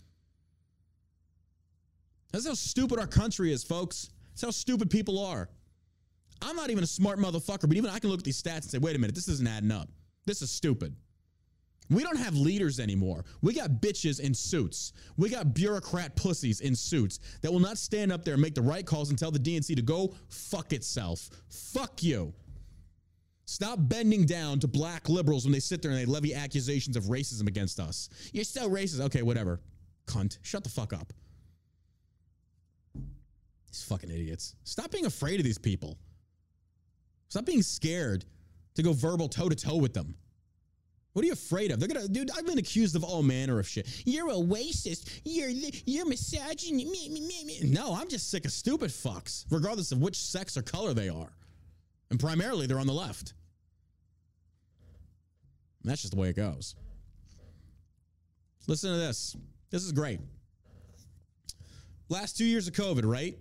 That's 2.32 2.48
how 2.48 2.54
stupid 2.54 3.00
our 3.00 3.08
country 3.08 3.52
is, 3.52 3.64
folks. 3.64 4.10
That's 4.32 4.42
how 4.44 4.52
stupid 4.52 4.90
people 4.90 5.24
are. 5.24 5.50
I'm 6.42 6.56
not 6.56 6.70
even 6.70 6.84
a 6.84 6.88
smart 6.88 7.20
motherfucker, 7.20 7.68
but 7.68 7.76
even 7.76 7.90
I 7.90 8.00
can 8.00 8.10
look 8.10 8.20
at 8.20 8.26
these 8.26 8.42
stats 8.42 8.62
and 8.62 8.72
say, 8.72 8.78
wait 8.78 8.96
a 8.96 9.00
minute, 9.00 9.16
this 9.16 9.28
isn't 9.28 9.48
adding 9.48 9.72
up. 9.72 9.90
This 10.26 10.42
is 10.42 10.50
stupid. 10.50 10.96
We 11.90 12.04
don't 12.04 12.18
have 12.18 12.36
leaders 12.36 12.80
anymore. 12.80 13.26
We 13.42 13.54
got 13.54 13.82
bitches 13.82 14.22
in 14.22 14.34
suits. 14.34 14.94
We 15.18 15.30
got 15.30 15.54
bureaucrat 15.54 16.16
pussies 16.16 16.62
in 16.62 16.74
suits 16.74 17.20
that 17.42 17.52
will 17.52 17.60
not 17.60 17.78
stand 17.78 18.14
up 18.14 18.24
there 18.24 18.36
and 18.36 18.42
make 18.42 18.56
the 18.56 18.62
right 18.62 18.86
calls 18.86 19.10
and 19.10 19.20
tell 19.20 19.30
the 19.30 19.40
DNC 19.40 19.76
to 19.76 19.82
go 19.82 20.16
fuck 20.30 20.72
itself. 20.72 21.30
Fuck 21.50 22.02
you. 22.02 22.34
Stop 23.46 23.80
bending 23.82 24.26
down 24.26 24.60
to 24.60 24.68
black 24.68 25.10
liberals 25.10 25.44
when 25.44 25.52
they 25.52 25.60
sit 25.60 25.82
there 25.82 25.92
and 25.92 26.00
they 26.00 26.06
levy 26.06 26.34
accusations 26.34 26.96
of 26.96 27.06
racism 27.06 27.48
against 27.48 27.82
us. 27.82 28.08
You're 28.32 28.46
still 28.46 28.70
racist. 28.70 29.02
Okay, 29.02 29.22
whatever. 29.22 29.60
Cunt. 30.08 30.38
Shut 30.44 30.64
the 30.64 30.70
fuck 30.70 30.94
up. 30.94 31.12
These 33.72 33.84
fucking 33.84 34.12
idiots. 34.12 34.56
Stop 34.64 34.92
being 34.92 35.06
afraid 35.06 35.40
of 35.40 35.46
these 35.46 35.58
people. 35.58 35.98
Stop 37.30 37.46
being 37.46 37.62
scared 37.62 38.26
to 38.76 38.84
go 38.84 38.92
verbal 38.94 39.30
toe 39.30 39.48
to 39.48 39.56
toe 39.56 39.78
with 39.78 39.94
them. 39.94 40.16
What 41.14 41.24
are 41.24 41.26
you 41.26 41.34
afraid 41.34 41.72
of? 41.72 41.80
They're 41.80 41.90
gonna, 41.90 42.08
dude. 42.08 42.32
I've 42.38 42.46
been 42.46 42.58
accused 42.58 42.96
of 42.96 43.04
all 43.04 43.22
manner 43.22 43.60
of 43.60 43.68
shit. 43.68 43.88
You're 44.06 44.30
a 44.30 44.34
racist. 44.34 45.22
You're 45.26 45.50
you're 45.50 46.06
misogynist. 46.06 46.90
Me, 46.90 47.10
me, 47.10 47.22
me, 47.22 47.44
me. 47.46 47.60
No, 47.70 47.94
I'm 47.94 48.08
just 48.08 48.30
sick 48.30 48.46
of 48.46 48.52
stupid 48.52 48.92
fucks, 48.92 49.46
regardless 49.50 49.92
of 49.92 50.00
which 50.02 50.18
sex 50.18 50.56
or 50.56 50.62
color 50.62 50.94
they 50.94 51.10
are, 51.10 51.32
and 52.10 52.20
primarily 52.20 52.66
they're 52.66 52.80
on 52.80 52.88
the 52.88 52.94
left. 52.94 53.34
And 55.82 55.92
that's 55.92 56.02
just 56.02 56.14
the 56.14 56.20
way 56.20 56.30
it 56.30 56.36
goes. 56.36 56.76
Listen 58.68 58.92
to 58.92 58.98
this. 58.98 59.36
This 59.70 59.84
is 59.84 59.92
great. 59.92 60.20
Last 62.08 62.38
two 62.38 62.46
years 62.46 62.68
of 62.68 62.74
COVID, 62.74 63.04
right? 63.06 63.38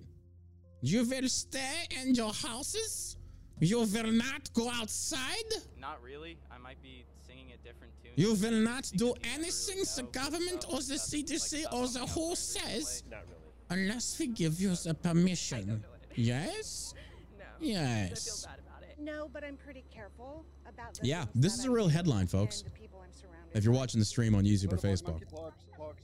You 0.83 1.05
will 1.05 1.29
stay 1.29 1.87
in 2.03 2.15
your 2.15 2.33
houses. 2.33 3.17
You 3.61 3.81
will 3.81 4.13
not 4.13 4.53
go 4.55 4.71
outside. 4.71 5.51
Not 5.79 6.03
really. 6.03 6.39
I 6.51 6.57
might 6.59 6.81
be 6.83 7.05
singing 7.27 7.53
a 7.53 7.57
different 7.59 7.93
tune. 8.03 8.13
You 8.17 8.35
will 8.35 8.61
not 8.63 8.91
do 8.97 9.15
anything 9.35 9.79
the 9.97 10.03
government 10.11 10.65
or 10.71 10.79
the 10.79 10.95
CDC 10.95 11.65
or 11.73 11.87
the 11.89 12.07
WHO 12.07 12.35
says 12.35 13.03
Not 13.11 13.21
really. 13.29 13.83
unless 13.83 14.19
we 14.19 14.29
give 14.29 14.59
you 14.61 14.75
the 14.75 14.95
permission. 14.95 15.85
Yes? 16.15 16.95
No. 17.39 17.67
Yes. 17.67 18.47
I 18.47 18.49
feel 18.49 18.51
bad 18.57 18.61
about 18.67 18.83
it. 18.89 18.97
No, 18.99 19.29
but 19.31 19.45
I'm 19.45 19.57
pretty 19.59 19.85
careful 19.95 20.47
about 20.67 20.95
the 20.95 21.07
Yeah, 21.07 21.27
this 21.35 21.59
is 21.59 21.67
a 21.67 21.71
real 21.71 21.89
headline, 21.89 22.27
folks. 22.27 22.63
the 22.63 22.71
people 22.71 23.03
I'm 23.05 23.13
surrounded 23.13 23.55
If 23.55 23.65
you're 23.65 23.75
watching 23.75 23.99
the 24.01 24.05
stream 24.07 24.35
on 24.35 24.45
YouTube 24.45 24.73
or 24.73 24.79
Facebook. 24.79 25.21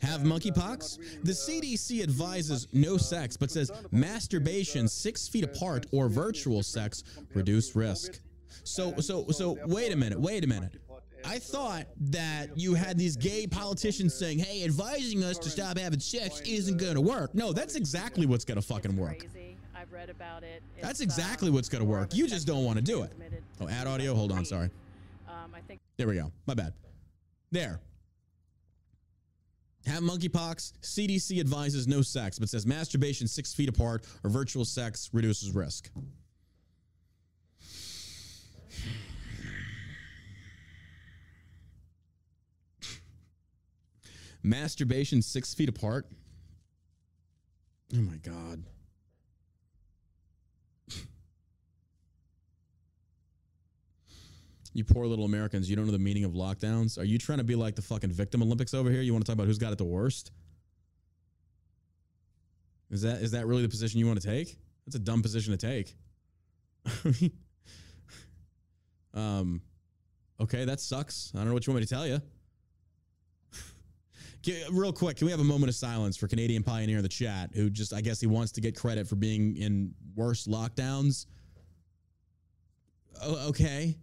Have 0.03 0.23
monkeypox? 0.23 1.25
The 1.25 1.33
CDC 1.33 2.03
advises 2.03 2.69
no 2.73 2.97
sex, 2.97 3.37
but 3.37 3.51
says 3.51 3.71
masturbation 3.91 4.89
six 4.89 5.27
feet 5.27 5.45
apart 5.45 5.87
or 5.93 6.09
virtual 6.09 6.63
sex 6.63 7.03
reduce 7.35 7.75
risk. 7.75 8.21
So, 8.65 8.95
so, 9.01 9.27
so, 9.31 9.59
wait 9.67 9.93
a 9.93 9.97
minute, 9.97 10.21
wait 10.21 10.45
a 10.45 10.47
minute. 10.47 10.81
I 11.25 11.39
thought 11.39 11.87
that 12.11 12.57
you 12.57 12.75
had 12.75 12.99
these 12.99 13.17
gay 13.17 13.47
politicians 13.47 14.15
saying, 14.15 14.39
hey, 14.39 14.65
advising 14.65 15.25
us 15.25 15.39
to 15.39 15.51
stop 15.51 15.79
having 15.79 15.99
sex 15.99 16.41
isn't 16.43 16.77
gonna 16.77 17.01
work. 17.01 17.35
No, 17.35 17.53
that's 17.53 17.75
exactly 17.75 18.27
what's 18.27 18.45
gonna 18.45 18.63
fucking 18.63 18.97
work. 18.97 19.21
Crazy. 19.21 19.57
I've 19.75 19.93
read 19.93 20.09
about 20.09 20.45
it. 20.45 20.63
That's 20.81 21.01
exactly 21.01 21.49
um, 21.49 21.55
what's 21.55 21.69
gonna 21.69 21.85
work. 21.85 22.15
You 22.15 22.29
just 22.29 22.47
don't 22.47 22.65
wanna 22.65 22.83
do 22.83 23.03
it. 23.03 23.13
Oh, 23.61 23.69
add 23.69 23.87
audio? 23.87 24.15
Hold 24.15 24.33
on, 24.33 24.45
sorry. 24.45 24.71
Um, 25.29 25.53
I 25.55 25.61
think 25.67 25.81
There 25.97 26.07
we 26.07 26.15
go. 26.15 26.31
My 26.47 26.55
bad. 26.55 26.73
There. 27.51 27.81
Have 29.87 30.03
monkeypox. 30.03 30.73
CDC 30.83 31.39
advises 31.39 31.87
no 31.87 32.03
sex, 32.03 32.39
but 32.39 32.49
says 32.49 32.67
masturbation 32.67 33.29
six 33.29 33.55
feet 33.55 33.69
apart 33.69 34.05
or 34.25 34.31
virtual 34.31 34.65
sex 34.65 35.09
reduces 35.13 35.53
risk. 35.53 35.91
Masturbation 44.43 45.23
six 45.23 45.55
feet 45.55 45.69
apart. 45.69 46.07
Oh 47.95 48.01
my 48.01 48.17
God. 48.17 48.65
You 54.77 54.85
poor 54.85 55.07
little 55.07 55.25
Americans, 55.25 55.71
you 55.71 55.77
don't 55.77 55.87
know 55.87 55.93
the 55.93 55.99
meaning 55.99 56.25
of 56.25 56.33
lockdowns. 56.33 56.99
Are 56.99 57.05
you 57.05 57.17
trying 57.17 57.39
to 57.39 57.45
be 57.45 57.55
like 57.55 57.77
the 57.77 57.83
fucking 57.83 58.11
victim 58.11 58.43
Olympics 58.43 58.75
over 58.75 58.91
here? 58.91 59.01
You 59.01 59.15
want 59.15 59.25
to 59.25 59.31
talk 59.31 59.35
about 59.35 59.47
who's 59.47 59.57
got 59.57 59.73
it 59.73 59.79
the 59.79 59.85
worst? 59.85 60.33
Is 62.91 63.01
that 63.01 63.23
is 63.23 63.31
that 63.31 63.47
really 63.47 63.63
the 63.63 63.71
position 63.71 63.99
you 63.99 64.07
want 64.07 64.21
to 64.21 64.27
take? 64.29 64.59
That's 64.85 64.97
a 64.97 64.99
dumb 64.99 65.23
position 65.23 65.57
to 65.57 65.67
take. 65.67 65.97
um, 69.15 69.63
okay, 70.41 70.67
that 70.67 70.79
sucks. 70.79 71.33
I 71.35 71.39
don't 71.39 71.49
know 71.49 71.55
what 71.55 71.67
you 71.67 71.73
want 71.73 71.81
me 71.81 71.87
to 71.87 71.95
tell 71.95 72.07
you. 72.07 72.21
Real 74.71 74.93
quick, 74.93 75.17
can 75.17 75.25
we 75.25 75.31
have 75.31 75.41
a 75.41 75.45
moment 75.45 75.71
of 75.71 75.75
silence 75.75 76.19
for 76.19 76.29
Canadian 76.29 76.63
Pioneer 76.63 76.99
in 76.99 77.03
the 77.03 77.09
chat, 77.09 77.49
who 77.55 77.71
just 77.71 77.95
I 77.95 78.03
guess 78.03 78.21
he 78.21 78.27
wants 78.27 78.53
to 78.53 78.61
get 78.61 78.77
credit 78.77 79.09
for 79.09 79.17
being 79.17 79.57
in 79.57 79.95
worse 80.15 80.47
lockdowns. 80.47 81.25
Okay 83.25 83.97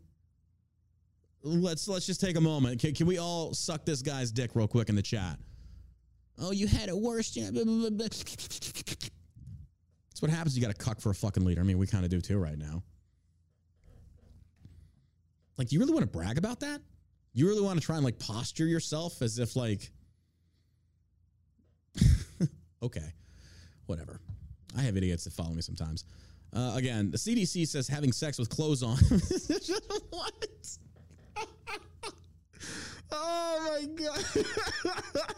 let's 1.43 1.87
let's 1.87 2.05
just 2.05 2.21
take 2.21 2.37
a 2.37 2.41
moment. 2.41 2.79
Can, 2.79 2.93
can 2.93 3.05
we 3.05 3.17
all 3.17 3.53
suck 3.53 3.85
this 3.85 4.01
guy's 4.01 4.31
dick 4.31 4.51
real 4.55 4.67
quick 4.67 4.89
in 4.89 4.95
the 4.95 5.01
chat? 5.01 5.37
Oh, 6.39 6.51
you 6.51 6.67
had 6.67 6.89
it 6.89 6.97
worse. 6.97 7.31
That's 7.33 7.51
what 10.19 10.31
happens. 10.31 10.57
You 10.57 10.63
got 10.63 10.75
to 10.75 10.83
cuck 10.83 10.99
for 10.99 11.11
a 11.11 11.15
fucking 11.15 11.45
leader. 11.45 11.61
I 11.61 11.63
mean, 11.63 11.77
we 11.77 11.85
kind 11.85 12.03
of 12.03 12.09
do 12.09 12.21
too 12.21 12.39
right 12.39 12.57
now. 12.57 12.81
Like, 15.57 15.67
do 15.67 15.75
you 15.75 15.79
really 15.79 15.93
want 15.93 16.03
to 16.03 16.11
brag 16.11 16.39
about 16.39 16.61
that? 16.61 16.81
You 17.33 17.47
really 17.47 17.61
want 17.61 17.79
to 17.79 17.85
try 17.85 17.95
and 17.95 18.05
like 18.05 18.17
posture 18.17 18.65
yourself 18.65 19.21
as 19.21 19.37
if 19.37 19.55
like, 19.55 19.91
okay, 22.81 23.13
whatever. 23.85 24.19
I 24.75 24.81
have 24.81 24.97
idiots 24.97 25.25
that 25.25 25.33
follow 25.33 25.53
me 25.53 25.61
sometimes. 25.61 26.05
Uh, 26.55 26.73
again, 26.75 27.11
the 27.11 27.17
CDC 27.17 27.67
says 27.67 27.87
having 27.87 28.11
sex 28.11 28.39
with 28.39 28.49
clothes 28.49 28.81
on. 28.81 28.97
what? 30.09 30.47
Oh 33.13 33.79
my 33.79 34.03
god. 34.03 34.45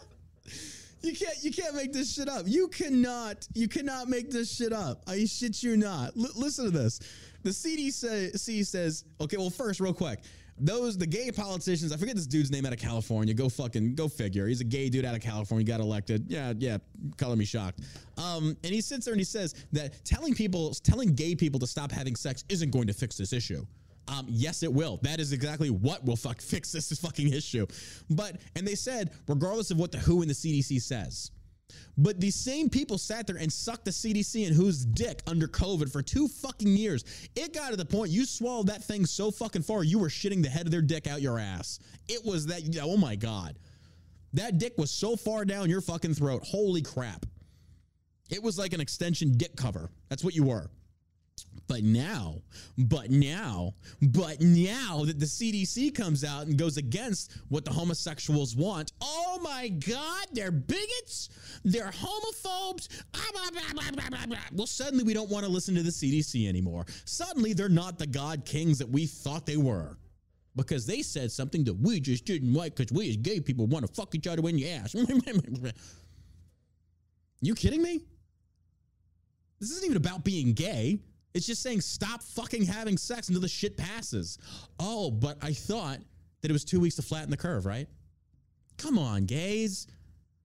you 1.02 1.14
can't 1.14 1.36
you 1.42 1.52
can't 1.52 1.74
make 1.74 1.92
this 1.92 2.14
shit 2.14 2.28
up. 2.28 2.44
You 2.46 2.68
cannot 2.68 3.46
you 3.54 3.68
cannot 3.68 4.08
make 4.08 4.30
this 4.30 4.54
shit 4.54 4.72
up. 4.72 5.02
I 5.06 5.24
shit 5.24 5.62
you 5.62 5.76
not. 5.76 6.12
L- 6.16 6.28
listen 6.34 6.64
to 6.66 6.70
this. 6.70 7.00
The 7.42 7.50
CDC 7.50 8.66
says, 8.66 9.04
okay, 9.20 9.36
well 9.36 9.50
first 9.50 9.80
real 9.80 9.94
quick. 9.94 10.20
Those 10.58 10.96
the 10.96 11.06
gay 11.06 11.30
politicians, 11.30 11.92
I 11.92 11.98
forget 11.98 12.16
this 12.16 12.26
dude's 12.26 12.50
name 12.50 12.64
out 12.64 12.72
of 12.72 12.78
California. 12.78 13.34
Go 13.34 13.48
fucking 13.50 13.94
go 13.94 14.08
figure. 14.08 14.46
He's 14.46 14.62
a 14.62 14.64
gay 14.64 14.88
dude 14.88 15.04
out 15.04 15.14
of 15.14 15.20
California, 15.20 15.66
got 15.66 15.80
elected. 15.80 16.24
Yeah, 16.28 16.54
yeah, 16.56 16.78
color 17.18 17.36
me 17.36 17.44
shocked. 17.44 17.80
Um, 18.16 18.56
and 18.64 18.72
he 18.72 18.80
sits 18.80 19.04
there 19.04 19.12
and 19.12 19.20
he 19.20 19.24
says 19.24 19.54
that 19.72 20.02
telling 20.04 20.34
people 20.34 20.72
telling 20.82 21.14
gay 21.14 21.34
people 21.34 21.60
to 21.60 21.66
stop 21.66 21.92
having 21.92 22.16
sex 22.16 22.44
isn't 22.48 22.70
going 22.70 22.86
to 22.86 22.94
fix 22.94 23.16
this 23.16 23.34
issue. 23.34 23.66
Um, 24.08 24.26
yes, 24.28 24.62
it 24.62 24.72
will. 24.72 24.98
That 25.02 25.20
is 25.20 25.32
exactly 25.32 25.70
what 25.70 26.04
will 26.04 26.16
fuck 26.16 26.40
fix 26.40 26.72
this 26.72 26.92
fucking 27.00 27.32
issue. 27.32 27.66
But 28.10 28.36
and 28.54 28.66
they 28.66 28.74
said, 28.74 29.10
regardless 29.26 29.70
of 29.70 29.78
what 29.78 29.92
the 29.92 29.98
WHO 29.98 30.22
and 30.22 30.30
the 30.30 30.34
CDC 30.34 30.80
says, 30.82 31.30
but 31.98 32.20
these 32.20 32.34
same 32.34 32.68
people 32.68 32.98
sat 32.98 33.26
there 33.26 33.36
and 33.36 33.52
sucked 33.52 33.86
the 33.86 33.90
CDC 33.90 34.46
and 34.46 34.56
WHO's 34.56 34.84
dick 34.84 35.22
under 35.26 35.48
COVID 35.48 35.90
for 35.90 36.02
two 36.02 36.28
fucking 36.28 36.76
years. 36.76 37.04
It 37.34 37.54
got 37.54 37.70
to 37.70 37.76
the 37.76 37.86
point 37.86 38.10
you 38.10 38.26
swallowed 38.26 38.66
that 38.68 38.84
thing 38.84 39.06
so 39.06 39.30
fucking 39.30 39.62
far 39.62 39.82
you 39.82 39.98
were 39.98 40.08
shitting 40.08 40.42
the 40.42 40.48
head 40.48 40.66
of 40.66 40.70
their 40.70 40.82
dick 40.82 41.06
out 41.06 41.22
your 41.22 41.38
ass. 41.38 41.80
It 42.08 42.24
was 42.24 42.46
that. 42.46 42.62
Oh 42.82 42.96
my 42.96 43.16
god, 43.16 43.58
that 44.34 44.58
dick 44.58 44.74
was 44.76 44.90
so 44.90 45.16
far 45.16 45.44
down 45.44 45.70
your 45.70 45.80
fucking 45.80 46.14
throat. 46.14 46.42
Holy 46.44 46.82
crap! 46.82 47.24
It 48.30 48.42
was 48.42 48.58
like 48.58 48.72
an 48.72 48.80
extension 48.80 49.36
dick 49.36 49.56
cover. 49.56 49.90
That's 50.08 50.22
what 50.22 50.34
you 50.34 50.44
were. 50.44 50.70
But 51.68 51.82
now, 51.82 52.42
but 52.78 53.10
now, 53.10 53.74
but 54.00 54.40
now 54.40 55.02
that 55.04 55.18
the 55.18 55.26
CDC 55.26 55.94
comes 55.94 56.22
out 56.22 56.46
and 56.46 56.56
goes 56.56 56.76
against 56.76 57.32
what 57.48 57.64
the 57.64 57.72
homosexuals 57.72 58.54
want, 58.54 58.92
oh 59.00 59.40
my 59.42 59.68
God, 59.68 60.26
they're 60.32 60.52
bigots, 60.52 61.28
they're 61.64 61.90
homophobes. 61.90 62.88
ah. 63.14 63.50
Well, 64.52 64.66
suddenly 64.66 65.02
we 65.02 65.12
don't 65.12 65.28
want 65.28 65.44
to 65.44 65.50
listen 65.50 65.74
to 65.74 65.82
the 65.82 65.90
CDC 65.90 66.48
anymore. 66.48 66.84
Suddenly 67.04 67.52
they're 67.52 67.68
not 67.68 67.98
the 67.98 68.06
God 68.06 68.44
kings 68.44 68.78
that 68.78 68.88
we 68.88 69.06
thought 69.06 69.44
they 69.44 69.56
were. 69.56 69.98
Because 70.54 70.86
they 70.86 71.02
said 71.02 71.30
something 71.30 71.64
that 71.64 71.74
we 71.74 72.00
just 72.00 72.24
didn't 72.24 72.54
like 72.54 72.76
because 72.76 72.90
we 72.90 73.10
as 73.10 73.18
gay 73.18 73.40
people 73.40 73.66
want 73.66 73.86
to 73.86 73.92
fuck 73.92 74.14
each 74.14 74.26
other 74.26 74.48
in 74.48 74.56
the 74.56 74.70
ass. 74.70 74.94
you 77.42 77.54
kidding 77.54 77.82
me? 77.82 78.00
This 79.60 79.70
isn't 79.70 79.84
even 79.84 79.98
about 79.98 80.24
being 80.24 80.54
gay. 80.54 80.98
It's 81.36 81.46
just 81.46 81.62
saying 81.62 81.82
stop 81.82 82.22
fucking 82.22 82.64
having 82.64 82.96
sex 82.96 83.28
until 83.28 83.42
the 83.42 83.48
shit 83.48 83.76
passes. 83.76 84.38
Oh, 84.80 85.10
but 85.10 85.36
I 85.42 85.52
thought 85.52 85.98
that 86.40 86.50
it 86.50 86.52
was 86.52 86.64
two 86.64 86.80
weeks 86.80 86.96
to 86.96 87.02
flatten 87.02 87.30
the 87.30 87.36
curve, 87.36 87.66
right? 87.66 87.86
Come 88.78 88.98
on, 88.98 89.26
gays. 89.26 89.86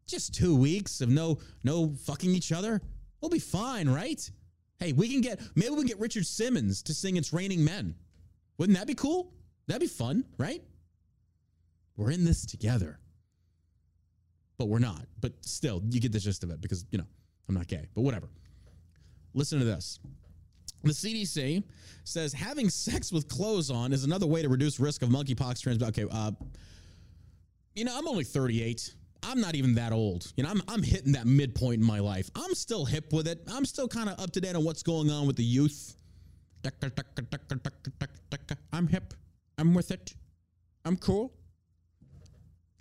Just 0.05 0.34
two 0.34 0.53
weeks 0.53 0.99
of 0.99 1.07
no 1.07 1.39
no 1.63 1.93
fucking 2.03 2.31
each 2.31 2.51
other. 2.51 2.81
We'll 3.22 3.30
be 3.30 3.39
fine, 3.39 3.88
right? 3.88 4.30
Hey, 4.80 4.91
we 4.91 5.07
can 5.07 5.22
get 5.22 5.39
maybe 5.55 5.69
we 5.69 5.77
can 5.77 5.88
get 5.88 5.99
Richard 5.99 6.26
Simmons 6.26 6.84
to 6.84 6.93
sing 6.93 7.15
It's 7.15 7.31
Raining 7.31 7.63
Men. 7.63 7.95
Wouldn't 8.57 8.77
that 8.77 8.85
be 8.85 8.95
cool? 8.95 9.34
That'd 9.68 9.80
be 9.80 9.88
fun, 9.88 10.26
right? 10.38 10.61
We're 11.95 12.11
in 12.11 12.26
this 12.26 12.45
together. 12.45 12.99
But 14.57 14.68
we're 14.68 14.80
not. 14.80 15.05
But 15.22 15.45
still, 15.45 15.81
you 15.89 16.01
get 16.01 16.11
the 16.11 16.19
gist 16.19 16.43
of 16.43 16.51
it 16.51 16.59
because, 16.59 16.85
you 16.91 16.97
know, 16.97 17.07
I'm 17.47 17.55
not 17.55 17.68
gay, 17.68 17.88
but 17.95 18.01
whatever. 18.01 18.27
Listen 19.34 19.59
to 19.59 19.65
this. 19.65 19.97
The 20.84 20.91
CDC 20.91 21.64
says 22.03 22.34
having 22.34 22.70
sex 22.70 23.12
with 23.12 23.28
clothes 23.28 23.70
on 23.70 23.94
is 23.94 24.03
another 24.03 24.26
way 24.26 24.41
to 24.41 24.49
reduce 24.49 24.80
risk 24.80 25.02
of 25.03 25.10
monkeypox 25.10 25.62
transmission. 25.62 25.90
Okay, 25.90 26.06
uh, 26.12 26.32
you 27.76 27.86
know, 27.86 27.98
I'm 27.98 28.08
only 28.08 28.24
38. 28.24 28.95
I'm 29.24 29.40
not 29.40 29.56
even 29.56 29.76
that 29.76 29.94
old. 29.94 30.32
You 30.36 30.44
know, 30.44 30.49
I'm, 30.49 30.62
I'm 30.68 30.82
hitting 30.82 31.12
that 31.14 31.28
midpoint 31.28 31.80
in 31.80 31.86
my 31.86 31.99
life. 31.99 32.30
I'm 32.36 32.56
still 32.56 32.86
hip 32.86 33.14
with 33.14 33.28
it. 33.28 33.44
I'm 33.52 33.66
still 33.66 33.88
kind 33.88 34.10
of 34.10 34.20
up 34.20 34.32
to 34.32 34.41
date 34.41 34.56
on 34.56 34.64
what's 34.64 34.82
going 34.82 35.12
on 35.12 35.28
with 35.28 35.36
the 35.36 35.44
youth. 35.44 35.95
I'm 38.74 38.88
hip. 38.88 39.14
I'm 39.58 39.74
with 39.74 39.91
it. 39.91 40.16
I'm 40.86 40.98
cool. 40.98 41.34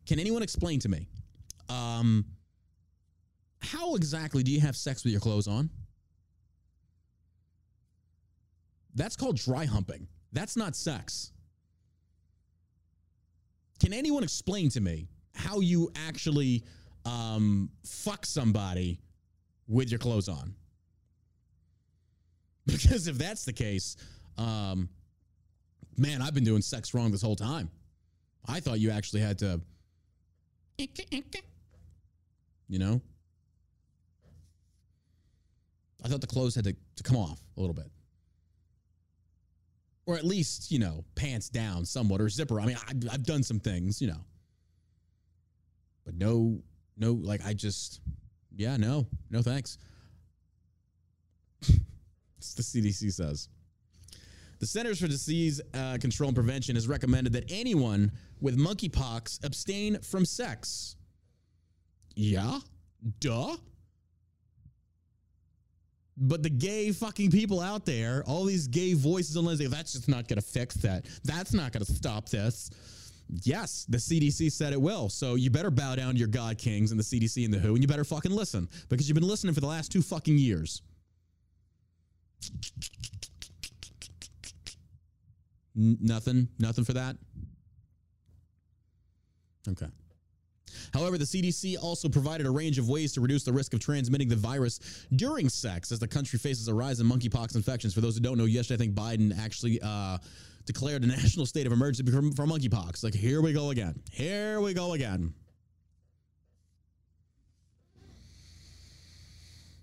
Can 0.06 0.18
anyone 0.18 0.43
explain 0.43 0.81
to 0.81 0.89
me 0.89 1.06
um, 1.68 2.24
how 3.60 3.94
exactly 3.94 4.43
do 4.43 4.51
you 4.51 4.60
have 4.60 4.77
sex 4.77 5.05
with 5.05 5.12
your 5.12 5.20
clothes 5.20 5.47
on? 5.47 5.70
That's 8.94 9.16
called 9.16 9.36
dry 9.36 9.64
humping. 9.64 10.08
That's 10.32 10.56
not 10.56 10.76
sex. 10.76 11.32
Can 13.80 13.92
anyone 13.92 14.22
explain 14.22 14.68
to 14.70 14.80
me 14.80 15.08
how 15.34 15.60
you 15.60 15.90
actually 15.94 16.64
um, 17.04 17.70
fuck 17.84 18.26
somebody 18.26 19.00
with 19.66 19.90
your 19.90 19.98
clothes 19.98 20.28
on? 20.28 20.54
Because 22.66 23.08
if 23.08 23.18
that's 23.18 23.44
the 23.44 23.52
case, 23.52 23.96
um, 24.38 24.90
man, 25.96 26.22
I've 26.22 26.34
been 26.34 26.44
doing 26.44 26.62
sex 26.62 26.94
wrong 26.94 27.10
this 27.10 27.22
whole 27.22 27.34
time. 27.34 27.68
I 28.46 28.60
thought 28.60 28.78
you 28.78 28.90
actually 28.90 29.22
had 29.22 29.38
to, 29.38 29.60
you 32.68 32.78
know? 32.78 33.00
I 36.04 36.08
thought 36.08 36.20
the 36.20 36.28
clothes 36.28 36.54
had 36.54 36.64
to, 36.64 36.76
to 36.96 37.02
come 37.02 37.16
off 37.16 37.40
a 37.56 37.60
little 37.60 37.74
bit 37.74 37.90
or 40.10 40.16
at 40.16 40.24
least 40.24 40.72
you 40.72 40.78
know 40.78 41.04
pants 41.14 41.48
down 41.48 41.84
somewhat 41.84 42.20
or 42.20 42.28
zipper. 42.28 42.60
I 42.60 42.66
mean 42.66 42.76
I, 42.76 43.14
i've 43.14 43.22
done 43.22 43.42
some 43.42 43.60
things 43.60 44.02
you 44.02 44.08
know. 44.08 44.24
But 46.04 46.16
no 46.16 46.60
no 46.96 47.12
like 47.12 47.40
i 47.44 47.54
just 47.54 48.00
yeah 48.56 48.76
no 48.76 49.06
no 49.30 49.42
thanks. 49.42 49.78
It's 52.38 52.54
the 52.54 52.62
cdc 52.62 53.12
says. 53.12 53.50
The 54.60 54.66
centers 54.66 54.98
for 54.98 55.08
disease 55.08 55.60
uh, 55.74 55.98
control 56.00 56.28
and 56.28 56.34
prevention 56.34 56.74
has 56.74 56.88
recommended 56.88 57.34
that 57.34 57.44
anyone 57.52 58.12
with 58.40 58.58
monkeypox 58.58 59.44
abstain 59.44 59.98
from 60.00 60.24
sex. 60.24 60.96
Yeah? 62.14 62.60
Duh 63.20 63.56
but 66.20 66.42
the 66.42 66.51
gay 66.51 66.92
fucking 66.92 67.30
people 67.30 67.60
out 67.60 67.86
there, 67.86 68.22
all 68.26 68.44
these 68.44 68.66
gay 68.66 68.92
voices 68.92 69.36
on 69.36 69.47
Wednesday, 69.47 69.66
that's 69.66 69.94
just 69.94 70.09
not 70.09 70.28
going 70.28 70.38
to 70.38 70.47
fix 70.47 70.74
that. 70.76 71.06
That's 71.24 71.55
not 71.55 71.72
going 71.72 71.84
to 71.84 71.92
stop 71.92 72.28
this. 72.28 72.70
Yes, 73.42 73.86
the 73.88 73.97
CDC 73.97 74.52
said 74.52 74.72
it 74.72 74.80
will. 74.80 75.09
So 75.09 75.36
you 75.36 75.51
better 75.51 75.70
bow 75.70 75.94
down 75.94 76.14
to 76.14 76.18
your 76.18 76.28
God 76.28 76.59
Kings 76.59 76.90
and 76.90 77.01
the 77.01 77.05
CDC 77.05 77.44
and 77.44 77.55
the 77.55 77.59
WHO, 77.59 77.74
and 77.74 77.82
you 77.82 77.88
better 77.88 78.05
fucking 78.05 78.32
listen 78.32 78.68
because 78.88 79.09
you've 79.09 79.14
been 79.14 79.26
listening 79.26 79.55
for 79.55 79.60
the 79.60 79.66
last 79.66 79.90
two 79.90 80.02
fucking 80.02 80.36
years. 80.36 80.82
N- 85.76 85.98
nothing, 86.01 86.48
nothing 86.59 86.84
for 86.84 86.92
that. 86.94 87.16
Okay. 89.68 89.86
However, 90.92 91.18
the 91.18 91.24
CDC 91.24 91.76
also 91.80 92.08
provided 92.08 92.46
a 92.46 92.50
range 92.50 92.78
of 92.78 92.88
ways 92.88 93.12
to 93.14 93.20
reduce 93.20 93.44
the 93.44 93.52
risk 93.52 93.74
of 93.74 93.80
transmitting 93.80 94.28
the 94.28 94.36
virus 94.36 95.06
during 95.16 95.48
sex 95.48 95.92
as 95.92 95.98
the 95.98 96.08
country 96.08 96.38
faces 96.38 96.68
a 96.68 96.74
rise 96.74 97.00
in 97.00 97.06
monkeypox 97.06 97.54
infections. 97.54 97.94
For 97.94 98.00
those 98.00 98.16
who 98.16 98.20
don't 98.20 98.38
know, 98.38 98.44
yesterday 98.44 98.82
I 98.82 98.86
think 98.86 98.94
Biden 98.94 99.38
actually 99.38 99.80
uh, 99.82 100.18
declared 100.64 101.04
a 101.04 101.06
national 101.08 101.46
state 101.46 101.66
of 101.66 101.72
emergency 101.72 102.10
for, 102.10 102.22
for 102.34 102.46
monkeypox. 102.46 103.04
Like, 103.04 103.14
here 103.14 103.40
we 103.40 103.52
go 103.52 103.70
again. 103.70 104.00
Here 104.10 104.60
we 104.60 104.74
go 104.74 104.94
again. 104.94 105.34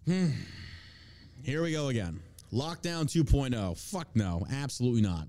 Hmm. 0.06 0.30
Here 1.44 1.62
we 1.62 1.74
go 1.74 1.90
again. 1.90 2.20
Lockdown 2.54 3.06
2.0. 3.06 3.78
Fuck 3.78 4.08
no. 4.16 4.46
Absolutely 4.52 5.02
not. 5.02 5.28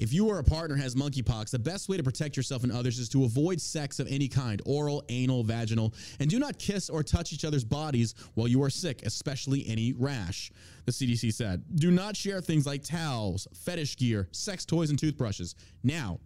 If 0.00 0.14
you 0.14 0.28
or 0.28 0.38
a 0.38 0.42
partner 0.42 0.76
has 0.76 0.94
monkeypox, 0.94 1.50
the 1.50 1.58
best 1.58 1.90
way 1.90 1.98
to 1.98 2.02
protect 2.02 2.34
yourself 2.34 2.62
and 2.62 2.72
others 2.72 2.98
is 2.98 3.10
to 3.10 3.24
avoid 3.24 3.60
sex 3.60 4.00
of 4.00 4.08
any 4.08 4.28
kind 4.28 4.62
oral, 4.64 5.04
anal, 5.10 5.44
vaginal, 5.44 5.92
and 6.18 6.30
do 6.30 6.38
not 6.38 6.58
kiss 6.58 6.88
or 6.88 7.02
touch 7.02 7.34
each 7.34 7.44
other's 7.44 7.64
bodies 7.64 8.14
while 8.32 8.48
you 8.48 8.62
are 8.62 8.70
sick, 8.70 9.02
especially 9.04 9.62
any 9.68 9.92
rash. 9.92 10.52
The 10.86 10.92
CDC 10.92 11.34
said. 11.34 11.62
Do 11.74 11.90
not 11.90 12.16
share 12.16 12.40
things 12.40 12.64
like 12.64 12.82
towels, 12.82 13.46
fetish 13.52 13.98
gear, 13.98 14.26
sex 14.32 14.64
toys, 14.64 14.88
and 14.88 14.98
toothbrushes. 14.98 15.54
Now, 15.84 16.18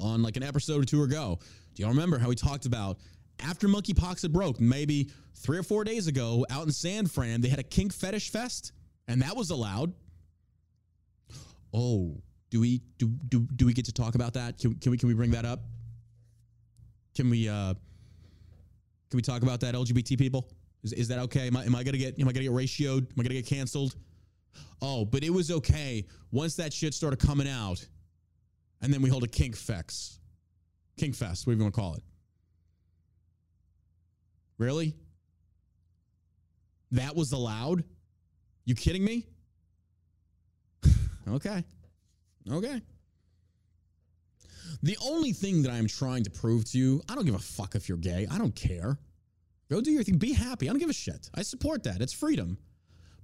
on 0.00 0.20
like 0.24 0.36
an 0.36 0.42
episode 0.42 0.82
or 0.82 0.84
two 0.84 1.04
ago, 1.04 1.38
do 1.76 1.82
y'all 1.84 1.92
remember 1.92 2.18
how 2.18 2.28
we 2.28 2.34
talked 2.34 2.66
about 2.66 2.98
after 3.38 3.68
monkeypox 3.68 4.22
had 4.22 4.32
broke, 4.32 4.58
maybe 4.58 5.12
three 5.36 5.58
or 5.58 5.62
four 5.62 5.84
days 5.84 6.08
ago 6.08 6.44
out 6.50 6.66
in 6.66 6.72
San 6.72 7.06
Fran, 7.06 7.40
they 7.40 7.48
had 7.48 7.60
a 7.60 7.62
kink 7.62 7.92
fetish 7.92 8.32
fest, 8.32 8.72
and 9.06 9.22
that 9.22 9.36
was 9.36 9.50
allowed. 9.50 9.92
Oh, 11.76 12.16
do 12.48 12.60
we 12.60 12.80
do 12.96 13.08
do 13.28 13.40
do 13.54 13.66
we 13.66 13.74
get 13.74 13.84
to 13.84 13.92
talk 13.92 14.14
about 14.14 14.32
that? 14.32 14.58
Can, 14.58 14.74
can 14.76 14.90
we 14.90 14.96
can 14.96 15.08
we 15.08 15.14
bring 15.14 15.30
that 15.32 15.44
up? 15.44 15.60
Can 17.14 17.28
we 17.28 17.48
uh 17.48 17.74
can 19.10 19.16
we 19.16 19.22
talk 19.22 19.42
about 19.42 19.60
that 19.60 19.74
LGBT 19.74 20.18
people? 20.18 20.48
Is, 20.82 20.94
is 20.94 21.08
that 21.08 21.18
okay? 21.18 21.48
Am 21.48 21.56
I, 21.56 21.64
am 21.64 21.74
I 21.74 21.84
gonna 21.84 21.98
get 21.98 22.18
am 22.18 22.26
I 22.28 22.32
gonna 22.32 22.44
get 22.44 22.52
ratioed? 22.52 23.00
Am 23.00 23.20
I 23.20 23.22
gonna 23.22 23.34
get 23.34 23.46
canceled? 23.46 23.94
Oh, 24.80 25.04
but 25.04 25.22
it 25.22 25.30
was 25.30 25.50
okay 25.50 26.06
once 26.32 26.56
that 26.56 26.72
shit 26.72 26.94
started 26.94 27.18
coming 27.18 27.46
out, 27.48 27.86
and 28.80 28.92
then 28.92 29.02
we 29.02 29.10
hold 29.10 29.22
a 29.22 29.28
kink 29.28 29.54
fex, 29.54 30.16
kink 30.96 31.14
fest, 31.14 31.46
whatever 31.46 31.58
you 31.58 31.64
want 31.64 31.74
to 31.74 31.80
call 31.80 31.94
it. 31.94 32.02
Really? 34.56 34.94
That 36.92 37.14
was 37.14 37.32
allowed? 37.32 37.84
You 38.64 38.74
kidding 38.74 39.04
me? 39.04 39.26
Okay. 41.28 41.64
Okay. 42.50 42.80
The 44.82 44.96
only 45.02 45.32
thing 45.32 45.62
that 45.62 45.72
I'm 45.72 45.86
trying 45.86 46.24
to 46.24 46.30
prove 46.30 46.64
to 46.66 46.78
you, 46.78 47.02
I 47.08 47.14
don't 47.14 47.24
give 47.24 47.34
a 47.34 47.38
fuck 47.38 47.74
if 47.74 47.88
you're 47.88 47.98
gay. 47.98 48.26
I 48.30 48.38
don't 48.38 48.54
care. 48.54 48.98
Go 49.70 49.80
do 49.80 49.90
your 49.90 50.02
thing. 50.02 50.18
Be 50.18 50.32
happy. 50.32 50.68
I 50.68 50.72
don't 50.72 50.78
give 50.78 50.90
a 50.90 50.94
shit. 50.94 51.28
I 51.34 51.42
support 51.42 51.82
that. 51.84 52.00
It's 52.00 52.12
freedom. 52.12 52.56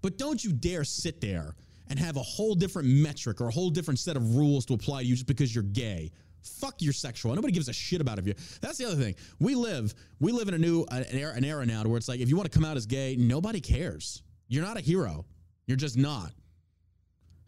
But 0.00 0.18
don't 0.18 0.42
you 0.42 0.52
dare 0.52 0.82
sit 0.82 1.20
there 1.20 1.54
and 1.88 1.98
have 1.98 2.16
a 2.16 2.22
whole 2.22 2.54
different 2.54 2.88
metric 2.88 3.40
or 3.40 3.48
a 3.48 3.52
whole 3.52 3.70
different 3.70 4.00
set 4.00 4.16
of 4.16 4.36
rules 4.36 4.64
to 4.66 4.74
apply 4.74 5.02
to 5.02 5.06
you 5.06 5.14
just 5.14 5.26
because 5.26 5.54
you're 5.54 5.64
gay. 5.64 6.10
Fuck 6.42 6.82
your 6.82 6.92
sexual. 6.92 7.34
Nobody 7.34 7.52
gives 7.52 7.68
a 7.68 7.72
shit 7.72 8.00
about 8.00 8.24
you. 8.26 8.34
That's 8.60 8.78
the 8.78 8.86
other 8.86 8.96
thing. 8.96 9.14
We 9.38 9.54
live 9.54 9.94
we 10.18 10.32
live 10.32 10.48
in 10.48 10.54
a 10.54 10.58
new 10.58 10.82
uh, 10.90 11.04
an 11.08 11.16
era, 11.16 11.34
an 11.34 11.44
era 11.44 11.64
now 11.64 11.84
where 11.84 11.96
it's 11.96 12.08
like 12.08 12.18
if 12.18 12.28
you 12.28 12.36
want 12.36 12.50
to 12.50 12.58
come 12.58 12.64
out 12.64 12.76
as 12.76 12.86
gay, 12.86 13.14
nobody 13.16 13.60
cares. 13.60 14.22
You're 14.48 14.64
not 14.64 14.76
a 14.76 14.80
hero. 14.80 15.24
You're 15.66 15.76
just 15.76 15.96
not. 15.96 16.32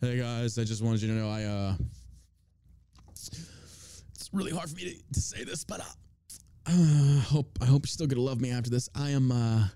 Hey 0.05 0.19
guys, 0.19 0.59
I 0.59 0.65
just 0.65 0.83
wanted 0.83 1.01
you 1.01 1.09
to 1.09 1.15
know 1.15 1.31
I 1.31 1.45
uh 1.45 1.75
it's 3.17 4.29
really 4.35 4.53
hard 4.53 4.69
for 4.69 4.77
me 4.77 4.83
to, 4.83 5.15
to 5.15 5.21
say 5.21 5.45
this, 5.45 5.65
but 5.65 5.81
uh, 5.81 5.85
uh 6.67 7.21
hope 7.21 7.59
I 7.63 7.65
hope 7.65 7.87
you're 7.87 7.89
still 7.89 8.07
gonna 8.07 8.21
love 8.21 8.39
me 8.39 8.51
after 8.51 8.69
this. 8.69 8.91
I 8.95 9.09
am 9.13 9.33
uh 9.33 9.67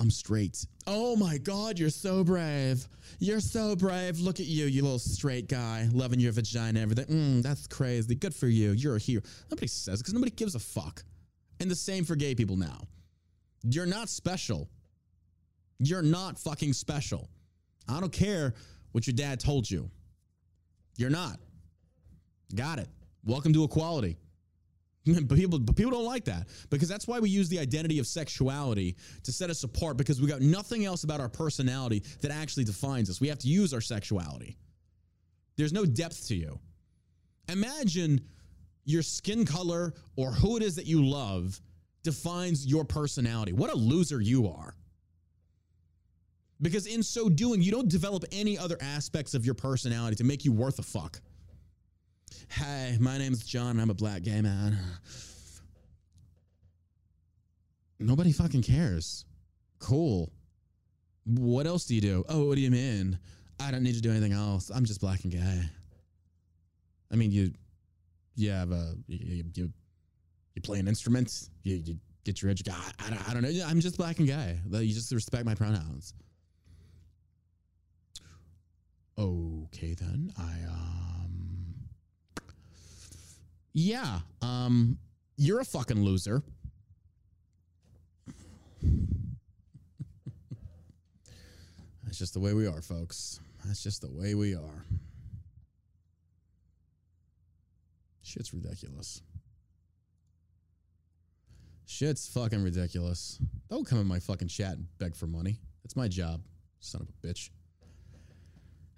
I'm 0.00 0.10
straight. 0.10 0.66
Oh 0.84 1.14
my 1.14 1.38
God, 1.38 1.78
you're 1.78 1.90
so 1.90 2.24
brave. 2.24 2.84
You're 3.20 3.38
so 3.38 3.76
brave. 3.76 4.18
Look 4.18 4.40
at 4.40 4.46
you, 4.46 4.66
you 4.66 4.82
little 4.82 4.98
straight 4.98 5.48
guy, 5.48 5.88
loving 5.92 6.18
your 6.18 6.32
vagina 6.32 6.80
everything. 6.80 7.06
Mm, 7.06 7.42
that's 7.44 7.68
crazy. 7.68 8.16
Good 8.16 8.34
for 8.34 8.48
you. 8.48 8.72
You're 8.72 8.96
a 8.96 8.98
hero. 8.98 9.22
Nobody 9.48 9.68
says 9.68 10.00
it 10.00 10.02
because 10.02 10.14
nobody 10.14 10.32
gives 10.32 10.56
a 10.56 10.60
fuck. 10.60 11.04
And 11.60 11.70
the 11.70 11.76
same 11.76 12.04
for 12.04 12.16
gay 12.16 12.34
people 12.34 12.56
now. 12.56 12.80
You're 13.62 13.86
not 13.86 14.08
special. 14.08 14.68
You're 15.78 16.02
not 16.02 16.36
fucking 16.36 16.72
special. 16.72 17.30
I 17.88 18.00
don't 18.00 18.12
care 18.12 18.54
what 18.92 19.06
your 19.06 19.14
dad 19.14 19.40
told 19.40 19.70
you. 19.70 19.90
You're 20.96 21.10
not. 21.10 21.38
Got 22.54 22.78
it. 22.78 22.88
Welcome 23.24 23.52
to 23.52 23.64
equality. 23.64 24.18
But 25.06 25.36
people, 25.36 25.60
but 25.60 25.76
people 25.76 25.92
don't 25.92 26.04
like 26.04 26.24
that 26.24 26.48
because 26.68 26.88
that's 26.88 27.06
why 27.06 27.20
we 27.20 27.30
use 27.30 27.48
the 27.48 27.60
identity 27.60 28.00
of 28.00 28.08
sexuality 28.08 28.96
to 29.22 29.30
set 29.30 29.50
us 29.50 29.62
apart 29.62 29.96
because 29.96 30.20
we 30.20 30.26
got 30.26 30.40
nothing 30.40 30.84
else 30.84 31.04
about 31.04 31.20
our 31.20 31.28
personality 31.28 32.02
that 32.22 32.32
actually 32.32 32.64
defines 32.64 33.08
us. 33.08 33.20
We 33.20 33.28
have 33.28 33.38
to 33.38 33.48
use 33.48 33.72
our 33.72 33.80
sexuality. 33.80 34.56
There's 35.56 35.72
no 35.72 35.86
depth 35.86 36.26
to 36.26 36.34
you. 36.34 36.58
Imagine 37.48 38.20
your 38.84 39.02
skin 39.02 39.44
color 39.44 39.94
or 40.16 40.32
who 40.32 40.56
it 40.56 40.64
is 40.64 40.74
that 40.74 40.86
you 40.86 41.04
love 41.04 41.60
defines 42.02 42.66
your 42.66 42.84
personality. 42.84 43.52
What 43.52 43.70
a 43.70 43.76
loser 43.76 44.20
you 44.20 44.48
are. 44.48 44.74
Because 46.60 46.86
in 46.86 47.02
so 47.02 47.28
doing, 47.28 47.60
you 47.60 47.70
don't 47.70 47.88
develop 47.88 48.24
any 48.32 48.56
other 48.58 48.78
aspects 48.80 49.34
of 49.34 49.44
your 49.44 49.54
personality 49.54 50.16
to 50.16 50.24
make 50.24 50.44
you 50.44 50.52
worth 50.52 50.78
a 50.78 50.82
fuck. 50.82 51.20
Hey, 52.48 52.96
my 53.00 53.18
name's 53.18 53.44
John. 53.44 53.70
And 53.72 53.80
I'm 53.80 53.90
a 53.90 53.94
black 53.94 54.22
gay 54.22 54.40
man. 54.40 54.78
Nobody 57.98 58.32
fucking 58.32 58.62
cares. 58.62 59.24
Cool. 59.78 60.30
What 61.24 61.66
else 61.66 61.84
do 61.86 61.94
you 61.94 62.00
do? 62.00 62.24
Oh, 62.28 62.46
what 62.46 62.56
do 62.56 62.60
you 62.60 62.70
mean? 62.70 63.18
I 63.58 63.70
don't 63.70 63.82
need 63.82 63.94
to 63.94 64.00
do 64.00 64.10
anything 64.10 64.32
else. 64.32 64.70
I'm 64.74 64.84
just 64.84 65.00
black 65.00 65.24
and 65.24 65.32
gay. 65.32 65.62
I 67.10 67.16
mean, 67.16 67.30
you, 67.30 67.52
you 68.34 68.50
have 68.50 68.70
a, 68.70 68.94
you, 69.08 69.44
you, 69.54 69.72
you 70.54 70.62
play 70.62 70.78
an 70.78 70.88
instrument. 70.88 71.48
You, 71.62 71.76
you 71.76 71.96
get 72.24 72.42
your 72.42 72.50
education. 72.50 72.80
I, 72.98 73.06
I, 73.06 73.10
don't- 73.10 73.28
I 73.30 73.34
don't 73.34 73.42
know. 73.42 73.64
I'm 73.66 73.80
just 73.80 73.96
black 73.96 74.18
and 74.18 74.26
gay. 74.26 74.58
You 74.70 74.92
just 74.94 75.12
respect 75.12 75.44
my 75.44 75.54
pronouns. 75.54 76.14
Okay, 79.18 79.94
then 79.94 80.32
I 80.38 80.54
um 80.68 81.74
yeah, 83.72 84.20
um 84.42 84.98
you're 85.36 85.60
a 85.60 85.64
fucking 85.64 86.02
loser. 86.02 86.42
That's 92.04 92.18
just 92.18 92.34
the 92.34 92.40
way 92.40 92.54
we 92.54 92.66
are, 92.66 92.80
folks. 92.82 93.40
That's 93.64 93.82
just 93.82 94.00
the 94.00 94.10
way 94.10 94.34
we 94.34 94.54
are. 94.54 94.86
Shit's 98.22 98.52
ridiculous. 98.54 99.22
Shit's 101.86 102.28
fucking 102.28 102.62
ridiculous. 102.62 103.38
Don't 103.68 103.86
come 103.86 103.98
in 103.98 104.06
my 104.06 104.18
fucking 104.18 104.48
chat 104.48 104.74
and 104.76 104.86
beg 104.98 105.14
for 105.14 105.26
money. 105.26 105.58
That's 105.82 105.96
my 105.96 106.08
job, 106.08 106.42
son 106.80 107.02
of 107.02 107.08
a 107.08 107.26
bitch. 107.26 107.50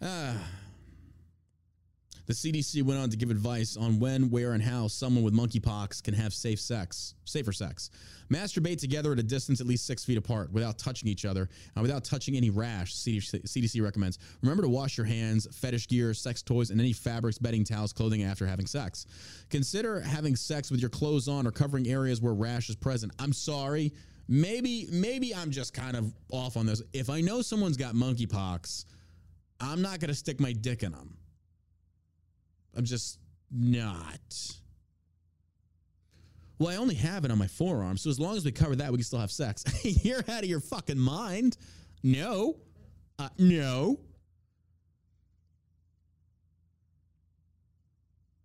Ah. 0.00 0.36
The 2.28 2.34
CDC 2.34 2.82
went 2.82 3.00
on 3.00 3.08
to 3.08 3.16
give 3.16 3.30
advice 3.30 3.74
on 3.78 3.98
when, 3.98 4.28
where, 4.28 4.52
and 4.52 4.62
how 4.62 4.86
someone 4.86 5.24
with 5.24 5.32
monkeypox 5.32 6.02
can 6.02 6.12
have 6.12 6.34
safe 6.34 6.60
sex, 6.60 7.14
safer 7.24 7.52
sex. 7.52 7.90
Masturbate 8.30 8.78
together 8.78 9.12
at 9.12 9.18
a 9.18 9.22
distance 9.22 9.62
at 9.62 9.66
least 9.66 9.86
six 9.86 10.04
feet 10.04 10.18
apart 10.18 10.52
without 10.52 10.78
touching 10.78 11.08
each 11.08 11.24
other 11.24 11.48
and 11.74 11.82
without 11.82 12.04
touching 12.04 12.36
any 12.36 12.50
rash, 12.50 12.94
CDC, 12.94 13.44
CDC 13.44 13.82
recommends. 13.82 14.18
Remember 14.42 14.62
to 14.62 14.68
wash 14.68 14.98
your 14.98 15.06
hands, 15.06 15.48
fetish 15.56 15.88
gear, 15.88 16.12
sex 16.12 16.42
toys, 16.42 16.68
and 16.68 16.78
any 16.78 16.92
fabrics, 16.92 17.38
bedding, 17.38 17.64
towels, 17.64 17.94
clothing 17.94 18.24
after 18.24 18.46
having 18.46 18.66
sex. 18.66 19.06
Consider 19.48 19.98
having 20.00 20.36
sex 20.36 20.70
with 20.70 20.80
your 20.80 20.90
clothes 20.90 21.28
on 21.28 21.46
or 21.46 21.50
covering 21.50 21.88
areas 21.88 22.20
where 22.20 22.34
rash 22.34 22.68
is 22.68 22.76
present. 22.76 23.10
I'm 23.18 23.32
sorry. 23.32 23.94
Maybe, 24.28 24.86
maybe 24.92 25.34
I'm 25.34 25.50
just 25.50 25.72
kind 25.72 25.96
of 25.96 26.12
off 26.30 26.58
on 26.58 26.66
this. 26.66 26.82
If 26.92 27.08
I 27.08 27.22
know 27.22 27.40
someone's 27.40 27.78
got 27.78 27.94
monkeypox, 27.94 28.84
I'm 29.60 29.82
not 29.82 30.00
going 30.00 30.08
to 30.08 30.14
stick 30.14 30.40
my 30.40 30.52
dick 30.52 30.82
in 30.82 30.92
them. 30.92 31.16
I'm 32.76 32.84
just 32.84 33.18
not. 33.50 34.20
Well, 36.58 36.68
I 36.68 36.76
only 36.76 36.96
have 36.96 37.24
it 37.24 37.30
on 37.30 37.38
my 37.38 37.46
forearm, 37.46 37.96
so 37.96 38.10
as 38.10 38.18
long 38.18 38.36
as 38.36 38.44
we 38.44 38.52
cover 38.52 38.74
that, 38.76 38.90
we 38.90 38.98
can 38.98 39.04
still 39.04 39.20
have 39.20 39.30
sex. 39.30 39.64
You're 40.04 40.24
out 40.28 40.42
of 40.42 40.46
your 40.46 40.60
fucking 40.60 40.98
mind. 40.98 41.56
No. 42.02 42.56
Uh, 43.18 43.28
no. 43.38 44.00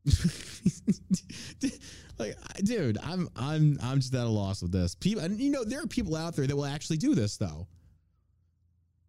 like, 2.19 2.35
dude, 2.64 2.98
I'm 3.02 3.30
I'm 3.35 3.80
I'm 3.81 3.99
just 3.99 4.14
at 4.14 4.26
a 4.26 4.30
loss 4.30 4.61
with 4.61 4.72
this. 4.72 4.95
People, 4.95 5.23
and 5.23 5.40
you 5.40 5.49
know, 5.49 5.64
there 5.64 5.81
are 5.81 5.88
people 5.88 6.15
out 6.15 6.35
there 6.35 6.45
that 6.45 6.56
will 6.56 6.65
actually 6.65 6.98
do 6.98 7.15
this, 7.15 7.38
though. 7.38 7.68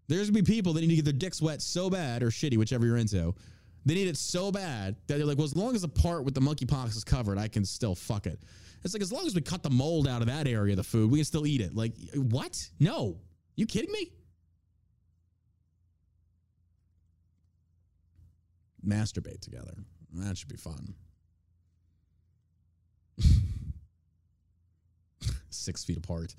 There's 0.07 0.31
gonna 0.31 0.43
be 0.43 0.55
people 0.55 0.73
that 0.75 0.81
need 0.83 0.89
to 0.89 0.97
get 0.97 1.05
their 1.05 1.15
dicks 1.15 1.41
wet 1.41 1.63
so 1.63 1.89
bad 1.89 2.23
or 2.23 2.31
shitty, 2.31 2.57
whichever 2.57 2.87
you're 2.87 2.97
into. 2.97 3.35
They 3.87 3.95
need 3.95 4.09
it 4.09 4.17
so 4.17 4.51
bad 4.51 4.97
that 5.07 5.17
they're 5.19 5.27
like, 5.27 5.37
well, 5.37 5.45
as 5.45 5.57
long 5.57 5.75
as 5.75 5.83
the 5.83 5.89
part 5.89 6.25
with 6.25 6.35
the 6.35 6.41
monkeypox 6.41 6.97
is 6.97 7.05
covered, 7.05 7.39
I 7.39 7.49
can 7.49 7.65
still 7.65 7.95
fuck 7.95 8.27
it. 8.27 8.41
It's 8.83 8.95
like 8.95 9.03
as 9.03 9.13
long 9.13 9.27
as 9.27 9.35
we 9.35 9.41
cut 9.41 9.63
the 9.63 9.71
mold 9.71 10.07
out 10.07 10.21
of 10.21 10.29
that 10.29 10.47
area 10.47 10.73
of 10.73 10.77
the 10.77 10.85
food, 10.85 11.11
we 11.11 11.19
can 11.19 11.25
still 11.25 11.47
eat 11.47 11.61
it. 11.61 11.75
Like, 11.75 11.95
what? 12.15 12.69
No. 12.81 13.17
You 13.57 13.67
kidding 13.67 13.93
me? 13.93 14.13
Masturbate 18.87 19.41
together. 19.41 19.75
That 20.13 20.37
should 20.37 20.49
be 20.49 20.57
fun. 20.57 20.95
Six 25.51 25.85
feet 25.85 25.97
apart. 25.97 26.35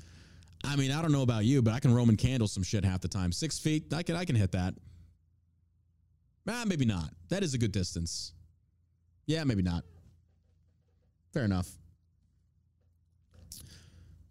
I 0.67 0.75
mean, 0.75 0.91
I 0.91 1.01
don't 1.01 1.11
know 1.11 1.21
about 1.21 1.45
you, 1.45 1.61
but 1.61 1.73
I 1.73 1.79
can 1.79 1.93
Roman 1.93 2.17
candle 2.17 2.47
some 2.47 2.63
shit 2.63 2.83
half 2.83 3.01
the 3.01 3.07
time. 3.07 3.31
Six 3.31 3.59
feet, 3.59 3.93
I 3.93 4.03
can 4.03 4.15
I 4.15 4.25
can 4.25 4.35
hit 4.35 4.51
that. 4.53 4.73
Ah, 6.47 6.63
maybe 6.65 6.85
not. 6.85 7.09
That 7.29 7.43
is 7.43 7.53
a 7.53 7.57
good 7.57 7.71
distance. 7.71 8.33
Yeah, 9.25 9.43
maybe 9.43 9.63
not. 9.63 9.83
Fair 11.33 11.43
enough. 11.43 11.69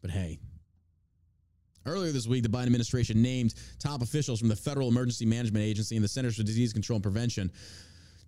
But 0.01 0.11
hey, 0.11 0.39
earlier 1.87 2.13
this 2.13 2.27
week, 2.27 2.43
the 2.43 2.49
Biden 2.49 2.67
administration 2.67 3.23
named 3.23 3.55
top 3.79 4.03
officials 4.03 4.39
from 4.39 4.49
the 4.49 4.57
Federal 4.57 4.89
Emergency 4.89 5.27
Management 5.27 5.65
Agency 5.65 5.97
and 5.97 6.05
the 6.05 6.09
Centers 6.09 6.37
for 6.37 6.43
Disease 6.43 6.73
Control 6.73 6.97
and 6.97 7.03
Prevention 7.03 7.51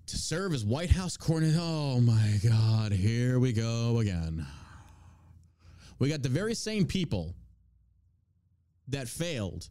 to 0.07 0.17
serve 0.17 0.55
as 0.55 0.65
White 0.65 0.91
House 0.91 1.17
coordinator. 1.17 1.59
Oh 1.61 2.01
my 2.01 2.39
God, 2.43 2.93
here 2.93 3.39
we 3.39 3.53
go 3.53 3.99
again. 3.99 4.47
We 5.99 6.09
got 6.09 6.23
the 6.23 6.29
very 6.29 6.55
same 6.55 6.87
people 6.87 7.35
that 8.89 9.09
failed, 9.09 9.69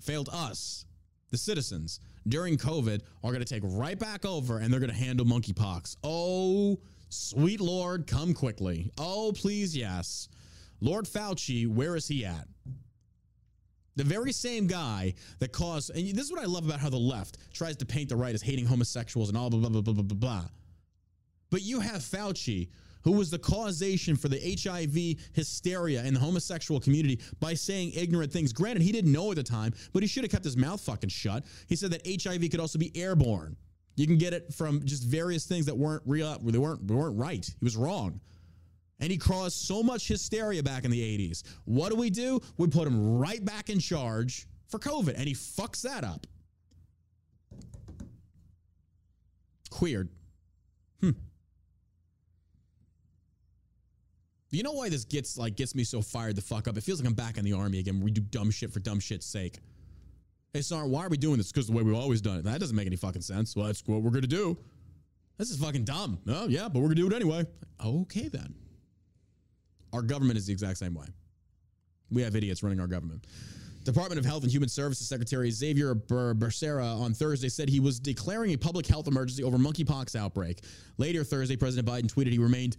failed 0.00 0.28
us, 0.32 0.84
the 1.30 1.38
citizens, 1.38 2.00
during 2.28 2.56
COVID 2.56 3.00
are 3.22 3.30
going 3.32 3.44
to 3.44 3.54
take 3.54 3.62
right 3.64 3.98
back 3.98 4.24
over 4.24 4.58
and 4.58 4.72
they're 4.72 4.80
going 4.80 4.92
to 4.92 4.96
handle 4.96 5.26
monkeypox. 5.26 5.96
Oh, 6.04 6.78
sweet 7.08 7.60
Lord, 7.60 8.06
come 8.06 8.34
quickly. 8.34 8.90
Oh, 8.98 9.32
please, 9.34 9.76
yes. 9.76 10.28
Lord 10.80 11.06
Fauci, 11.06 11.66
where 11.66 11.96
is 11.96 12.06
he 12.06 12.24
at? 12.24 12.46
The 13.96 14.04
very 14.04 14.32
same 14.32 14.66
guy 14.66 15.14
that 15.38 15.52
caused, 15.52 15.90
and 15.90 16.14
this 16.14 16.24
is 16.24 16.32
what 16.32 16.42
I 16.42 16.46
love 16.46 16.66
about 16.66 16.80
how 16.80 16.90
the 16.90 16.96
left 16.96 17.38
tries 17.52 17.76
to 17.76 17.86
paint 17.86 18.08
the 18.08 18.16
right 18.16 18.34
as 18.34 18.42
hating 18.42 18.66
homosexuals 18.66 19.28
and 19.28 19.38
all 19.38 19.50
blah, 19.50 19.60
blah, 19.60 19.68
blah, 19.68 19.80
blah, 19.80 19.94
blah, 19.94 20.02
blah, 20.02 20.16
blah. 20.16 20.44
But 21.50 21.62
you 21.62 21.80
have 21.80 22.00
Fauci, 22.00 22.70
who 23.04 23.12
was 23.12 23.30
the 23.30 23.38
causation 23.38 24.16
for 24.16 24.28
the 24.28 24.58
HIV 24.62 25.28
hysteria 25.34 26.02
in 26.04 26.14
the 26.14 26.20
homosexual 26.20 26.80
community 26.80 27.20
by 27.38 27.54
saying 27.54 27.92
ignorant 27.94 28.32
things. 28.32 28.52
Granted, 28.52 28.82
he 28.82 28.92
didn't 28.92 29.12
know 29.12 29.30
at 29.30 29.36
the 29.36 29.42
time, 29.42 29.72
but 29.92 30.02
he 30.02 30.08
should 30.08 30.24
have 30.24 30.32
kept 30.32 30.44
his 30.44 30.56
mouth 30.56 30.80
fucking 30.80 31.10
shut. 31.10 31.44
He 31.68 31.76
said 31.76 31.90
that 31.92 32.06
HIV 32.06 32.50
could 32.50 32.60
also 32.60 32.78
be 32.78 32.90
airborne. 32.96 33.56
You 33.96 34.06
can 34.06 34.18
get 34.18 34.32
it 34.32 34.52
from 34.52 34.84
just 34.84 35.04
various 35.04 35.46
things 35.46 35.66
that 35.66 35.76
weren't 35.76 36.02
real, 36.06 36.36
they 36.40 36.58
weren't, 36.58 36.86
they 36.86 36.94
weren't 36.94 37.16
right. 37.16 37.44
He 37.44 37.64
was 37.64 37.76
wrong. 37.76 38.20
And 39.00 39.10
he 39.10 39.18
caused 39.18 39.56
so 39.56 39.82
much 39.82 40.08
hysteria 40.08 40.62
back 40.62 40.84
in 40.84 40.90
the 40.90 41.00
80s. 41.00 41.42
What 41.64 41.90
do 41.90 41.96
we 41.96 42.10
do? 42.10 42.40
We 42.56 42.68
put 42.68 42.86
him 42.86 43.18
right 43.18 43.44
back 43.44 43.70
in 43.70 43.78
charge 43.78 44.46
for 44.68 44.78
COVID, 44.78 45.14
and 45.16 45.28
he 45.28 45.34
fucks 45.34 45.82
that 45.82 46.04
up. 46.04 46.26
Weird. 49.80 50.08
Hmm. 51.00 51.10
You 54.54 54.62
know 54.62 54.72
why 54.72 54.88
this 54.88 55.04
gets 55.04 55.36
like 55.36 55.56
gets 55.56 55.74
me 55.74 55.84
so 55.84 56.00
fired 56.00 56.36
the 56.36 56.42
fuck 56.42 56.68
up? 56.68 56.76
It 56.76 56.82
feels 56.82 57.00
like 57.00 57.08
I'm 57.08 57.14
back 57.14 57.38
in 57.38 57.44
the 57.44 57.52
army 57.52 57.78
again. 57.78 58.00
We 58.00 58.10
do 58.10 58.20
dumb 58.20 58.50
shit 58.50 58.72
for 58.72 58.80
dumb 58.80 59.00
shit's 59.00 59.26
sake. 59.26 59.58
Hey, 60.52 60.60
sorry, 60.60 60.88
why 60.88 61.04
are 61.04 61.08
we 61.08 61.16
doing 61.16 61.38
this? 61.38 61.50
Because 61.50 61.66
the 61.66 61.72
way 61.72 61.82
we've 61.82 61.96
always 61.96 62.20
done 62.20 62.38
it. 62.38 62.44
That 62.44 62.60
doesn't 62.60 62.76
make 62.76 62.86
any 62.86 62.96
fucking 62.96 63.22
sense. 63.22 63.56
Well, 63.56 63.66
that's 63.66 63.82
what 63.86 64.02
we're 64.02 64.10
gonna 64.10 64.28
do. 64.28 64.56
This 65.36 65.50
is 65.50 65.56
fucking 65.56 65.84
dumb. 65.84 66.20
Oh 66.28 66.46
yeah, 66.46 66.68
but 66.68 66.80
we're 66.80 66.88
gonna 66.88 66.94
do 66.96 67.06
it 67.08 67.12
anyway. 67.12 67.44
Okay 67.84 68.28
then. 68.28 68.54
Our 69.92 70.02
government 70.02 70.38
is 70.38 70.46
the 70.46 70.52
exact 70.52 70.78
same 70.78 70.94
way. 70.94 71.06
We 72.10 72.22
have 72.22 72.36
idiots 72.36 72.62
running 72.62 72.80
our 72.80 72.86
government. 72.86 73.26
Department 73.84 74.18
of 74.18 74.24
Health 74.24 74.42
and 74.44 74.52
Human 74.52 74.68
Services 74.68 75.06
Secretary 75.06 75.50
Xavier 75.50 75.94
Ber- 75.94 76.34
Becerra 76.34 76.98
on 76.98 77.12
Thursday 77.12 77.48
said 77.48 77.68
he 77.68 77.80
was 77.80 78.00
declaring 78.00 78.52
a 78.52 78.56
public 78.56 78.86
health 78.86 79.08
emergency 79.08 79.42
over 79.44 79.58
monkeypox 79.58 80.16
outbreak. 80.16 80.60
Later 80.96 81.22
Thursday, 81.22 81.56
President 81.56 81.86
Biden 81.86 82.10
tweeted 82.10 82.32
he 82.32 82.38
remained 82.38 82.76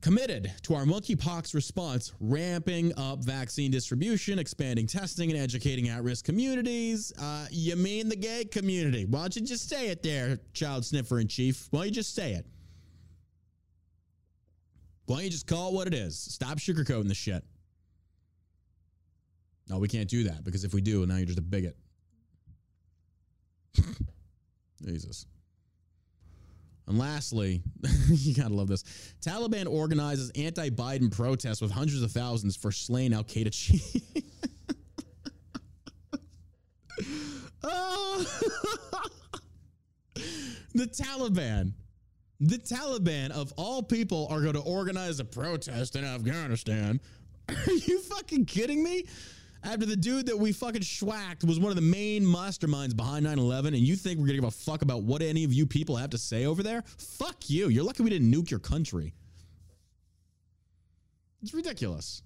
committed 0.00 0.52
to 0.62 0.74
our 0.74 0.84
monkeypox 0.84 1.54
response, 1.54 2.12
ramping 2.20 2.92
up 2.98 3.20
vaccine 3.20 3.70
distribution, 3.70 4.38
expanding 4.38 4.86
testing, 4.86 5.30
and 5.30 5.40
educating 5.40 5.88
at-risk 5.88 6.24
communities. 6.24 7.12
Uh, 7.20 7.46
you 7.50 7.76
mean 7.76 8.08
the 8.08 8.16
gay 8.16 8.44
community? 8.44 9.04
Why 9.04 9.20
don't 9.20 9.36
you 9.36 9.42
just 9.42 9.68
say 9.68 9.88
it 9.88 10.02
there, 10.02 10.38
child 10.52 10.84
sniffer 10.84 11.18
in 11.20 11.28
chief? 11.28 11.68
Why 11.70 11.80
don't 11.80 11.88
you 11.88 11.94
just 11.94 12.14
say 12.14 12.32
it? 12.32 12.46
Why 15.06 15.16
don't 15.16 15.24
you 15.24 15.30
just 15.30 15.46
call 15.46 15.70
it 15.70 15.74
what 15.74 15.86
it 15.86 15.94
is? 15.94 16.18
Stop 16.18 16.58
sugarcoating 16.58 17.08
the 17.08 17.14
shit. 17.14 17.44
No, 19.68 19.78
we 19.78 19.88
can't 19.88 20.08
do 20.08 20.24
that 20.24 20.44
because 20.44 20.64
if 20.64 20.74
we 20.74 20.80
do, 20.80 21.04
now 21.06 21.16
you're 21.16 21.26
just 21.26 21.38
a 21.38 21.42
bigot. 21.42 21.76
Jesus. 24.84 25.26
And 26.88 26.98
lastly, 26.98 27.62
you 28.08 28.34
gotta 28.34 28.54
love 28.54 28.68
this. 28.68 28.84
Taliban 29.20 29.66
organizes 29.68 30.30
anti-Biden 30.36 31.14
protests 31.14 31.60
with 31.60 31.72
hundreds 31.72 32.02
of 32.02 32.12
thousands 32.12 32.56
for 32.56 32.70
slain 32.70 33.12
Al 33.12 33.24
Qaeda 33.24 33.52
chief. 33.52 33.82
oh. 37.64 38.40
the 40.74 40.86
Taliban, 40.86 41.72
the 42.38 42.58
Taliban 42.58 43.30
of 43.30 43.52
all 43.56 43.82
people 43.82 44.28
are 44.30 44.40
going 44.40 44.54
to 44.54 44.60
organize 44.60 45.18
a 45.18 45.24
protest 45.24 45.96
in 45.96 46.04
Afghanistan. 46.04 47.00
Are 47.48 47.72
you 47.72 48.00
fucking 48.00 48.44
kidding 48.44 48.82
me? 48.82 49.06
After 49.66 49.84
the 49.84 49.96
dude 49.96 50.26
that 50.26 50.38
we 50.38 50.52
fucking 50.52 50.82
schwacked 50.82 51.44
was 51.44 51.58
one 51.58 51.70
of 51.70 51.76
the 51.76 51.82
main 51.82 52.24
masterminds 52.24 52.96
behind 52.96 53.24
9 53.24 53.36
11, 53.36 53.74
and 53.74 53.82
you 53.82 53.96
think 53.96 54.20
we're 54.20 54.26
gonna 54.26 54.38
give 54.38 54.44
a 54.44 54.50
fuck 54.50 54.82
about 54.82 55.02
what 55.02 55.22
any 55.22 55.42
of 55.42 55.52
you 55.52 55.66
people 55.66 55.96
have 55.96 56.10
to 56.10 56.18
say 56.18 56.46
over 56.46 56.62
there? 56.62 56.84
Fuck 56.98 57.50
you. 57.50 57.68
You're 57.68 57.82
lucky 57.82 58.04
we 58.04 58.10
didn't 58.10 58.32
nuke 58.32 58.48
your 58.48 58.60
country. 58.60 59.12
It's 61.42 61.52
ridiculous. 61.52 62.22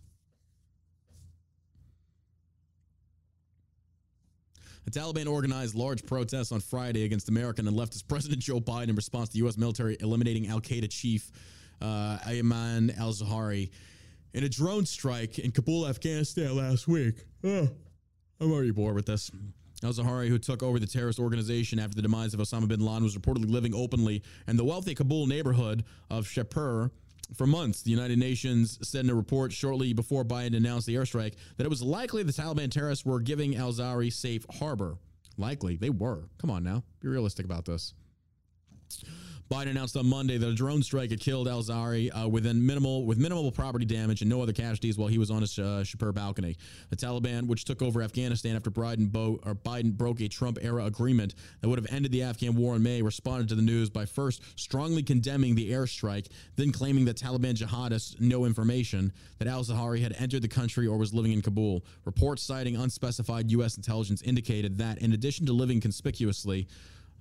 The 4.84 4.90
Taliban 4.90 5.26
organized 5.26 5.74
large 5.74 6.04
protests 6.04 6.52
on 6.52 6.60
Friday 6.60 7.04
against 7.04 7.30
American 7.30 7.66
and 7.66 7.76
leftist 7.76 8.06
President 8.06 8.42
Joe 8.42 8.60
Biden 8.60 8.90
in 8.90 8.96
response 8.96 9.30
to 9.30 9.38
U.S. 9.38 9.56
military 9.56 9.96
eliminating 10.00 10.48
Al 10.48 10.60
Qaeda 10.60 10.90
chief 10.90 11.32
uh, 11.80 12.18
Ayman 12.26 12.98
al 12.98 13.12
Zawahiri 13.12 13.70
in 14.34 14.44
a 14.44 14.48
drone 14.48 14.84
strike 14.84 15.38
in 15.38 15.50
Kabul, 15.52 15.88
Afghanistan 15.88 16.54
last 16.54 16.86
week. 16.86 17.24
Oh, 17.42 17.68
I'm 18.40 18.52
already 18.52 18.70
bored 18.70 18.94
with 18.94 19.06
this. 19.06 19.30
Al 19.82 19.92
Zahari, 19.92 20.28
who 20.28 20.38
took 20.38 20.62
over 20.62 20.78
the 20.78 20.86
terrorist 20.86 21.18
organization 21.18 21.78
after 21.78 21.94
the 21.94 22.02
demise 22.02 22.34
of 22.34 22.40
Osama 22.40 22.68
bin 22.68 22.80
Laden, 22.80 23.04
was 23.04 23.16
reportedly 23.16 23.50
living 23.50 23.74
openly 23.74 24.22
in 24.46 24.56
the 24.56 24.64
wealthy 24.64 24.94
Kabul 24.94 25.26
neighborhood 25.26 25.84
of 26.10 26.26
Shapur 26.26 26.90
for 27.34 27.46
months. 27.46 27.82
The 27.82 27.90
United 27.90 28.18
Nations 28.18 28.78
said 28.86 29.04
in 29.04 29.10
a 29.10 29.14
report 29.14 29.52
shortly 29.52 29.94
before 29.94 30.24
Biden 30.24 30.56
announced 30.56 30.86
the 30.86 30.96
airstrike 30.96 31.34
that 31.56 31.64
it 31.64 31.70
was 31.70 31.82
likely 31.82 32.22
the 32.22 32.32
Taliban 32.32 32.70
terrorists 32.70 33.06
were 33.06 33.20
giving 33.20 33.56
Al 33.56 33.72
Zahari 33.72 34.12
safe 34.12 34.44
harbor. 34.58 34.98
Likely, 35.38 35.76
they 35.76 35.90
were. 35.90 36.28
Come 36.38 36.50
on 36.50 36.62
now, 36.62 36.82
be 37.00 37.08
realistic 37.08 37.46
about 37.46 37.64
this. 37.64 37.94
Biden 39.50 39.70
announced 39.70 39.96
on 39.96 40.06
Monday 40.06 40.38
that 40.38 40.48
a 40.48 40.54
drone 40.54 40.80
strike 40.80 41.10
had 41.10 41.18
killed 41.18 41.48
Al 41.48 41.60
Zawahiri 41.60 42.10
uh, 42.16 42.28
within 42.28 42.64
minimal 42.64 43.04
with 43.04 43.18
minimal 43.18 43.50
property 43.50 43.84
damage 43.84 44.20
and 44.20 44.30
no 44.30 44.40
other 44.40 44.52
casualties 44.52 44.96
while 44.96 45.08
he 45.08 45.18
was 45.18 45.28
on 45.28 45.40
his 45.40 45.58
uh, 45.58 45.82
Shapur 45.84 46.14
balcony. 46.14 46.56
The 46.90 46.96
Taliban, 46.96 47.48
which 47.48 47.64
took 47.64 47.82
over 47.82 48.00
Afghanistan 48.00 48.54
after 48.54 48.70
Biden, 48.70 49.10
bo- 49.10 49.40
Biden 49.64 49.92
broke 49.92 50.20
a 50.20 50.28
Trump 50.28 50.58
era 50.62 50.84
agreement 50.84 51.34
that 51.60 51.68
would 51.68 51.80
have 51.80 51.92
ended 51.92 52.12
the 52.12 52.22
Afghan 52.22 52.54
war 52.54 52.76
in 52.76 52.84
May, 52.84 53.02
responded 53.02 53.48
to 53.48 53.56
the 53.56 53.62
news 53.62 53.90
by 53.90 54.06
first 54.06 54.40
strongly 54.54 55.02
condemning 55.02 55.56
the 55.56 55.72
airstrike, 55.72 56.28
then 56.54 56.70
claiming 56.70 57.04
that 57.06 57.16
Taliban 57.16 57.54
jihadists 57.54 58.20
no 58.20 58.44
information 58.44 59.12
that 59.40 59.48
Al 59.48 59.64
Zawahiri 59.64 60.00
had 60.00 60.14
entered 60.16 60.42
the 60.42 60.48
country 60.48 60.86
or 60.86 60.96
was 60.96 61.12
living 61.12 61.32
in 61.32 61.42
Kabul. 61.42 61.84
Reports 62.04 62.44
citing 62.44 62.76
unspecified 62.76 63.50
U.S. 63.50 63.76
intelligence 63.76 64.22
indicated 64.22 64.78
that, 64.78 64.98
in 64.98 65.12
addition 65.12 65.44
to 65.46 65.52
living 65.52 65.80
conspicuously, 65.80 66.68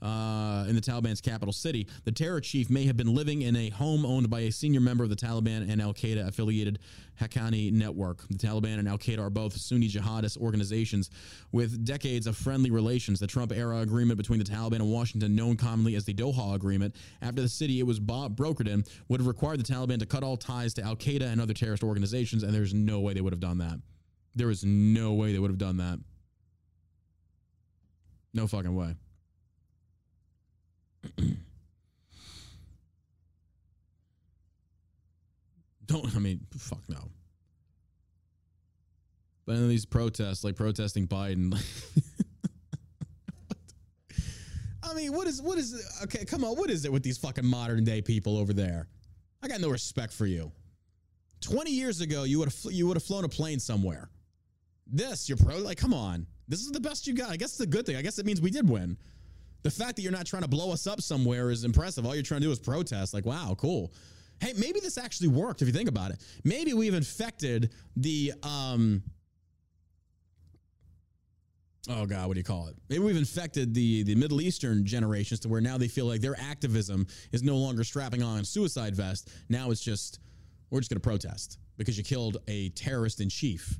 uh, 0.02 0.66
in 0.68 0.76
the 0.76 0.82
Taliban's 0.82 1.22
capital 1.22 1.54
city. 1.54 1.88
The 2.06 2.12
terror 2.12 2.42
chief 2.42 2.70
may 2.70 2.86
have 2.86 2.98
been 2.98 3.14
living 3.14 3.42
in 3.42 3.56
a 3.56 3.70
home 3.70 4.06
owned 4.06 4.30
by 4.30 4.42
a 4.42 4.52
senior 4.52 4.80
member 4.80 5.04
of 5.04 5.10
the 5.10 5.16
Taliban 5.16 5.70
and 5.70 5.82
Al 5.82 5.94
Qaeda 5.94 6.28
affiliated 6.28 6.80
Haqqani 7.20 7.72
network. 7.72 8.28
The 8.30 8.38
Taliban 8.38 8.80
and 8.80 8.88
Al 8.88 8.98
Qaeda 8.98 9.20
are 9.20 9.30
both 9.30 9.58
Sunni 9.58 9.90
jihadist 9.90 10.38
organizations 10.38 11.10
with 11.52 11.84
decades 11.84 12.28
of 12.28 12.38
friendly 12.38 12.72
relations. 12.72 13.20
The 13.20 13.28
Trump 13.28 13.52
era 13.52 13.80
agreement 13.80 14.18
between 14.18 14.40
the 14.40 14.46
Taliban 14.46 14.76
and 14.76 14.92
Washington, 14.92 15.36
known 15.36 15.58
commonly 15.58 15.96
as 15.96 16.06
the 16.06 16.14
Doha 16.14 16.56
Agreement, 16.56 16.96
after 17.22 17.42
the 17.42 17.50
city 17.50 17.80
it 17.80 17.84
was 17.84 18.00
brokered 18.00 18.68
in, 18.68 18.86
would 19.10 19.20
have 19.20 19.28
required 19.28 19.60
the 19.60 19.74
Taliban 19.74 20.00
to 20.00 20.06
cut 20.06 20.24
all 20.24 20.38
ties 20.38 20.74
to 20.76 20.84
Al 20.84 20.96
Qaeda 20.96 21.24
and 21.24 21.42
other 21.42 21.54
terrorist 21.54 21.84
organizations, 21.84 22.44
and 22.44 22.54
there's 22.54 22.74
no 22.74 23.00
way 23.00 23.14
they 23.14 23.22
would 23.22 23.34
have 23.34 23.40
done 23.40 23.58
that. 23.58 23.80
There 24.36 24.50
is 24.50 24.64
no 24.64 25.14
way 25.14 25.34
they 25.34 25.40
would 25.40 25.52
have 25.52 25.58
done 25.58 25.78
that. 25.78 26.00
No 28.34 28.48
fucking 28.48 28.76
way. 28.76 28.96
Don't 35.86 36.16
I 36.16 36.20
mean 36.20 36.42
fuck 36.58 36.88
no. 36.88 37.10
But 39.46 39.56
in 39.56 39.68
these 39.68 39.86
protests, 39.86 40.44
like 40.44 40.56
protesting 40.56 41.08
Biden, 41.08 41.60
I 44.90 44.94
mean, 44.94 45.14
what 45.14 45.28
is 45.28 45.42
what 45.42 45.58
is 45.58 46.00
okay? 46.04 46.26
Come 46.26 46.44
on, 46.44 46.56
what 46.56 46.70
is 46.70 46.86
it 46.86 46.92
with 46.92 47.04
these 47.04 47.18
fucking 47.18 47.46
modern 47.46 47.84
day 47.84 48.02
people 48.02 48.38
over 48.38 48.54
there? 48.54 48.88
I 49.42 49.48
got 49.48 49.62
no 49.62 49.70
respect 49.70 50.14
for 50.14 50.26
you. 50.26 50.52
Twenty 51.42 51.72
years 51.72 52.02
ago, 52.02 52.24
you 52.24 52.40
would 52.40 52.50
have 52.50 52.74
you 52.74 52.88
would 52.88 52.98
have 52.98 53.04
flown 53.04 53.24
a 53.24 53.30
plane 53.30 53.60
somewhere. 53.60 54.10
This, 54.88 55.30
you're 55.30 55.38
pro. 55.38 55.58
Like, 55.58 55.78
come 55.78 55.94
on, 55.94 56.26
this 56.48 56.62
is 56.62 56.72
the 56.72 56.80
best 56.80 57.06
you 57.08 57.14
got. 57.14 57.30
I 57.30 57.38
guess 57.38 57.52
it's 57.52 57.60
a 57.62 57.68
good 57.68 57.86
thing. 57.86 57.96
I 57.96 58.02
guess 58.02 58.18
it 58.20 58.26
means 58.26 58.42
we 58.42 58.52
did 58.52 58.68
win. 58.68 58.98
The 59.62 59.72
fact 59.72 59.98
that 59.98 60.02
you're 60.02 60.12
not 60.12 60.26
trying 60.26 60.44
to 60.44 60.48
blow 60.48 60.72
us 60.72 60.88
up 60.88 61.02
somewhere 61.02 61.52
is 61.52 61.64
impressive. 61.64 62.06
All 62.06 62.16
you're 62.16 62.24
trying 62.24 62.42
to 62.42 62.48
do 62.48 62.52
is 62.52 62.60
protest. 62.60 63.14
Like, 63.14 63.26
wow, 63.26 63.56
cool. 63.58 63.94
Hey, 64.40 64.54
maybe 64.58 64.80
this 64.80 64.98
actually 64.98 65.28
worked 65.28 65.62
if 65.62 65.68
you 65.68 65.74
think 65.74 65.90
about 65.90 66.12
it. 66.12 66.24
Maybe 66.44 66.74
we've 66.74 66.94
infected 66.94 67.74
the 67.96 68.34
um 68.44 69.04
Oh 71.92 72.06
God, 72.06 72.28
what 72.28 72.36
do 72.36 72.40
you 72.40 72.44
call 72.44 72.68
it? 72.68 72.76
Maybe 72.90 73.04
we've 73.04 73.18
infected 73.18 73.74
the 73.74 74.04
the 74.04 74.16
Middle 74.16 74.42
Eastern 74.42 74.86
generations 74.86 75.40
to 75.42 75.50
where 75.50 75.60
now 75.60 75.78
they 75.78 75.88
feel 75.88 76.06
like 76.06 76.22
their 76.22 76.40
activism 76.40 77.08
is 77.32 77.42
no 77.42 77.58
longer 77.58 77.84
strapping 77.84 78.22
on 78.22 78.40
a 78.40 78.46
suicide 78.46 78.96
vest. 78.96 79.30
Now 79.50 79.72
it's 79.72 79.82
just 79.82 80.20
we're 80.70 80.80
just 80.80 80.92
going 80.92 81.02
to 81.02 81.08
protest 81.08 81.58
because 81.78 81.98
you 81.98 82.04
killed 82.04 82.38
a 82.48 82.70
terrorist 82.70 83.22
in 83.22 83.30
chief. 83.30 83.80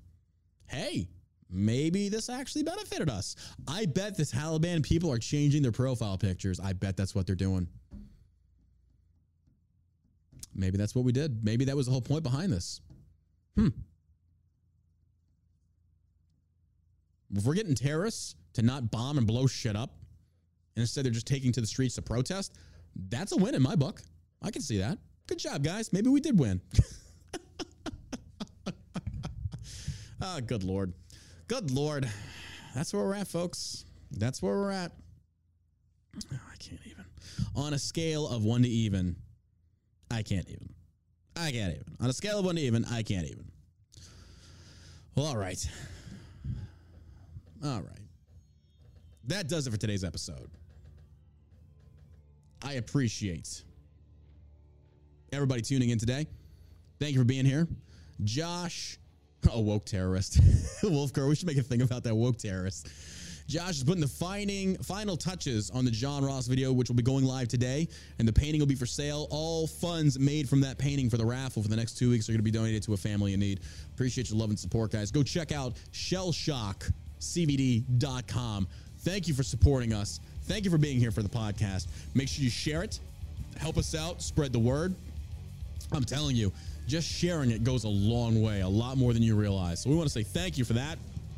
Hey, 0.68 1.08
maybe 1.50 2.10
this 2.10 2.30
actually 2.30 2.64
benefited 2.64 3.10
us. 3.10 3.36
I 3.68 3.86
bet 3.86 4.18
the 4.18 4.24
Taliban 4.24 4.84
people 4.84 5.12
are 5.12 5.18
changing 5.18 5.62
their 5.64 5.72
profile 5.72 6.18
pictures. 6.18 6.60
I 6.60 6.74
bet 6.74 6.96
that's 6.98 7.16
what 7.16 7.26
they're 7.26 7.36
doing. 7.36 7.68
Maybe 10.56 10.78
that's 10.78 10.96
what 10.96 11.06
we 11.06 11.12
did. 11.12 11.44
Maybe 11.44 11.66
that 11.66 11.76
was 11.76 11.86
the 11.86 11.92
whole 11.92 12.02
point 12.02 12.24
behind 12.24 12.52
this. 12.52 12.82
Hmm. 13.56 13.70
If 17.36 17.46
we're 17.46 17.54
getting 17.54 17.76
terrorists 17.76 18.36
to 18.54 18.62
not 18.62 18.90
bomb 18.92 19.18
and 19.18 19.28
blow 19.28 19.48
shit 19.48 19.76
up, 19.76 19.92
and 20.76 20.82
instead 20.82 21.06
they're 21.06 21.12
just 21.12 21.28
taking 21.28 21.52
to 21.54 21.62
the 21.62 21.68
streets 21.68 21.96
to 21.96 22.02
protest, 22.02 22.58
that's 23.10 23.32
a 23.32 23.38
win 23.38 23.56
in 23.56 23.62
my 23.62 23.76
book. 23.76 24.02
I 24.42 24.52
can 24.52 24.62
see 24.62 24.78
that. 24.80 24.98
Good 25.28 25.40
job, 25.40 25.64
guys. 25.64 25.94
Maybe 25.94 26.10
we 26.10 26.20
did 26.22 26.40
win. 26.40 26.60
ah, 30.22 30.40
good 30.46 30.64
lord. 30.64 30.94
Good 31.50 31.72
lord. 31.72 32.08
That's 32.76 32.94
where 32.94 33.04
we're 33.04 33.16
at, 33.16 33.28
folks. 33.28 33.84
That's 34.12 34.40
where 34.40 34.56
we're 34.56 34.70
at. 34.70 34.92
Oh, 36.16 36.40
I 36.54 36.56
can't 36.58 36.80
even. 36.86 37.04
On 37.56 37.74
a 37.74 37.80
scale 37.80 38.28
of 38.28 38.44
one 38.44 38.62
to 38.62 38.70
even, 38.70 39.16
I 40.12 40.22
can't 40.22 40.48
even. 40.48 40.70
I 41.36 41.52
can't 41.52 41.74
even. 41.74 41.96
On 42.00 42.08
a 42.08 42.14
scale 42.14 42.38
of 42.38 42.46
one 42.46 42.56
to 42.56 42.62
even, 42.62 42.86
I 42.86 43.02
can't 43.02 43.26
even. 43.26 43.46
Well, 45.16 45.26
all 45.26 45.38
right. 45.38 45.68
All 47.66 47.82
right. 47.82 48.08
That 49.26 49.50
does 49.50 49.66
it 49.66 49.72
for 49.72 49.78
today's 49.78 50.04
episode. 50.04 50.52
I 52.62 52.74
appreciate 52.74 53.64
everybody 55.34 55.64
tuning 55.64 55.90
in 55.90 55.98
today. 55.98 56.28
Thank 57.00 57.14
you 57.14 57.20
for 57.20 57.26
being 57.26 57.46
here. 57.46 57.68
Josh, 58.24 59.00
a 59.52 59.60
woke 59.60 59.86
terrorist. 59.86 60.40
Wolfgar, 60.84 61.28
we 61.28 61.36
should 61.36 61.48
make 61.48 61.58
a 61.58 61.64
thing 61.64 61.82
about 61.82 62.04
that 62.04 62.16
woke 62.16 62.38
terrorist. 62.38 62.88
Josh 63.48 63.78
is 63.78 63.84
putting 63.84 64.02
the 64.02 64.08
fining, 64.08 64.78
final 64.78 65.18
touches 65.18 65.72
on 65.72 65.84
the 65.84 65.90
John 65.90 66.24
Ross 66.24 66.46
video, 66.46 66.72
which 66.72 66.88
will 66.88 66.96
be 66.96 67.02
going 67.02 67.26
live 67.26 67.48
today, 67.48 67.88
and 68.20 68.28
the 68.28 68.34
painting 68.34 68.60
will 68.60 68.68
be 68.68 68.76
for 68.76 68.86
sale. 68.86 69.28
All 69.32 69.66
funds 69.66 70.20
made 70.20 70.48
from 70.48 70.62
that 70.62 70.78
painting 70.78 71.10
for 71.10 71.18
the 71.18 71.26
raffle 71.26 71.64
for 71.64 71.70
the 71.70 71.76
next 71.76 71.98
two 71.98 72.12
weeks 72.12 72.30
are 72.30 72.32
going 72.32 72.40
to 72.40 72.44
be 72.44 72.52
donated 72.52 72.84
to 72.84 72.94
a 72.94 72.98
family 72.98 73.34
in 73.34 73.40
need. 73.40 73.62
Appreciate 73.96 74.30
your 74.30 74.38
love 74.38 74.50
and 74.50 74.60
support, 74.60 74.92
guys. 74.92 75.10
Go 75.10 75.24
check 75.24 75.52
out 75.52 75.74
shellshockcbd.com. 75.94 78.68
Thank 79.00 79.28
you 79.28 79.34
for 79.34 79.42
supporting 79.42 79.94
us. 79.94 80.20
Thank 80.44 80.64
you 80.64 80.70
for 80.70 80.78
being 80.78 81.00
here 81.00 81.10
for 81.10 81.24
the 81.24 81.30
podcast. 81.30 81.88
Make 82.14 82.28
sure 82.28 82.44
you 82.44 82.52
share 82.52 82.84
it, 82.84 83.00
help 83.58 83.80
us 83.80 83.96
out, 83.96 84.22
spread 84.22 84.54
the 84.54 84.60
word. 84.60 84.94
I'm 85.92 86.04
telling 86.04 86.36
you, 86.36 86.52
just 86.90 87.08
sharing 87.08 87.52
it 87.52 87.64
goes 87.64 87.84
a 87.84 87.90
long 87.90 88.42
way, 88.42 88.62
a 88.62 88.68
lot 88.68 88.98
more 88.98 89.14
than 89.14 89.22
you 89.22 89.36
realize. 89.36 89.82
So 89.82 89.90
we 89.90 89.96
want 89.96 90.08
to 90.08 90.14
say 90.14 90.24
thank 90.24 90.58
you 90.58 90.66
for 90.66 90.74
that. 90.74 90.98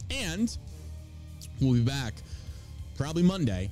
And 0.09 0.55
we'll 1.59 1.73
be 1.73 1.81
back 1.81 2.13
probably 2.97 3.23
Monday 3.23 3.69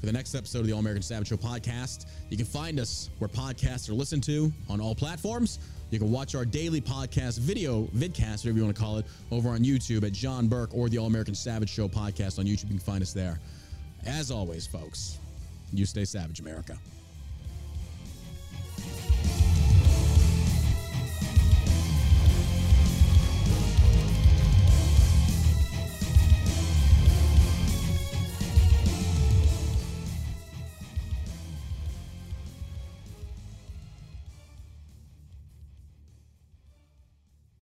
for 0.00 0.06
the 0.06 0.12
next 0.12 0.34
episode 0.34 0.60
of 0.60 0.66
the 0.66 0.72
All 0.72 0.80
American 0.80 1.02
Savage 1.02 1.28
Show 1.28 1.36
podcast. 1.36 2.06
You 2.30 2.36
can 2.36 2.46
find 2.46 2.80
us 2.80 3.10
where 3.18 3.28
podcasts 3.28 3.88
are 3.88 3.92
listened 3.92 4.24
to 4.24 4.52
on 4.68 4.80
all 4.80 4.94
platforms. 4.94 5.58
You 5.90 5.98
can 5.98 6.10
watch 6.10 6.34
our 6.34 6.44
daily 6.44 6.80
podcast 6.80 7.38
video, 7.38 7.84
vidcast, 7.96 8.44
whatever 8.44 8.58
you 8.58 8.64
want 8.64 8.76
to 8.76 8.82
call 8.82 8.98
it, 8.98 9.06
over 9.30 9.50
on 9.50 9.60
YouTube 9.60 10.04
at 10.04 10.12
John 10.12 10.48
Burk 10.48 10.70
or 10.72 10.88
the 10.88 10.98
All 10.98 11.06
American 11.06 11.34
Savage 11.34 11.70
Show 11.70 11.88
podcast 11.88 12.38
on 12.38 12.44
YouTube. 12.44 12.64
You 12.64 12.70
can 12.70 12.78
find 12.78 13.02
us 13.02 13.12
there. 13.12 13.40
As 14.06 14.30
always, 14.30 14.66
folks, 14.66 15.18
you 15.72 15.84
stay 15.86 16.04
savage, 16.04 16.40
America. 16.40 16.78